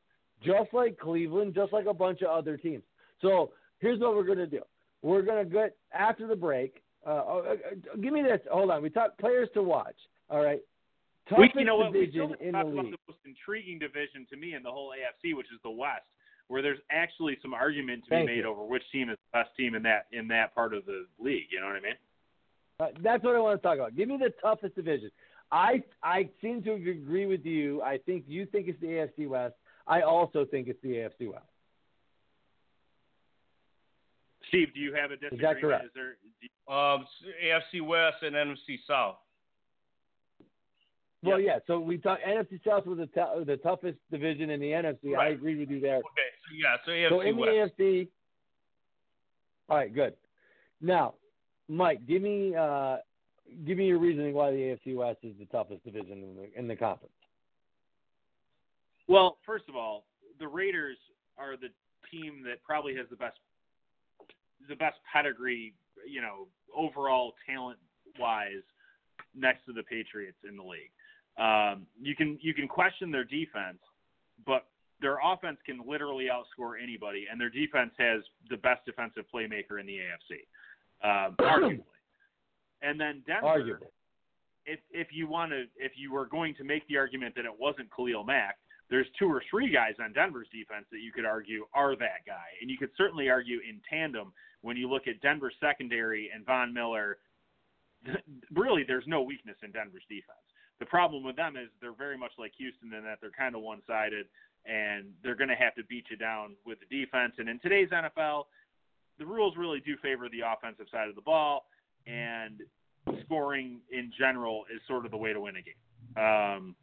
just 0.44 0.74
like 0.74 0.98
Cleveland, 0.98 1.54
just 1.54 1.72
like 1.74 1.86
a 1.86 1.94
bunch 1.94 2.22
of 2.22 2.30
other 2.30 2.58
teams. 2.58 2.84
So 3.22 3.52
here's 3.80 4.00
what 4.00 4.16
we're 4.16 4.24
going 4.24 4.38
to 4.40 4.48
do. 4.48 4.62
We're 5.02 5.22
going 5.22 5.44
to 5.46 5.50
get 5.54 5.76
after 5.94 6.28
the 6.28 6.36
break. 6.36 6.82
Uh, 7.06 7.10
uh, 7.10 7.38
uh, 7.38 7.56
give 8.02 8.14
me 8.14 8.22
this. 8.22 8.40
Hold 8.52 8.72
on. 8.72 8.82
We 8.82 8.90
talk 8.90 9.18
players 9.18 9.50
to 9.54 9.64
watch. 9.64 9.96
All 10.30 10.44
right. 10.44 10.62
We, 11.38 11.52
you 11.56 11.66
know 11.66 11.78
what? 11.78 11.94
We 11.94 12.10
still 12.10 12.34
in 12.40 12.54
talked 12.54 12.70
the 12.70 12.74
about 12.74 12.86
the 12.86 12.98
most 13.08 13.20
intriguing 13.26 13.78
division 13.80 14.26
to 14.32 14.38
me 14.38 14.56
in 14.56 14.64
the 14.64 14.72
whole 14.72 14.90
AFC, 14.90 15.36
which 15.36 15.46
is 15.54 15.60
the 15.64 15.70
West, 15.70 16.02
where 16.48 16.62
there's 16.62 16.80
actually 16.92 17.38
some 17.42 17.54
argument 17.54 18.04
to 18.06 18.10
Thank 18.10 18.28
be 18.28 18.36
made 18.36 18.42
you. 18.42 18.50
over 18.50 18.64
which 18.64 18.84
team 18.92 19.10
is 19.10 19.18
the 19.32 19.40
best 19.40 19.56
team 19.56 19.76
in 19.76 19.84
that 19.84 20.08
in 20.12 20.28
that 20.30 20.56
part 20.56 20.74
of 20.74 20.86
the 20.86 21.06
league. 21.20 21.46
You 21.52 21.60
know 21.62 21.68
what 21.68 21.76
I 21.76 21.82
mean? 21.82 21.94
Uh, 22.80 22.88
that's 23.04 23.24
what 23.24 23.36
I 23.36 23.40
want 23.40 23.62
to 23.62 23.68
talk 23.68 23.78
about. 23.78 23.96
Give 23.96 24.08
me 24.08 24.18
the 24.18 24.34
toughest 24.42 24.76
division. 24.76 25.12
I 25.52 25.84
I 26.02 26.30
seem 26.42 26.64
to 26.64 26.74
agree 26.74 27.28
with 27.28 27.46
you. 27.46 27.82
I 27.84 28.00
think 28.00 28.26
you 28.28 28.46
think 28.46 28.68
it's 28.68 28.80
the 28.82 28.88
AFC 28.88 29.28
West. 29.28 29.56
I 29.88 30.02
also 30.02 30.46
think 30.46 30.68
it's 30.68 30.82
the 30.82 30.90
AFC 30.90 31.32
West. 31.32 31.46
Steve, 34.50 34.74
do 34.74 34.80
you 34.80 34.94
have 34.94 35.12
a 35.12 35.16
that 35.18 35.30
disagreement? 35.32 35.62
correct? 35.62 35.86
Is 35.86 35.92
there, 35.96 36.16
you- 36.42 36.74
Um, 36.74 37.08
AFC 37.44 37.82
West 37.82 38.22
and 38.22 38.36
NFC 38.36 38.78
South. 38.86 39.18
Well, 41.24 41.40
yeah. 41.40 41.60
So 41.68 41.80
we 41.80 41.98
talk 41.98 42.20
NFC 42.22 42.64
South 42.64 42.86
was 42.86 43.00
the, 43.00 43.08
tou- 43.08 43.44
the 43.44 43.58
toughest 43.58 43.98
division 44.12 44.50
in 44.52 44.60
the 44.62 44.68
NFC. 44.72 45.18
I 45.18 45.30
agree 45.30 45.58
with 45.60 45.70
you 45.70 45.80
there. 45.82 45.98
Okay, 45.98 46.30
so 46.46 46.56
yeah, 46.56 46.78
so 46.86 46.92
AFC 46.92 47.10
So 47.10 47.22
in 47.22 47.36
the 47.36 47.42
AFC. 47.44 48.08
All 49.68 49.78
right, 49.78 49.94
good. 49.94 50.14
Now, 50.80 51.16
Mike, 51.68 52.08
give 52.08 52.22
me 52.22 52.56
uh, 52.56 52.98
give 53.66 53.78
me 53.78 53.88
your 53.88 54.00
reasoning 54.00 54.34
why 54.34 54.52
the 54.52 54.58
AFC 54.58 54.96
West 54.96 55.20
is 55.24 55.34
the 55.40 55.46
toughest 55.48 55.84
division 55.84 56.24
in 56.24 56.36
the 56.38 56.58
in 56.60 56.68
the 56.68 56.76
conference. 56.76 57.14
well, 59.08 59.38
first 59.46 59.66
of 59.68 59.76
all, 59.76 60.06
the 60.40 60.48
Raiders 60.48 60.98
are 61.38 61.58
the 61.58 61.68
team 62.12 62.44
that 62.46 62.64
probably 62.64 62.96
has 62.96 63.08
the 63.10 63.18
best 63.18 63.38
the 64.68 64.76
best 64.76 64.98
pedigree, 65.12 65.74
you 66.08 66.22
know, 66.22 66.48
overall 66.76 67.34
talent 67.46 67.80
wise, 68.20 68.64
next 69.36 69.66
to 69.66 69.74
the 69.74 69.84
Patriots 69.84 70.38
in 70.48 70.58
the 70.58 70.64
league. 70.64 70.92
Um, 71.38 71.88
you 72.02 72.16
can 72.16 72.38
you 72.42 72.54
can 72.54 72.68
question 72.68 73.12
their 73.12 73.24
defense, 73.24 73.80
but 74.46 74.66
their 75.02 75.18
offense 75.24 75.58
can 75.66 75.82
literally 75.88 76.28
outscore 76.32 76.74
anybody, 76.82 77.28
and 77.32 77.40
their 77.40 77.50
defense 77.50 77.92
has 77.98 78.22
the 78.50 78.58
best 78.58 78.86
defensive 78.86 79.24
playmaker 79.34 79.80
in 79.80 79.86
the 79.86 80.00
AFC, 80.00 81.28
um, 81.28 81.36
arguably. 81.40 81.84
And 82.82 83.00
then 83.00 83.24
Denver, 83.26 83.48
Arguably. 83.48 83.88
if 84.66 84.80
if 84.92 85.08
you 85.12 85.28
want 85.28 85.52
to, 85.52 85.64
if 85.78 85.94
you 85.96 86.12
were 86.12 86.26
going 86.26 86.56
to 86.56 86.64
make 86.64 86.88
the 86.88 86.98
argument 86.98 87.36
that 87.36 87.46
it 87.46 87.54
wasn't 87.58 87.90
Khalil 87.96 88.24
Mack, 88.24 88.58
there's 88.90 89.08
two 89.18 89.28
or 89.28 89.42
three 89.50 89.72
guys 89.72 89.94
on 90.04 90.14
Denver's 90.14 90.48
defense 90.52 90.86
that 90.92 91.00
you 91.00 91.12
could 91.12 91.26
argue 91.26 91.66
are 91.74 91.96
that 91.96 92.26
guy, 92.26 92.48
and 92.62 92.70
you 92.70 92.78
could 92.78 92.92
certainly 92.98 93.30
argue 93.30 93.60
in 93.68 93.80
tandem 93.90 94.34
when 94.62 94.78
you 94.78 94.90
look 94.90 95.08
at 95.08 95.22
Denver's 95.22 95.56
secondary 95.60 96.30
and 96.34 96.46
Von 96.46 96.74
Miller. 96.74 97.18
Really, 98.56 98.84
there's 98.88 99.04
no 99.08 99.22
weakness 99.22 99.58
in 99.62 99.72
Denver's 99.72 100.04
defense. 100.10 100.40
The 100.80 100.86
problem 100.86 101.24
with 101.24 101.36
them 101.36 101.58
is 101.58 101.68
they're 101.82 101.94
very 101.94 102.18
much 102.18 102.32
like 102.40 102.54
Houston 102.58 102.94
in 102.94 103.04
that 103.04 103.20
they're 103.22 103.36
kind 103.38 103.56
of 103.56 103.62
one-sided, 103.62 104.26
and 104.66 105.12
they're 105.22 105.36
going 105.36 105.50
to 105.50 105.56
have 105.56 105.76
to 105.76 105.84
beat 105.84 106.06
you 106.10 106.18
down 106.18 106.56
with 106.66 106.78
the 106.80 106.88
defense. 106.88 107.34
And 107.38 107.50
in 107.50 107.60
today's 107.60 107.90
NFL, 107.90 108.46
the 109.20 109.26
rules 109.26 109.56
really 109.58 109.82
do 109.82 109.98
favor 110.02 110.30
the 110.30 110.42
offensive 110.48 110.88
side 110.92 111.10
of 111.10 111.16
the 111.16 111.22
ball, 111.22 111.66
and 112.08 112.62
scoring 113.26 113.82
in 113.92 114.12
general 114.18 114.64
is 114.74 114.82
sort 114.88 115.06
of 115.06 115.12
the 115.12 115.18
way 115.18 115.34
to 115.34 115.42
win 115.42 115.56
a 115.58 115.62
game. 115.62 115.76
Um, 116.18 116.76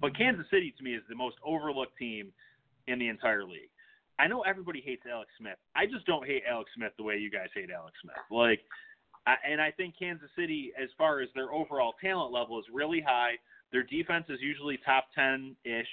but 0.00 0.16
Kansas 0.16 0.46
City 0.50 0.74
to 0.76 0.82
me 0.82 0.94
is 0.94 1.02
the 1.08 1.14
most 1.14 1.36
overlooked 1.44 1.96
team 1.98 2.32
in 2.86 2.98
the 2.98 3.08
entire 3.08 3.44
league. 3.44 3.70
I 4.18 4.26
know 4.26 4.42
everybody 4.42 4.82
hates 4.84 5.02
Alex 5.10 5.30
Smith. 5.38 5.58
I 5.76 5.86
just 5.86 6.06
don't 6.06 6.26
hate 6.26 6.42
Alex 6.48 6.70
Smith 6.76 6.92
the 6.96 7.04
way 7.04 7.16
you 7.16 7.30
guys 7.30 7.48
hate 7.54 7.70
Alex 7.70 7.96
Smith. 8.02 8.16
Like, 8.30 8.60
I, 9.26 9.34
and 9.48 9.60
I 9.60 9.70
think 9.70 9.94
Kansas 9.98 10.30
City, 10.36 10.72
as 10.80 10.88
far 10.98 11.20
as 11.20 11.28
their 11.34 11.52
overall 11.52 11.94
talent 12.00 12.32
level, 12.32 12.58
is 12.58 12.64
really 12.72 13.00
high. 13.00 13.32
Their 13.70 13.84
defense 13.84 14.24
is 14.28 14.38
usually 14.40 14.78
top 14.84 15.06
ten 15.14 15.54
ish, 15.64 15.88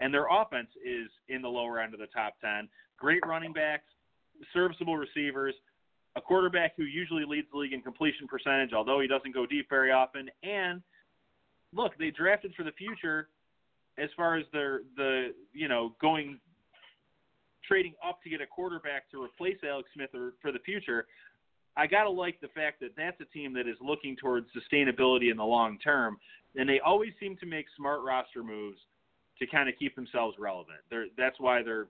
and 0.00 0.12
their 0.12 0.26
offense 0.30 0.68
is 0.84 1.08
in 1.28 1.42
the 1.42 1.48
lower 1.48 1.80
end 1.80 1.94
of 1.94 2.00
the 2.00 2.08
top 2.08 2.34
ten. 2.40 2.68
Great 2.98 3.22
running 3.26 3.52
backs, 3.52 3.84
serviceable 4.52 4.96
receivers, 4.96 5.54
a 6.16 6.20
quarterback 6.20 6.72
who 6.76 6.84
usually 6.84 7.24
leads 7.24 7.46
the 7.52 7.58
league 7.58 7.72
in 7.72 7.82
completion 7.82 8.26
percentage, 8.26 8.72
although 8.72 9.00
he 9.00 9.06
doesn't 9.06 9.32
go 9.32 9.46
deep 9.46 9.68
very 9.70 9.92
often. 9.92 10.28
And 10.42 10.82
look, 11.72 11.92
they 11.98 12.10
drafted 12.10 12.54
for 12.56 12.64
the 12.64 12.72
future 12.72 13.28
as 13.98 14.10
far 14.16 14.36
as 14.36 14.44
their 14.52 14.80
the 14.96 15.28
you 15.52 15.68
know 15.68 15.94
going 16.00 16.40
trading 17.66 17.94
up 18.06 18.22
to 18.22 18.30
get 18.30 18.40
a 18.40 18.46
quarterback 18.46 19.10
to 19.10 19.22
replace 19.22 19.56
Alex 19.68 19.88
Smith 19.94 20.10
or 20.14 20.32
for 20.40 20.52
the 20.52 20.58
future. 20.60 21.06
I 21.76 21.86
got 21.86 22.04
to 22.04 22.10
like 22.10 22.40
the 22.40 22.48
fact 22.48 22.80
that 22.80 22.90
that's 22.96 23.20
a 23.20 23.24
team 23.26 23.54
that 23.54 23.68
is 23.68 23.76
looking 23.80 24.16
towards 24.16 24.46
sustainability 24.50 25.30
in 25.30 25.36
the 25.36 25.44
long 25.44 25.78
term, 25.78 26.18
and 26.56 26.68
they 26.68 26.80
always 26.80 27.12
seem 27.20 27.36
to 27.38 27.46
make 27.46 27.66
smart 27.76 28.00
roster 28.02 28.42
moves 28.42 28.78
to 29.38 29.46
kind 29.46 29.68
of 29.68 29.74
keep 29.78 29.94
themselves 29.94 30.36
relevant. 30.38 30.78
They're, 30.90 31.06
that's 31.16 31.36
why 31.38 31.62
they're 31.62 31.86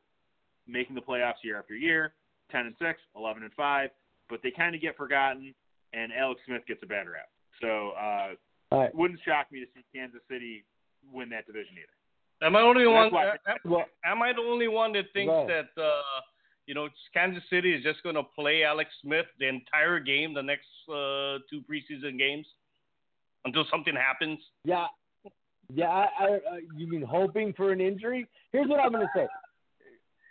making 0.68 0.94
the 0.94 1.00
playoffs 1.00 1.42
year 1.42 1.58
after 1.58 1.74
year, 1.74 2.14
10 2.52 2.66
and 2.66 2.74
6, 2.78 3.00
11 3.16 3.42
and 3.42 3.52
5, 3.54 3.90
but 4.28 4.40
they 4.42 4.50
kind 4.50 4.74
of 4.74 4.80
get 4.80 4.96
forgotten, 4.96 5.54
and 5.92 6.12
Alex 6.12 6.40
Smith 6.46 6.62
gets 6.68 6.82
a 6.82 6.86
bad 6.86 7.08
rap. 7.08 7.28
So 7.60 7.92
uh, 7.98 8.34
All 8.70 8.80
right. 8.80 8.94
wouldn't 8.94 9.20
shock 9.26 9.50
me 9.50 9.60
to 9.60 9.66
see 9.74 9.84
Kansas 9.94 10.20
City 10.30 10.64
win 11.12 11.28
that 11.30 11.46
division 11.46 11.74
either. 11.74 11.99
Am 12.42 12.56
I 12.56 12.60
the 12.60 12.66
only 12.66 12.86
one? 12.86 13.12
why- 13.12 13.36
am, 13.46 13.56
Well, 13.64 13.84
am 14.04 14.22
I 14.22 14.32
the 14.32 14.40
only 14.40 14.68
one 14.68 14.92
that 14.92 15.06
thinks 15.12 15.32
ahead. 15.32 15.68
that 15.76 15.82
uh, 15.82 16.20
you 16.66 16.74
know 16.74 16.88
Kansas 17.12 17.42
City 17.50 17.74
is 17.74 17.82
just 17.82 18.02
going 18.02 18.14
to 18.14 18.22
play 18.22 18.62
Alex 18.64 18.90
Smith 19.02 19.26
the 19.38 19.48
entire 19.48 20.00
game, 20.00 20.34
the 20.34 20.42
next 20.42 20.68
uh, 20.88 21.38
two 21.50 21.62
preseason 21.70 22.18
games, 22.18 22.46
until 23.44 23.64
something 23.70 23.94
happens? 23.94 24.38
Yeah, 24.64 24.86
yeah. 25.72 25.88
I, 25.88 26.06
I, 26.18 26.26
uh, 26.26 26.38
you 26.76 26.86
mean 26.88 27.02
hoping 27.02 27.52
for 27.52 27.72
an 27.72 27.80
injury? 27.80 28.26
Here's 28.52 28.68
what 28.68 28.80
I'm 28.80 28.92
going 28.92 29.06
to 29.06 29.12
say. 29.14 29.26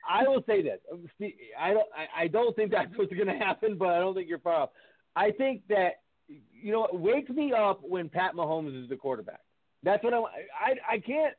I 0.10 0.24
will 0.24 0.44
say 0.48 0.64
this. 0.64 0.80
See, 1.20 1.36
I 1.60 1.74
don't. 1.74 1.88
I, 1.96 2.24
I 2.24 2.28
don't 2.28 2.56
think 2.56 2.72
that's 2.72 2.90
what's 2.96 3.14
going 3.14 3.28
to 3.28 3.38
happen, 3.38 3.78
but 3.78 3.90
I 3.90 4.00
don't 4.00 4.16
think 4.16 4.28
you're 4.28 4.40
far 4.40 4.64
off. 4.64 4.70
I 5.16 5.30
think 5.32 5.62
that 5.70 6.02
you 6.28 6.72
know, 6.72 6.88
wake 6.92 7.30
me 7.30 7.54
up 7.54 7.82
when 7.84 8.10
Pat 8.10 8.34
Mahomes 8.34 8.82
is 8.84 8.90
the 8.90 8.96
quarterback. 8.96 9.42
That's 9.84 10.04
what 10.04 10.14
I. 10.14 10.20
want. 10.20 10.34
I. 10.60 10.96
I 10.96 11.00
can't. 11.00 11.36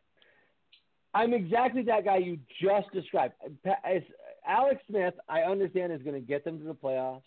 I'm 1.13 1.35
exactly 1.35 1.83
that 1.83 2.05
guy 2.05 2.19
you 2.19 2.39
just 2.63 2.91
described. 2.93 3.35
As 3.85 4.03
Alex 4.47 4.81
Smith, 4.89 5.15
I 5.29 5.41
understand 5.41 5.93
is 5.93 6.03
going 6.03 6.15
to 6.15 6.27
get 6.27 6.45
them 6.45 6.59
to 6.59 6.65
the 6.65 6.75
playoffs. 6.75 7.23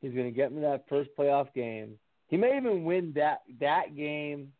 He's 0.00 0.12
going 0.12 0.26
to 0.26 0.32
get 0.32 0.50
them 0.50 0.60
to 0.62 0.68
that 0.68 0.84
first 0.88 1.10
playoff 1.16 1.52
game. 1.54 1.98
He 2.28 2.36
may 2.36 2.56
even 2.56 2.84
win 2.84 3.12
that 3.14 3.42
that 3.60 3.96
game, 3.96 4.52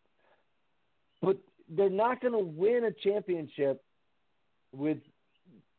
but 1.20 1.38
they're 1.68 1.90
not 1.90 2.20
going 2.20 2.32
to 2.32 2.38
win 2.38 2.84
a 2.84 2.92
championship 2.92 3.82
with 4.72 4.98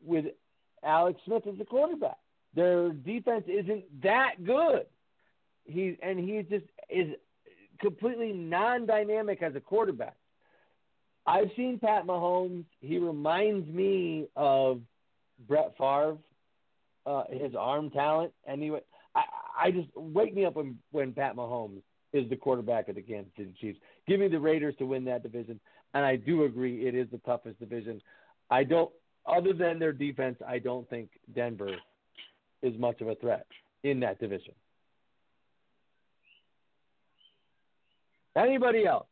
with 0.03 0.26
Alex 0.84 1.19
Smith 1.26 1.47
as 1.47 1.57
the 1.57 1.65
quarterback. 1.65 2.18
Their 2.56 2.89
defense 2.89 3.45
isn't 3.47 3.84
that 4.03 4.43
good. 4.43 4.85
He 5.65 5.97
and 6.02 6.19
he 6.19 6.41
just 6.49 6.65
is 6.89 7.15
completely 7.80 8.34
non-dynamic 8.34 9.41
as 9.41 9.56
a 9.56 9.60
quarterback. 9.60 10.15
I've 11.27 11.49
seen 11.56 11.80
Pat 11.80 12.06
Mahomes. 12.06 12.65
He 12.81 12.97
reminds 12.97 13.68
me 13.68 14.27
of 14.35 14.81
Brett 15.47 15.73
Favre, 15.77 16.18
uh, 17.06 17.23
his 17.31 17.53
arm 17.57 17.89
talent. 17.89 18.31
Anyway, 18.47 18.81
I, 19.15 19.23
I 19.60 19.72
just 19.72 19.88
wake 19.95 20.35
me 20.35 20.45
up 20.45 20.56
when 20.56 20.77
when 20.91 21.14
Pat 21.14 21.35
Mahomes 21.35 21.81
is 22.14 22.30
the 22.30 22.35
quarterback 22.35 22.88
of 22.88 22.95
the 22.95 23.02
Kansas 23.02 23.31
City 23.35 23.53
Chiefs. 23.60 23.80
Give 24.07 24.19
me 24.19 24.27
the 24.27 24.39
Raiders 24.39 24.76
to 24.80 24.85
win 24.85 25.06
that 25.06 25.23
division, 25.23 25.60
and 25.93 26.06
I 26.06 26.15
do 26.15 26.43
agree 26.43 26.88
it 26.88 26.95
is 26.95 27.07
the 27.11 27.18
toughest 27.19 27.60
division. 27.60 28.02
I 28.49 28.64
don't, 28.64 28.91
other 29.26 29.53
than 29.53 29.80
their 29.80 29.91
defense, 29.91 30.38
I 30.47 30.60
don't 30.60 30.88
think 30.89 31.10
Denver 31.34 31.76
is 32.61 32.77
much 32.77 33.02
of 33.02 33.07
a 33.07 33.15
threat 33.15 33.47
in 33.84 33.99
that 34.02 34.19
division. 34.19 34.53
Anybody 38.38 38.85
else? 38.85 39.07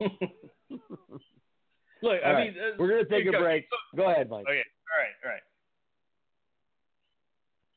Look, 2.02 2.20
All 2.24 2.30
I 2.30 2.32
right. 2.32 2.54
mean, 2.54 2.62
uh, 2.62 2.70
We're 2.78 2.88
gonna 2.88 3.04
take 3.04 3.26
a 3.26 3.28
okay, 3.30 3.38
break. 3.38 3.64
so- 3.70 3.96
Go 3.96 4.10
ahead, 4.10 4.28
Mike. 4.28 4.44
Okay, 4.48 4.62
all 4.90 4.98
right, 4.98 5.14
all 5.24 5.30
right. 5.30 5.42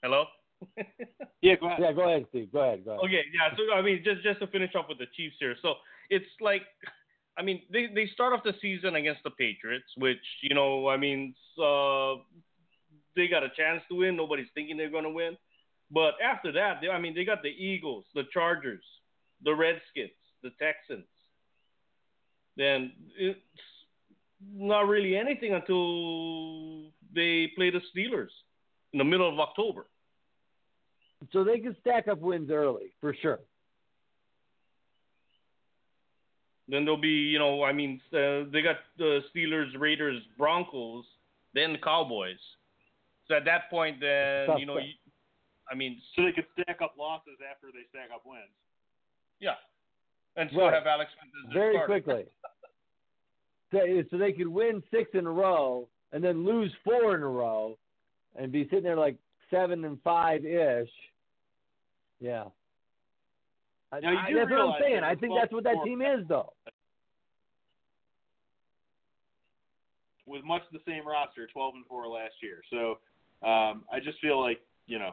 Hello. 0.03 0.25
Yeah, 1.41 1.55
go 1.61 1.67
ahead. 1.67 1.79
Yeah, 1.79 1.91
go 1.93 2.09
ahead, 2.09 2.25
Steve. 2.29 2.51
Go 2.51 2.59
ahead. 2.61 2.83
Go 2.85 2.91
ahead. 2.91 3.05
Okay, 3.05 3.21
yeah. 3.31 3.55
So 3.55 3.71
I 3.75 3.83
mean, 3.83 4.01
just 4.03 4.23
just 4.23 4.39
to 4.39 4.47
finish 4.47 4.73
off 4.73 4.85
with 4.89 4.97
the 4.97 5.05
Chiefs 5.15 5.35
here. 5.39 5.55
So 5.61 5.75
it's 6.09 6.25
like, 6.41 6.63
I 7.37 7.43
mean, 7.43 7.61
they 7.71 7.85
they 7.93 8.07
start 8.13 8.33
off 8.33 8.41
the 8.43 8.53
season 8.59 8.95
against 8.95 9.21
the 9.23 9.29
Patriots, 9.29 9.85
which 9.97 10.17
you 10.41 10.55
know, 10.55 10.87
I 10.87 10.97
mean, 10.97 11.35
uh, 11.61 12.15
they 13.15 13.27
got 13.27 13.43
a 13.43 13.49
chance 13.55 13.83
to 13.89 13.95
win. 13.97 14.15
Nobody's 14.15 14.47
thinking 14.55 14.75
they're 14.75 14.89
going 14.89 15.03
to 15.03 15.11
win. 15.11 15.37
But 15.91 16.15
after 16.23 16.51
that, 16.53 16.79
they, 16.81 16.89
I 16.89 16.97
mean, 16.99 17.13
they 17.13 17.25
got 17.25 17.43
the 17.43 17.49
Eagles, 17.49 18.05
the 18.15 18.23
Chargers, 18.33 18.83
the 19.43 19.53
Redskins, 19.53 20.17
the 20.41 20.49
Texans. 20.57 21.05
Then 22.57 22.91
it's 23.17 23.39
not 24.53 24.87
really 24.87 25.17
anything 25.17 25.53
until 25.53 26.91
they 27.13 27.51
play 27.55 27.69
the 27.71 27.81
Steelers 27.95 28.29
in 28.93 28.99
the 28.99 29.03
middle 29.03 29.31
of 29.31 29.39
October. 29.39 29.87
So 31.33 31.43
they 31.43 31.59
can 31.59 31.75
stack 31.81 32.07
up 32.07 32.19
wins 32.19 32.49
early 32.51 32.93
for 33.01 33.13
sure. 33.21 33.39
Then 36.67 36.83
there'll 36.83 36.99
be, 36.99 37.09
you 37.09 37.37
know, 37.39 37.63
I 37.63 37.71
mean, 37.71 38.01
uh, 38.11 38.49
they 38.51 38.61
got 38.63 38.77
the 38.97 39.21
Steelers, 39.35 39.69
Raiders, 39.77 40.21
Broncos, 40.37 41.05
then 41.53 41.73
the 41.73 41.77
Cowboys. 41.79 42.39
So 43.27 43.35
at 43.35 43.45
that 43.45 43.69
point, 43.69 43.99
then 44.01 44.47
Tough 44.47 44.59
you 44.59 44.65
know, 44.65 44.77
you, 44.77 44.93
I 45.71 45.75
mean, 45.75 46.01
So 46.15 46.23
they 46.23 46.31
could 46.31 46.45
stack 46.59 46.81
up 46.81 46.95
losses 46.97 47.37
after 47.51 47.67
they 47.67 47.85
stack 47.89 48.09
up 48.13 48.23
wins. 48.25 48.43
yeah, 49.39 49.55
and 50.37 50.49
still 50.49 50.63
Right. 50.65 50.73
have 50.73 50.87
Alex 50.87 51.11
Smith 51.19 51.31
as 51.45 51.53
their 51.53 51.61
very 51.61 51.75
starter. 51.75 52.01
quickly. 52.01 52.25
So, 53.75 54.03
so 54.11 54.17
they 54.17 54.31
could 54.31 54.47
win 54.47 54.81
six 54.89 55.09
in 55.13 55.25
a 55.27 55.31
row 55.31 55.87
and 56.13 56.23
then 56.23 56.45
lose 56.45 56.71
four 56.85 57.15
in 57.15 57.21
a 57.21 57.27
row 57.27 57.77
and 58.37 58.49
be 58.51 58.63
sitting 58.65 58.83
there 58.83 58.95
like 58.95 59.17
seven 59.51 59.83
and 59.83 60.01
five 60.01 60.45
ish. 60.45 60.89
Yeah. 62.21 62.45
I- 63.91 63.99
Now, 63.99 64.11
you 64.11 64.17
I- 64.17 64.33
that's 64.45 64.51
what 64.51 64.61
I'm 64.61 64.81
saying. 64.81 65.03
I 65.03 65.15
think 65.15 65.33
that's 65.37 65.51
what 65.51 65.65
that 65.65 65.75
team 65.83 66.01
is, 66.01 66.25
though. 66.27 66.53
with 70.27 70.43
much 70.43 70.63
the 70.71 70.79
same 70.87 71.07
roster, 71.07 71.45
12 71.53 71.75
and 71.75 71.85
four 71.85 72.07
last 72.07 72.33
year. 72.41 72.63
So 72.71 72.97
um, 73.47 73.83
I 73.93 73.99
just 74.03 74.19
feel 74.21 74.41
like 74.41 74.59
you 74.87 74.97
know 74.97 75.11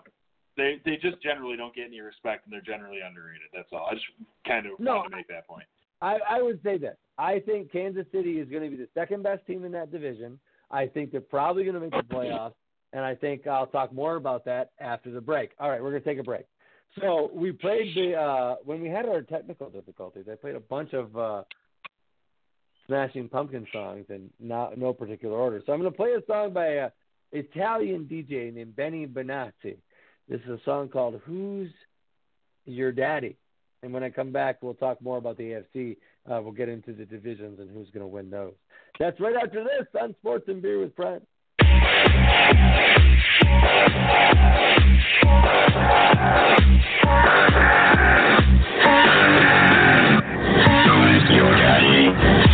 they 0.57 0.81
they 0.87 0.97
just 0.97 1.21
generally 1.23 1.55
don't 1.57 1.75
get 1.75 1.87
any 1.87 2.01
respect 2.01 2.47
and 2.47 2.53
they're 2.53 2.63
generally 2.63 3.01
underrated. 3.07 3.49
That's 3.53 3.69
all. 3.73 3.89
I 3.91 3.95
just 3.95 4.07
kind 4.47 4.65
of 4.67 4.81
No, 4.81 4.97
want 4.97 5.11
to 5.11 5.17
make 5.17 5.29
that 5.29 5.47
point. 5.47 5.67
I, 6.03 6.19
I 6.29 6.43
would 6.43 6.61
say 6.63 6.77
this. 6.77 6.97
I 7.17 7.39
think 7.39 7.71
Kansas 7.71 8.07
City 8.13 8.41
is 8.41 8.49
going 8.49 8.65
to 8.65 8.71
be 8.71 8.77
the 8.77 8.89
second 8.93 9.23
best 9.23 9.47
team 9.47 9.65
in 9.65 9.73
that 9.73 9.93
division. 9.93 10.39
I 10.71 10.87
think 10.87 11.13
they're 11.13 11.21
probably 11.21 11.63
going 11.63 11.75
to 11.75 11.81
make 11.81 11.93
the 11.93 12.15
playoffs, 12.15 12.55
and 12.93 13.05
I 13.05 13.15
think 13.15 13.47
I'll 13.47 13.67
talk 13.67 13.93
more 13.93 14.17
about 14.17 14.45
that 14.47 14.71
after 14.81 15.11
the 15.13 15.21
break. 15.21 15.51
All 15.61 15.71
right, 15.71 15.81
we're 15.83 15.91
going 15.91 16.03
to 16.03 16.09
take 16.09 16.19
a 16.19 16.25
break. 16.25 16.45
So 17.01 17.31
we 17.33 17.53
played 17.53 17.95
the 17.95 18.15
uh, 18.15 18.57
when 18.65 18.83
we 18.83 18.89
had 18.89 19.07
our 19.07 19.23
technical 19.23 19.71
difficulties. 19.71 20.25
I 20.31 20.35
played 20.35 20.57
a 20.57 20.61
bunch 20.61 20.93
of 20.93 21.17
uh, 21.17 21.43
Smashing 22.87 23.29
Pumpkin 23.29 23.67
songs 23.73 24.07
in 24.09 24.29
not 24.41 24.77
no 24.77 24.93
particular 24.93 25.37
order. 25.37 25.63
So 25.65 25.73
I'm 25.73 25.81
going 25.81 25.91
to 25.91 25.97
play 25.97 26.13
a 26.13 26.27
song 26.27 26.53
by 26.53 26.67
a 26.67 26.91
Italian 27.31 28.09
DJ 28.11 28.53
named 28.53 28.77
Benny 28.77 29.07
Benassi. 29.07 29.77
This 30.29 30.41
is 30.41 30.49
a 30.49 30.61
song 30.65 30.89
called 30.89 31.21
"Who's 31.25 31.71
Your 32.67 32.93
Daddy." 32.93 33.37
And 33.83 33.93
when 33.93 34.05
I 34.05 34.11
come 34.11 34.31
back, 34.31 34.63
we'll 34.63 34.75
talk 34.75 35.03
more 35.03 35.19
about 35.19 35.37
the 35.37 35.63
AFC. 35.75 35.97
Uh, 36.31 36.41
we'll 36.41 36.53
get 36.53 36.69
into 36.69 36.93
the 36.93 37.05
divisions 37.05 37.59
and 37.59 37.69
who's 37.71 37.91
going 37.91 38.03
to 38.03 38.07
win 38.07 38.31
those. 38.31 38.55
That's 39.01 39.19
right 39.21 39.35
after 39.43 39.65
this 39.65 39.87
on 40.01 40.15
Sports 40.21 40.45
and 40.49 40.63
Beer 40.63 40.79
with 40.79 40.95
Friends. 40.95 41.27
Who's 52.05 52.52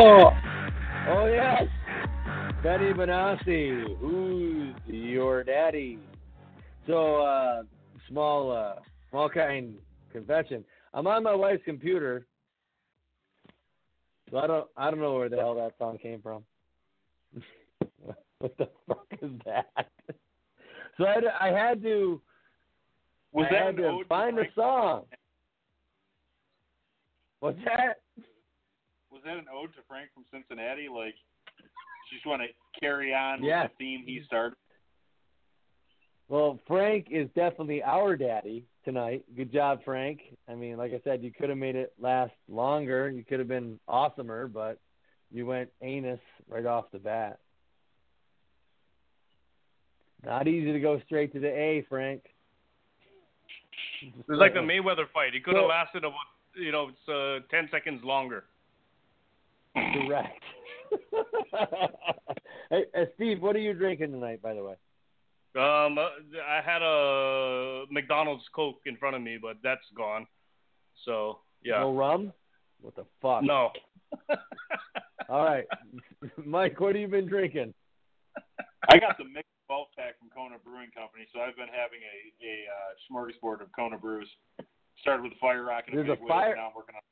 Oh, 0.00 0.30
oh 1.08 1.26
yes, 1.26 1.64
Benny 2.62 2.92
Benassi. 2.92 3.98
Who's 3.98 4.72
your 4.86 5.42
daddy? 5.42 5.98
So, 6.86 7.16
uh, 7.16 7.62
small, 8.08 8.52
uh, 8.52 8.74
small 9.10 9.28
kind 9.28 9.74
confession. 10.12 10.64
I'm 10.94 11.08
on 11.08 11.24
my 11.24 11.34
wife's 11.34 11.64
computer, 11.64 12.26
so 14.30 14.38
I 14.38 14.46
don't, 14.46 14.68
I 14.76 14.88
don't 14.88 15.00
know 15.00 15.16
where 15.16 15.28
the 15.28 15.36
hell 15.36 15.56
that 15.56 15.72
song 15.78 15.98
came 15.98 16.22
from. 16.22 16.44
what 18.38 18.56
the 18.56 18.68
fuck 18.86 19.06
is 19.20 19.32
that? 19.46 19.66
So 20.96 21.06
I, 21.06 21.14
had 21.14 21.20
to- 21.22 21.42
I 21.42 21.48
had 21.48 21.82
to, 21.82 22.20
Was 23.32 23.46
I 23.50 23.54
that 23.54 23.64
had 23.64 23.76
to 23.78 24.02
find 24.08 24.38
a 24.38 24.44
song. 24.54 25.06
What's 27.40 27.58
that? 27.64 27.94
Was 29.18 29.24
that 29.24 29.36
an 29.36 29.46
ode 29.52 29.72
to 29.74 29.80
Frank 29.88 30.10
from 30.14 30.24
Cincinnati? 30.32 30.86
Like, 30.88 31.14
just 32.12 32.24
want 32.24 32.40
to 32.42 32.48
carry 32.80 33.12
on 33.12 33.42
Yes. 33.42 33.64
with 33.64 33.78
the 33.78 33.84
theme 33.84 34.04
he 34.06 34.22
started. 34.24 34.56
Well, 36.28 36.60
Frank 36.68 37.08
is 37.10 37.28
definitely 37.34 37.82
our 37.82 38.14
daddy 38.16 38.64
tonight. 38.84 39.24
Good 39.34 39.50
job, 39.52 39.82
Frank. 39.84 40.20
I 40.46 40.54
mean, 40.54 40.76
like 40.76 40.92
I 40.92 41.00
said, 41.02 41.24
you 41.24 41.32
could 41.32 41.48
have 41.48 41.58
made 41.58 41.74
it 41.74 41.92
last 41.98 42.32
longer. 42.48 43.10
You 43.10 43.24
could 43.24 43.40
have 43.40 43.48
been 43.48 43.80
awesomer, 43.88 44.52
but 44.52 44.78
you 45.32 45.44
went 45.46 45.70
anus 45.82 46.20
right 46.46 46.64
off 46.66 46.84
the 46.92 47.00
bat. 47.00 47.40
Not 50.24 50.46
easy 50.46 50.72
to 50.72 50.78
go 50.80 51.00
straight 51.06 51.32
to 51.32 51.40
the 51.40 51.48
A, 51.48 51.82
Frank. 51.88 52.22
It 54.00 54.28
was 54.28 54.38
like 54.38 54.54
the 54.54 54.60
Mayweather 54.60 55.08
fight. 55.12 55.34
It 55.34 55.42
could 55.42 55.54
have 55.56 55.64
So- 55.64 55.66
lasted 55.66 56.04
about 56.04 56.14
you 56.54 56.70
know 56.70 56.88
it's 56.90 57.08
uh, 57.08 57.40
ten 57.50 57.68
seconds 57.72 58.04
longer. 58.04 58.44
Correct. 59.74 60.42
hey, 62.70 62.84
uh, 62.96 63.04
Steve, 63.14 63.42
what 63.42 63.56
are 63.56 63.60
you 63.60 63.74
drinking 63.74 64.12
tonight, 64.12 64.40
by 64.42 64.54
the 64.54 64.62
way? 64.62 64.74
Um, 65.56 65.98
uh, 65.98 66.08
I 66.46 66.60
had 66.64 66.82
a 66.82 67.84
McDonald's 67.90 68.44
Coke 68.54 68.80
in 68.86 68.96
front 68.96 69.16
of 69.16 69.22
me, 69.22 69.38
but 69.40 69.56
that's 69.62 69.84
gone. 69.96 70.26
So 71.04 71.40
yeah, 71.62 71.80
No 71.80 71.94
rum? 71.94 72.32
What 72.80 72.94
the 72.96 73.04
fuck? 73.20 73.42
no. 73.42 73.70
All 75.28 75.44
right. 75.44 75.64
Mike, 76.44 76.78
what 76.80 76.94
have 76.94 77.00
you 77.00 77.08
been 77.08 77.26
drinking? 77.28 77.74
I 78.88 78.98
got 78.98 79.18
the 79.18 79.24
mixed 79.24 79.50
12 79.66 79.88
pack 79.98 80.18
from 80.18 80.30
Kona 80.30 80.56
Brewing 80.64 80.88
Company, 80.96 81.26
so 81.34 81.40
I've 81.40 81.56
been 81.56 81.68
having 81.68 82.00
a 82.00 82.16
a 82.40 82.54
uh, 82.72 82.90
smorgasbord 83.04 83.60
of 83.60 83.68
Kona 83.76 83.98
brews. 83.98 84.28
Started 85.02 85.22
with 85.22 85.32
Fire 85.40 85.64
Rock 85.64 85.84
and 85.86 85.94
a 85.94 85.96
There's 86.02 86.08
a 86.10 86.12
big 86.14 86.20
wheel, 86.24 86.28
fire- 86.28 86.52
and 86.52 86.60
now 86.60 86.68
I'm 86.68 86.76
working 86.76 86.94
on. 86.96 87.02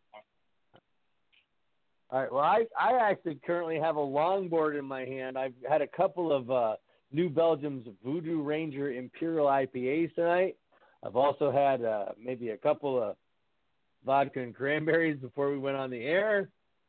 All 2.11 2.21
right. 2.21 2.33
Well, 2.33 2.43
I 2.43 2.67
I 2.79 3.11
actually 3.11 3.41
currently 3.45 3.79
have 3.81 3.97
a 3.97 4.01
longboard 4.01 4.79
in 4.79 4.85
my 4.85 5.05
hand. 5.05 5.37
I've 5.37 5.55
had 5.69 5.83
a 5.83 5.89
couple 5.89 6.33
of 6.33 6.51
uh, 6.51 6.77
New 7.13 7.29
Belgium's 7.29 7.87
Voodoo 8.05 8.43
Ranger 8.43 8.93
Imperial 8.93 9.47
IPAs 9.47 10.15
tonight. 10.15 10.57
I've 11.05 11.17
also 11.17 11.51
had 11.51 11.85
uh, 11.85 12.07
maybe 12.23 12.51
a 12.51 12.57
couple 12.57 13.03
of 13.03 13.17
vodka 14.05 14.41
and 14.41 14.55
cranberries 14.55 15.19
before 15.19 15.51
we 15.51 15.59
went 15.59 15.77
on 15.77 15.91
the 15.91 16.03
air. 16.03 16.49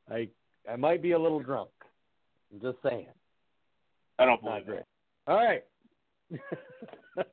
I 0.09 0.29
I 0.71 0.75
might 0.75 1.01
be 1.01 1.11
a 1.13 1.19
little 1.19 1.39
drunk. 1.39 1.69
I'm 2.53 2.61
just 2.61 2.77
saying. 2.87 3.07
I 4.19 4.25
don't 4.25 4.41
believe 4.41 4.69
it. 4.69 4.85
All 5.27 5.35
right. 5.35 5.63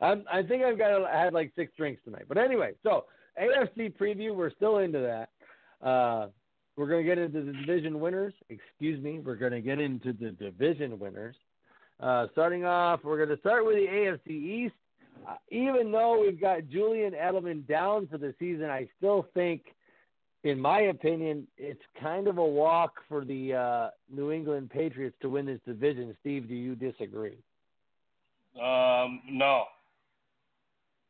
I'm, 0.00 0.24
I 0.32 0.42
think 0.42 0.64
I've 0.64 0.78
got 0.78 1.04
I 1.04 1.18
had 1.18 1.32
like 1.32 1.52
six 1.56 1.72
drinks 1.76 2.02
tonight. 2.04 2.24
But 2.28 2.38
anyway, 2.38 2.72
so 2.82 3.06
AFC 3.40 3.94
preview. 3.96 4.34
We're 4.34 4.50
still 4.50 4.78
into 4.78 4.98
that. 5.00 5.86
Uh, 5.86 6.28
we're 6.76 6.88
going 6.88 7.04
to 7.04 7.08
get 7.08 7.18
into 7.18 7.42
the 7.42 7.52
division 7.52 8.00
winners. 8.00 8.34
Excuse 8.48 9.02
me. 9.02 9.20
We're 9.20 9.36
going 9.36 9.52
to 9.52 9.60
get 9.60 9.80
into 9.80 10.12
the 10.12 10.30
division 10.30 10.98
winners. 10.98 11.36
Uh, 12.00 12.26
starting 12.32 12.64
off, 12.64 13.00
we're 13.04 13.18
going 13.18 13.28
to 13.28 13.40
start 13.40 13.66
with 13.66 13.76
the 13.76 13.86
AFC 13.86 14.30
East. 14.30 14.74
Uh, 15.28 15.34
even 15.50 15.92
though 15.92 16.20
we've 16.20 16.40
got 16.40 16.68
Julian 16.68 17.12
Edelman 17.12 17.66
down 17.68 18.06
for 18.06 18.16
the 18.16 18.34
season, 18.38 18.70
I 18.70 18.88
still 18.96 19.26
think, 19.34 19.62
in 20.44 20.58
my 20.58 20.80
opinion, 20.80 21.46
it's 21.58 21.82
kind 22.00 22.26
of 22.26 22.38
a 22.38 22.44
walk 22.44 22.94
for 23.08 23.24
the 23.26 23.54
uh, 23.54 23.90
New 24.10 24.32
England 24.32 24.70
Patriots 24.70 25.16
to 25.20 25.28
win 25.28 25.44
this 25.44 25.60
division. 25.66 26.16
Steve, 26.20 26.48
do 26.48 26.54
you 26.54 26.74
disagree? 26.74 27.36
Um, 28.56 29.20
no. 29.30 29.64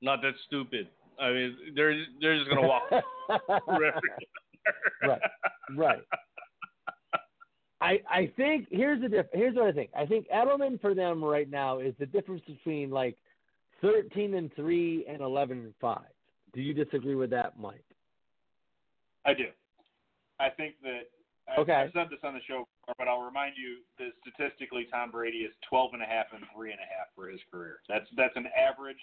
Not 0.02 0.22
that 0.22 0.34
stupid. 0.46 0.88
I 1.20 1.30
mean, 1.30 1.56
they're 1.76 1.94
they're 2.20 2.38
just 2.38 2.48
gonna 2.48 2.66
walk. 2.66 2.82
right, 5.02 5.20
right. 5.76 6.02
I 7.80 8.00
I 8.10 8.32
think 8.36 8.68
here's 8.70 9.00
the 9.00 9.08
diff- 9.08 9.26
here's 9.32 9.56
what 9.56 9.66
I 9.66 9.72
think. 9.72 9.90
I 9.96 10.04
think 10.06 10.28
Edelman 10.28 10.80
for 10.80 10.94
them 10.94 11.24
right 11.24 11.48
now 11.50 11.78
is 11.78 11.94
the 11.98 12.06
difference 12.06 12.42
between 12.46 12.90
like 12.90 13.16
thirteen 13.80 14.34
and 14.34 14.54
three 14.54 15.06
and 15.08 15.20
eleven 15.22 15.58
and 15.60 15.74
five. 15.80 16.12
Do 16.52 16.60
you 16.60 16.74
disagree 16.74 17.14
with 17.14 17.30
that, 17.30 17.58
Mike? 17.58 17.84
I 19.24 19.34
do. 19.34 19.46
I 20.38 20.48
think 20.50 20.74
that 20.82 21.08
I, 21.48 21.60
Okay. 21.60 21.72
I've 21.72 21.92
said 21.92 22.08
this 22.10 22.20
on 22.22 22.34
the 22.34 22.40
show, 22.46 22.66
before, 22.86 22.94
but 22.98 23.08
I'll 23.08 23.22
remind 23.22 23.54
you 23.56 23.82
that 23.98 24.12
statistically, 24.22 24.86
Tom 24.90 25.10
Brady 25.10 25.38
is 25.38 25.52
12 25.68 25.94
and 25.94 26.02
a 26.02 26.06
half 26.06 26.26
and 26.32 26.44
three 26.54 26.70
and 26.70 26.78
a 26.80 26.86
half 26.86 27.08
for 27.14 27.28
his 27.28 27.40
career. 27.50 27.80
That's 27.88 28.06
that's 28.16 28.36
an 28.36 28.46
average 28.54 29.00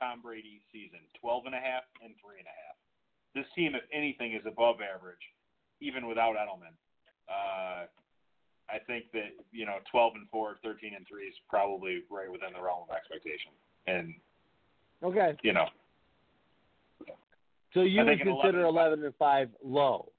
Tom 0.00 0.22
Brady 0.22 0.60
season, 0.72 1.00
12 1.20 1.46
and 1.46 1.54
a 1.54 1.60
half 1.60 1.84
and 2.02 2.14
three 2.22 2.38
and 2.38 2.46
a 2.48 2.56
half. 2.56 2.76
This 3.34 3.46
team, 3.54 3.74
if 3.74 3.82
anything, 3.92 4.32
is 4.34 4.42
above 4.46 4.76
average, 4.82 5.22
even 5.80 6.06
without 6.06 6.34
Edelman. 6.36 6.74
Uh, 7.28 7.86
I 8.68 8.78
think 8.86 9.06
that 9.12 9.30
you 9.52 9.66
know, 9.66 9.76
12 9.90 10.12
and 10.16 10.28
four, 10.30 10.56
13 10.62 10.94
and 10.96 11.06
three 11.08 11.24
is 11.26 11.34
probably 11.48 12.02
right 12.10 12.30
within 12.30 12.52
the 12.54 12.62
realm 12.62 12.84
of 12.88 12.94
expectation, 12.94 13.52
and 13.86 14.14
Okay. 15.02 15.36
you 15.42 15.52
know, 15.52 15.66
So 17.74 17.82
you 17.82 18.04
would 18.04 18.18
consider 18.20 18.62
11 18.62 18.64
eleven 18.64 19.04
and 19.04 19.14
five 19.16 19.48
low. 19.64 20.10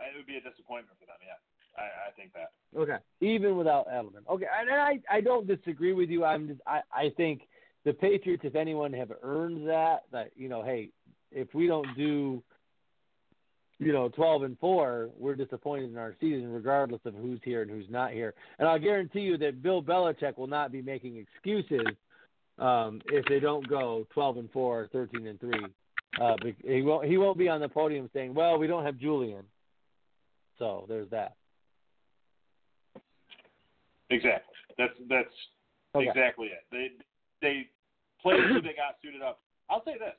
it 0.00 0.16
would 0.16 0.26
be 0.26 0.36
a 0.36 0.40
disappointment 0.40 0.98
for 1.00 1.06
them. 1.06 1.16
Yeah, 1.24 1.82
I, 1.82 2.08
I 2.08 2.10
think 2.16 2.32
that. 2.34 2.52
Okay. 2.78 2.98
Even 3.20 3.56
without 3.56 3.88
Edelman. 3.88 4.26
Okay. 4.28 4.46
And 4.60 4.70
I 4.70 5.00
I 5.10 5.20
don't 5.20 5.46
disagree 5.46 5.92
with 5.94 6.10
you. 6.10 6.24
I'm 6.24 6.48
just 6.48 6.60
I, 6.66 6.80
I 6.94 7.10
think 7.16 7.42
the 7.84 7.92
Patriots, 7.92 8.42
if 8.44 8.54
anyone, 8.54 8.92
have 8.92 9.10
earned 9.22 9.66
that. 9.68 10.04
That 10.12 10.30
you 10.36 10.48
know, 10.48 10.62
hey, 10.62 10.90
if 11.34 11.54
we 11.54 11.66
don't 11.66 11.88
do, 11.96 12.42
you 13.78 13.92
know, 13.92 14.08
twelve 14.08 14.42
and 14.42 14.58
four, 14.58 15.10
we're 15.18 15.34
disappointed 15.34 15.90
in 15.90 15.98
our 15.98 16.14
season, 16.20 16.52
regardless 16.52 17.00
of 17.04 17.14
who's 17.14 17.40
here 17.44 17.62
and 17.62 17.70
who's 17.70 17.90
not 17.90 18.12
here. 18.12 18.34
And 18.58 18.68
I'll 18.68 18.78
guarantee 18.78 19.20
you 19.20 19.36
that 19.38 19.62
Bill 19.62 19.82
Belichick 19.82 20.38
will 20.38 20.46
not 20.46 20.70
be 20.72 20.82
making 20.82 21.16
excuses 21.16 21.86
um, 22.58 23.00
if 23.06 23.24
they 23.26 23.40
don't 23.40 23.68
go 23.68 24.06
twelve 24.12 24.36
and 24.36 24.50
four, 24.52 24.82
or 24.82 24.88
13 24.88 25.26
and 25.26 25.40
three. 25.40 25.66
Uh, 26.20 26.36
he 26.64 26.82
won't. 26.82 27.06
He 27.06 27.16
won't 27.16 27.38
be 27.38 27.48
on 27.48 27.60
the 27.60 27.68
podium 27.68 28.10
saying, 28.12 28.34
"Well, 28.34 28.58
we 28.58 28.66
don't 28.66 28.84
have 28.84 28.98
Julian." 28.98 29.44
So 30.58 30.84
there's 30.88 31.08
that. 31.10 31.34
Exactly. 34.10 34.54
That's 34.78 34.92
that's 35.08 35.34
Okay. 35.94 36.08
exactly 36.08 36.48
it. 36.48 36.64
They 36.70 36.90
they 37.40 37.68
played 38.22 38.44
who 38.44 38.60
they 38.60 38.74
got 38.74 38.96
suited 39.02 39.22
up. 39.22 39.40
I'll 39.70 39.84
say 39.84 39.94
this: 39.98 40.14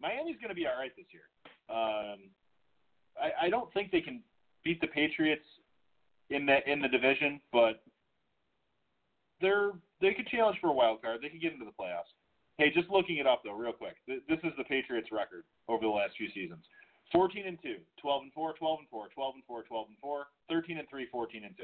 Miami's 0.00 0.36
going 0.40 0.50
to 0.50 0.54
be 0.54 0.66
all 0.66 0.78
right 0.78 0.92
this 0.96 1.06
year. 1.10 1.26
Um, 1.68 2.30
I, 3.20 3.46
I 3.46 3.50
don't 3.50 3.72
think 3.72 3.90
they 3.90 4.00
can 4.02 4.22
beat 4.64 4.80
the 4.80 4.86
Patriots 4.88 5.46
in 6.30 6.44
the 6.46 6.58
in 6.70 6.80
the 6.80 6.88
division, 6.88 7.40
but 7.52 7.82
they're 9.40 9.72
they 10.00 10.12
could 10.12 10.26
challenge 10.28 10.58
for 10.60 10.68
a 10.68 10.72
wild 10.72 11.00
card. 11.02 11.20
They 11.22 11.28
could 11.28 11.40
get 11.40 11.52
into 11.52 11.64
the 11.64 11.72
playoffs. 11.78 12.12
Hey, 12.58 12.70
just 12.72 12.88
looking 12.90 13.16
it 13.16 13.26
up 13.26 13.42
though, 13.44 13.56
real 13.56 13.72
quick. 13.72 13.96
Th- 14.06 14.22
This 14.28 14.38
is 14.44 14.52
the 14.58 14.64
Patriots' 14.64 15.08
record 15.12 15.44
over 15.68 15.82
the 15.84 15.88
last 15.92 16.16
few 16.16 16.28
seasons: 16.32 16.64
14 17.12 17.46
and 17.46 17.58
2, 17.62 17.76
12 18.00 18.22
and 18.24 18.32
4, 18.32 18.54
12 18.54 18.78
and 18.80 18.88
4, 18.88 19.08
12 19.14 19.34
and 19.36 19.44
4, 19.44 19.62
12 19.62 19.86
and 19.88 19.98
4, 20.00 20.26
13 20.50 20.78
and 20.78 20.88
3, 20.88 21.06
14 21.12 21.44
and 21.44 21.56
2. 21.56 21.62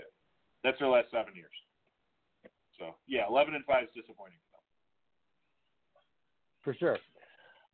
That's 0.65 0.79
their 0.79 0.89
last 0.89 1.11
seven 1.11 1.35
years. 1.35 1.53
So 2.79 2.95
yeah, 3.07 3.27
11 3.29 3.55
and 3.55 3.65
5 3.65 3.85
is 3.85 3.91
disappointing 3.95 4.39
for 4.51 4.57
them. 4.57 4.65
for 6.63 6.75
sure. 6.79 6.99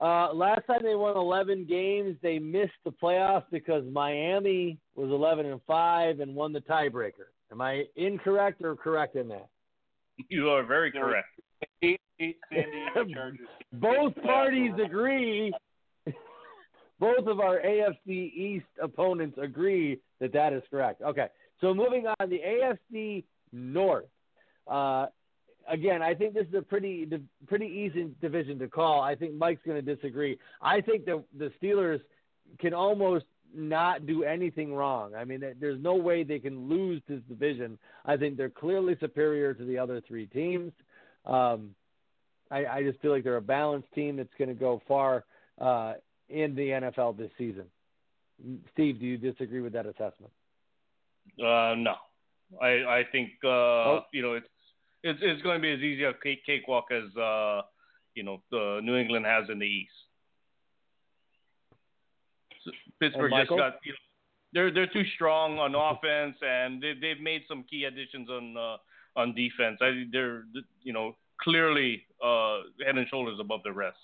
Uh, 0.00 0.32
last 0.32 0.64
time 0.66 0.80
they 0.82 0.94
won 0.94 1.16
11 1.16 1.64
games, 1.64 2.16
they 2.22 2.38
missed 2.38 2.72
the 2.84 2.92
playoffs 2.92 3.44
because 3.50 3.84
Miami 3.90 4.78
was 4.94 5.10
11 5.10 5.46
and 5.46 5.60
five 5.66 6.20
and 6.20 6.34
won 6.34 6.52
the 6.52 6.60
tiebreaker. 6.60 7.30
Am 7.50 7.60
I 7.60 7.84
incorrect 7.96 8.62
or 8.62 8.76
correct 8.76 9.16
in 9.16 9.28
that? 9.28 9.48
You 10.28 10.50
are 10.50 10.62
very 10.62 10.92
correct. 10.92 11.26
Eight, 11.82 12.00
eight 12.20 12.36
San 12.52 12.64
Diego 12.70 13.12
Chargers. 13.14 13.46
Both 13.72 14.14
parties 14.22 14.72
agree. 14.84 15.52
Both 17.00 17.26
of 17.26 17.40
our 17.40 17.60
AFC 17.60 18.32
East 18.34 18.66
opponents 18.80 19.38
agree 19.40 20.00
that 20.20 20.32
that 20.32 20.52
is 20.52 20.62
correct. 20.70 21.02
Okay, 21.02 21.26
so 21.60 21.72
moving 21.74 22.06
on, 22.06 22.28
the 22.28 22.40
AFC 22.40 23.24
North. 23.52 24.06
Uh, 24.66 25.06
again, 25.68 26.02
I 26.02 26.14
think 26.14 26.34
this 26.34 26.46
is 26.48 26.54
a 26.54 26.62
pretty 26.62 27.08
pretty 27.46 27.66
easy 27.66 28.10
division 28.20 28.58
to 28.60 28.68
call. 28.68 29.00
I 29.02 29.14
think 29.14 29.34
Mike's 29.34 29.62
going 29.66 29.84
to 29.84 29.94
disagree. 29.94 30.38
I 30.62 30.80
think 30.80 31.04
the 31.04 31.22
the 31.36 31.50
Steelers 31.62 32.00
can 32.58 32.74
almost 32.74 33.24
not 33.54 34.06
do 34.06 34.24
anything 34.24 34.74
wrong. 34.74 35.14
I 35.14 35.24
mean, 35.24 35.42
there's 35.58 35.80
no 35.82 35.94
way 35.94 36.22
they 36.22 36.38
can 36.38 36.68
lose 36.68 37.00
this 37.08 37.20
division. 37.28 37.78
I 38.04 38.16
think 38.16 38.36
they're 38.36 38.50
clearly 38.50 38.96
superior 39.00 39.54
to 39.54 39.64
the 39.64 39.78
other 39.78 40.02
three 40.06 40.26
teams. 40.26 40.72
Um, 41.24 41.74
I, 42.50 42.66
I 42.66 42.82
just 42.82 43.00
feel 43.00 43.10
like 43.10 43.24
they're 43.24 43.36
a 43.36 43.42
balanced 43.42 43.92
team 43.94 44.16
that's 44.16 44.32
going 44.38 44.48
to 44.48 44.54
go 44.54 44.80
far 44.86 45.24
uh, 45.60 45.94
in 46.28 46.54
the 46.54 46.68
NFL 46.68 47.16
this 47.16 47.30
season. 47.38 47.64
Steve, 48.72 49.00
do 49.00 49.06
you 49.06 49.16
disagree 49.18 49.60
with 49.60 49.72
that 49.72 49.86
assessment? 49.86 50.32
Uh, 51.38 51.74
no, 51.76 51.94
I 52.62 52.68
I 53.00 53.04
think 53.12 53.30
uh, 53.44 53.48
Oh. 53.48 54.00
you 54.12 54.22
know 54.22 54.34
it's 54.34 54.46
it's 55.02 55.18
it's 55.22 55.42
going 55.42 55.58
to 55.58 55.62
be 55.62 55.72
as 55.72 55.80
easy 55.80 56.04
a 56.04 56.12
cake, 56.14 56.44
cakewalk 56.44 56.86
as 56.90 57.16
uh, 57.16 57.62
you 58.14 58.22
know 58.22 58.42
the 58.50 58.80
New 58.82 58.96
England 58.96 59.26
has 59.26 59.48
in 59.50 59.58
the 59.58 59.66
East. 59.66 59.92
So 62.64 62.70
Pittsburgh 63.00 63.32
just 63.36 63.50
got 63.50 63.78
you 63.84 63.92
know, 63.92 63.98
they're 64.52 64.72
they're 64.72 64.86
too 64.86 65.04
strong 65.14 65.58
on 65.58 65.74
offense 65.96 66.36
and 66.42 66.82
they 66.82 66.94
they've 67.00 67.20
made 67.20 67.42
some 67.48 67.64
key 67.68 67.84
additions 67.84 68.28
on 68.28 68.56
uh, 68.56 68.76
on 69.20 69.34
defense. 69.34 69.78
I 69.80 70.04
they're 70.12 70.44
you 70.82 70.92
know 70.92 71.16
clearly 71.40 72.04
uh, 72.24 72.60
head 72.84 72.96
and 72.96 73.08
shoulders 73.08 73.38
above 73.40 73.60
the 73.64 73.72
rest. 73.72 73.98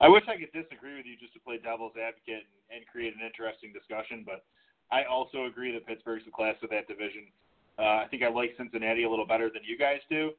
I 0.00 0.08
wish 0.08 0.22
I 0.28 0.38
could 0.38 0.52
disagree 0.54 0.96
with 0.96 1.06
you 1.06 1.18
just 1.18 1.34
to 1.34 1.40
play 1.40 1.58
devil's 1.58 1.94
advocate 1.98 2.46
and, 2.46 2.78
and 2.78 2.86
create 2.86 3.14
an 3.18 3.22
interesting 3.26 3.74
discussion, 3.74 4.22
but 4.22 4.46
I 4.94 5.04
also 5.04 5.46
agree 5.46 5.72
that 5.74 5.86
Pittsburgh's 5.86 6.24
the 6.24 6.30
class 6.30 6.54
of 6.62 6.70
that 6.70 6.86
division. 6.86 7.26
Uh, 7.78 8.02
I 8.02 8.06
think 8.10 8.22
I 8.22 8.28
like 8.28 8.54
Cincinnati 8.56 9.04
a 9.04 9.10
little 9.10 9.26
better 9.26 9.50
than 9.52 9.62
you 9.64 9.78
guys 9.78 10.00
do, 10.10 10.32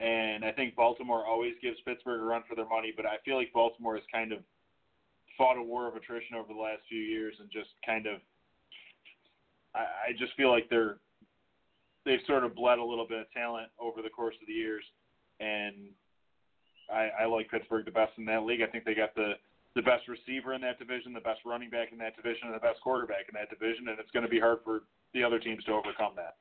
and 0.00 0.44
I 0.44 0.52
think 0.52 0.76
Baltimore 0.76 1.24
always 1.26 1.54
gives 1.62 1.80
Pittsburgh 1.86 2.20
a 2.20 2.24
run 2.24 2.42
for 2.48 2.54
their 2.54 2.68
money. 2.68 2.92
But 2.94 3.06
I 3.06 3.16
feel 3.24 3.36
like 3.36 3.52
Baltimore 3.52 3.94
has 3.94 4.04
kind 4.12 4.32
of 4.32 4.40
fought 5.38 5.56
a 5.56 5.62
war 5.62 5.88
of 5.88 5.96
attrition 5.96 6.36
over 6.36 6.52
the 6.52 6.60
last 6.60 6.82
few 6.88 7.00
years 7.00 7.34
and 7.40 7.50
just 7.50 7.70
kind 7.84 8.06
of. 8.06 8.20
I, 9.74 9.80
I 9.80 10.12
just 10.18 10.34
feel 10.36 10.50
like 10.50 10.68
they're 10.68 10.98
they've 12.04 12.20
sort 12.26 12.44
of 12.44 12.54
bled 12.54 12.78
a 12.78 12.84
little 12.84 13.06
bit 13.06 13.20
of 13.20 13.32
talent 13.32 13.68
over 13.80 14.02
the 14.02 14.10
course 14.10 14.34
of 14.40 14.46
the 14.46 14.52
years, 14.52 14.84
and 15.40 15.88
I, 16.92 17.22
I 17.22 17.24
like 17.26 17.50
Pittsburgh 17.50 17.84
the 17.84 17.90
best 17.90 18.12
in 18.18 18.24
that 18.26 18.44
league. 18.44 18.60
I 18.60 18.66
think 18.66 18.84
they 18.84 18.94
got 18.94 19.14
the 19.14 19.34
the 19.74 19.82
best 19.82 20.06
receiver 20.06 20.52
in 20.52 20.60
that 20.60 20.78
division, 20.78 21.14
the 21.14 21.20
best 21.20 21.40
running 21.46 21.70
back 21.70 21.92
in 21.92 21.98
that 21.98 22.14
division, 22.16 22.48
and 22.48 22.54
the 22.54 22.60
best 22.60 22.80
quarterback 22.82 23.28
in 23.28 23.34
that 23.34 23.48
division, 23.48 23.88
and 23.88 23.98
it's 23.98 24.10
going 24.10 24.24
to 24.24 24.28
be 24.28 24.38
hard 24.38 24.58
for 24.62 24.82
the 25.14 25.24
other 25.24 25.38
teams 25.38 25.64
to 25.64 25.72
overcome 25.72 26.12
that. 26.16 26.36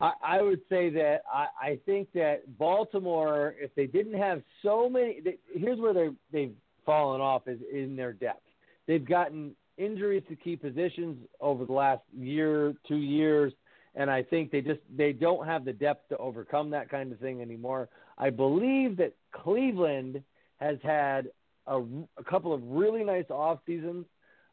I, 0.00 0.12
I 0.24 0.42
would 0.42 0.60
say 0.68 0.90
that 0.90 1.22
I, 1.32 1.46
I 1.60 1.78
think 1.86 2.08
that 2.14 2.58
Baltimore, 2.58 3.54
if 3.58 3.74
they 3.74 3.86
didn't 3.86 4.18
have 4.18 4.42
so 4.62 4.88
many, 4.88 5.20
they, 5.20 5.38
here's 5.54 5.78
where 5.78 5.94
they 5.94 6.08
they've 6.32 6.54
fallen 6.84 7.20
off 7.20 7.46
is 7.46 7.60
in 7.72 7.96
their 7.96 8.12
depth. 8.12 8.42
They've 8.86 9.04
gotten 9.04 9.54
injuries 9.78 10.22
to 10.28 10.36
key 10.36 10.56
positions 10.56 11.18
over 11.40 11.64
the 11.64 11.72
last 11.72 12.02
year, 12.16 12.74
two 12.86 12.96
years, 12.96 13.52
and 13.94 14.10
I 14.10 14.22
think 14.22 14.50
they 14.50 14.60
just 14.60 14.80
they 14.94 15.12
don't 15.12 15.46
have 15.46 15.64
the 15.64 15.72
depth 15.72 16.08
to 16.10 16.16
overcome 16.18 16.70
that 16.70 16.90
kind 16.90 17.12
of 17.12 17.18
thing 17.18 17.40
anymore. 17.40 17.88
I 18.18 18.30
believe 18.30 18.96
that 18.98 19.14
Cleveland 19.32 20.22
has 20.58 20.78
had 20.82 21.28
a, 21.66 21.78
a 22.16 22.24
couple 22.24 22.52
of 22.52 22.62
really 22.64 23.04
nice 23.04 23.28
off 23.30 23.60
seasons 23.66 24.06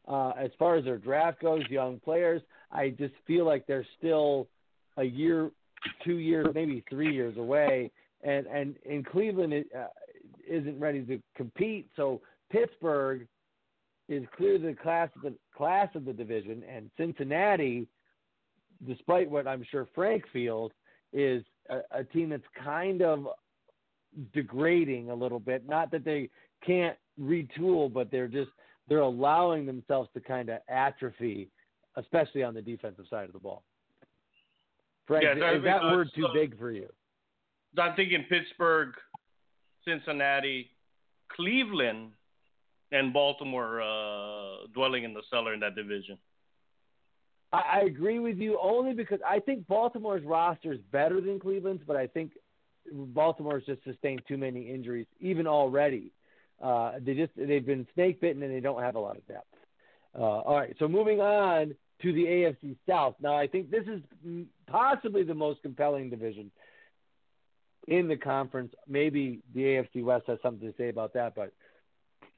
uh, 0.08 0.30
as 0.30 0.50
far 0.58 0.76
as 0.76 0.84
their 0.84 0.98
draft 0.98 1.40
goes, 1.40 1.62
young 1.68 2.00
players. 2.00 2.42
I 2.70 2.90
just 2.90 3.14
feel 3.26 3.44
like 3.44 3.66
they're 3.66 3.86
still 3.98 4.48
a 4.96 5.04
year, 5.04 5.50
two 6.04 6.16
years, 6.18 6.46
maybe 6.54 6.84
three 6.88 7.12
years 7.12 7.36
away, 7.36 7.90
and 8.22 8.46
and 8.46 8.76
and 8.88 9.06
Cleveland 9.06 9.52
is, 9.52 9.64
uh, 9.76 9.86
isn't 10.48 10.78
ready 10.78 11.02
to 11.02 11.20
compete. 11.36 11.88
So 11.96 12.20
Pittsburgh 12.50 13.26
is 14.08 14.24
clearly 14.36 14.72
the 14.72 14.74
class 14.74 15.08
of 15.16 15.22
the 15.22 15.34
class 15.56 15.88
of 15.94 16.04
the 16.04 16.12
division, 16.12 16.62
and 16.68 16.90
Cincinnati, 16.96 17.86
despite 18.86 19.30
what 19.30 19.46
I'm 19.46 19.64
sure 19.70 19.88
Frank 19.94 20.24
feels, 20.32 20.72
is 21.12 21.44
a, 21.68 21.80
a 21.92 22.04
team 22.04 22.30
that's 22.30 22.42
kind 22.62 23.02
of 23.02 23.26
degrading 24.34 25.10
a 25.10 25.14
little 25.14 25.40
bit. 25.40 25.68
Not 25.68 25.90
that 25.92 26.04
they 26.04 26.28
can't 26.64 26.96
retool, 27.20 27.92
but 27.92 28.10
they're 28.10 28.28
just 28.28 28.50
they're 28.88 28.98
allowing 28.98 29.64
themselves 29.64 30.08
to 30.14 30.20
kind 30.20 30.48
of 30.48 30.58
atrophy, 30.68 31.48
especially 31.96 32.42
on 32.42 32.54
the 32.54 32.62
defensive 32.62 33.06
side 33.08 33.26
of 33.26 33.32
the 33.32 33.38
ball. 33.38 33.62
Yeah, 35.20 35.34
that- 35.34 35.56
is 35.56 35.64
that 35.64 35.82
uh, 35.82 35.92
word 35.92 36.10
too 36.14 36.22
so- 36.22 36.32
big 36.32 36.58
for 36.58 36.70
you? 36.70 36.88
I'm 37.78 37.96
thinking 37.96 38.24
Pittsburgh, 38.28 38.94
Cincinnati, 39.86 40.70
Cleveland, 41.34 42.12
and 42.92 43.12
Baltimore 43.12 43.80
uh, 43.80 44.66
dwelling 44.74 45.04
in 45.04 45.14
the 45.14 45.22
cellar 45.30 45.54
in 45.54 45.60
that 45.60 45.74
division. 45.74 46.18
I, 47.52 47.80
I 47.80 47.80
agree 47.86 48.18
with 48.18 48.36
you 48.36 48.58
only 48.62 48.92
because 48.92 49.20
I 49.26 49.38
think 49.40 49.66
Baltimore's 49.66 50.24
roster 50.24 50.72
is 50.72 50.80
better 50.90 51.20
than 51.20 51.40
Cleveland's, 51.40 51.82
but 51.86 51.96
I 51.96 52.06
think 52.06 52.32
Baltimore's 52.92 53.64
just 53.64 53.82
sustained 53.84 54.22
too 54.28 54.36
many 54.36 54.68
injuries, 54.68 55.06
even 55.20 55.46
already. 55.46 56.12
Uh, 56.62 56.92
they 57.00 57.14
just 57.14 57.32
they've 57.36 57.66
been 57.66 57.86
snake 57.94 58.20
bitten 58.20 58.42
and 58.42 58.54
they 58.54 58.60
don't 58.60 58.82
have 58.82 58.94
a 58.94 59.00
lot 59.00 59.16
of 59.16 59.26
depth. 59.26 59.46
Uh, 60.14 60.22
all 60.22 60.56
right, 60.56 60.76
so 60.78 60.86
moving 60.86 61.20
on 61.20 61.74
to 62.02 62.12
the 62.12 62.24
AFC 62.24 62.76
South. 62.88 63.14
Now, 63.20 63.34
I 63.34 63.46
think 63.46 63.70
this 63.70 63.84
is 63.86 64.00
possibly 64.72 65.22
the 65.22 65.34
most 65.34 65.62
compelling 65.62 66.10
division 66.10 66.50
in 67.86 68.08
the 68.08 68.16
conference. 68.16 68.72
Maybe 68.88 69.40
the 69.54 69.60
AFC 69.60 70.02
West 70.02 70.24
has 70.26 70.38
something 70.42 70.68
to 70.68 70.76
say 70.76 70.88
about 70.88 71.12
that, 71.14 71.34
but 71.34 71.52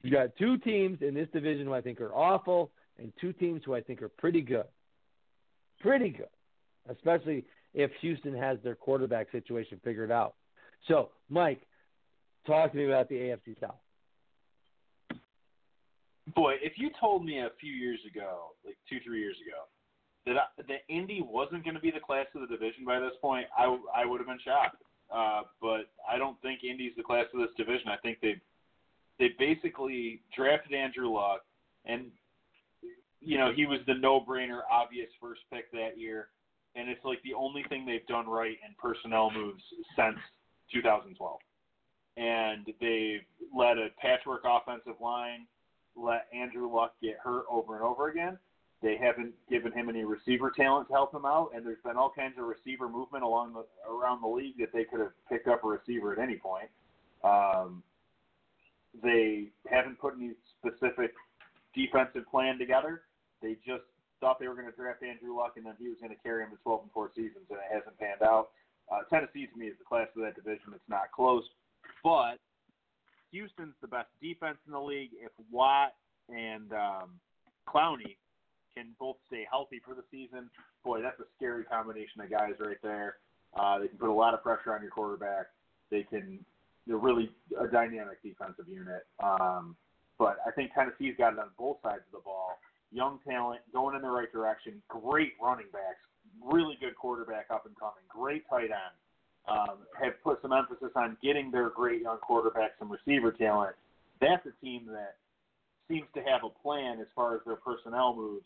you 0.03 0.11
got 0.11 0.35
two 0.37 0.57
teams 0.57 0.99
in 1.01 1.13
this 1.13 1.29
division 1.33 1.65
who 1.65 1.73
I 1.73 1.81
think 1.81 2.01
are 2.01 2.13
awful, 2.13 2.71
and 2.99 3.11
two 3.19 3.33
teams 3.33 3.61
who 3.65 3.73
I 3.73 3.81
think 3.81 4.01
are 4.01 4.09
pretty 4.09 4.41
good. 4.41 4.65
Pretty 5.79 6.09
good, 6.09 6.27
especially 6.89 7.45
if 7.73 7.91
Houston 8.01 8.35
has 8.35 8.57
their 8.63 8.75
quarterback 8.75 9.31
situation 9.31 9.79
figured 9.83 10.11
out. 10.11 10.35
So, 10.87 11.09
Mike, 11.29 11.61
talk 12.45 12.71
to 12.71 12.77
me 12.77 12.85
about 12.85 13.09
the 13.09 13.15
AFC 13.15 13.59
South. 13.59 13.75
Boy, 16.33 16.55
if 16.61 16.73
you 16.77 16.89
told 16.99 17.23
me 17.23 17.39
a 17.39 17.49
few 17.59 17.71
years 17.71 17.99
ago, 18.09 18.51
like 18.65 18.77
two, 18.89 18.97
three 19.05 19.19
years 19.19 19.37
ago, 19.45 19.61
that 20.25 20.37
I, 20.37 20.45
that 20.57 20.81
Indy 20.89 21.21
wasn't 21.21 21.63
going 21.63 21.75
to 21.75 21.81
be 21.81 21.91
the 21.91 21.99
class 21.99 22.25
of 22.35 22.41
the 22.41 22.47
division 22.47 22.85
by 22.85 22.99
this 22.99 23.13
point, 23.21 23.45
I 23.57 23.77
I 23.95 24.05
would 24.05 24.19
have 24.19 24.27
been 24.27 24.39
shocked. 24.43 24.81
Uh, 25.13 25.43
but 25.61 25.89
I 26.09 26.17
don't 26.17 26.41
think 26.41 26.63
Indy's 26.63 26.93
the 26.97 27.03
class 27.03 27.25
of 27.33 27.39
this 27.39 27.51
division. 27.57 27.89
I 27.89 27.97
think 27.97 28.19
they 28.21 28.41
they 29.19 29.29
basically 29.37 30.21
drafted 30.35 30.73
Andrew 30.73 31.09
Luck, 31.09 31.41
and 31.85 32.11
you 33.21 33.37
know 33.37 33.51
he 33.55 33.65
was 33.65 33.79
the 33.87 33.93
no-brainer, 33.93 34.61
obvious 34.69 35.09
first 35.21 35.41
pick 35.53 35.71
that 35.71 35.97
year, 35.97 36.29
and 36.75 36.89
it's 36.89 37.03
like 37.05 37.21
the 37.23 37.33
only 37.33 37.63
thing 37.69 37.85
they've 37.85 38.07
done 38.07 38.27
right 38.27 38.57
in 38.65 38.75
personnel 38.81 39.31
moves 39.31 39.63
since 39.95 40.17
2012. 40.73 41.39
And 42.17 42.65
they've 42.79 43.25
led 43.55 43.77
a 43.77 43.89
patchwork 44.01 44.43
offensive 44.45 44.99
line 45.01 45.45
let 45.95 46.27
Andrew 46.33 46.73
Luck 46.73 46.93
get 47.01 47.17
hurt 47.23 47.45
over 47.49 47.75
and 47.75 47.83
over 47.83 48.09
again. 48.09 48.37
They 48.85 48.97
haven't 49.01 49.33
given 49.49 49.71
him 49.71 49.89
any 49.89 50.03
receiver 50.03 50.51
talent 50.55 50.89
to 50.89 50.93
help 50.93 51.11
him 51.11 51.25
out, 51.25 51.49
and 51.55 51.65
there's 51.65 51.81
been 51.83 51.97
all 51.97 52.13
kinds 52.15 52.37
of 52.37 52.45
receiver 52.45 52.87
movement 52.87 53.23
along 53.23 53.53
the 53.53 53.65
around 53.89 54.21
the 54.21 54.27
league 54.27 54.59
that 54.59 54.69
they 54.71 54.83
could 54.83 54.99
have 54.99 55.09
picked 55.27 55.47
up 55.47 55.63
a 55.63 55.67
receiver 55.67 56.13
at 56.13 56.19
any 56.19 56.35
point. 56.35 56.69
Um, 57.23 57.81
they 59.01 59.47
haven't 59.67 59.97
put 59.97 60.13
any 60.21 60.33
specific 60.59 61.15
defensive 61.73 62.29
plan 62.29 62.59
together. 62.59 63.01
They 63.41 63.57
just 63.65 63.89
thought 64.21 64.39
they 64.39 64.47
were 64.47 64.53
going 64.53 64.69
to 64.69 64.75
draft 64.77 65.01
Andrew 65.01 65.35
Luck, 65.35 65.53
and 65.57 65.65
then 65.65 65.73
he 65.79 65.89
was 65.89 65.97
going 65.99 66.15
to 66.15 66.21
carry 66.21 66.43
him 66.43 66.51
to 66.51 66.57
12 66.61 66.83
and 66.83 66.91
four 66.91 67.09
seasons, 67.15 67.49
and 67.49 67.57
it 67.57 67.73
hasn't 67.73 67.97
panned 67.97 68.21
out. 68.21 68.49
Uh, 68.93 69.01
Tennessee 69.09 69.47
to 69.47 69.57
me 69.57 69.65
is 69.65 69.77
the 69.79 69.83
class 69.83 70.09
of 70.15 70.21
that 70.21 70.35
division. 70.35 70.73
It's 70.75 70.87
not 70.87 71.09
close, 71.11 71.43
but 72.03 72.37
Houston's 73.31 73.73
the 73.81 73.87
best 73.87 74.09
defense 74.21 74.59
in 74.67 74.73
the 74.73 74.79
league. 74.79 75.09
If 75.17 75.31
Watt 75.49 75.95
and 76.29 76.71
um, 76.71 77.17
Clowney 77.67 78.17
can 78.75 78.87
both 78.99 79.17
stay 79.27 79.45
healthy 79.49 79.81
for 79.85 79.95
the 79.95 80.03
season, 80.11 80.49
boy, 80.83 81.01
that's 81.01 81.19
a 81.19 81.25
scary 81.37 81.63
combination 81.63 82.21
of 82.21 82.29
guys 82.29 82.53
right 82.59 82.81
there. 82.83 83.15
Uh, 83.55 83.79
they 83.79 83.87
can 83.87 83.97
put 83.97 84.09
a 84.09 84.13
lot 84.13 84.33
of 84.33 84.43
pressure 84.43 84.73
on 84.73 84.81
your 84.81 84.91
quarterback. 84.91 85.47
They 85.89 86.03
can. 86.03 86.39
They're 86.87 86.97
really 86.97 87.31
a 87.59 87.67
dynamic 87.67 88.21
defensive 88.21 88.67
unit. 88.67 89.07
Um, 89.23 89.75
but 90.19 90.37
I 90.45 90.51
think 90.51 90.71
Tennessee's 90.73 91.15
got 91.17 91.33
it 91.33 91.39
on 91.39 91.49
both 91.57 91.77
sides 91.81 92.03
of 92.13 92.19
the 92.19 92.23
ball. 92.23 92.59
Young 92.91 93.19
talent 93.27 93.61
going 93.73 93.95
in 93.95 94.01
the 94.01 94.09
right 94.09 94.31
direction. 94.31 94.81
Great 94.87 95.33
running 95.41 95.65
backs. 95.73 96.05
Really 96.43 96.77
good 96.79 96.95
quarterback 96.95 97.47
up 97.49 97.65
and 97.65 97.75
coming. 97.79 98.05
Great 98.07 98.47
tight 98.49 98.69
end 98.69 98.95
um, 99.47 99.77
have 100.01 100.21
put 100.23 100.41
some 100.41 100.53
emphasis 100.53 100.91
on 100.95 101.17
getting 101.21 101.51
their 101.51 101.69
great 101.69 102.01
young 102.01 102.17
quarterback 102.17 102.71
some 102.79 102.91
receiver 102.91 103.31
talent. 103.31 103.75
That's 104.21 104.45
a 104.45 104.65
team 104.65 104.87
that 104.91 105.15
seems 105.87 106.07
to 106.15 106.21
have 106.21 106.41
a 106.43 106.49
plan 106.61 106.99
as 106.99 107.07
far 107.15 107.35
as 107.35 107.41
their 107.45 107.57
personnel 107.57 108.15
moves, 108.15 108.45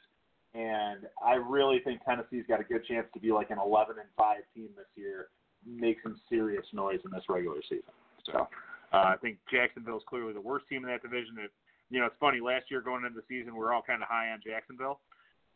and 0.53 1.07
I 1.23 1.35
really 1.35 1.79
think 1.79 2.01
Tennessee's 2.03 2.45
got 2.47 2.59
a 2.59 2.63
good 2.63 2.85
chance 2.85 3.07
to 3.13 3.19
be 3.19 3.31
like 3.31 3.51
an 3.51 3.59
11 3.63 3.95
and 3.99 4.09
five 4.17 4.41
team 4.55 4.69
this 4.75 4.89
year, 4.95 5.27
make 5.65 5.97
some 6.01 6.19
serious 6.29 6.65
noise 6.73 6.99
in 7.05 7.11
this 7.11 7.23
regular 7.29 7.61
season. 7.63 7.93
So 8.25 8.47
uh, 8.93 9.13
I 9.13 9.15
think 9.21 9.37
Jacksonville's 9.51 10.03
clearly 10.07 10.33
the 10.33 10.41
worst 10.41 10.67
team 10.67 10.83
in 10.83 10.89
that 10.89 11.01
division. 11.01 11.35
If 11.37 11.51
you 11.89 11.99
know, 11.99 12.07
it's 12.07 12.15
funny. 12.19 12.39
Last 12.39 12.65
year 12.69 12.81
going 12.81 13.05
into 13.05 13.21
the 13.21 13.25
season, 13.27 13.53
we 13.53 13.59
were 13.59 13.73
all 13.73 13.81
kind 13.81 14.01
of 14.01 14.07
high 14.07 14.29
on 14.29 14.39
Jacksonville, 14.45 14.99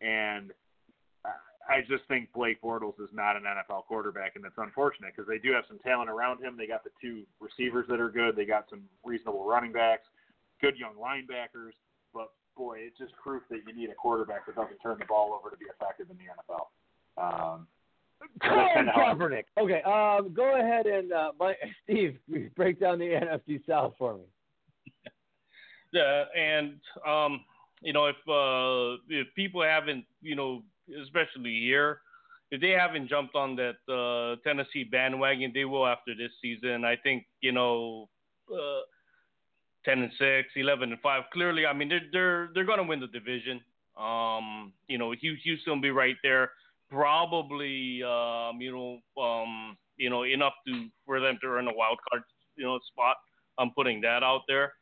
and 0.02 0.52
I 1.70 1.80
just 1.88 2.04
think 2.08 2.32
Blake 2.34 2.62
Bortles 2.62 3.00
is 3.00 3.10
not 3.14 3.36
an 3.36 3.44
NFL 3.44 3.86
quarterback, 3.86 4.36
and 4.36 4.46
it's 4.46 4.58
unfortunate 4.58 5.14
because 5.16 5.28
they 5.28 5.38
do 5.38 5.54
have 5.54 5.64
some 5.68 5.80
talent 5.80 6.10
around 6.10 6.44
him. 6.44 6.58
They 6.58 6.68
got 6.68 6.84
the 6.84 6.92
two 7.02 7.24
receivers 7.40 7.86
that 7.90 8.00
are 8.00 8.10
good. 8.10 8.36
They 8.36 8.46
got 8.46 8.70
some 8.70 8.84
reasonable 9.04 9.48
running 9.48 9.72
backs, 9.72 10.04
good 10.62 10.76
young 10.78 10.96
linebackers. 11.00 11.72
But 12.14 12.30
boy, 12.56 12.78
it's 12.80 12.98
just 12.98 13.14
proof 13.16 13.44
that 13.50 13.60
you 13.68 13.74
need 13.74 13.90
a 13.90 13.96
quarterback 13.96 14.46
that 14.46 14.56
doesn't 14.56 14.78
turn 14.80 14.98
the 15.00 15.06
ball 15.06 15.38
over 15.38 15.50
to 15.50 15.58
be 15.58 15.66
effective 15.66 16.08
in 16.10 16.18
the 16.18 16.30
NFL. 16.32 16.68
Um, 17.18 17.68
Colin 18.42 18.90
Kaepernick. 18.96 19.44
Okay, 19.60 19.82
um, 19.84 20.34
go 20.34 20.60
ahead 20.60 20.86
and 20.86 21.12
uh, 21.12 21.32
my, 21.40 21.54
Steve 21.84 22.18
break 22.56 22.80
down 22.80 23.00
the 23.00 23.06
NFC 23.50 23.60
South 23.68 23.94
for 23.98 24.16
me. 24.16 24.24
Yeah, 25.92 26.24
and 26.36 26.80
um, 27.08 27.42
you 27.82 27.94
know, 27.94 28.06
if 28.06 28.16
uh, 28.28 29.02
if 29.10 29.28
people 29.36 29.62
haven't, 29.62 30.06
you 30.22 30.36
know, 30.36 30.64
especially 31.04 31.60
here, 31.62 32.00
if 32.50 32.62
they 32.62 32.70
haven't 32.70 33.10
jumped 33.10 33.36
on 33.36 33.56
that 33.58 33.78
uh, 33.94 34.42
Tennessee 34.48 34.84
bandwagon, 34.84 35.52
they 35.54 35.66
will 35.66 35.86
after 35.86 36.16
this 36.16 36.32
season. 36.42 36.84
I 36.84 36.96
think 36.96 37.26
you 37.42 37.52
know, 37.52 38.10
uh, 38.52 38.82
ten 39.86 40.00
and 40.02 40.12
six, 40.18 40.50
11 40.56 40.92
and 40.92 41.02
five. 41.02 41.24
Clearly, 41.32 41.66
I 41.66 41.74
mean, 41.74 41.90
they're 41.90 42.02
they're 42.12 42.50
they're 42.54 42.66
going 42.66 42.80
to 42.80 42.84
win 42.84 43.00
the 43.00 43.08
division. 43.08 43.62
Um, 43.98 44.74
you 44.88 44.98
know, 44.98 45.14
Houston 45.20 45.74
will 45.74 45.82
be 45.82 45.92
right 45.92 46.16
there. 46.24 46.52
Probably, 46.90 48.04
um, 48.04 48.62
you 48.62 48.72
know, 48.72 49.22
um, 49.22 49.78
you 49.98 50.10
know, 50.10 50.24
enough 50.24 50.54
to 50.68 50.88
for 51.06 51.20
them 51.20 51.38
to 51.42 51.48
earn 51.48 51.68
a 51.68 51.74
wild 51.74 52.00
card, 52.10 52.24
you 52.56 52.66
know, 52.66 52.80
spot. 52.92 53.18
I'm 53.58 53.72
putting 53.72 54.02
that 54.02 54.24
out 54.24 54.42
there 54.48 54.74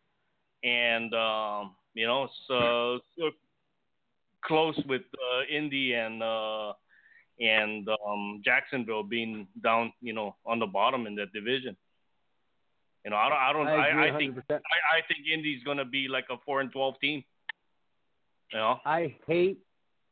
and 0.63 1.13
um, 1.13 1.75
you 1.93 2.07
know 2.07 2.23
uh, 2.23 2.99
so 3.17 3.31
close 4.45 4.79
with 4.87 5.01
uh, 5.13 5.55
Indy 5.55 5.93
and 5.93 6.21
uh, 6.21 6.73
and 7.39 7.87
um, 8.05 8.41
Jacksonville 8.45 9.03
being 9.03 9.47
down, 9.63 9.91
you 10.01 10.13
know, 10.13 10.35
on 10.45 10.59
the 10.59 10.65
bottom 10.65 11.07
in 11.07 11.15
that 11.15 11.33
division. 11.33 11.75
You 13.03 13.11
know, 13.11 13.17
I 13.17 13.29
don't, 13.29 13.37
I 13.37 13.53
don't, 13.53 13.67
I 13.67 14.09
I, 14.09 14.15
I 14.15 14.17
think, 14.17 14.37
I, 14.49 14.53
I 14.55 15.01
think 15.07 15.21
Indy's 15.31 15.63
going 15.63 15.77
to 15.77 15.85
be 15.85 16.07
like 16.07 16.25
a 16.29 16.35
four 16.45 16.61
and 16.61 16.71
twelve 16.71 16.99
team. 16.99 17.23
You 18.53 18.59
know, 18.59 18.79
I 18.85 19.15
hate 19.25 19.59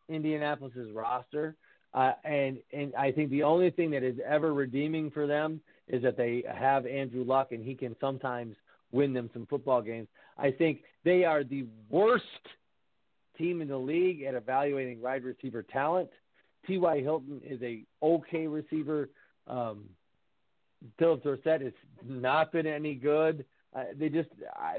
Indianapolis's 0.08 0.92
roster, 0.92 1.56
uh, 1.94 2.14
and 2.24 2.58
and 2.74 2.96
I 2.96 3.12
think 3.12 3.30
the 3.30 3.44
only 3.44 3.70
thing 3.70 3.92
that 3.92 4.04
is 4.04 4.16
ever 4.26 4.54
redeeming 4.54 5.12
for 5.12 5.28
them 5.28 5.62
is 5.88 6.02
that 6.04 6.18
they 6.18 6.44
have 6.52 6.88
Andrew 6.88 7.24
Luck, 7.24 7.52
and 7.52 7.64
he 7.64 7.76
can 7.76 7.96
sometimes 8.02 8.56
win 8.92 9.14
them 9.14 9.30
some 9.34 9.46
football 9.46 9.82
games. 9.82 10.08
I 10.38 10.52
think 10.52 10.80
they 11.04 11.26
are 11.26 11.44
the 11.44 11.66
worst 11.90 12.24
team 13.38 13.62
in 13.62 13.68
the 13.68 13.78
league 13.78 14.24
at 14.24 14.34
evaluating 14.34 15.02
wide 15.02 15.24
receiver 15.24 15.64
talent. 15.64 16.10
T.Y. 16.68 17.02
Hilton 17.02 17.42
is 17.44 17.62
a 17.62 17.84
okay 18.04 18.48
receiver. 18.48 19.10
Um, 19.48 19.86
Phillip 20.98 21.24
Dorsett 21.24 21.62
has 21.62 21.74
not 22.06 22.52
been 22.52 22.68
any 22.68 22.96
good. 22.96 23.46
Uh, 23.76 23.84
they 23.98 24.10
just 24.10 24.30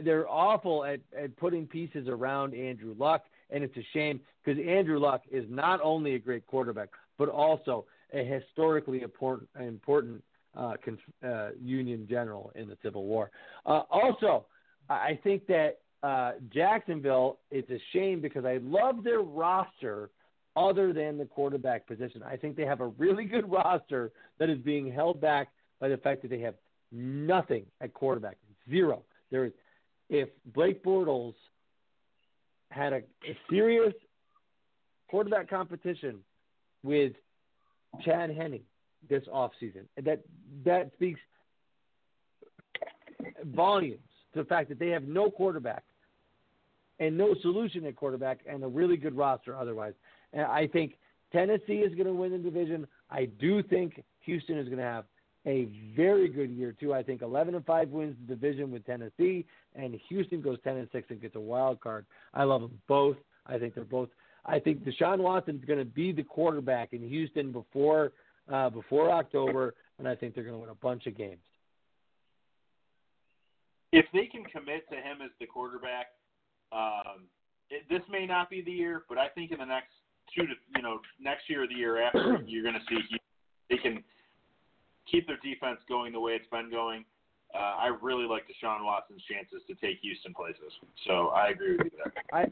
they're 0.02 0.28
awful 0.28 0.84
at, 0.84 1.00
at 1.16 1.36
putting 1.36 1.66
pieces 1.66 2.08
around 2.08 2.54
Andrew 2.54 2.94
Luck, 2.98 3.22
and 3.50 3.62
it's 3.62 3.76
a 3.76 3.86
shame 3.92 4.20
because 4.44 4.60
Andrew 4.66 4.98
Luck 4.98 5.22
is 5.30 5.44
not 5.48 5.80
only 5.82 6.14
a 6.14 6.18
great 6.18 6.46
quarterback 6.46 6.88
but 7.18 7.28
also 7.28 7.84
a 8.14 8.24
historically 8.24 9.02
important 9.02 9.48
important 9.60 10.24
uh, 10.56 10.74
uh, 11.24 11.50
Union 11.62 12.06
general 12.08 12.50
in 12.56 12.66
the 12.68 12.76
Civil 12.82 13.04
War. 13.04 13.30
Uh, 13.66 13.82
also, 13.90 14.46
I 14.88 14.94
I 14.94 15.20
think 15.22 15.46
that 15.46 15.78
uh, 16.02 16.32
Jacksonville 16.52 17.38
it's 17.50 17.70
a 17.70 17.78
shame 17.92 18.20
because 18.20 18.44
I 18.44 18.58
love 18.62 19.04
their 19.04 19.20
roster 19.20 20.10
other 20.56 20.92
than 20.92 21.16
the 21.16 21.26
quarterback 21.26 21.86
position. 21.86 22.22
I 22.24 22.36
think 22.36 22.56
they 22.56 22.64
have 22.64 22.80
a 22.80 22.88
really 22.88 23.24
good 23.24 23.48
roster 23.58 24.10
that 24.38 24.50
is 24.50 24.58
being 24.58 24.90
held 24.90 25.20
back 25.20 25.48
by 25.80 25.88
the 25.88 25.96
fact 25.96 26.22
that 26.22 26.28
they 26.28 26.40
have 26.40 26.54
nothing 26.92 27.64
at 27.80 27.94
quarterback. 27.94 28.36
Zero. 28.68 29.02
There 29.30 29.46
is 29.46 29.52
if 30.08 30.28
Blake 30.54 30.82
Bortles 30.84 31.34
had 32.70 32.92
a, 32.92 32.96
a 32.96 33.38
serious 33.48 33.94
quarterback 35.08 35.48
competition 35.48 36.18
with 36.82 37.12
Chad 38.04 38.30
Henne 38.30 38.60
this 39.08 39.22
offseason, 39.32 39.84
that 40.02 40.20
that 40.64 40.92
speaks 40.94 41.20
volumes 43.44 44.00
to 44.32 44.40
the 44.40 44.44
fact 44.44 44.68
that 44.68 44.78
they 44.78 44.88
have 44.88 45.04
no 45.04 45.30
quarterback 45.30 45.84
and 46.98 47.16
no 47.16 47.34
solution 47.40 47.86
at 47.86 47.96
quarterback 47.96 48.40
and 48.46 48.62
a 48.62 48.68
really 48.68 48.96
good 48.96 49.16
roster 49.16 49.56
otherwise. 49.56 49.94
And 50.32 50.42
I 50.42 50.66
think 50.66 50.98
Tennessee 51.32 51.78
is 51.78 51.94
going 51.94 52.06
to 52.06 52.12
win 52.12 52.32
the 52.32 52.38
division. 52.38 52.86
I 53.10 53.24
do 53.24 53.62
think 53.62 54.02
Houston 54.20 54.58
is 54.58 54.66
going 54.66 54.78
to 54.78 54.84
have 54.84 55.04
a 55.46 55.68
very 55.96 56.28
good 56.28 56.50
year 56.50 56.74
too. 56.78 56.92
I 56.92 57.02
think 57.02 57.22
11 57.22 57.54
and 57.54 57.64
5 57.64 57.88
wins 57.88 58.16
the 58.20 58.34
division 58.34 58.70
with 58.70 58.84
Tennessee 58.84 59.46
and 59.74 59.98
Houston 60.08 60.42
goes 60.42 60.58
10 60.64 60.76
and 60.76 60.88
6 60.92 61.06
and 61.10 61.20
gets 61.20 61.36
a 61.36 61.40
wild 61.40 61.80
card. 61.80 62.04
I 62.34 62.44
love 62.44 62.60
them 62.60 62.78
both. 62.88 63.16
I 63.46 63.58
think 63.58 63.74
they're 63.74 63.84
both 63.84 64.08
I 64.44 64.58
think 64.58 64.84
Deshaun 64.84 65.18
Watson 65.18 65.56
is 65.56 65.64
going 65.64 65.78
to 65.78 65.84
be 65.84 66.12
the 66.12 66.22
quarterback 66.22 66.92
in 66.92 67.08
Houston 67.08 67.52
before 67.52 68.12
uh, 68.52 68.70
before 68.70 69.10
October 69.10 69.74
and 69.98 70.06
I 70.08 70.14
think 70.14 70.34
they're 70.34 70.44
going 70.44 70.56
to 70.56 70.60
win 70.60 70.70
a 70.70 70.74
bunch 70.74 71.06
of 71.06 71.16
games. 71.16 71.40
if 73.92 74.06
they 74.12 74.26
can 74.26 74.44
commit 74.44 74.88
to 74.90 74.96
him 74.96 75.18
as 75.24 75.30
the 75.40 75.46
quarterback, 75.46 76.06
um, 76.72 77.26
it, 77.70 77.82
this 77.88 78.02
may 78.10 78.26
not 78.26 78.50
be 78.50 78.62
the 78.62 78.70
year, 78.70 79.02
but 79.08 79.18
I 79.18 79.28
think 79.28 79.50
in 79.52 79.58
the 79.58 79.64
next 79.64 79.92
two 80.34 80.46
to 80.46 80.54
you 80.76 80.82
know 80.82 81.00
next 81.20 81.48
year 81.48 81.64
or 81.64 81.66
the 81.66 81.74
year 81.74 82.00
after, 82.02 82.42
you're 82.46 82.62
going 82.62 82.74
to 82.74 82.86
see 82.88 83.00
he, 83.08 83.18
they 83.68 83.76
can 83.76 84.02
keep 85.10 85.26
their 85.26 85.38
defense 85.42 85.78
going 85.88 86.12
the 86.12 86.20
way 86.20 86.32
it's 86.32 86.48
been 86.50 86.70
going. 86.70 87.04
Uh, 87.54 87.58
I 87.58 87.86
really 88.00 88.26
like 88.26 88.44
Deshaun 88.44 88.84
Watson's 88.84 89.22
chances 89.30 89.60
to 89.66 89.74
take 89.74 90.00
Houston 90.02 90.32
places. 90.32 90.72
So 91.06 91.28
I 91.28 91.48
agree 91.48 91.76
with 91.76 91.86
you 91.86 91.98
there. 92.04 92.12
I 92.32 92.46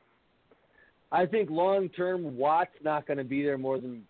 I 1.11 1.27
think 1.27 1.51
long 1.51 1.89
term 1.91 2.37
Watt's 2.37 2.71
not 2.83 3.07
going 3.07 3.19
to 3.19 3.25
be 3.25 3.43
there 3.43 3.59
more 3.59 3.79
than 3.79 4.03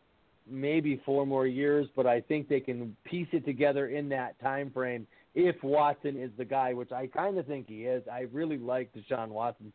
maybe 0.50 1.00
four 1.04 1.26
more 1.26 1.46
years, 1.46 1.86
but 1.94 2.06
I 2.06 2.20
think 2.22 2.48
they 2.48 2.60
can 2.60 2.96
piece 3.04 3.28
it 3.32 3.44
together 3.44 3.88
in 3.88 4.08
that 4.08 4.40
time 4.40 4.70
frame 4.70 5.06
if 5.34 5.62
Watson 5.62 6.20
is 6.20 6.30
the 6.38 6.44
guy, 6.44 6.72
which 6.72 6.90
I 6.90 7.06
kind 7.06 7.38
of 7.38 7.46
think 7.46 7.68
he 7.68 7.84
is. 7.84 8.02
I 8.10 8.26
really 8.32 8.58
like 8.58 8.90
Deshaun 8.94 9.28
Watson. 9.28 9.72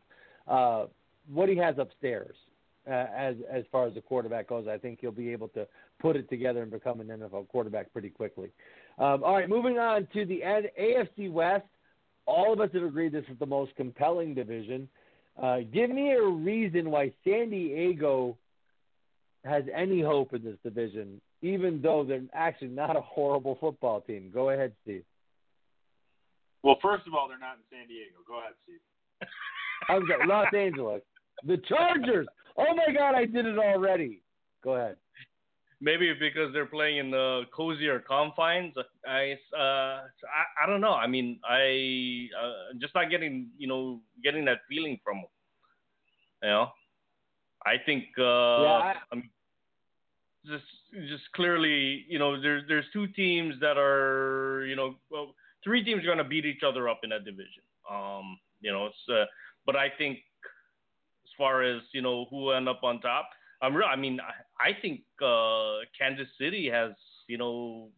Uh, 0.48 0.86
what 1.32 1.48
he 1.48 1.56
has 1.58 1.76
upstairs 1.78 2.36
uh, 2.88 3.06
as 3.16 3.36
as 3.50 3.64
far 3.72 3.88
as 3.88 3.94
the 3.94 4.02
quarterback 4.02 4.50
goes, 4.50 4.68
I 4.68 4.78
think 4.78 5.00
he'll 5.02 5.12
be 5.12 5.32
able 5.32 5.48
to 5.50 5.68
put 6.00 6.16
it 6.16 6.30
together 6.30 6.62
and 6.62 6.72
become 6.72 7.00
an 7.00 7.08
NFL 7.08 7.48
quarterback 7.48 7.92
pretty 7.94 8.10
quickly. 8.10 8.52
Um, 8.98 9.24
all 9.24 9.36
right, 9.36 9.50
moving 9.50 9.78
on 9.78 10.08
to 10.14 10.26
the 10.26 10.42
AFC 10.80 11.32
West. 11.32 11.66
All 12.26 12.54
of 12.54 12.60
us 12.60 12.70
have 12.74 12.84
agreed 12.84 13.12
this 13.12 13.26
is 13.30 13.40
the 13.40 13.46
most 13.46 13.76
compelling 13.76 14.34
division. 14.34 14.88
Uh, 15.42 15.60
give 15.74 15.90
me 15.90 16.12
a 16.12 16.24
reason 16.24 16.92
why 16.92 17.12
San 17.24 17.50
Diego 17.50 18.38
has 19.44 19.64
any 19.74 20.02
hope 20.02 20.34
in 20.34 20.44
this 20.44 20.58
division, 20.64 21.20
even 21.42 21.82
though 21.82 22.04
they're 22.04 22.22
actually 22.34 22.70
not 22.70 22.96
a 22.96 23.02
horrible 23.02 23.58
football 23.60 24.02
team. 24.02 24.30
Go 24.34 24.52
ahead, 24.52 24.74
Steve. 24.84 25.04
Well, 26.64 26.78
first 26.82 27.08
of 27.08 27.14
all, 27.14 27.28
they're 27.28 27.40
not 27.40 27.58
in 27.58 27.78
San 27.78 27.88
Diego. 27.88 28.18
Go 28.26 28.40
ahead, 28.40 28.54
Steve. 28.64 28.80
I'm 29.90 30.04
sorry, 30.08 30.28
Los 30.28 30.54
Angeles. 30.54 31.02
The 31.46 31.58
Chargers. 31.68 32.28
Oh 32.58 32.74
my 32.76 32.94
God, 32.94 33.16
I 33.16 33.26
did 33.26 33.46
it 33.46 33.58
already. 33.58 34.22
Go 34.64 34.74
ahead. 34.76 34.98
maybe 35.82 36.14
because 36.14 36.54
they're 36.54 36.66
playing 36.66 36.98
in 36.98 37.12
the 37.12 37.44
cozier 37.54 38.00
confines. 38.00 38.74
I, 39.06 39.36
uh, 39.54 39.58
I, 39.60 40.44
I 40.64 40.66
don't 40.66 40.80
know. 40.82 40.94
I 40.94 41.08
mean, 41.08 41.40
I 41.44 42.30
uh, 42.42 42.74
just 42.80 42.96
not 42.96 43.10
getting, 43.10 43.50
you 43.58 43.68
know, 43.68 44.00
getting 44.24 44.46
that 44.46 44.60
feeling 44.70 44.98
from 45.04 45.18
them. 45.18 45.26
You 46.44 46.50
know, 46.50 46.68
I 47.66 47.76
think, 47.86 48.06
uh, 48.18 48.24
I- 48.84 48.96
I 49.12 49.16
mean, 49.16 49.30
just, 50.46 50.64
just 51.10 51.24
clearly, 51.34 52.06
you 52.10 52.20
know, 52.20 52.40
there's 52.42 52.64
there's 52.68 52.86
two 52.94 53.08
teams 53.08 53.56
that 53.62 53.78
are, 53.78 54.66
you 54.66 54.76
know, 54.76 54.96
well, 55.10 55.34
three 55.64 55.84
teams 55.84 56.04
are 56.04 56.08
going 56.08 56.18
to 56.18 56.24
beat 56.26 56.46
each 56.46 56.64
other 56.64 56.88
up 56.90 57.00
in 57.04 57.10
that 57.12 57.24
division. 57.26 57.64
Um, 57.90 58.38
you 58.62 58.72
know, 58.72 58.88
it's, 58.88 59.10
uh, 59.10 59.26
but 59.66 59.76
I 59.78 59.90
think 59.98 60.20
far 61.38 61.64
as 61.64 61.82
you 61.92 62.02
know 62.02 62.26
who 62.30 62.52
end 62.52 62.68
up 62.70 62.82
on 62.84 63.00
top, 63.02 63.30
I'm 63.62 63.76
real. 63.76 63.88
I 63.88 63.96
mean, 63.96 64.20
I, 64.20 64.70
I 64.70 64.78
think 64.82 65.02
uh, 65.22 65.86
Kansas 65.98 66.28
City 66.40 66.70
has, 66.70 66.92
you 67.28 67.38
know, 67.38 67.90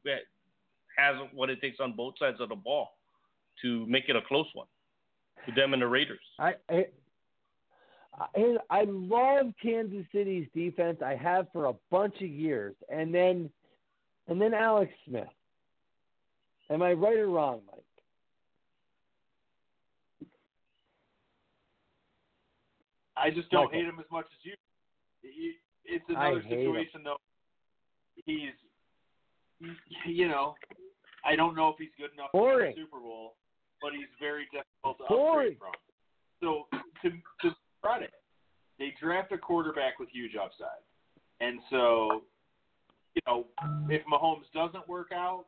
has 0.98 1.16
what 1.34 1.50
it 1.50 1.62
takes 1.62 1.80
on 1.80 1.94
both 1.94 2.16
sides 2.20 2.38
of 2.40 2.50
the 2.50 2.56
ball 2.56 2.98
to 3.62 3.86
make 3.88 4.06
it 4.08 4.16
a 4.16 4.22
close 4.22 4.48
one 4.54 4.68
with 5.46 5.56
them 5.56 5.74
and 5.74 5.82
the 5.82 5.88
Raiders. 5.88 6.20
I, 6.40 6.54
I 6.70 6.86
I 8.18 8.58
I 8.70 8.84
love 8.88 9.54
Kansas 9.62 10.06
City's 10.14 10.48
defense. 10.54 11.00
I 11.04 11.16
have 11.16 11.48
for 11.52 11.66
a 11.66 11.74
bunch 11.92 12.16
of 12.22 12.30
years, 12.30 12.76
and 12.90 13.14
then 13.14 13.50
and 14.28 14.42
then 14.42 14.54
Alex 14.54 14.92
Smith. 15.08 15.28
Am 16.70 16.82
I 16.82 16.94
right 16.94 17.18
or 17.18 17.28
wrong, 17.28 17.62
Mike? 17.72 17.84
I 23.18 23.30
just 23.30 23.50
don't 23.50 23.66
Michael. 23.66 23.80
hate 23.80 23.88
him 23.88 24.00
as 24.00 24.06
much 24.12 24.26
as 24.26 24.40
you. 24.44 24.54
It's 25.86 26.04
another 26.10 26.42
hate 26.42 26.52
him. 26.52 26.74
situation 26.74 27.02
though. 27.04 27.18
He's, 28.26 28.56
you 30.08 30.28
know, 30.28 30.56
I 31.26 31.36
don't 31.36 31.56
know 31.56 31.70
if 31.70 31.76
he's 31.78 31.90
good 31.98 32.14
enough 32.14 32.30
for 32.32 32.60
the 32.60 32.74
Super 32.76 33.00
Bowl, 33.00 33.36
but 33.82 33.92
he's 33.94 34.10
very 34.20 34.46
difficult 34.46 34.98
to 35.00 35.06
Boring. 35.08 35.56
upgrade 35.56 35.60
from. 35.60 35.72
So 36.42 36.68
to 37.02 37.10
to 37.42 37.56
credit, 37.82 38.12
they 38.80 38.94
draft 39.02 39.32
a 39.32 39.38
quarterback 39.38 40.00
with 40.00 40.10
huge 40.10 40.36
upside, 40.36 40.84
and 41.40 41.60
so 41.70 42.24
you 43.16 43.22
know 43.28 43.46
if 43.90 44.02
Mahomes 44.06 44.52
doesn't 44.54 44.88
work 44.88 45.12
out, 45.14 45.46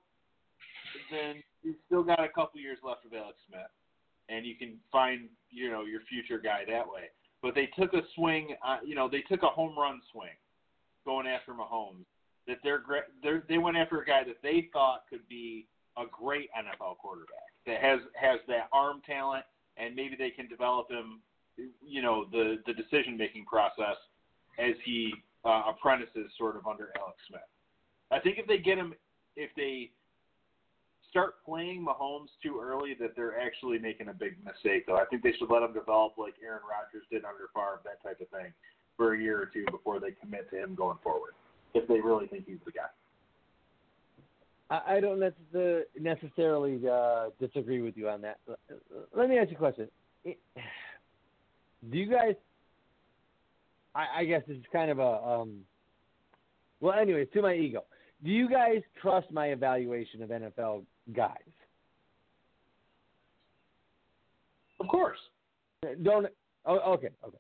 then 1.11 1.43
you've 1.63 1.75
still 1.85 2.03
got 2.03 2.23
a 2.23 2.29
couple 2.29 2.59
years 2.59 2.79
left 2.83 3.05
of 3.05 3.13
Alex 3.13 3.37
Smith, 3.47 3.71
and 4.29 4.45
you 4.45 4.55
can 4.55 4.77
find 4.91 5.27
you 5.49 5.69
know 5.69 5.83
your 5.83 6.01
future 6.09 6.39
guy 6.39 6.61
that 6.67 6.87
way. 6.87 7.09
But 7.41 7.55
they 7.55 7.67
took 7.77 7.93
a 7.93 8.01
swing, 8.15 8.55
uh, 8.65 8.77
you 8.85 8.95
know, 8.95 9.07
they 9.09 9.21
took 9.21 9.43
a 9.43 9.47
home 9.47 9.77
run 9.77 10.01
swing 10.11 10.35
going 11.05 11.27
after 11.27 11.53
Mahomes. 11.53 12.05
That 12.47 12.57
they're, 12.63 12.81
they're 13.21 13.43
they 13.49 13.57
went 13.57 13.77
after 13.77 14.01
a 14.01 14.05
guy 14.05 14.23
that 14.23 14.37
they 14.41 14.69
thought 14.71 15.03
could 15.09 15.27
be 15.27 15.67
a 15.97 16.03
great 16.09 16.49
NFL 16.57 16.97
quarterback 16.97 17.51
that 17.65 17.81
has 17.81 17.99
has 18.19 18.39
that 18.47 18.69
arm 18.71 19.01
talent, 19.05 19.43
and 19.75 19.95
maybe 19.95 20.15
they 20.15 20.29
can 20.29 20.47
develop 20.47 20.89
him, 20.89 21.21
you 21.85 22.01
know, 22.01 22.25
the 22.31 22.57
the 22.65 22.73
decision 22.73 23.17
making 23.17 23.45
process 23.45 23.97
as 24.57 24.75
he 24.85 25.13
uh, 25.45 25.63
apprentices 25.67 26.31
sort 26.37 26.55
of 26.55 26.65
under 26.67 26.91
Alex 26.97 27.17
Smith. 27.27 27.41
I 28.11 28.19
think 28.19 28.37
if 28.37 28.47
they 28.47 28.57
get 28.57 28.77
him, 28.77 28.93
if 29.35 29.49
they 29.55 29.91
start 31.17 31.43
playing 31.43 31.83
Mahomes 31.83 32.29
too 32.43 32.61
early, 32.63 32.95
that 32.99 33.15
they're 33.15 33.39
actually 33.39 33.79
making 33.79 34.07
a 34.09 34.13
big 34.13 34.35
mistake. 34.45 34.85
Though 34.85 34.97
I 34.97 35.05
think 35.05 35.23
they 35.23 35.33
should 35.33 35.49
let 35.49 35.63
him 35.63 35.73
develop 35.73 36.13
like 36.15 36.35
Aaron 36.43 36.61
Rodgers 36.61 37.07
did 37.09 37.25
under 37.25 37.49
Favre, 37.55 37.81
that 37.85 38.03
type 38.07 38.21
of 38.21 38.29
thing, 38.29 38.53
for 38.97 39.15
a 39.15 39.19
year 39.19 39.41
or 39.41 39.47
two 39.47 39.65
before 39.71 39.99
they 39.99 40.11
commit 40.11 40.47
to 40.51 40.61
him 40.61 40.75
going 40.75 40.97
forward. 41.03 41.33
If 41.73 41.87
they 41.87 41.99
really 41.99 42.27
think 42.27 42.45
he's 42.45 42.59
the 42.65 42.71
guy. 42.71 42.85
I, 44.69 44.99
don't 44.99 45.23
necessarily 45.97 46.81
uh, 46.87 47.29
disagree 47.39 47.81
with 47.81 47.95
you 47.95 48.09
on 48.09 48.21
that. 48.21 48.37
Let 49.15 49.29
me 49.29 49.39
ask 49.39 49.49
you 49.49 49.55
a 49.55 49.59
question. 49.59 49.87
Do 50.25 51.97
you 51.97 52.11
guys? 52.11 52.35
I, 53.95 54.19
I 54.19 54.25
guess 54.25 54.41
this 54.47 54.57
is 54.57 54.63
kind 54.71 54.91
of 54.91 54.99
a. 54.99 55.23
Um, 55.25 55.61
well, 56.81 56.99
anyway, 56.99 57.25
to 57.25 57.41
my 57.41 57.55
ego. 57.55 57.85
Do 58.25 58.29
you 58.29 58.49
guys 58.49 58.81
trust 59.01 59.31
my 59.31 59.47
evaluation 59.47 60.21
of 60.21 60.29
NFL 60.29 60.83
guys? 61.13 61.37
Of 64.79 64.87
course. 64.87 65.17
Uh, 65.85 65.89
don't. 66.03 66.27
Oh, 66.65 66.93
okay, 66.93 67.09
okay. 67.25 67.37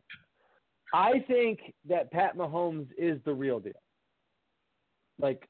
I 0.93 1.23
think 1.27 1.59
that 1.87 2.11
Pat 2.11 2.37
Mahomes 2.37 2.87
is 2.97 3.19
the 3.25 3.33
real 3.33 3.59
deal. 3.59 3.73
Like 5.19 5.47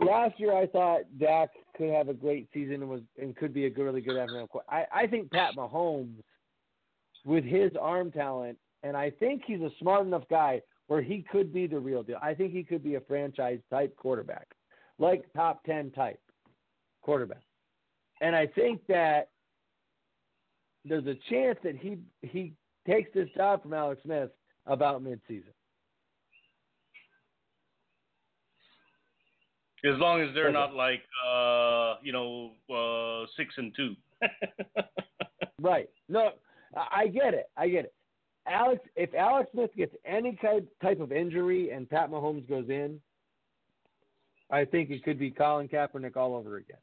last 0.00 0.38
year, 0.38 0.56
I 0.56 0.66
thought 0.66 1.02
Dak 1.18 1.50
could 1.76 1.90
have 1.90 2.08
a 2.08 2.14
great 2.14 2.48
season 2.52 2.74
and 2.74 2.88
was 2.88 3.00
and 3.20 3.36
could 3.36 3.54
be 3.54 3.66
a 3.66 3.70
good, 3.70 3.84
really 3.84 4.00
good 4.00 4.16
NFL. 4.16 4.48
I 4.68 4.84
I 4.92 5.06
think 5.06 5.30
Pat 5.30 5.54
Mahomes, 5.56 6.22
with 7.24 7.44
his 7.44 7.70
arm 7.80 8.10
talent, 8.10 8.58
and 8.82 8.96
I 8.96 9.10
think 9.10 9.42
he's 9.46 9.60
a 9.60 9.70
smart 9.78 10.06
enough 10.06 10.24
guy 10.28 10.60
where 10.88 11.02
he 11.02 11.24
could 11.30 11.52
be 11.52 11.66
the 11.66 11.78
real 11.78 12.02
deal. 12.02 12.18
I 12.22 12.34
think 12.34 12.52
he 12.52 12.62
could 12.62 12.82
be 12.82 12.96
a 12.96 13.00
franchise 13.00 13.60
type 13.70 13.96
quarterback, 13.96 14.48
like 14.98 15.24
top 15.34 15.64
ten 15.64 15.90
type 15.92 16.20
quarterback. 17.04 17.42
And 18.20 18.34
I 18.34 18.46
think 18.48 18.80
that 18.88 19.28
there's 20.84 21.06
a 21.06 21.14
chance 21.30 21.58
that 21.62 21.76
he 21.76 21.98
he 22.22 22.52
takes 22.86 23.10
this 23.14 23.28
job 23.36 23.62
from 23.62 23.72
Alex 23.72 24.02
Smith 24.04 24.30
about 24.66 25.02
midseason. 25.04 25.52
As 29.84 29.98
long 29.98 30.22
as 30.22 30.32
they're 30.34 30.44
Okay. 30.46 30.52
not 30.54 30.74
like 30.74 31.02
uh, 31.26 31.96
you 32.02 32.12
know 32.12 32.52
uh, 32.74 33.26
six 33.36 33.54
and 33.56 33.74
two. 33.76 33.94
Right. 35.60 35.88
No, 36.10 36.32
I 36.76 37.02
I 37.02 37.06
get 37.08 37.32
it. 37.32 37.46
I 37.56 37.68
get 37.68 37.84
it. 37.86 37.94
Alex, 38.46 38.82
if 38.96 39.14
Alex 39.14 39.50
Smith 39.52 39.70
gets 39.74 39.94
any 40.04 40.36
kind 40.36 40.66
type 40.82 41.00
of 41.00 41.10
injury 41.12 41.70
and 41.70 41.88
Pat 41.88 42.10
Mahomes 42.10 42.46
goes 42.46 42.68
in, 42.68 43.00
I 44.50 44.66
think 44.66 44.90
it 44.90 45.02
could 45.04 45.18
be 45.18 45.30
Colin 45.30 45.68
Kaepernick 45.68 46.16
all 46.16 46.34
over 46.34 46.56
again. 46.58 46.76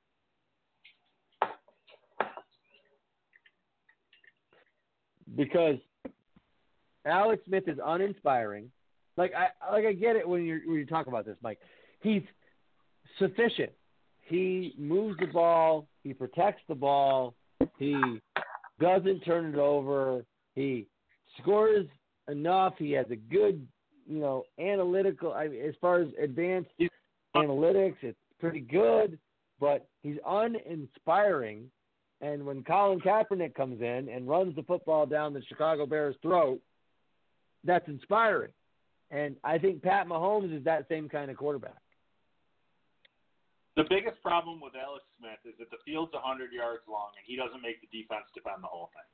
Because 5.35 5.77
Alex 7.05 7.43
Smith 7.45 7.67
is 7.67 7.77
uninspiring. 7.83 8.71
Like 9.17 9.33
I 9.35 9.71
like 9.71 9.85
I 9.85 9.93
get 9.93 10.15
it 10.15 10.27
when 10.27 10.43
you 10.43 10.61
when 10.65 10.77
you 10.77 10.85
talk 10.85 11.07
about 11.07 11.25
this, 11.25 11.37
Mike. 11.41 11.59
He's 12.01 12.23
sufficient. 13.19 13.71
He 14.21 14.73
moves 14.77 15.19
the 15.19 15.27
ball. 15.27 15.87
He 16.03 16.13
protects 16.13 16.61
the 16.67 16.75
ball. 16.75 17.35
He 17.77 17.95
doesn't 18.79 19.19
turn 19.21 19.53
it 19.53 19.59
over. 19.59 20.25
He 20.55 20.87
scores 21.41 21.85
enough. 22.29 22.73
He 22.77 22.91
has 22.93 23.05
a 23.11 23.15
good, 23.15 23.67
you 24.07 24.19
know, 24.19 24.43
analytical. 24.59 25.33
I 25.33 25.47
mean, 25.47 25.61
as 25.61 25.75
far 25.81 26.01
as 26.01 26.07
advanced 26.21 26.69
analytics, 27.35 27.97
it's 28.01 28.17
pretty 28.39 28.61
good. 28.61 29.19
But 29.59 29.87
he's 30.01 30.17
uninspiring. 30.25 31.69
And 32.21 32.45
when 32.45 32.63
Colin 32.63 32.99
Kaepernick 32.99 33.55
comes 33.55 33.81
in 33.81 34.07
and 34.09 34.27
runs 34.27 34.55
the 34.55 34.63
football 34.63 35.05
down 35.05 35.33
the 35.33 35.41
Chicago 35.49 35.85
Bears' 35.87 36.15
throat, 36.21 36.61
that's 37.63 37.87
inspiring. 37.87 38.51
And 39.09 39.35
I 39.43 39.57
think 39.57 39.81
Pat 39.81 40.07
Mahomes 40.07 40.55
is 40.55 40.63
that 40.63 40.87
same 40.87 41.09
kind 41.09 41.29
of 41.31 41.37
quarterback. 41.37 41.81
The 43.75 43.83
biggest 43.89 44.21
problem 44.21 44.59
with 44.61 44.73
Alex 44.75 45.03
Smith 45.17 45.39
is 45.45 45.57
that 45.59 45.71
the 45.71 45.77
field's 45.85 46.13
100 46.13 46.51
yards 46.51 46.83
long 46.87 47.09
and 47.17 47.23
he 47.25 47.35
doesn't 47.35 47.61
make 47.61 47.79
the 47.81 47.87
defense 47.89 48.25
defend 48.35 48.61
the 48.63 48.67
whole 48.67 48.91
thing. 48.93 49.09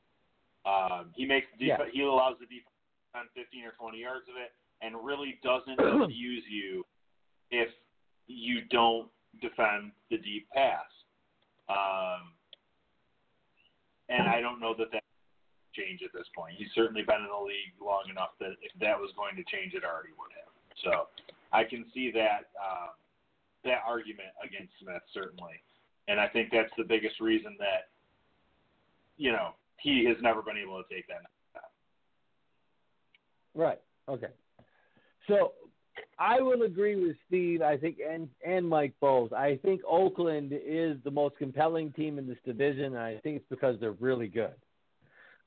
Um, 0.66 1.14
he 1.16 1.26
makes 1.26 1.48
the 1.60 1.66
Yeah. 1.68 1.78
he 1.94 2.02
allows 2.02 2.36
the 2.40 2.46
defense 2.48 2.74
to 2.74 2.98
defend 3.08 3.30
15 3.38 3.66
or 3.66 3.74
20 3.80 4.02
yards 4.02 4.26
of 4.28 4.36
it 4.36 4.52
and 4.82 4.98
really 5.06 5.40
doesn't 5.44 5.80
use 6.12 6.44
you 6.50 6.84
if 7.52 7.70
you 8.28 8.62
don't 8.70 9.10
defend 9.42 9.92
the 10.10 10.18
deep 10.18 10.50
pass. 10.52 10.90
Um, 11.70 12.34
and 14.10 14.28
I 14.28 14.42
don't 14.42 14.60
know 14.60 14.74
that 14.78 14.92
that 14.92 15.04
change 15.76 16.02
at 16.04 16.14
this 16.14 16.28
point. 16.36 16.56
He's 16.58 16.72
certainly 16.74 17.04
been 17.04 17.22
in 17.22 17.30
the 17.30 17.44
league 17.46 17.76
long 17.78 18.10
enough 18.10 18.34
that 18.40 18.58
if 18.62 18.74
that 18.82 18.98
was 18.98 19.12
going 19.16 19.36
to 19.38 19.46
change, 19.46 19.74
it 19.74 19.86
already 19.86 20.16
would 20.18 20.34
have. 20.34 20.52
So 20.82 20.92
I 21.54 21.64
can 21.64 21.86
see 21.94 22.12
that 22.12 22.50
um, 22.58 22.96
that 23.64 23.86
argument 23.86 24.34
against 24.42 24.74
Smith 24.82 25.04
certainly, 25.14 25.62
and 26.08 26.20
I 26.20 26.28
think 26.28 26.50
that's 26.52 26.74
the 26.78 26.86
biggest 26.86 27.20
reason 27.20 27.56
that 27.60 27.94
you 29.18 29.32
know 29.32 29.54
he 29.80 30.06
has 30.06 30.18
never 30.22 30.42
been 30.42 30.58
able 30.58 30.82
to 30.82 30.88
take 30.94 31.08
that. 31.08 31.26
Right. 33.58 33.82
Okay. 34.08 34.28
So 35.28 35.54
I 36.20 36.42
will 36.42 36.64
agree 36.64 36.96
with 36.96 37.16
Steve. 37.28 37.62
I 37.62 37.78
think 37.78 37.98
and 38.08 38.30
and 38.46 38.68
Mike 38.68 38.94
Bowles. 39.00 39.32
I 39.34 39.60
think 39.64 39.82
Oakland 39.88 40.52
is 40.54 40.98
the 41.04 41.12
most 41.12 41.38
compelling 41.38 41.92
team 41.92 42.18
in 42.18 42.28
this 42.28 42.38
division, 42.46 42.86
and 42.86 42.98
I 42.98 43.18
think 43.18 43.38
it's 43.38 43.50
because 43.50 43.80
they're 43.80 43.92
really 43.94 44.28
good. 44.28 44.56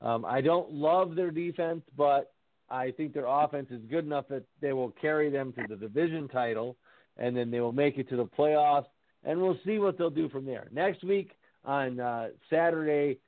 Um, 0.01 0.25
I 0.25 0.41
don't 0.41 0.71
love 0.71 1.15
their 1.15 1.31
defense, 1.31 1.81
but 1.95 2.33
I 2.69 2.91
think 2.91 3.13
their 3.13 3.27
offense 3.27 3.67
is 3.69 3.81
good 3.89 4.05
enough 4.05 4.27
that 4.29 4.43
they 4.61 4.73
will 4.73 4.91
carry 5.01 5.29
them 5.29 5.53
to 5.53 5.65
the 5.67 5.75
division 5.75 6.27
title, 6.27 6.77
and 7.17 7.35
then 7.35 7.51
they 7.51 7.59
will 7.59 7.73
make 7.73 7.97
it 7.97 8.09
to 8.09 8.15
the 8.15 8.25
playoffs, 8.25 8.87
and 9.23 9.39
we'll 9.39 9.59
see 9.65 9.77
what 9.77 9.97
they'll 9.97 10.09
do 10.09 10.29
from 10.29 10.45
there. 10.45 10.69
Next 10.71 11.03
week 11.03 11.31
on 11.65 11.99
uh, 11.99 12.29
Saturday, 12.49 13.19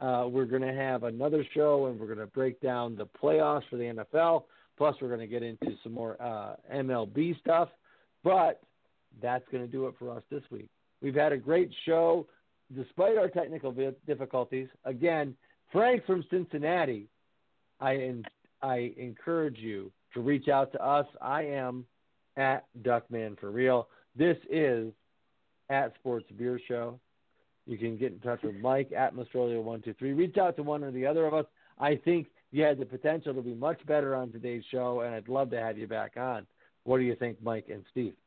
uh, 0.00 0.26
we're 0.30 0.44
going 0.44 0.62
to 0.62 0.72
have 0.72 1.02
another 1.02 1.44
show, 1.54 1.86
and 1.86 1.98
we're 1.98 2.06
going 2.06 2.18
to 2.18 2.26
break 2.26 2.60
down 2.60 2.94
the 2.94 3.06
playoffs 3.06 3.62
for 3.68 3.76
the 3.76 3.84
NFL. 3.84 4.44
Plus, 4.80 4.96
we're 4.98 5.08
going 5.08 5.20
to 5.20 5.26
get 5.26 5.42
into 5.42 5.76
some 5.82 5.92
more 5.92 6.16
uh, 6.22 6.54
MLB 6.74 7.38
stuff. 7.38 7.68
But 8.24 8.62
that's 9.20 9.44
going 9.52 9.62
to 9.62 9.70
do 9.70 9.86
it 9.88 9.94
for 9.98 10.10
us 10.10 10.22
this 10.30 10.42
week. 10.50 10.70
We've 11.02 11.14
had 11.14 11.32
a 11.32 11.36
great 11.36 11.70
show 11.84 12.26
despite 12.74 13.18
our 13.18 13.28
technical 13.28 13.74
difficulties. 14.06 14.68
Again, 14.86 15.36
Frank 15.70 16.06
from 16.06 16.24
Cincinnati, 16.30 17.08
I 17.78 17.96
en- 17.96 18.24
I 18.62 18.94
encourage 18.96 19.58
you 19.58 19.92
to 20.14 20.20
reach 20.22 20.48
out 20.48 20.72
to 20.72 20.82
us. 20.82 21.06
I 21.20 21.42
am 21.42 21.84
at 22.38 22.64
Duckman 22.82 23.38
for 23.38 23.50
real. 23.50 23.86
This 24.16 24.38
is 24.48 24.94
at 25.68 25.92
Sports 25.96 26.26
Beer 26.38 26.58
Show. 26.66 26.98
You 27.66 27.76
can 27.76 27.98
get 27.98 28.12
in 28.12 28.20
touch 28.20 28.42
with 28.42 28.56
Mike 28.56 28.92
at 28.96 29.14
Mastrolia123. 29.14 30.16
Reach 30.16 30.38
out 30.38 30.56
to 30.56 30.62
one 30.62 30.82
or 30.82 30.90
the 30.90 31.04
other 31.04 31.26
of 31.26 31.34
us. 31.34 31.44
I 31.78 31.96
think 31.96 32.28
you 32.52 32.62
had 32.64 32.78
the 32.78 32.86
potential 32.86 33.34
to 33.34 33.42
be 33.42 33.54
much 33.54 33.84
better 33.86 34.14
on 34.14 34.32
today's 34.32 34.64
show, 34.70 35.00
and 35.00 35.14
I'd 35.14 35.28
love 35.28 35.50
to 35.50 35.60
have 35.60 35.78
you 35.78 35.86
back 35.86 36.16
on. 36.16 36.46
What 36.84 36.98
do 36.98 37.04
you 37.04 37.14
think, 37.14 37.42
Mike 37.42 37.66
and 37.70 37.84
Steve? 37.90 38.14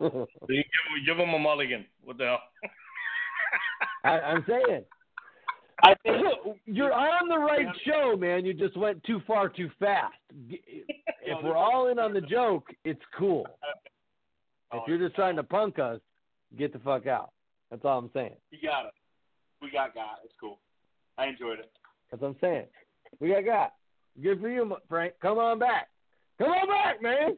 You 0.00 0.26
give, 0.48 1.06
give 1.06 1.18
him 1.18 1.32
a 1.32 1.38
mulligan. 1.38 1.86
What 2.04 2.18
the 2.18 2.24
hell? 2.24 2.40
I, 4.04 4.20
I'm 4.20 4.44
saying. 4.46 4.84
I 5.82 5.94
think 6.02 6.26
You're 6.66 6.92
on 6.92 7.28
the 7.28 7.38
right 7.38 7.66
show, 7.86 8.16
man. 8.16 8.44
You 8.44 8.52
just 8.52 8.76
went 8.76 9.02
too 9.04 9.22
far 9.26 9.48
too 9.48 9.70
fast. 9.78 10.12
If 10.50 11.42
we're 11.42 11.56
all 11.56 11.88
in 11.88 11.98
on 11.98 12.12
the 12.12 12.20
joke, 12.20 12.68
it's 12.84 13.00
cool. 13.18 13.46
If 14.72 14.82
you're 14.86 14.98
just 14.98 15.14
trying 15.14 15.36
to 15.36 15.42
punk 15.42 15.78
us, 15.78 16.00
get 16.58 16.72
the 16.72 16.78
fuck 16.80 17.06
out. 17.06 17.30
That's 17.70 17.84
all 17.84 17.98
I'm 17.98 18.10
saying. 18.12 18.34
you 18.50 18.58
got 18.68 18.86
it. 18.86 18.92
We 19.62 19.70
got 19.70 19.94
got. 19.94 20.18
It's 20.24 20.34
cool. 20.40 20.58
I 21.16 21.26
enjoyed 21.26 21.58
it. 21.58 21.70
That's 22.10 22.22
what 22.22 22.28
I'm 22.28 22.36
saying. 22.40 22.66
We 23.18 23.30
got 23.30 23.44
got. 23.44 23.72
Good 24.22 24.40
for 24.40 24.48
you, 24.48 24.76
Frank. 24.88 25.14
Come 25.20 25.38
on 25.38 25.58
back. 25.58 25.88
Come 26.38 26.48
on 26.48 26.68
back, 26.68 27.02
man. 27.02 27.36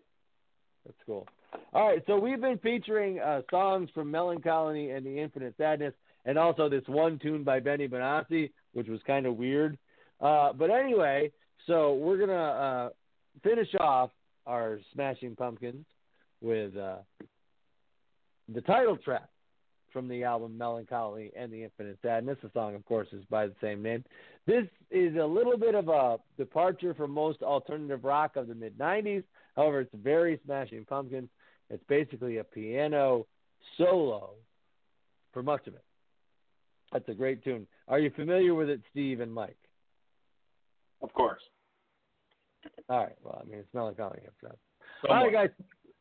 That's 0.84 0.98
cool. 1.06 1.26
All 1.72 1.88
right, 1.88 2.02
so 2.06 2.18
we've 2.18 2.40
been 2.40 2.58
featuring 2.58 3.18
uh, 3.18 3.42
songs 3.50 3.88
from 3.94 4.10
Mellon 4.10 4.40
Collie 4.40 4.90
and 4.90 5.04
the 5.04 5.18
Infinite 5.18 5.54
Sadness, 5.56 5.94
and 6.24 6.38
also 6.38 6.68
this 6.68 6.84
one 6.86 7.18
tune 7.18 7.44
by 7.44 7.60
Benny 7.60 7.88
Benassi, 7.88 8.50
which 8.72 8.88
was 8.88 9.00
kind 9.06 9.26
of 9.26 9.36
weird. 9.36 9.78
Uh, 10.20 10.52
but 10.52 10.70
anyway, 10.70 11.30
so 11.66 11.94
we're 11.94 12.18
gonna 12.18 12.32
uh, 12.32 12.88
finish 13.42 13.68
off 13.80 14.10
our 14.46 14.80
Smashing 14.92 15.36
Pumpkins 15.36 15.84
with 16.40 16.76
uh, 16.76 16.96
the 18.52 18.60
title 18.62 18.96
track 18.96 19.28
from 19.92 20.08
the 20.08 20.24
album 20.24 20.56
Mellon 20.56 20.86
Collie 20.86 21.30
and 21.36 21.52
the 21.52 21.64
Infinite 21.64 21.98
Sadness. 22.02 22.38
The 22.42 22.50
song, 22.54 22.74
of 22.74 22.84
course, 22.84 23.08
is 23.12 23.24
by 23.30 23.46
the 23.46 23.54
same 23.60 23.82
name. 23.82 24.04
This 24.46 24.64
is 24.90 25.16
a 25.16 25.24
little 25.24 25.56
bit 25.56 25.74
of 25.74 25.88
a 25.88 26.18
departure 26.36 26.94
from 26.94 27.10
most 27.10 27.42
alternative 27.42 28.04
rock 28.04 28.36
of 28.36 28.48
the 28.48 28.54
mid 28.54 28.78
90s. 28.78 29.24
However, 29.56 29.80
it's 29.80 29.94
very 29.94 30.40
Smashing 30.44 30.84
Pumpkins. 30.84 31.28
It's 31.70 31.84
basically 31.88 32.38
a 32.38 32.44
piano 32.44 33.26
solo 33.76 34.30
for 35.32 35.42
much 35.42 35.66
of 35.66 35.74
it. 35.74 35.84
That's 36.92 37.08
a 37.08 37.14
great 37.14 37.42
tune. 37.42 37.66
Are 37.88 37.98
you 37.98 38.10
familiar 38.10 38.54
with 38.54 38.68
it, 38.68 38.80
Steve 38.90 39.20
and 39.20 39.32
Mike? 39.32 39.56
Of 41.02 41.12
course. 41.14 41.42
All 42.88 42.98
right. 42.98 43.16
Well, 43.24 43.40
I 43.42 43.48
mean, 43.48 43.58
it's 43.58 43.74
Melancholy. 43.74 44.20
All 45.08 45.16
right, 45.16 45.32
guys. 45.32 45.50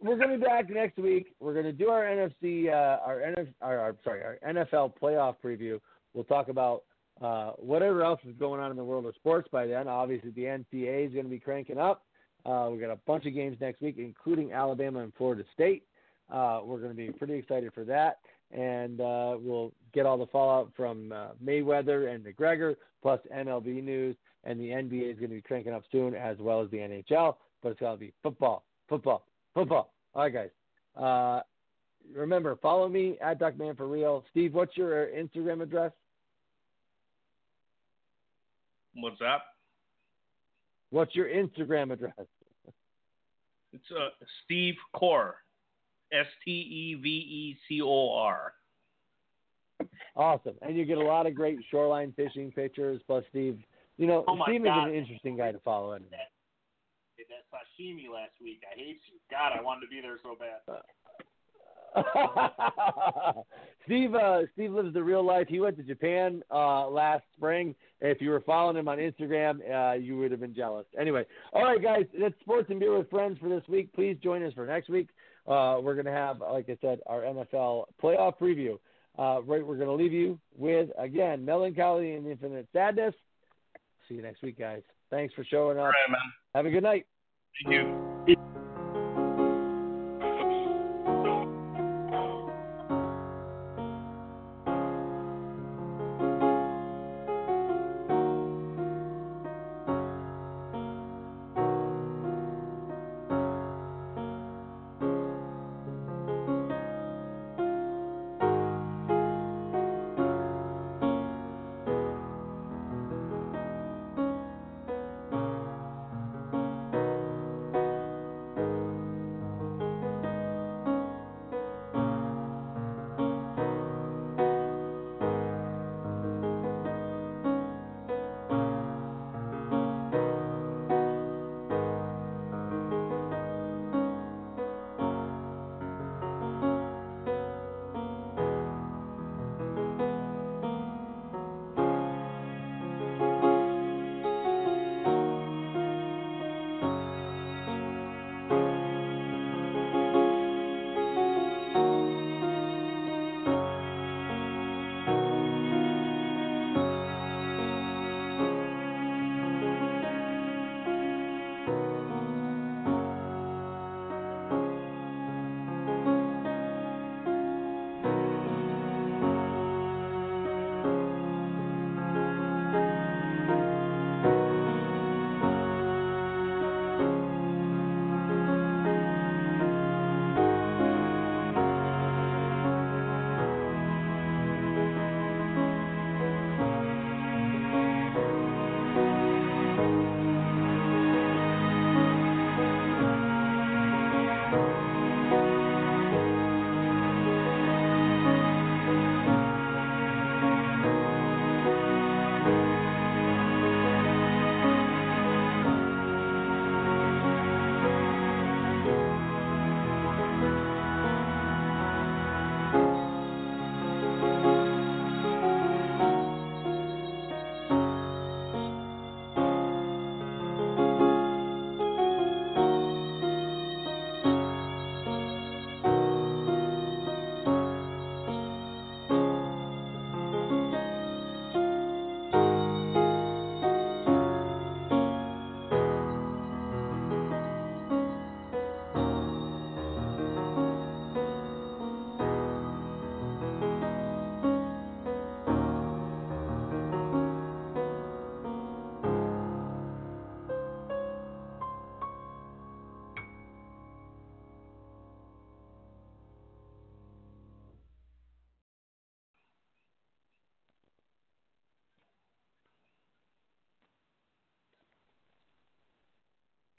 We're 0.04 0.18
going 0.18 0.32
to 0.32 0.38
be 0.38 0.44
back 0.44 0.68
next 0.70 0.98
week. 0.98 1.36
We're 1.40 1.54
going 1.54 1.66
to 1.66 1.72
do 1.72 1.90
our 1.90 2.04
NFC, 2.04 2.70
uh, 2.70 3.00
our, 3.06 3.18
NF, 3.18 3.48
our, 3.62 3.78
our 3.78 3.96
sorry, 4.04 4.24
our 4.24 4.40
NFL 4.48 4.94
playoff 5.00 5.36
preview. 5.44 5.80
We'll 6.16 6.24
talk 6.24 6.48
about 6.50 6.84
uh, 7.22 7.52
whatever 7.58 8.04
else 8.04 8.20
is 8.28 8.34
going 8.40 8.60
on 8.60 8.72
in 8.72 8.78
the 8.78 8.84
world 8.84 9.06
of 9.06 9.14
sports 9.14 9.48
by 9.52 9.68
then. 9.68 9.88
Obviously, 9.88 10.32
the 10.32 10.42
NCAA 10.42 11.08
is 11.08 11.14
going 11.14 11.26
to 11.26 11.30
be 11.30 11.40
cranking 11.40 11.78
up. 11.78 12.04
Uh, 12.48 12.70
we 12.72 12.80
got 12.80 12.90
a 12.90 13.00
bunch 13.06 13.28
of 13.28 13.36
games 13.36 13.58
next 13.62 13.80
week, 13.80 13.98
including 14.00 14.54
Alabama 14.54 15.02
and 15.02 15.14
Florida 15.16 15.44
State. 15.54 15.84
Uh, 16.32 16.62
we're 16.64 16.80
going 16.80 16.90
to 16.90 16.96
be 16.96 17.12
pretty 17.12 17.36
excited 17.36 17.72
for 17.72 17.84
that, 17.84 18.20
and 18.50 19.02
uh, 19.02 19.38
we'll 19.40 19.72
get 19.94 20.08
all 20.08 20.18
the 20.18 20.26
fallout 20.28 20.72
from 20.76 21.12
uh, 21.12 21.28
Mayweather 21.44 22.12
and 22.12 22.26
McGregor, 22.26 22.76
plus 23.04 23.20
MLB 23.36 23.84
news, 23.84 24.16
and 24.46 24.60
the 24.60 24.70
NBA 24.70 25.12
is 25.12 25.20
going 25.20 25.30
to 25.30 25.36
be 25.36 25.42
cranking 25.42 25.74
up 25.74 25.84
soon, 25.92 26.16
as 26.16 26.38
well 26.40 26.64
as 26.64 26.72
the 26.72 26.78
NHL. 26.78 27.36
But 27.62 27.74
it's 27.74 27.80
to 27.82 27.98
be 28.00 28.14
football, 28.24 28.64
football, 28.90 29.26
football. 29.54 29.94
All 30.14 30.24
right, 30.24 30.34
guys. 30.34 30.50
Uh, 30.96 31.42
remember, 32.16 32.56
follow 32.62 32.88
me 32.90 33.18
at 33.22 33.40
Duckman 33.40 33.78
for 33.78 33.88
real. 33.88 34.24
Steve, 34.32 34.54
what's 34.54 34.76
your 34.76 35.08
Instagram 35.08 35.62
address? 35.62 35.92
What's 38.96 39.20
that? 39.20 39.42
What's 40.90 41.16
your 41.16 41.28
Instagram 41.28 41.92
address? 41.92 42.14
It's 43.74 43.86
uh, 43.90 44.10
Steve 44.44 44.76
Core. 44.94 45.36
S 46.12 46.26
T 46.44 46.52
E 46.52 46.96
V 47.02 47.08
E 47.08 47.58
C 47.70 47.82
O 47.82 48.12
R. 48.14 48.52
Awesome. 50.14 50.56
And 50.62 50.76
you 50.76 50.84
get 50.84 50.98
a 50.98 51.02
lot 51.02 51.26
of 51.26 51.34
great 51.36 51.58
shoreline 51.72 52.12
fishing 52.18 52.52
pictures. 52.52 53.02
Plus, 53.08 53.24
Steve, 53.30 53.60
you 53.98 54.08
know, 54.08 54.26
Oh 54.28 54.38
Steve 54.46 54.66
God. 54.66 54.88
is 54.88 54.92
an 54.92 54.96
interesting 55.00 55.38
guy 55.38 55.54
to 55.54 55.60
follow. 55.60 55.94
Anyway. 55.94 56.12
Did 57.62 57.78
that 57.78 58.10
sashimi 58.10 58.14
last 58.14 58.34
week. 58.42 58.62
I 58.72 58.78
hate 58.78 59.02
you. 59.12 59.20
God, 59.30 59.52
I 59.58 59.62
wanted 59.62 59.82
to 59.82 59.88
be 59.88 60.02
there 60.02 60.18
so 60.24 60.36
bad. 60.36 60.62
Steve, 63.86 64.16
uh, 64.16 64.42
Steve 64.54 64.72
lives 64.72 64.94
the 64.94 65.04
real 65.04 65.26
life. 65.26 65.48
He 65.50 65.60
went 65.60 65.76
to 65.78 65.84
Japan 65.84 66.42
uh, 66.50 66.88
last 66.88 67.24
spring. 67.36 67.76
If 68.00 68.22
you 68.22 68.30
were 68.30 68.42
following 68.42 68.78
him 68.78 68.88
on 68.88 68.98
Instagram, 68.98 69.60
uh, 69.70 69.96
you 69.96 70.18
would 70.18 70.32
have 70.32 70.40
been 70.40 70.56
jealous. 70.56 70.86
Anyway, 71.00 71.26
all 71.54 71.64
right, 71.64 71.82
guys, 71.82 72.06
that's 72.20 72.40
Sports 72.40 72.70
and 72.70 72.80
Beer 72.80 72.98
with 72.98 73.10
Friends 73.10 73.38
for 73.40 73.50
this 73.50 73.64
week. 73.68 73.92
Please 73.94 74.18
join 74.24 74.44
us 74.44 74.54
for 74.54 74.66
next 74.66 74.90
week. 74.90 75.10
Uh, 75.48 75.80
we're 75.82 75.96
going 75.96 76.06
to 76.06 76.12
have, 76.12 76.40
like 76.40 76.70
I 76.70 76.78
said, 76.82 77.00
our 77.08 77.22
NFL 77.22 77.86
playoff 78.02 78.38
preview. 78.40 78.78
Uh, 79.20 79.42
right, 79.42 79.66
we're 79.66 79.76
going 79.76 79.88
to 79.88 79.94
leave 79.94 80.14
you 80.14 80.40
with 80.58 80.90
again 80.98 81.44
Mellon 81.44 81.76
Collie 81.76 82.14
and 82.14 82.26
infinite 82.26 82.68
sadness. 82.72 83.14
See 84.08 84.16
you 84.16 84.22
next 84.22 84.42
week, 84.42 84.58
guys. 84.58 84.82
Thanks 85.10 85.34
for 85.34 85.44
showing 85.44 85.78
up. 85.78 85.84
All 85.84 85.90
right, 85.90 86.10
man. 86.10 86.20
Have 86.56 86.66
a 86.66 86.70
good 86.70 86.84
night. 86.84 87.06
Thank 87.56 87.74
you. 87.76 88.61